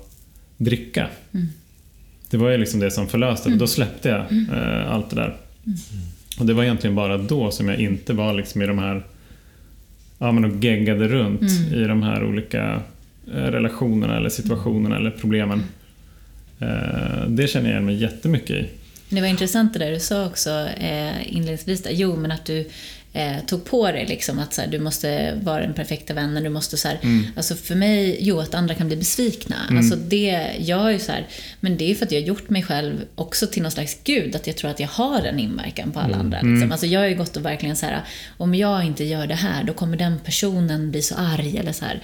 dricka. 0.57 1.07
Det 2.29 2.37
var 2.37 2.49
ju 2.49 2.57
liksom 2.57 2.79
det 2.79 2.91
som 2.91 3.07
förlöste 3.07 3.49
det. 3.49 3.55
Då 3.55 3.67
släppte 3.67 4.09
jag 4.09 4.19
eh, 4.57 4.91
allt 4.91 5.09
det 5.09 5.15
där. 5.15 5.35
Och 6.39 6.45
det 6.45 6.53
var 6.53 6.63
egentligen 6.63 6.95
bara 6.95 7.17
då 7.17 7.51
som 7.51 7.69
jag 7.69 7.79
inte 7.79 8.13
var 8.13 8.33
liksom 8.33 8.61
i 8.61 8.67
de 8.67 8.79
här 8.79 9.03
Ja 10.23 10.31
men 10.31 10.45
och 10.45 10.63
geggade 10.63 11.07
runt 11.07 11.51
i 11.73 11.83
de 11.83 12.03
här 12.03 12.23
olika 12.23 12.81
eh, 13.33 13.43
relationerna 13.43 14.17
eller 14.17 14.29
situationerna 14.29 14.97
eller 14.97 15.11
problemen. 15.11 15.63
Eh, 16.59 17.27
det 17.27 17.47
känner 17.47 17.65
jag 17.65 17.73
igen 17.73 17.85
mig 17.85 17.95
jättemycket 17.95 18.49
i. 18.49 18.69
Det 19.09 19.21
var 19.21 19.27
intressant 19.27 19.73
det 19.73 19.79
där 19.79 19.91
du 19.91 19.99
sa 19.99 20.25
också 20.25 20.49
eh, 20.77 21.35
inledningsvis. 21.35 21.83
Där. 21.83 21.91
Jo, 21.91 22.15
men 22.15 22.31
att 22.31 22.45
du 22.45 22.69
eh, 23.13 23.45
tog 23.47 23.65
på 23.65 23.91
dig 23.91 24.05
liksom 24.05 24.39
att 24.39 24.53
så 24.53 24.61
här, 24.61 24.67
du 24.67 24.79
måste 24.79 25.39
vara 25.43 25.59
den 25.61 25.73
perfekta 25.73 26.13
vännen. 26.13 26.43
Du 26.43 26.49
måste 26.49 26.77
så 26.77 26.87
här, 26.87 26.99
Alltså 27.35 27.55
för 27.55 27.75
mig, 27.75 28.17
jo, 28.19 28.39
att 28.39 28.53
andra 28.53 28.75
kan 28.75 28.87
bli 28.87 28.95
besvikna. 28.95 29.55
Alltså 29.77 29.95
det, 29.95 30.51
jag 30.59 30.93
är 30.93 30.99
så 30.99 31.11
här, 31.11 31.27
men 31.59 31.77
det 31.77 31.91
är 31.91 31.95
för 31.95 32.05
att 32.05 32.11
jag 32.11 32.21
har 32.21 32.27
gjort 32.27 32.49
mig 32.49 32.63
själv 32.63 32.95
också 33.15 33.47
till 33.47 33.61
någon 33.61 33.71
slags 33.71 33.97
gud. 34.03 34.35
Att 34.35 34.47
jag 34.47 34.57
tror 34.57 34.71
att 34.71 34.79
jag 34.79 34.87
har 34.87 35.21
en 35.21 35.39
inverkan 35.39 35.91
på 35.91 35.99
alla 35.99 36.17
andra. 36.17 36.41
Liksom. 36.41 36.71
Alltså 36.71 36.85
jag 36.85 36.99
har 36.99 37.07
ju 37.07 37.15
gått 37.15 37.37
och 37.37 37.45
verkligen 37.45 37.75
så 37.75 37.85
här, 37.85 38.01
om 38.37 38.55
jag 38.55 38.85
inte 38.85 39.03
gör 39.03 39.27
det 39.27 39.35
här, 39.35 39.63
då 39.63 39.73
kommer 39.73 39.97
den 39.97 40.19
personen 40.19 40.91
bli 40.91 41.01
så 41.01 41.15
arg 41.15 41.57
eller 41.57 41.71
så 41.71 41.85
här. 41.85 42.01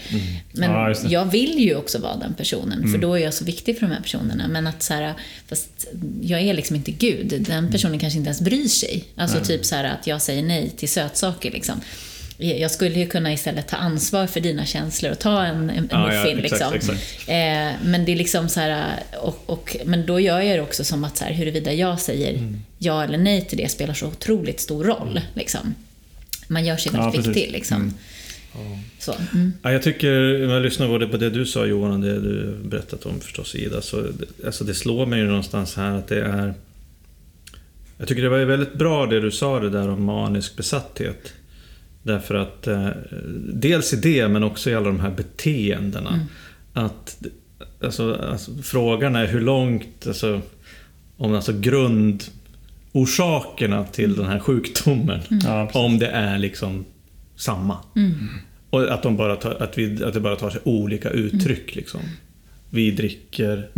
Men 0.51 0.71
det. 0.71 1.09
jag 1.09 1.25
vill 1.25 1.59
ju 1.59 1.75
också 1.75 1.99
vara 1.99 2.15
den 2.15 2.33
personen, 2.33 2.91
för 2.91 2.97
då 2.97 3.13
är 3.13 3.23
jag 3.23 3.33
så 3.33 3.45
viktig 3.45 3.79
för 3.79 3.87
de 3.87 3.93
här 3.93 4.01
personerna. 4.01 4.47
Men 4.47 4.67
att 4.67 4.83
så 4.83 4.93
här, 4.93 5.13
fast 5.47 5.87
jag 6.21 6.41
är 6.41 6.53
liksom 6.53 6.75
inte 6.75 6.91
Gud. 6.91 7.33
Den 7.47 7.71
personen 7.71 7.99
kanske 7.99 8.17
inte 8.17 8.27
ens 8.27 8.41
bryr 8.41 8.67
sig. 8.67 9.03
Alltså 9.15 9.39
typ 9.39 9.65
så 9.65 9.75
här 9.75 9.83
att 9.83 10.07
jag 10.07 10.21
säger 10.21 10.43
nej 10.43 10.69
till 10.69 10.89
sötsaker 10.99 11.51
liksom. 11.51 11.81
Jag 12.41 12.71
skulle 12.71 12.99
ju 12.99 13.07
kunna 13.07 13.33
istället 13.33 13.67
ta 13.67 13.75
ansvar 13.77 14.27
för 14.27 14.39
dina 14.39 14.65
känslor 14.65 15.11
och 15.11 15.19
ta 15.19 15.43
en, 15.45 15.55
en 15.55 15.69
en 15.69 15.87
Ja, 15.91 16.13
ja, 16.13 16.23
muffin. 16.23 16.39
exakt, 16.45 16.73
liksom. 16.73 16.95
exakt. 16.95 17.29
Eh, 17.29 17.87
men 17.89 18.05
det 18.05 18.11
är 18.11 18.15
liksom 18.15 18.49
så 18.49 18.59
här, 18.59 18.99
och, 19.21 19.43
och, 19.45 19.77
men 19.85 20.05
då 20.05 20.19
gör 20.19 20.41
jag 20.41 20.57
det 20.57 20.61
också 20.61 20.83
som 20.83 21.03
att 21.03 21.17
så 21.17 21.23
här, 21.25 21.33
huruvida 21.33 21.73
jag 21.73 21.99
säger 21.99 22.29
Mm. 22.33 22.61
ja 22.77 23.03
eller 23.03 23.17
nej 23.17 23.45
till 23.45 23.57
det 23.57 23.71
spelar 23.71 23.93
så 23.93 24.07
otroligt 24.07 24.59
stor 24.59 24.83
roll. 24.83 25.21
Liksom. 25.33 25.75
Man 26.47 26.65
gör 26.65 26.77
sig 26.77 26.91
Ja, 26.95 26.99
väldigt 27.03 27.15
precis. 27.25 27.37
viktig. 27.37 27.53
Liksom. 27.53 27.93
Så, 28.99 29.13
mm. 29.33 29.53
Ja, 29.61 29.71
jag 29.71 29.83
tycker, 29.83 30.11
när 30.47 30.53
jag 30.53 30.63
lyssnar 30.63 30.87
både 30.87 31.07
på 31.07 31.17
det 31.17 31.29
du 31.29 31.45
sa 31.45 31.65
Johan 31.65 31.91
och 31.91 31.99
det 31.99 32.19
du 32.19 32.57
berättat 32.63 33.05
om 33.05 33.19
förstås 33.19 33.55
Ida, 33.55 33.81
så 33.81 34.01
det- 34.01 34.45
alltså 34.45 34.63
det 34.63 34.73
slår 34.73 35.05
mig 35.05 35.19
ju 35.19 35.25
någonstans 35.27 35.75
här 35.75 35.91
att 35.95 36.07
det 36.07 36.21
är... 36.21 36.53
Jag 37.99 38.07
tycker 38.07 38.21
det 38.21 38.29
var 38.29 38.37
väldigt 38.37 38.73
bra 38.73 39.05
det 39.05 39.19
du 39.19 39.31
sa 39.31 39.59
det 39.59 39.69
där 39.69 39.89
om 39.89 40.03
manisk 40.03 40.57
besatthet. 40.57 41.33
Därför 42.03 42.35
att 42.35 42.67
eh, 42.67 42.87
dels 43.53 43.93
i 43.93 43.95
det 43.95 44.27
men 44.27 44.43
också 44.43 44.69
i 44.69 44.75
alla 44.75 44.85
de 44.85 44.99
här 44.99 45.11
beteendena. 45.11 46.19
Att 46.73 47.17
alltså, 47.83 48.13
alltså, 48.13 48.51
frågan 48.63 49.15
är 49.15 49.27
hur 49.27 49.41
långt, 49.41 50.07
alltså, 50.07 50.41
om 51.17 51.33
alltså 51.33 51.53
grundorsakerna 51.53 53.83
till 53.83 54.15
den 54.15 54.25
här 54.25 54.39
sjukdomen, 54.39 55.19
Ja, 55.29 55.65
precis. 55.65 55.75
om 55.75 55.99
det 55.99 56.07
är 56.07 56.37
liksom 56.37 56.85
samma. 57.35 57.77
Och 58.69 58.93
att, 58.93 59.03
de 59.03 59.17
bara 59.17 59.35
tar, 59.35 59.51
att, 59.51 59.77
vi, 59.77 60.03
att 60.03 60.13
det 60.13 60.19
bara 60.19 60.35
tar 60.35 60.49
sig 60.49 60.61
olika 60.63 61.09
uttryck. 61.09 61.75
Liksom. 61.75 62.01
Vi 62.69 62.91
dricker, 62.91 63.69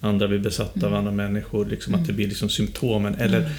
andra 0.00 0.28
blir 0.28 0.38
besatta 0.38 0.86
av 0.86 0.94
andra 0.94 1.12
människor. 1.12 1.66
Liksom, 1.66 1.94
Att 1.94 2.06
det 2.06 2.12
blir 2.12 2.28
liksom 2.28 2.48
symptomen. 2.48 3.14
Eller, 3.14 3.50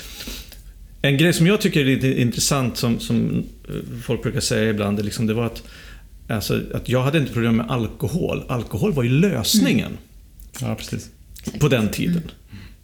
en 1.01 1.17
grej 1.17 1.33
som 1.33 1.47
jag 1.47 1.61
tycker 1.61 1.81
är 1.81 1.85
lite 1.85 2.21
intressant 2.21 2.77
som, 2.77 2.99
som 2.99 3.43
eh, 3.69 3.75
folk 4.03 4.23
brukar 4.23 4.39
säga 4.39 4.69
ibland, 4.69 5.05
liksom, 5.05 5.27
det 5.27 5.33
var 5.33 5.45
att 5.45 5.63
Alltså, 6.29 6.61
att 6.73 6.89
jag 6.89 7.03
hade 7.03 7.17
inte 7.17 7.33
problem 7.33 7.55
med 7.55 7.71
alkohol. 7.71 8.43
Alkohol 8.47 8.93
var 8.93 9.03
ju 9.03 9.09
lösningen 9.09 9.97
Ja, 10.61 10.75
precis. 10.75 11.09
på 11.59 11.67
den 11.67 11.89
tiden. 11.89 12.21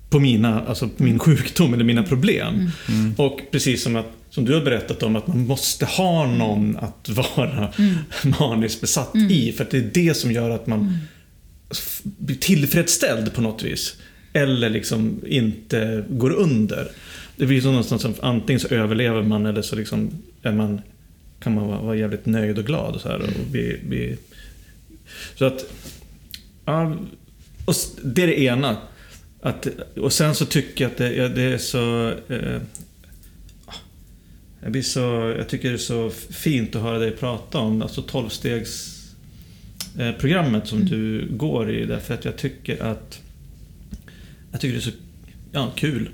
På 0.10 0.20
mina, 0.20 0.62
alltså 0.62 0.88
på 0.90 1.04
min 1.04 1.20
sjukdom 1.20 1.74
eller 1.74 1.84
mina 1.84 2.04
problem. 2.04 2.70
Och 3.18 3.40
precis 3.52 3.84
som, 3.84 3.96
att, 3.96 4.06
som 4.30 4.46
du 4.46 4.54
har 4.54 4.62
berättat 4.62 5.04
om 5.04 5.16
att 5.16 5.28
man 5.28 5.48
måste 5.48 5.86
ha 5.86 6.28
någon 6.28 6.78
att 6.78 7.10
vara 7.10 7.74
maniskt 8.40 8.82
besatt 8.82 9.16
i. 9.16 9.52
För 9.52 9.64
att 9.64 9.72
det 9.72 9.78
är 9.78 9.92
det 9.94 10.14
som 10.14 10.32
gör 10.32 10.50
att 10.50 10.68
man 10.68 10.98
blir 12.04 12.36
tillfredsställd 12.36 13.34
på 13.34 13.42
något 13.42 13.64
vis. 13.64 13.96
Eller 14.34 14.70
liksom 14.70 15.22
inte 15.28 16.06
går 16.10 16.32
under. 16.32 16.92
Det 17.36 17.46
blir 17.46 17.62
så 17.62 17.68
någonstans 17.68 18.02
som 18.02 18.14
antingen 18.22 18.60
så 18.60 18.68
överlever 18.68 19.24
man 19.24 19.46
eller 19.46 19.62
så 19.62 19.76
liksom 19.76 20.10
är 20.42 20.52
man, 20.52 20.82
kan 21.40 21.56
man 21.56 21.68
vara, 21.68 21.82
vara 21.82 21.96
jävligt 21.96 22.26
nöjd 22.26 22.58
och 22.58 22.66
glad. 22.66 22.96
Och 22.96 23.02
så, 23.02 23.10
här, 23.10 23.20
och 23.20 23.52
bli, 23.52 23.80
bli... 23.84 24.18
så 25.36 25.46
att... 25.46 25.66
Ja, 26.66 26.98
och 27.66 27.76
det 28.04 28.24
är 28.24 28.28
det 28.28 28.42
ena. 28.42 28.78
Att, 29.42 29.68
och 29.96 30.14
sen 30.14 30.36
så 30.36 30.46
tycker 30.46 30.84
jag 30.84 30.92
att 30.92 30.98
det, 30.98 31.14
ja, 31.14 31.28
det 31.28 31.42
är 31.42 31.58
så... 31.58 32.14
Eh, 32.30 32.62
ah, 33.66 33.74
jag, 34.62 34.72
blir 34.72 34.82
så... 34.82 35.34
jag 35.38 35.50
tycker 35.50 35.70
det 35.70 35.76
är 35.76 35.78
så 35.78 36.10
fint 36.30 36.76
att 36.76 36.82
höra 36.82 37.00
dig 37.00 37.12
prata 37.12 37.58
om 37.58 37.82
alltså 37.82 38.02
tolvstegs 38.02 38.95
programmet 40.20 40.68
som 40.68 40.86
du 40.86 41.28
går 41.32 41.72
i. 41.72 41.86
Därför 41.86 42.14
att 42.14 42.26
jag 42.26 42.38
tycker 42.38 42.84
att... 42.84 43.20
Jag 44.52 44.62
tycker 44.62 44.74
det 44.74 44.80
är 44.80 44.92
så 44.92 44.98
ja, 45.52 45.72
kul 45.76 46.10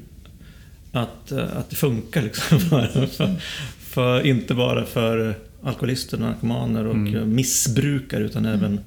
att, 0.91 1.31
eh, 1.31 1.57
att 1.57 1.69
det 1.69 1.75
funkar 1.75 2.21
liksom. 2.21 2.59
För, 2.69 3.07
för, 3.07 3.35
för, 3.79 4.25
inte 4.25 4.53
bara 4.53 4.85
för 4.85 5.35
alkoholister, 5.63 6.17
narkomaner 6.17 6.85
och 6.85 6.95
Mm. 6.95 7.15
eh, 7.15 7.25
missbrukare 7.25 8.23
utan 8.23 8.45
även 8.45 8.79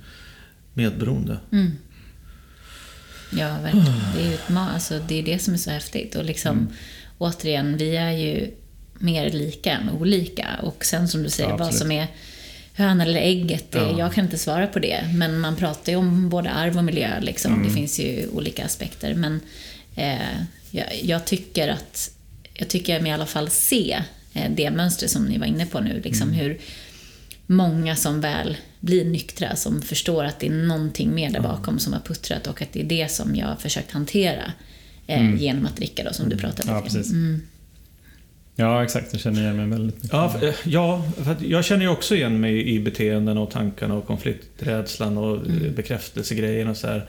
medberoende. 0.74 1.38
Mm. 1.52 1.70
Ja, 3.32 3.58
verkligen. 3.62 4.00
Det 4.16 4.22
är 4.22 4.30
ju 4.30 4.58
alltså, 4.58 5.00
det, 5.08 5.18
är 5.18 5.22
det 5.22 5.38
som 5.38 5.54
är 5.54 5.58
så 5.58 5.70
häftigt. 5.70 6.14
Och 6.14 6.24
liksom, 6.24 6.68
återigen, 7.18 7.76
vi 7.76 7.96
är 7.96 8.10
ju 8.10 8.50
mer 8.98 9.30
lika 9.30 9.72
än 9.72 9.90
olika. 9.90 10.48
Och 10.62 10.84
sen 10.84 11.08
som 11.08 11.22
du 11.22 11.30
säger, 11.30 11.50
Ja, 11.50 11.56
vad 11.56 11.74
som 11.74 11.92
är 11.92 12.08
hönan 12.76 13.00
eller 13.00 13.20
ägget, 13.20 13.72
det, 13.72 13.78
Ja. 13.78 13.98
jag 13.98 14.12
kan 14.14 14.24
inte 14.24 14.38
svara 14.38 14.66
på 14.66 14.78
det. 14.78 15.10
Men 15.14 15.38
man 15.40 15.56
pratar 15.56 15.92
ju 15.92 15.98
om 15.98 16.28
både 16.28 16.50
arv 16.50 16.76
och 16.78 16.84
miljö. 16.84 17.20
Liksom. 17.20 17.62
Det 17.62 17.70
finns 17.70 18.00
ju 18.00 18.28
olika 18.32 18.64
aspekter. 18.64 19.14
Men 19.14 19.40
eh, 19.96 20.18
jag, 20.70 20.86
jag 21.02 21.24
tycker 21.24 21.68
att 21.68 22.10
jag 22.54 22.68
tycker 22.68 23.00
mig 23.00 23.10
i 23.10 23.14
alla 23.14 23.26
fall 23.26 23.50
se 23.50 24.02
eh, 24.34 24.50
det 24.56 24.70
mönstret 24.70 25.10
som 25.10 25.24
ni 25.24 25.38
var 25.38 25.46
inne 25.46 25.66
på 25.66 25.80
nu. 25.80 26.00
Liksom 26.04 26.32
hur 26.32 26.58
många 27.46 27.96
som 27.96 28.20
väl 28.20 28.56
blir 28.80 29.04
nyktra, 29.04 29.56
som 29.56 29.82
förstår 29.82 30.24
att 30.24 30.40
det 30.40 30.46
är 30.46 30.50
någonting 30.50 31.14
mer 31.14 31.30
där 31.30 31.40
bakom 31.40 31.78
som 31.78 31.92
har 31.92 32.00
puttrat 32.00 32.46
och 32.46 32.62
att 32.62 32.72
det 32.72 32.80
är 32.80 32.84
det 32.84 33.10
som 33.10 33.36
jag 33.36 33.46
har 33.46 33.56
försökt 33.56 33.90
hantera 33.90 34.52
eh, 35.06 35.34
genom 35.42 35.66
att 35.66 35.76
dricka 35.76 36.04
då, 36.04 36.12
som 36.12 36.28
du 36.28 36.36
pratade 36.36 36.70
Ja, 36.70 36.76
om. 36.78 36.82
precis. 36.84 37.12
Ja, 38.56 38.84
exakt. 38.84 39.12
Jag 39.12 39.20
känner 39.20 39.40
igen 39.40 39.56
mig 39.56 39.66
väldigt 39.66 39.96
mycket. 39.96 40.12
Ja, 40.12 40.28
för, 40.28 40.46
eh, 40.46 40.54
ja, 40.64 41.04
för 41.24 41.36
jag 41.40 41.64
känner 41.64 41.82
ju 41.82 41.88
också 41.90 42.14
igen 42.14 42.40
mig 42.40 42.68
i 42.68 42.80
beteenden 42.80 43.38
och 43.38 43.50
tankarna 43.50 43.94
och 43.94 44.06
konflikträdslan 44.06 45.18
och 45.18 45.46
mm. 45.46 45.74
bekräftelsegrejen 45.74 46.68
och 46.68 46.76
så 46.76 46.86
här. 46.86 47.08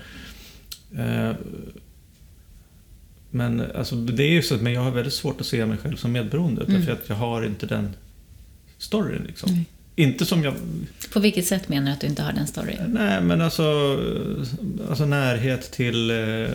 Eh, 0.97 1.35
Men 3.31 3.63
alltså, 3.75 3.95
det 3.95 4.23
är 4.23 4.31
ju 4.31 4.41
så 4.41 4.55
att 4.55 4.61
men 4.61 4.73
jag 4.73 4.81
har 4.81 4.91
väldigt 4.91 5.13
svårt 5.13 5.41
att 5.41 5.47
se 5.47 5.65
mig 5.65 5.77
själv 5.77 5.95
som 5.95 6.11
medberoende 6.11 6.63
Mm. 6.63 6.73
därför 6.75 6.93
att 6.93 7.09
jag 7.09 7.15
har 7.15 7.45
inte 7.45 7.65
den 7.65 7.93
storyn 8.77 9.23
liksom. 9.27 9.51
Nej. 9.51 9.65
Inte 9.95 10.25
som 10.25 10.43
jag... 10.43 10.53
På 11.13 11.19
vilket 11.19 11.45
sätt 11.45 11.69
menar 11.69 11.85
du 11.85 11.91
att 11.91 11.99
du 12.01 12.07
inte 12.07 12.21
har 12.21 12.33
den 12.33 12.47
storyn? 12.47 12.77
Nej, 12.87 13.21
men 13.21 13.41
alltså, 13.41 13.63
alltså 14.89 15.05
närhet 15.05 15.71
till 15.71 16.09
eh, 16.11 16.47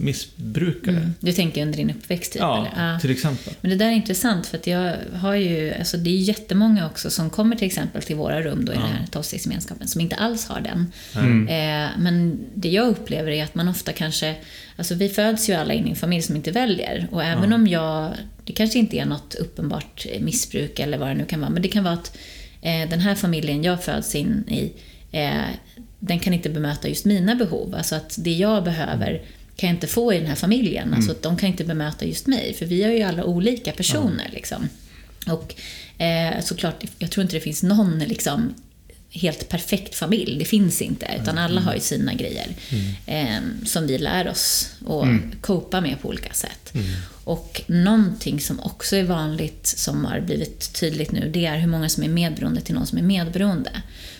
missbrukare. 0.00 0.96
Mm. 0.96 1.14
Du 1.20 1.32
tänker 1.32 1.62
under 1.62 1.76
din 1.76 1.90
uppväxt? 1.90 2.32
Typ, 2.32 2.40
Ja, 2.42 2.66
eller? 2.76 2.92
Ja. 2.92 2.98
till 3.00 3.10
exempel. 3.10 3.52
Men 3.60 3.70
det 3.70 3.76
där 3.76 3.86
är 3.86 3.90
intressant 3.92 4.46
för 4.46 4.58
att 4.58 4.66
jag 4.66 4.94
har 5.14 5.34
ju, 5.34 5.74
alltså 5.74 5.96
det 5.96 6.10
är 6.10 6.16
jättemånga 6.18 6.86
också 6.86 7.10
som 7.10 7.30
kommer 7.30 7.56
till 7.56 7.66
exempel 7.66 8.02
till 8.02 8.16
våra 8.16 8.42
rum 8.42 8.64
då 8.64 8.72
i 8.72 8.76
Ja. 8.76 8.80
den 8.82 8.90
här 8.90 9.06
tolvstegsgemenskapen 9.10 9.88
som 9.88 10.00
inte 10.00 10.16
alls 10.16 10.46
har 10.46 10.60
den. 10.60 10.92
Mm. 11.24 11.48
Eh, 11.48 11.90
men 11.98 12.38
det 12.54 12.68
jag 12.68 12.88
upplever 12.88 13.30
är 13.30 13.44
att 13.44 13.54
man 13.54 13.68
ofta 13.68 13.92
kanske, 13.92 14.36
alltså 14.76 14.94
vi 14.94 15.08
föds 15.08 15.48
ju 15.50 15.52
alla 15.54 15.72
in 15.74 15.86
i 15.86 15.90
en 15.90 15.96
familj 15.96 16.22
som 16.22 16.36
inte 16.36 16.50
väljer 16.50 17.08
och 17.10 17.24
även 17.24 17.52
om 17.52 17.66
jag, 17.66 18.12
det 18.46 18.52
kanske 18.52 18.78
inte 18.78 18.96
är 18.96 19.04
något 19.04 19.34
uppenbart 19.34 20.06
missbruk 20.20 20.78
eller 20.78 20.98
vad 20.98 21.08
det 21.08 21.14
nu 21.14 21.24
kan 21.24 21.40
vara, 21.40 21.50
men 21.50 21.62
det 21.62 21.68
kan 21.68 21.84
vara 21.84 21.94
att 21.94 22.16
eh, 22.62 22.88
den 22.90 23.00
här 23.00 23.14
familjen 23.14 23.64
jag 23.64 23.84
föds 23.84 24.14
in 24.14 24.44
i, 24.48 24.72
eh, 25.12 25.42
den 25.98 26.20
kan 26.20 26.34
inte 26.34 26.50
bemöta 26.50 26.88
just 26.88 27.04
mina 27.04 27.34
behov. 27.34 27.74
Alltså 27.74 27.94
att 27.94 28.14
det 28.18 28.32
jag 28.32 28.64
behöver 28.64 29.22
kan 29.56 29.68
jag 29.68 29.76
inte 29.76 29.86
få 29.86 30.12
i 30.12 30.18
den 30.18 30.26
här 30.26 30.34
familjen. 30.34 30.94
Alltså 30.94 31.10
att 31.10 31.22
de 31.22 31.36
kan 31.36 31.48
inte 31.48 31.64
bemöta 31.64 32.04
just 32.04 32.26
mig, 32.26 32.54
för 32.54 32.66
vi 32.66 32.82
är 32.82 32.90
ju 32.90 33.02
alla 33.02 33.24
olika 33.24 33.72
personer. 33.72 34.30
Liksom. 34.32 34.68
Och 35.26 35.54
eh, 36.02 36.40
såklart, 36.42 36.84
jag 36.98 37.10
tror 37.10 37.22
inte 37.22 37.36
det 37.36 37.40
finns 37.40 37.62
någon 37.62 37.98
liksom, 37.98 38.54
helt 39.10 39.48
perfekt 39.48 39.94
familj. 39.94 40.38
Det 40.38 40.44
finns 40.44 40.82
inte, 40.82 41.06
utan 41.22 41.38
alla 41.38 41.60
har 41.60 41.74
ju 41.74 41.80
sina 41.80 42.14
grejer. 42.14 42.48
Eh, 43.06 43.40
som 43.64 43.86
vi 43.86 43.98
lär 43.98 44.28
oss 44.28 44.70
att 44.86 45.40
copa 45.40 45.80
med 45.80 46.00
på 46.02 46.08
olika 46.08 46.32
sätt. 46.32 46.72
Och 47.26 47.62
någonting 47.66 48.40
som 48.40 48.60
också 48.60 48.96
är 48.96 49.04
vanligt, 49.04 49.66
som 49.66 50.04
har 50.04 50.20
blivit 50.20 50.72
tydligt 50.80 51.12
nu, 51.12 51.30
det 51.34 51.46
är 51.46 51.58
hur 51.58 51.68
många 51.68 51.88
som 51.88 52.02
är 52.02 52.08
medberoende 52.08 52.60
till 52.60 52.74
någon 52.74 52.86
som 52.86 52.98
är 52.98 53.02
medberoende. 53.02 53.70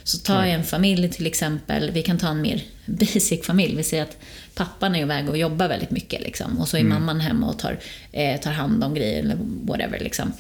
Så 0.05 0.19
jag 0.45 0.51
en 0.55 0.65
familj 0.65 1.09
till 1.09 1.27
exempel, 1.27 1.91
vi 1.91 2.03
kan 2.03 2.19
ta 2.19 2.29
en 2.29 2.41
mer 2.41 2.63
basic 2.87 3.47
familj. 3.47 3.77
Vi 3.77 3.83
säger 3.83 4.03
att 4.03 4.17
pappan 4.55 4.97
är 4.97 5.01
iväg 5.03 5.29
och 5.29 5.39
jobbar 5.39 5.69
väldigt 5.69 5.91
mycket 5.91 6.21
liksom, 6.23 6.59
och 6.59 6.69
så 6.69 6.77
är 6.77 6.81
mamman 6.85 7.21
hemma 7.21 7.49
och 7.49 7.59
tar, 7.59 7.79
eh, 8.13 8.41
tar 8.41 8.53
hand 8.53 8.85
om 8.85 8.95
grejer 8.95 9.23
eller 9.23 9.37
whatever. 9.63 9.99
Liksom. 10.01 10.33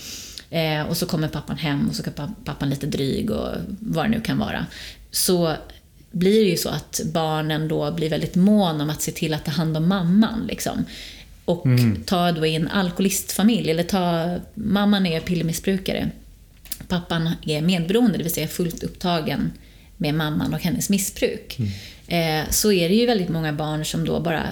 Eh, 0.51 0.83
och 0.83 0.97
så 0.97 1.07
kommer 1.07 1.29
pappan 1.29 1.57
hem 1.59 1.89
och 1.89 1.95
så 1.95 2.03
är 2.03 2.11
pa- 2.11 2.35
pappan 2.45 2.71
lite 2.71 2.87
dryg 2.87 3.31
och 3.31 3.51
vad 3.81 4.05
det 4.05 4.09
nu 4.09 4.21
kan 4.21 4.39
vara. 4.39 4.67
Så 5.11 5.53
blir 6.11 6.45
det 6.45 6.51
ju 6.51 6.57
så 6.57 6.69
att 6.69 7.01
barnen 7.05 7.69
då 7.69 7.91
blir 7.93 8.11
väldigt 8.11 8.35
mån 8.35 8.81
om 8.81 8.91
att 8.91 9.03
se 9.03 9.12
till 9.12 9.35
att 9.35 9.45
ta 9.45 9.51
hand 9.51 9.77
om 9.77 9.89
mamman. 9.89 10.47
Liksom. 10.47 10.85
Och 11.47 11.67
ta 12.07 12.33
då 12.33 12.47
i 12.47 12.55
en 12.55 12.69
alkoholistfamilj, 12.69 13.71
eller 13.71 13.83
ta, 13.83 14.37
mamman 14.55 15.07
är 15.07 15.21
pillermissbrukare, 15.21 16.11
pappan 16.89 17.31
är 17.47 17.63
medberoende, 17.63 18.19
det 18.19 18.25
vill 18.25 18.33
säga 18.33 18.49
fullt 18.49 18.83
upptagen 18.83 19.53
med 19.97 20.15
mamman 20.15 20.55
och 20.55 20.61
hennes 20.61 20.91
missbruk. 20.91 21.59
Eh, 22.09 22.51
så 22.51 22.73
är 22.73 22.89
det 22.89 22.95
ju 22.95 23.07
väldigt 23.07 23.29
många 23.29 23.53
barn 23.53 23.85
som 23.85 24.05
då 24.05 24.21
bara 24.21 24.43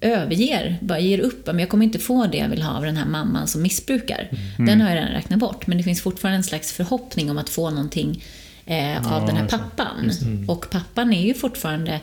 överger, 0.00 0.78
bara 0.80 0.98
ger 0.98 1.18
upp. 1.18 1.46
Men 1.46 1.58
jag 1.58 1.68
kommer 1.68 1.84
inte 1.84 1.98
få 1.98 2.26
det 2.26 2.38
jag 2.38 2.48
vill 2.48 2.62
ha 2.62 2.72
av 2.76 2.82
den 2.82 2.96
här 2.96 3.06
mamman 3.06 3.48
som 3.48 3.62
missbrukar. 3.62 4.28
Den 4.58 4.80
har 4.80 4.88
jag 4.88 4.96
redan 4.96 5.12
räknat 5.12 5.38
bort, 5.38 5.66
men 5.66 5.78
det 5.78 5.84
finns 5.84 6.00
fortfarande 6.02 6.36
en 6.36 6.44
slags 6.44 6.72
förhoppning 6.72 7.30
om 7.30 7.38
att 7.38 7.48
få 7.48 7.70
någonting 7.70 8.22
eh, 8.66 9.12
av 9.12 9.20
Ja, 9.20 9.26
den 9.26 9.36
här 9.36 9.48
pappan. 9.48 10.12
Och 10.48 10.70
pappan 10.70 11.12
är 11.12 11.26
ju 11.26 11.34
fortfarande 11.34 12.00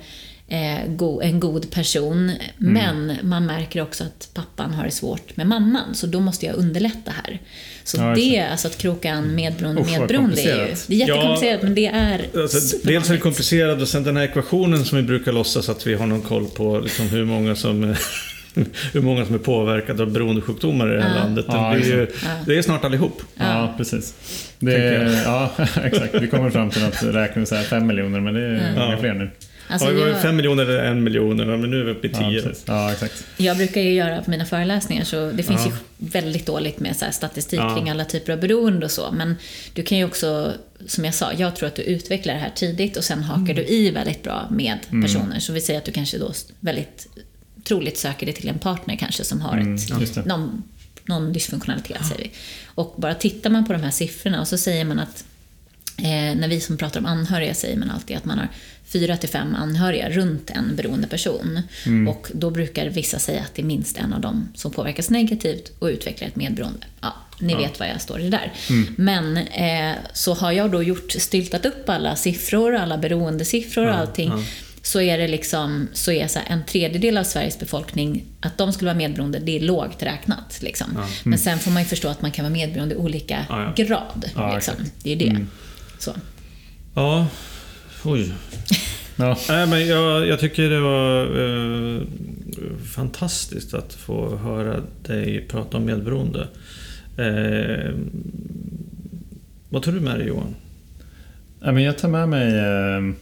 en 0.49 1.39
god 1.39 1.71
person, 1.71 2.31
men 2.57 3.17
man 3.21 3.45
märker 3.45 3.81
också 3.81 4.03
att 4.03 4.29
pappan 4.33 4.73
har 4.73 4.83
det 4.85 4.91
svårt 4.91 5.37
med 5.37 5.47
mamman, 5.47 5.95
så 5.95 6.07
då 6.07 6.19
måste 6.19 6.45
jag 6.45 6.55
underlätta 6.55 7.11
här. 7.23 7.39
Så 7.83 7.97
Ja, 7.97 8.15
det, 8.15 8.39
alltså 8.51 8.67
att 8.67 8.77
kroka 8.77 9.11
an 9.13 9.35
medberoende 9.35 9.81
Usch, 9.81 9.89
vad 9.91 9.99
medberoende, 9.99 10.41
är 10.41 10.45
ju, 10.45 10.51
komplicerat. 10.65 10.85
det 10.87 10.95
är 10.95 10.97
jättekomplicerat, 10.99 11.59
Ja, 11.61 11.65
men 11.65 11.75
det 11.75 11.87
är 11.87 12.41
Alltså, 12.41 12.77
dels 12.83 13.09
är 13.09 13.13
det 13.13 13.19
komplicerat 13.19 13.81
och 13.81 13.87
sen 13.87 14.03
den 14.03 14.17
här 14.17 14.23
ekvationen 14.23 14.85
som 14.85 14.97
vi 14.97 15.03
brukar 15.03 15.31
låtsas 15.31 15.69
att 15.69 15.87
vi 15.87 15.95
har 15.95 16.07
någon 16.07 16.21
koll 16.21 16.45
på, 16.47 16.79
liksom 16.79 17.07
hur 17.07 17.25
många 17.25 17.55
som 17.55 17.95
hur 18.93 19.01
många 19.01 19.25
som 19.25 19.35
är 19.35 19.39
påverkade 19.39 20.03
av 20.03 20.11
beroendesjukdomar 20.11 20.93
i 20.93 20.95
det 20.95 21.01
här 21.03 21.15
Ja. 21.17 21.23
landet. 21.23 21.45
Ja, 21.47 21.69
det, 21.73 21.79
blir 21.79 21.89
ju, 21.91 22.07
Ja. 22.23 22.29
det 22.45 22.57
är 22.57 22.61
snart 22.61 22.85
allihop. 22.85 23.21
Ja, 23.35 23.73
precis. 23.77 24.13
Det, 24.59 25.21
ja, 25.25 25.51
exakt. 25.83 26.15
Vi 26.21 26.27
kommer 26.27 26.49
fram 26.49 26.69
till 26.69 26.85
att 26.85 27.03
räkna 27.03 27.39
med 27.39 27.47
så 27.47 27.55
här 27.55 27.63
fem 27.63 27.87
miljoner, 27.87 28.19
men 28.19 28.33
det 28.33 28.41
är 28.41 28.73
Ja. 28.75 28.85
många 28.85 28.97
fler 28.97 29.13
nu. 29.13 29.29
Alltså, 29.69 29.91
ja, 29.93 29.99
var 29.99 30.07
jag- 30.07 30.21
fem 30.21 30.35
miljoner 30.35 30.63
eller 30.63 30.83
en 30.83 31.03
miljon, 31.03 31.37
men 31.37 31.61
nu 31.71 31.79
är 31.79 31.83
vi 31.85 31.91
uppe 31.91 32.07
i 32.07 32.11
Ja, 32.13 32.19
tio. 32.19 32.41
precis. 32.41 32.63
ja, 32.67 32.91
exakt. 32.91 33.25
Jag 33.37 33.57
brukar 33.57 33.81
ju 33.81 33.93
göra 33.93 34.21
på 34.21 34.29
mina 34.31 34.45
föreläsningar, 34.45 35.03
så 35.03 35.31
det 35.31 35.43
finns 35.43 35.61
Ja. 35.65 35.71
ju 35.71 36.07
väldigt 36.07 36.45
dåligt 36.45 36.79
med 36.79 36.95
så 36.95 37.05
här 37.05 37.11
statistik 37.11 37.59
Ja. 37.59 37.75
kring 37.75 37.89
alla 37.89 38.05
typer 38.05 38.33
av 38.33 38.39
beroende 38.39 38.85
och 38.85 38.91
så. 38.91 39.11
Men 39.11 39.35
du 39.73 39.83
kan 39.83 39.97
ju 39.97 40.05
också, 40.05 40.53
som 40.87 41.05
jag 41.05 41.13
sa, 41.13 41.33
jag 41.33 41.55
tror 41.55 41.67
att 41.67 41.75
du 41.75 41.81
utvecklar 41.81 42.33
det 42.33 42.39
här 42.39 42.51
tidigt 42.55 42.97
och 42.97 43.03
sen 43.03 43.23
hakar 43.23 43.53
du 43.53 43.65
i 43.65 43.91
väldigt 43.91 44.23
bra 44.23 44.47
med 44.51 44.77
personer. 45.03 45.39
Så 45.39 45.53
vi 45.53 45.61
säger 45.61 45.79
att 45.79 45.85
du 45.85 45.91
kanske 45.91 46.17
då 46.17 46.33
väldigt 46.59 47.07
troligt 47.63 47.97
söker 47.97 48.25
dig 48.25 48.35
till 48.35 48.49
en 48.49 48.59
partner 48.59 48.95
kanske 48.95 49.23
som 49.23 49.41
har 49.41 49.57
Mm, 49.57 49.75
ett, 49.75 50.25
någon, 50.25 50.63
någon 51.05 51.33
dysfunktionalitet, 51.33 52.05
säger 52.05 52.23
vi. 52.23 52.31
Och 52.65 52.95
bara 52.97 53.13
tittar 53.13 53.49
man 53.49 53.65
på 53.67 53.73
de 53.73 53.83
här 53.83 53.91
siffrorna 53.91 54.41
och 54.41 54.47
så 54.47 54.57
säger 54.57 54.85
man 54.85 54.99
att 54.99 55.23
Eh, 55.99 56.35
när 56.37 56.47
vi 56.47 56.59
som 56.59 56.77
pratar 56.77 56.99
om 56.99 57.05
anhöriga 57.05 57.53
säger 57.53 57.77
man 57.77 57.89
alltid 57.91 58.17
att 58.17 58.25
man 58.25 58.37
har 58.39 58.47
fyra 58.87 59.17
till 59.17 59.29
fem 59.29 59.55
anhöriga 59.55 60.09
runt 60.09 60.49
en 60.49 60.75
beroende 60.75 61.07
person. 61.07 61.61
Mm. 61.85 62.07
Och 62.07 62.27
då 62.33 62.49
brukar 62.49 62.89
vissa 62.89 63.19
säga 63.19 63.41
att 63.41 63.55
det 63.55 63.61
är 63.61 63.65
minst 63.65 63.97
en 63.97 64.13
av 64.13 64.21
dem 64.21 64.49
som 64.55 64.71
påverkas 64.71 65.09
negativt 65.09 65.71
och 65.79 65.85
utvecklar 65.87 66.27
ett 66.27 66.35
medberoende. 66.35 66.85
Ja, 67.01 67.13
ni 67.39 67.53
Ja. 67.53 67.59
vet 67.59 67.79
vad 67.79 67.89
jag 67.89 68.01
står 68.01 68.21
i 68.21 68.29
där. 68.29 68.53
Men 68.97 69.37
eh, 69.37 69.95
så 70.13 70.33
har 70.33 70.51
jag 70.51 70.71
då 70.71 70.83
gjort, 70.83 71.11
styltat 71.11 71.65
upp 71.65 71.89
alla 71.89 72.15
siffror, 72.15 72.75
alla 72.75 72.97
beroendesiffror 72.97 73.85
och 73.85 73.93
Ja, 73.93 73.97
allting. 73.97 74.29
ja. 74.29 74.43
Så 74.81 75.01
är 75.01 75.17
det 75.17 75.27
liksom, 75.27 75.87
så 75.93 76.11
är 76.11 76.27
så 76.27 76.39
en 76.47 76.65
tredjedel 76.65 77.17
av 77.17 77.23
Sveriges 77.23 77.59
befolkning, 77.59 78.23
att 78.41 78.57
de 78.57 78.73
skulle 78.73 78.87
vara 78.89 78.97
medberoende, 78.97 79.39
det 79.39 79.55
är 79.55 79.59
lågt 79.59 80.03
räknat. 80.03 80.57
Liksom. 80.61 80.87
Ja. 80.95 81.07
Men 81.23 81.39
sen 81.39 81.59
får 81.59 81.71
man 81.71 81.81
ju 81.83 81.87
förstå 81.89 82.07
att 82.07 82.21
man 82.21 82.31
kan 82.31 82.45
vara 82.45 82.53
medberoende 82.53 82.95
i 82.95 82.97
olika 82.97 83.45
grad. 83.75 84.25
Liksom. 84.55 84.73
Det 85.03 85.11
är 85.11 85.15
det. 85.15 85.27
Mm. 85.29 85.47
Så. 85.99 86.15
Ja, 86.95 87.27
oj. 88.11 88.33
Ja. 89.15 89.37
Nej, 89.49 89.67
men 89.67 89.87
jag, 89.87 90.27
jag 90.27 90.39
tycker 90.39 90.69
det 90.69 90.79
var 90.79 91.21
eh, 91.23 92.01
fantastiskt 92.95 93.73
att 93.73 93.93
få 93.93 94.35
höra 94.37 94.81
dig 95.03 95.45
prata 95.49 95.77
om 95.77 95.85
medberoende. 95.85 96.47
Eh, 97.17 97.91
vad 99.69 99.83
tar 99.83 99.91
du 99.91 99.99
med 99.99 100.19
dig 100.19 100.27
Johan? 100.27 100.55
Ja, 101.61 101.71
men 101.71 101.83
jag 101.83 101.97
tar 101.97 102.09
med 102.09 102.29
mig... 102.29 102.55
Eh, 102.57 103.13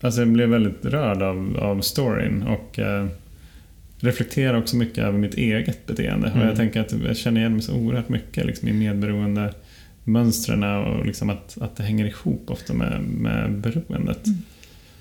alltså 0.00 0.20
jag 0.20 0.28
blev 0.28 0.48
väldigt 0.48 0.84
rörd 0.84 1.22
av, 1.22 1.56
av 1.60 1.80
storyn 1.80 2.42
och 2.42 2.78
eh, 2.78 3.06
reflekterar 4.00 4.58
också 4.58 4.76
mycket 4.76 4.98
över 4.98 5.18
mitt 5.18 5.34
eget 5.34 5.86
beteende. 5.86 6.26
Och 6.28 6.34
Mm. 6.36 6.48
jag 6.48 6.56
tänker 6.56 6.80
att 6.80 6.92
jag 7.06 7.16
känner 7.16 7.40
igen 7.40 7.52
mig 7.52 7.62
så 7.62 7.74
oerhört 7.74 8.08
mycket 8.08 8.46
liksom, 8.46 8.68
i 8.68 8.72
medberoende 8.72 9.54
mönstren 10.08 10.62
och 10.64 11.06
liksom 11.06 11.30
att, 11.30 11.58
att 11.60 11.76
det 11.76 11.82
hänger 11.82 12.06
ihop 12.06 12.44
ofta 12.50 12.74
med, 12.74 13.00
med 13.02 13.52
beroendet. 13.52 14.26
Mm. 14.26 14.38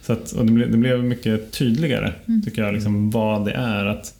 Så 0.01 0.13
att, 0.13 0.31
och 0.31 0.45
det, 0.45 0.51
blev, 0.51 0.71
det 0.71 0.77
blev 0.77 1.03
mycket 1.03 1.51
tydligare, 1.51 2.13
Mm. 2.27 2.41
tycker 2.41 2.61
jag, 2.63 2.73
liksom, 2.73 3.09
vad 3.11 3.45
det 3.45 3.51
är. 3.51 3.85
Att 3.85 4.13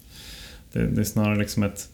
det, 0.74 0.88
det 0.88 1.02
är 1.02 1.06
snarare 1.06 1.40
liksom 1.40 1.64
ett, 1.64 1.90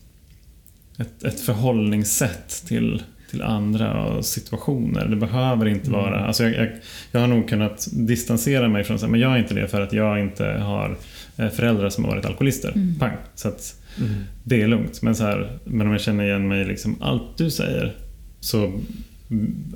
ett, 0.97 1.23
ett 1.23 1.39
förhållningssätt 1.39 2.63
till, 2.67 3.01
till 3.31 3.41
andra 3.41 4.03
och 4.05 4.25
situationer. 4.25 5.05
Det 5.07 5.15
behöver 5.15 5.65
inte 5.65 5.87
Mm. 5.87 5.99
vara... 5.99 6.25
Alltså 6.25 6.43
jag, 6.43 6.53
jag, 6.55 6.69
jag 7.11 7.19
har 7.19 7.27
nog 7.27 7.49
kunnat 7.49 7.87
distansera 7.91 8.67
mig 8.69 8.83
från 8.83 8.99
så 8.99 9.05
här, 9.05 9.11
men 9.11 9.19
jag 9.19 9.33
är 9.33 9.37
inte 9.37 9.53
det 9.53 9.67
för 9.67 9.81
att 9.81 9.93
jag 9.93 10.19
inte 10.19 10.45
har 10.45 10.97
eh, 11.37 11.49
föräldrar 11.49 11.89
som 11.89 12.03
har 12.03 12.11
varit 12.11 12.25
alkoholister. 12.25 12.71
Mm. 12.75 12.95
Pang. 12.99 13.17
Så 13.35 13.47
att 13.47 13.79
det 14.43 14.61
är 14.61 14.67
lugnt. 14.67 15.01
Men, 15.01 15.15
så 15.15 15.23
här, 15.23 15.57
men 15.63 15.87
om 15.87 15.91
jag 15.93 16.01
känner 16.01 16.23
igen 16.23 16.47
mig 16.47 16.65
liksom 16.65 16.95
allt 17.01 17.37
du 17.37 17.51
säger 17.51 17.93
så 18.43 18.71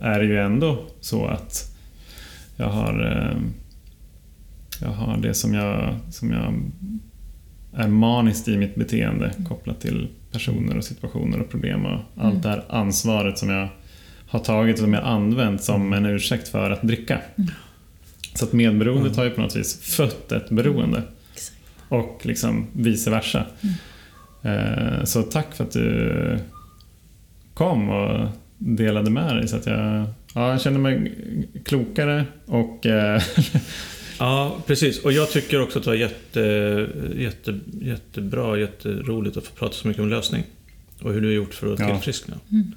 är 0.01 0.19
det 0.19 0.25
ju 0.25 0.37
ändå 0.39 0.85
så 1.01 1.25
att 1.25 1.75
jag 2.55 2.69
har, 2.69 3.05
eh, 3.05 3.37
jag 4.81 4.89
har 4.93 5.17
det 5.17 5.33
som 5.33 5.53
jag, 5.53 5.95
som 6.09 6.31
jag 6.31 6.53
är 7.83 7.87
maniskt 7.87 8.47
i 8.47 8.57
mitt 8.57 8.75
beteende 8.75 9.33
kopplat 9.47 9.81
till 9.81 10.07
personer 10.31 10.77
och 10.77 10.83
situationer 10.83 11.39
och 11.41 11.49
problem 11.49 11.85
och 11.85 11.99
allt 12.15 12.31
Mm. 12.33 12.41
det 12.41 12.49
här 12.49 12.63
ansvaret 12.69 13.37
som 13.37 13.49
jag 13.49 13.69
har 14.27 14.39
tagit 14.39 14.75
och 14.75 14.79
som 14.83 14.93
jag 14.93 15.03
använt 15.03 15.63
som 15.63 15.93
en 15.93 16.05
ursäkt 16.05 16.47
för 16.47 16.71
att 16.71 16.81
dricka. 16.81 17.21
Mm. 17.37 17.49
Så 18.35 18.45
att 18.45 18.53
medberoendet 18.53 19.15
har 19.15 19.23
ju 19.23 19.29
på 19.29 19.41
något 19.41 19.55
vis 19.55 19.81
fött 19.81 20.31
ett 20.31 20.49
beroende. 20.49 21.03
Exakt. 21.33 21.57
Och 21.89 22.19
liksom 22.23 22.67
vice 22.73 23.09
versa. 23.11 23.45
Eh, 24.43 25.03
Så 25.03 25.23
tack 25.23 25.55
för 25.55 25.63
att 25.63 25.71
du 25.71 26.37
kom 27.53 27.89
och 27.89 28.27
delade 28.57 29.09
med 29.09 29.35
dig. 29.35 29.47
Så 29.47 29.55
att 29.55 29.65
jag, 29.65 30.05
ja, 30.33 30.51
jag 30.51 30.61
känner 30.61 30.79
mig 30.79 31.11
klokare 31.65 32.25
och 32.45 32.85
eh, 32.85 33.21
Ja, 34.19 34.57
precis. 34.67 34.99
Och 34.99 35.11
jag 35.11 35.31
tycker 35.31 35.61
också 35.61 35.79
att 35.79 35.85
det 35.85 35.89
var 35.91 35.97
jätte, 35.97 36.39
jätte, 37.15 37.59
jättebra, 37.81 38.59
jätteroligt 38.59 39.37
att 39.37 39.45
få 39.45 39.55
prata 39.55 39.73
så 39.73 39.87
mycket 39.87 40.03
om 40.03 40.09
lösning. 40.09 40.43
Och 41.01 41.13
hur 41.13 41.21
du 41.21 41.27
har 41.27 41.33
gjort 41.33 41.53
för 41.53 41.73
att 41.73 41.79
Ja. 41.79 41.87
tillfriskna. 41.93 42.35
Mm. 42.51 42.71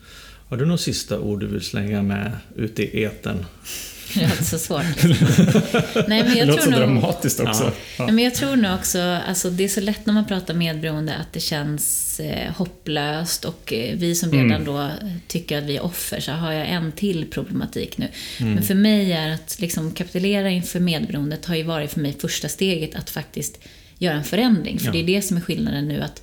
Har 0.48 0.56
du 0.56 0.64
några 0.64 0.78
sista 0.78 1.20
ord 1.20 1.40
du 1.40 1.46
vill 1.46 1.60
slänga 1.60 2.02
med 2.02 2.32
ute 2.56 2.82
i 2.82 3.04
etern? 3.04 3.44
Det 4.14 4.24
är 4.24 4.44
så 4.44 4.58
svårt. 4.58 4.84
Nej, 6.08 6.22
men 6.22 6.32
det 6.32 6.38
jag 6.38 6.48
låter 6.48 6.62
så 6.62 6.70
tror 6.70 6.80
nog... 6.80 6.88
dramatiskt 6.88 7.40
också. 7.40 7.64
Ja. 7.64 7.72
Ja. 7.98 8.04
Nej, 8.04 8.14
men 8.14 8.24
jag 8.24 8.34
tror 8.34 8.56
nog 8.56 8.74
också, 8.74 9.00
alltså 9.00 9.50
det 9.50 9.64
är 9.64 9.68
så 9.68 9.80
lätt 9.80 10.06
när 10.06 10.14
man 10.14 10.26
pratar 10.26 10.54
medberoende 10.54 11.14
att 11.14 11.32
det 11.32 11.40
känns 11.40 12.20
eh, 12.20 12.52
hopplöst 12.52 13.44
och 13.44 13.72
eh, 13.72 13.96
vi 13.96 14.14
som 14.14 14.32
redan 14.32 14.50
Mm. 14.50 14.64
då 14.64 14.90
tycker 15.28 15.58
att 15.58 15.64
vi 15.64 15.76
är 15.76 15.82
offer, 15.84 16.20
så 16.20 16.32
har 16.32 16.52
jag 16.52 16.68
en 16.68 16.92
till 16.92 17.26
problematik 17.30 17.98
nu. 17.98 18.08
Mm. 18.40 18.52
Men 18.54 18.62
för 18.62 18.74
mig 18.74 19.12
är 19.12 19.30
att 19.34 19.56
liksom 19.60 19.92
kapitulera 19.92 20.50
inför 20.50 20.80
medberoendet 20.80 21.46
har 21.46 21.56
ju 21.56 21.62
varit 21.62 21.92
för 21.92 22.00
mig 22.00 22.16
första 22.20 22.48
steget 22.48 22.94
att 22.94 23.10
faktiskt 23.10 23.58
göra 23.98 24.14
en 24.14 24.24
förändring. 24.24 24.78
För 24.78 24.86
Ja. 24.86 24.92
det 24.92 24.98
är 24.98 25.04
det 25.04 25.22
som 25.22 25.36
är 25.36 25.40
skillnaden 25.40 25.88
nu 25.88 26.00
att 26.02 26.22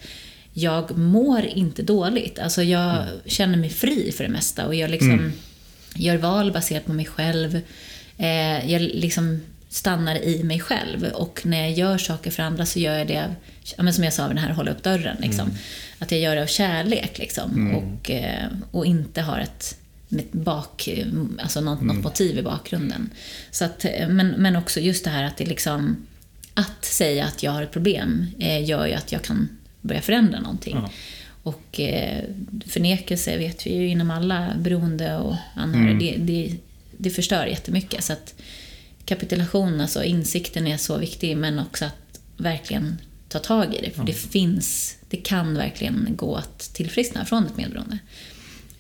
jag 0.54 0.98
mår 0.98 1.46
inte 1.46 1.82
dåligt. 1.84 2.40
Alltså 2.40 2.64
jag 2.64 2.96
Mm. 2.96 3.08
känner 3.26 3.58
mig 3.58 3.70
fri 3.70 4.12
för 4.18 4.24
det 4.24 4.30
mesta 4.30 4.66
och 4.68 4.76
jag 4.76 4.90
liksom 4.92 5.12
Mm. 5.12 5.34
Gör 5.98 6.18
val 6.18 6.52
baserat 6.52 6.86
på 6.86 6.94
mig 6.94 7.06
själv. 7.06 7.62
Eh, 8.18 8.72
jag 8.72 8.82
liksom 8.82 9.42
stannar 9.70 10.16
i 10.16 10.44
mig 10.44 10.60
själv 10.60 11.04
och 11.04 11.42
när 11.46 11.62
jag 11.62 11.72
gör 11.72 11.98
saker 11.98 12.32
för 12.32 12.44
andra 12.44 12.66
så 12.66 12.80
gör 12.80 12.98
jag 12.98 13.08
det 13.08 13.36
men 13.78 13.94
som 13.94 14.04
jag 14.04 14.14
sa, 14.14 14.28
den 14.28 14.38
här 14.38 14.54
hålla 14.54 14.72
upp 14.72 14.84
dörren. 14.84 15.18
Liksom. 15.20 15.52
Att 16.00 16.12
jag 16.12 16.22
gör 16.22 16.36
det 16.36 16.42
av 16.42 16.48
kärlek 16.48 17.18
liksom, 17.18 17.76
och, 17.76 18.12
eh, 18.12 18.48
och 18.72 18.86
inte 18.86 19.22
har 19.22 19.40
ett 19.40 19.78
med 20.10 20.20
ett 20.20 20.32
bak, 20.32 20.90
alltså 21.40 21.62
något, 21.62 21.82
något 21.82 22.04
motiv 22.04 22.38
i 22.38 22.42
bakgrunden. 22.42 23.10
Så 23.52 23.66
att, 23.66 23.86
eh, 23.86 24.08
men, 24.08 24.28
men 24.28 24.56
också 24.56 24.80
just 24.80 25.04
det 25.04 25.10
här 25.10 25.24
att 25.24 25.38
det 25.38 25.46
liksom 25.46 26.08
att 26.54 26.86
säga 26.86 27.26
att 27.26 27.44
jag 27.44 27.52
har 27.52 27.64
ett 27.64 27.72
problem 27.72 28.28
eh, 28.40 28.66
gör 28.70 28.86
ju 28.86 28.94
att 28.94 29.12
jag 29.12 29.24
kan 29.24 29.50
börja 29.82 30.02
förändra 30.02 30.40
någonting. 30.40 30.76
Ja. 30.76 30.90
Och 31.48 31.80
eh, 31.80 32.24
förnekelse 32.66 33.38
vet 33.38 33.68
vi 33.68 33.76
ju 33.76 33.88
inom 33.88 34.12
alla 34.12 34.54
beroende 34.60 35.16
och 35.18 35.36
anhöriga, 35.56 35.92
Mm. 35.92 36.26
det, 36.26 36.34
det, 36.34 36.56
det 36.98 37.10
förstör 37.10 37.46
jättemycket. 37.46 38.04
Så 38.04 38.14
att 38.14 38.36
kapitulation, 39.06 39.82
alltså 39.82 40.04
insikten 40.04 40.68
är 40.68 40.78
så 40.78 40.98
viktig, 40.98 41.38
men 41.38 41.60
också 41.60 41.86
att 41.86 42.20
verkligen 42.38 42.98
ta 43.30 43.40
tag 43.40 43.76
i 43.76 43.82
det. 43.82 43.92
För 43.92 44.04
det 44.04 44.14
finns, 44.14 44.98
det 45.10 45.18
kan 45.18 45.54
verkligen 45.58 46.08
gå 46.16 46.36
att 46.36 46.60
tillfriskna 46.74 47.26
från 47.26 47.46
ett 47.46 47.58
medberoende. 47.58 47.98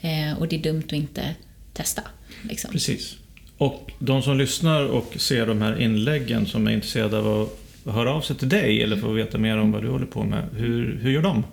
Eh, 0.02 0.40
och 0.40 0.48
det 0.48 0.56
är 0.56 0.64
dumt 0.64 0.84
att 0.86 0.94
inte 0.94 1.36
testa. 1.74 2.02
Liksom. 2.50 2.72
Precis. 2.72 3.16
Och 3.58 3.92
de 4.00 4.22
som 4.22 4.38
lyssnar 4.38 4.84
och 4.86 5.16
ser 5.18 5.48
de 5.48 5.62
här 5.62 5.82
inläggen 5.82 6.46
som 6.46 6.68
är 6.68 6.72
intresserade 6.72 7.18
av 7.18 7.50
att 7.86 7.94
höra 7.94 8.14
av 8.14 8.22
sig 8.22 8.36
till 8.36 8.50
dig 8.50 8.84
eller 8.84 8.98
få 8.98 9.12
veta 9.12 9.38
mer 9.38 9.58
om 9.58 9.72
vad 9.72 9.82
du 9.84 9.90
håller 9.90 10.06
på 10.06 10.24
med, 10.24 10.44
hur, 10.56 11.00
hur 11.02 11.12
gör 11.12 11.22
de? 11.22 11.44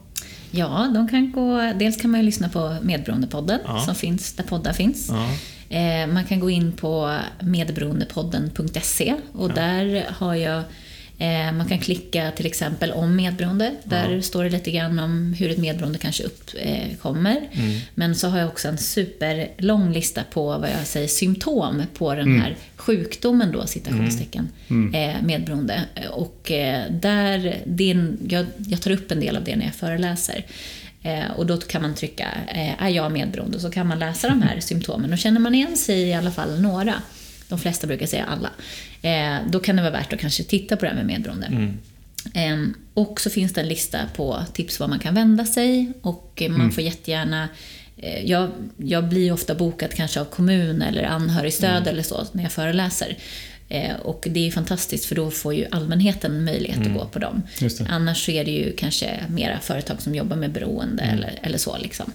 Ja, 0.56 0.90
de 0.94 1.08
kan 1.08 1.32
gå, 1.32 1.72
dels 1.78 1.96
kan 1.96 2.10
man 2.10 2.20
ju 2.20 2.26
lyssna 2.26 2.48
på 2.48 2.76
Medberoendepodden 2.82 3.58
Ja. 3.66 3.80
som 3.80 3.94
finns 3.94 4.32
där 4.32 4.44
poddar 4.44 4.72
finns. 4.72 5.10
Ja. 5.10 5.28
Eh, 5.76 6.06
man 6.06 6.24
kan 6.24 6.40
gå 6.40 6.50
in 6.50 6.72
på 6.72 7.18
medberoendepodden.se 7.40 9.14
och 9.32 9.50
där 9.54 10.06
har 10.18 10.34
jag 10.34 10.62
man 11.56 11.68
kan 11.68 11.78
klicka 11.78 12.30
till 12.30 12.46
exempel 12.46 12.92
om 12.92 13.16
medberoende. 13.16 13.74
Där 13.84 14.20
står 14.20 14.44
det 14.44 14.50
lite 14.50 14.70
grann 14.70 14.98
om 14.98 15.34
hur 15.38 15.50
ett 15.50 15.58
medberoende 15.58 15.98
kanske 15.98 16.24
uppkommer. 16.24 17.48
Mm. 17.52 17.80
Men 17.94 18.14
så 18.14 18.28
har 18.28 18.38
jag 18.38 18.48
också 18.48 18.68
en 18.68 18.78
superlång 18.78 19.92
lista 19.92 20.22
på 20.30 20.58
vad 20.58 20.70
jag 20.70 20.86
säger 20.86 21.08
symptom 21.08 21.82
på 21.94 22.14
den 22.14 22.40
här 22.40 22.56
sjukdomen 22.76 23.52
då, 23.52 23.66
citationstecken, 23.66 24.48
eh, 24.94 25.22
medberoende. 25.22 25.80
Och 26.12 26.50
eh, 26.50 26.90
där, 26.90 27.62
en, 27.78 28.18
jag, 28.28 28.46
jag 28.58 28.82
tar 28.82 28.90
upp 28.90 29.10
en 29.10 29.20
del 29.20 29.36
av 29.36 29.44
det 29.44 29.56
när 29.56 29.64
jag 29.64 29.74
föreläser. 29.74 30.44
Eh, 31.04 31.30
och 31.36 31.46
då 31.46 31.56
kan 31.56 31.82
man 31.82 31.94
trycka 31.94 32.28
eh, 32.48 32.82
är 32.82 32.88
jag 32.88 33.12
medberoende? 33.12 33.60
Så 33.60 33.70
kan 33.70 33.86
man 33.86 33.98
läsa 33.98 34.28
de 34.28 34.42
här 34.42 34.60
symptomen. 34.60 35.12
Och 35.12 35.18
känner 35.18 35.40
man 35.40 35.54
igen 35.54 35.76
sig 35.76 36.00
i 36.00 36.14
alla 36.14 36.30
fall 36.30 36.60
några, 36.60 36.94
de 37.48 37.58
flesta 37.58 37.86
brukar 37.86 38.06
säga 38.06 38.24
alla, 38.24 38.50
eh, 39.02 39.46
då 39.50 39.60
kan 39.60 39.76
det 39.76 39.82
vara 39.82 39.92
värt 39.92 40.12
att 40.12 40.20
kanske 40.20 40.44
titta 40.44 40.76
på 40.76 40.84
det 40.84 40.88
här 40.88 40.96
med 40.96 41.06
medberoende. 41.06 41.46
Mm. 41.46 41.78
Ehm, 42.34 42.74
och 42.94 43.20
så 43.20 43.30
finns 43.30 43.52
det 43.52 43.60
en 43.60 43.68
lista 43.68 43.98
på 44.16 44.44
tips 44.52 44.80
var 44.80 44.88
man 44.88 44.98
kan 44.98 45.14
vända 45.14 45.44
sig 45.44 45.92
och 46.02 46.42
eh, 46.42 46.50
man 46.50 46.72
får 46.72 46.84
jättegärna 46.84 47.48
eh, 47.96 48.24
jag, 48.24 48.50
jag 48.76 49.08
blir 49.08 49.32
ofta 49.32 49.54
bokad 49.54 49.90
kanske 49.90 50.20
av 50.20 50.24
kommun 50.24 50.82
eller 50.82 51.02
anhörigstöd 51.02 51.86
eller 51.86 52.02
så 52.02 52.26
när 52.32 52.42
jag 52.42 52.52
föreläser. 52.52 53.16
Eh, 53.68 53.96
och 53.96 54.28
det 54.30 54.46
är 54.46 54.50
fantastiskt 54.50 55.04
för 55.04 55.14
då 55.14 55.30
får 55.30 55.54
ju 55.54 55.66
allmänheten 55.70 56.44
möjlighet 56.44 56.86
att 56.86 56.94
gå 56.94 57.04
på 57.04 57.18
dem. 57.18 57.42
Annars 57.88 58.24
så 58.24 58.30
är 58.30 58.44
det 58.44 58.50
ju 58.50 58.72
kanske 58.72 59.24
mera 59.28 59.60
företag 59.60 60.02
som 60.02 60.14
jobbar 60.14 60.36
med 60.36 60.52
beroende 60.52 61.02
eller, 61.02 61.38
eller 61.42 61.58
så. 61.58 61.78
Liksom. 61.78 62.12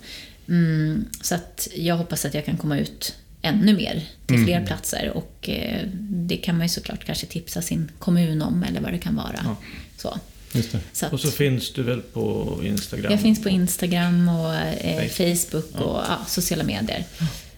Mm, 0.47 1.05
så 1.21 1.35
att 1.35 1.67
jag 1.75 1.95
hoppas 1.95 2.25
att 2.25 2.33
jag 2.33 2.45
kan 2.45 2.57
komma 2.57 2.77
ut 2.79 3.15
ännu 3.41 3.73
mer 3.73 4.03
till 4.25 4.45
fler 4.45 4.65
platser 4.65 5.11
och 5.15 5.49
eh, 5.49 5.87
det 6.09 6.37
kan 6.37 6.57
man 6.57 6.65
ju 6.65 6.69
såklart 6.69 7.05
kanske 7.05 7.25
tipsa 7.25 7.61
sin 7.61 7.91
kommun 7.99 8.41
om 8.41 8.63
eller 8.63 8.81
vad 8.81 8.91
det 8.91 8.97
kan 8.97 9.15
vara. 9.15 9.39
Ja. 9.43 9.55
Så. 9.97 10.19
Just 10.53 10.71
det. 10.71 10.79
Så 10.93 11.05
att, 11.05 11.13
Och 11.13 11.19
så 11.19 11.31
finns 11.31 11.73
du 11.73 11.83
väl 11.83 12.01
på 12.01 12.55
Instagram? 12.63 13.11
jag 13.11 13.21
finns 13.21 13.43
på 13.43 13.49
Instagram 13.49 14.29
och 14.29 14.55
eh, 14.55 15.07
Facebook. 15.09 15.71
Och 15.75 16.01
ja, 16.07 16.19
sociala 16.27 16.63
medier. 16.63 17.03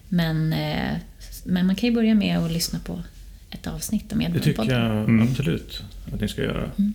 Men, 0.08 0.52
eh, 0.52 0.96
men 1.44 1.66
man 1.66 1.76
kan 1.76 1.88
ju 1.88 1.94
börja 1.94 2.14
med 2.14 2.38
att 2.38 2.52
lyssna 2.52 2.78
på 2.78 3.02
ett 3.50 3.66
avsnitt 3.66 4.12
av 4.12 4.18
Det 4.18 4.40
tycker 4.40 4.64
jag 4.70 4.90
Mm. 5.04 5.28
absolut 5.30 5.82
att 6.14 6.20
ni 6.20 6.28
ska 6.28 6.42
göra. 6.42 6.70
Mm. 6.78 6.94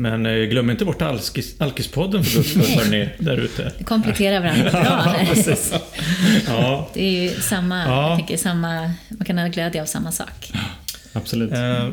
Men 0.00 0.26
eh, 0.26 0.32
glöm 0.44 0.70
inte 0.70 0.84
bort 0.84 1.02
alkis, 1.02 1.60
Alkispodden 1.60 2.24
för 2.24 2.36
guds 2.36 2.50
skull, 2.50 2.62
hörni, 2.78 3.08
där 3.18 3.36
ute. 3.36 3.72
Det 3.78 3.84
kompletterar 3.84 4.40
varandra 4.40 4.70
bra. 4.70 5.16
Ja, 6.46 6.90
Det 6.94 7.02
är 7.02 7.22
ju 7.22 7.40
samma, 7.40 7.84
Ja. 7.84 8.08
jag 8.08 8.18
tänker, 8.18 8.36
samma, 8.36 8.92
man 9.08 9.24
kan 9.24 9.38
ha 9.38 9.46
glädje 9.48 9.82
av 9.82 9.86
samma 9.86 10.12
sak. 10.12 10.52
Absolut. 11.12 11.52
eh, 11.52 11.88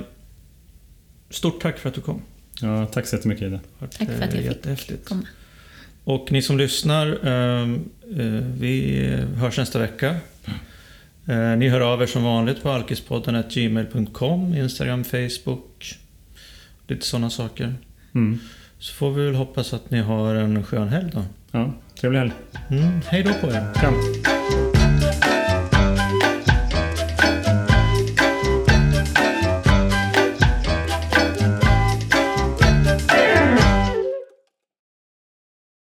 stort 1.30 1.62
tack 1.62 1.78
för 1.80 1.90
att 1.90 1.96
du 1.96 2.02
kom. 2.02 2.22
Ja, 2.62 2.86
tack 2.86 3.08
så 3.08 3.16
jättemycket 3.16 3.44
Ida. 3.48 3.60
Tack 3.80 4.10
för 4.12 4.24
att 4.50 4.66
jag 4.66 4.80
fick 4.80 5.06
komma. 5.06 5.24
Och 6.04 6.32
ni 6.32 6.42
som 6.42 6.58
lyssnar, 6.58 7.08
eh, 7.24 7.62
eh, 8.20 8.44
vi 8.60 9.06
hörs 9.38 9.58
nästa 9.58 9.80
vecka. 9.80 10.16
Eh, 11.28 11.38
ni 11.58 11.70
hör 11.70 11.82
av 11.82 12.02
er 12.02 12.06
som 12.08 12.24
vanligt 12.24 12.64
på 12.64 12.70
alkispodden 12.70 13.44
gmail.com, 13.50 14.54
Instagram, 14.54 15.04
Facebook, 15.04 15.96
lite 16.88 17.06
sådana 17.06 17.30
saker. 17.30 17.76
Mm. 18.16 18.40
Så 18.80 18.94
får 18.94 19.12
vi 19.12 19.26
väl 19.26 19.36
hoppas 19.36 19.74
att 19.74 19.92
ni 19.92 20.02
har 20.02 20.36
en 20.36 20.64
skön 20.64 20.88
helg 20.88 21.12
då. 21.14 21.24
Ja, 21.52 21.74
trevlig 22.00 22.20
helg. 22.20 22.32
Mm, 22.70 23.02
hej 23.06 23.24
då 23.24 23.34
på 23.34 23.48
er! 23.48 23.74
Kram. 23.74 23.94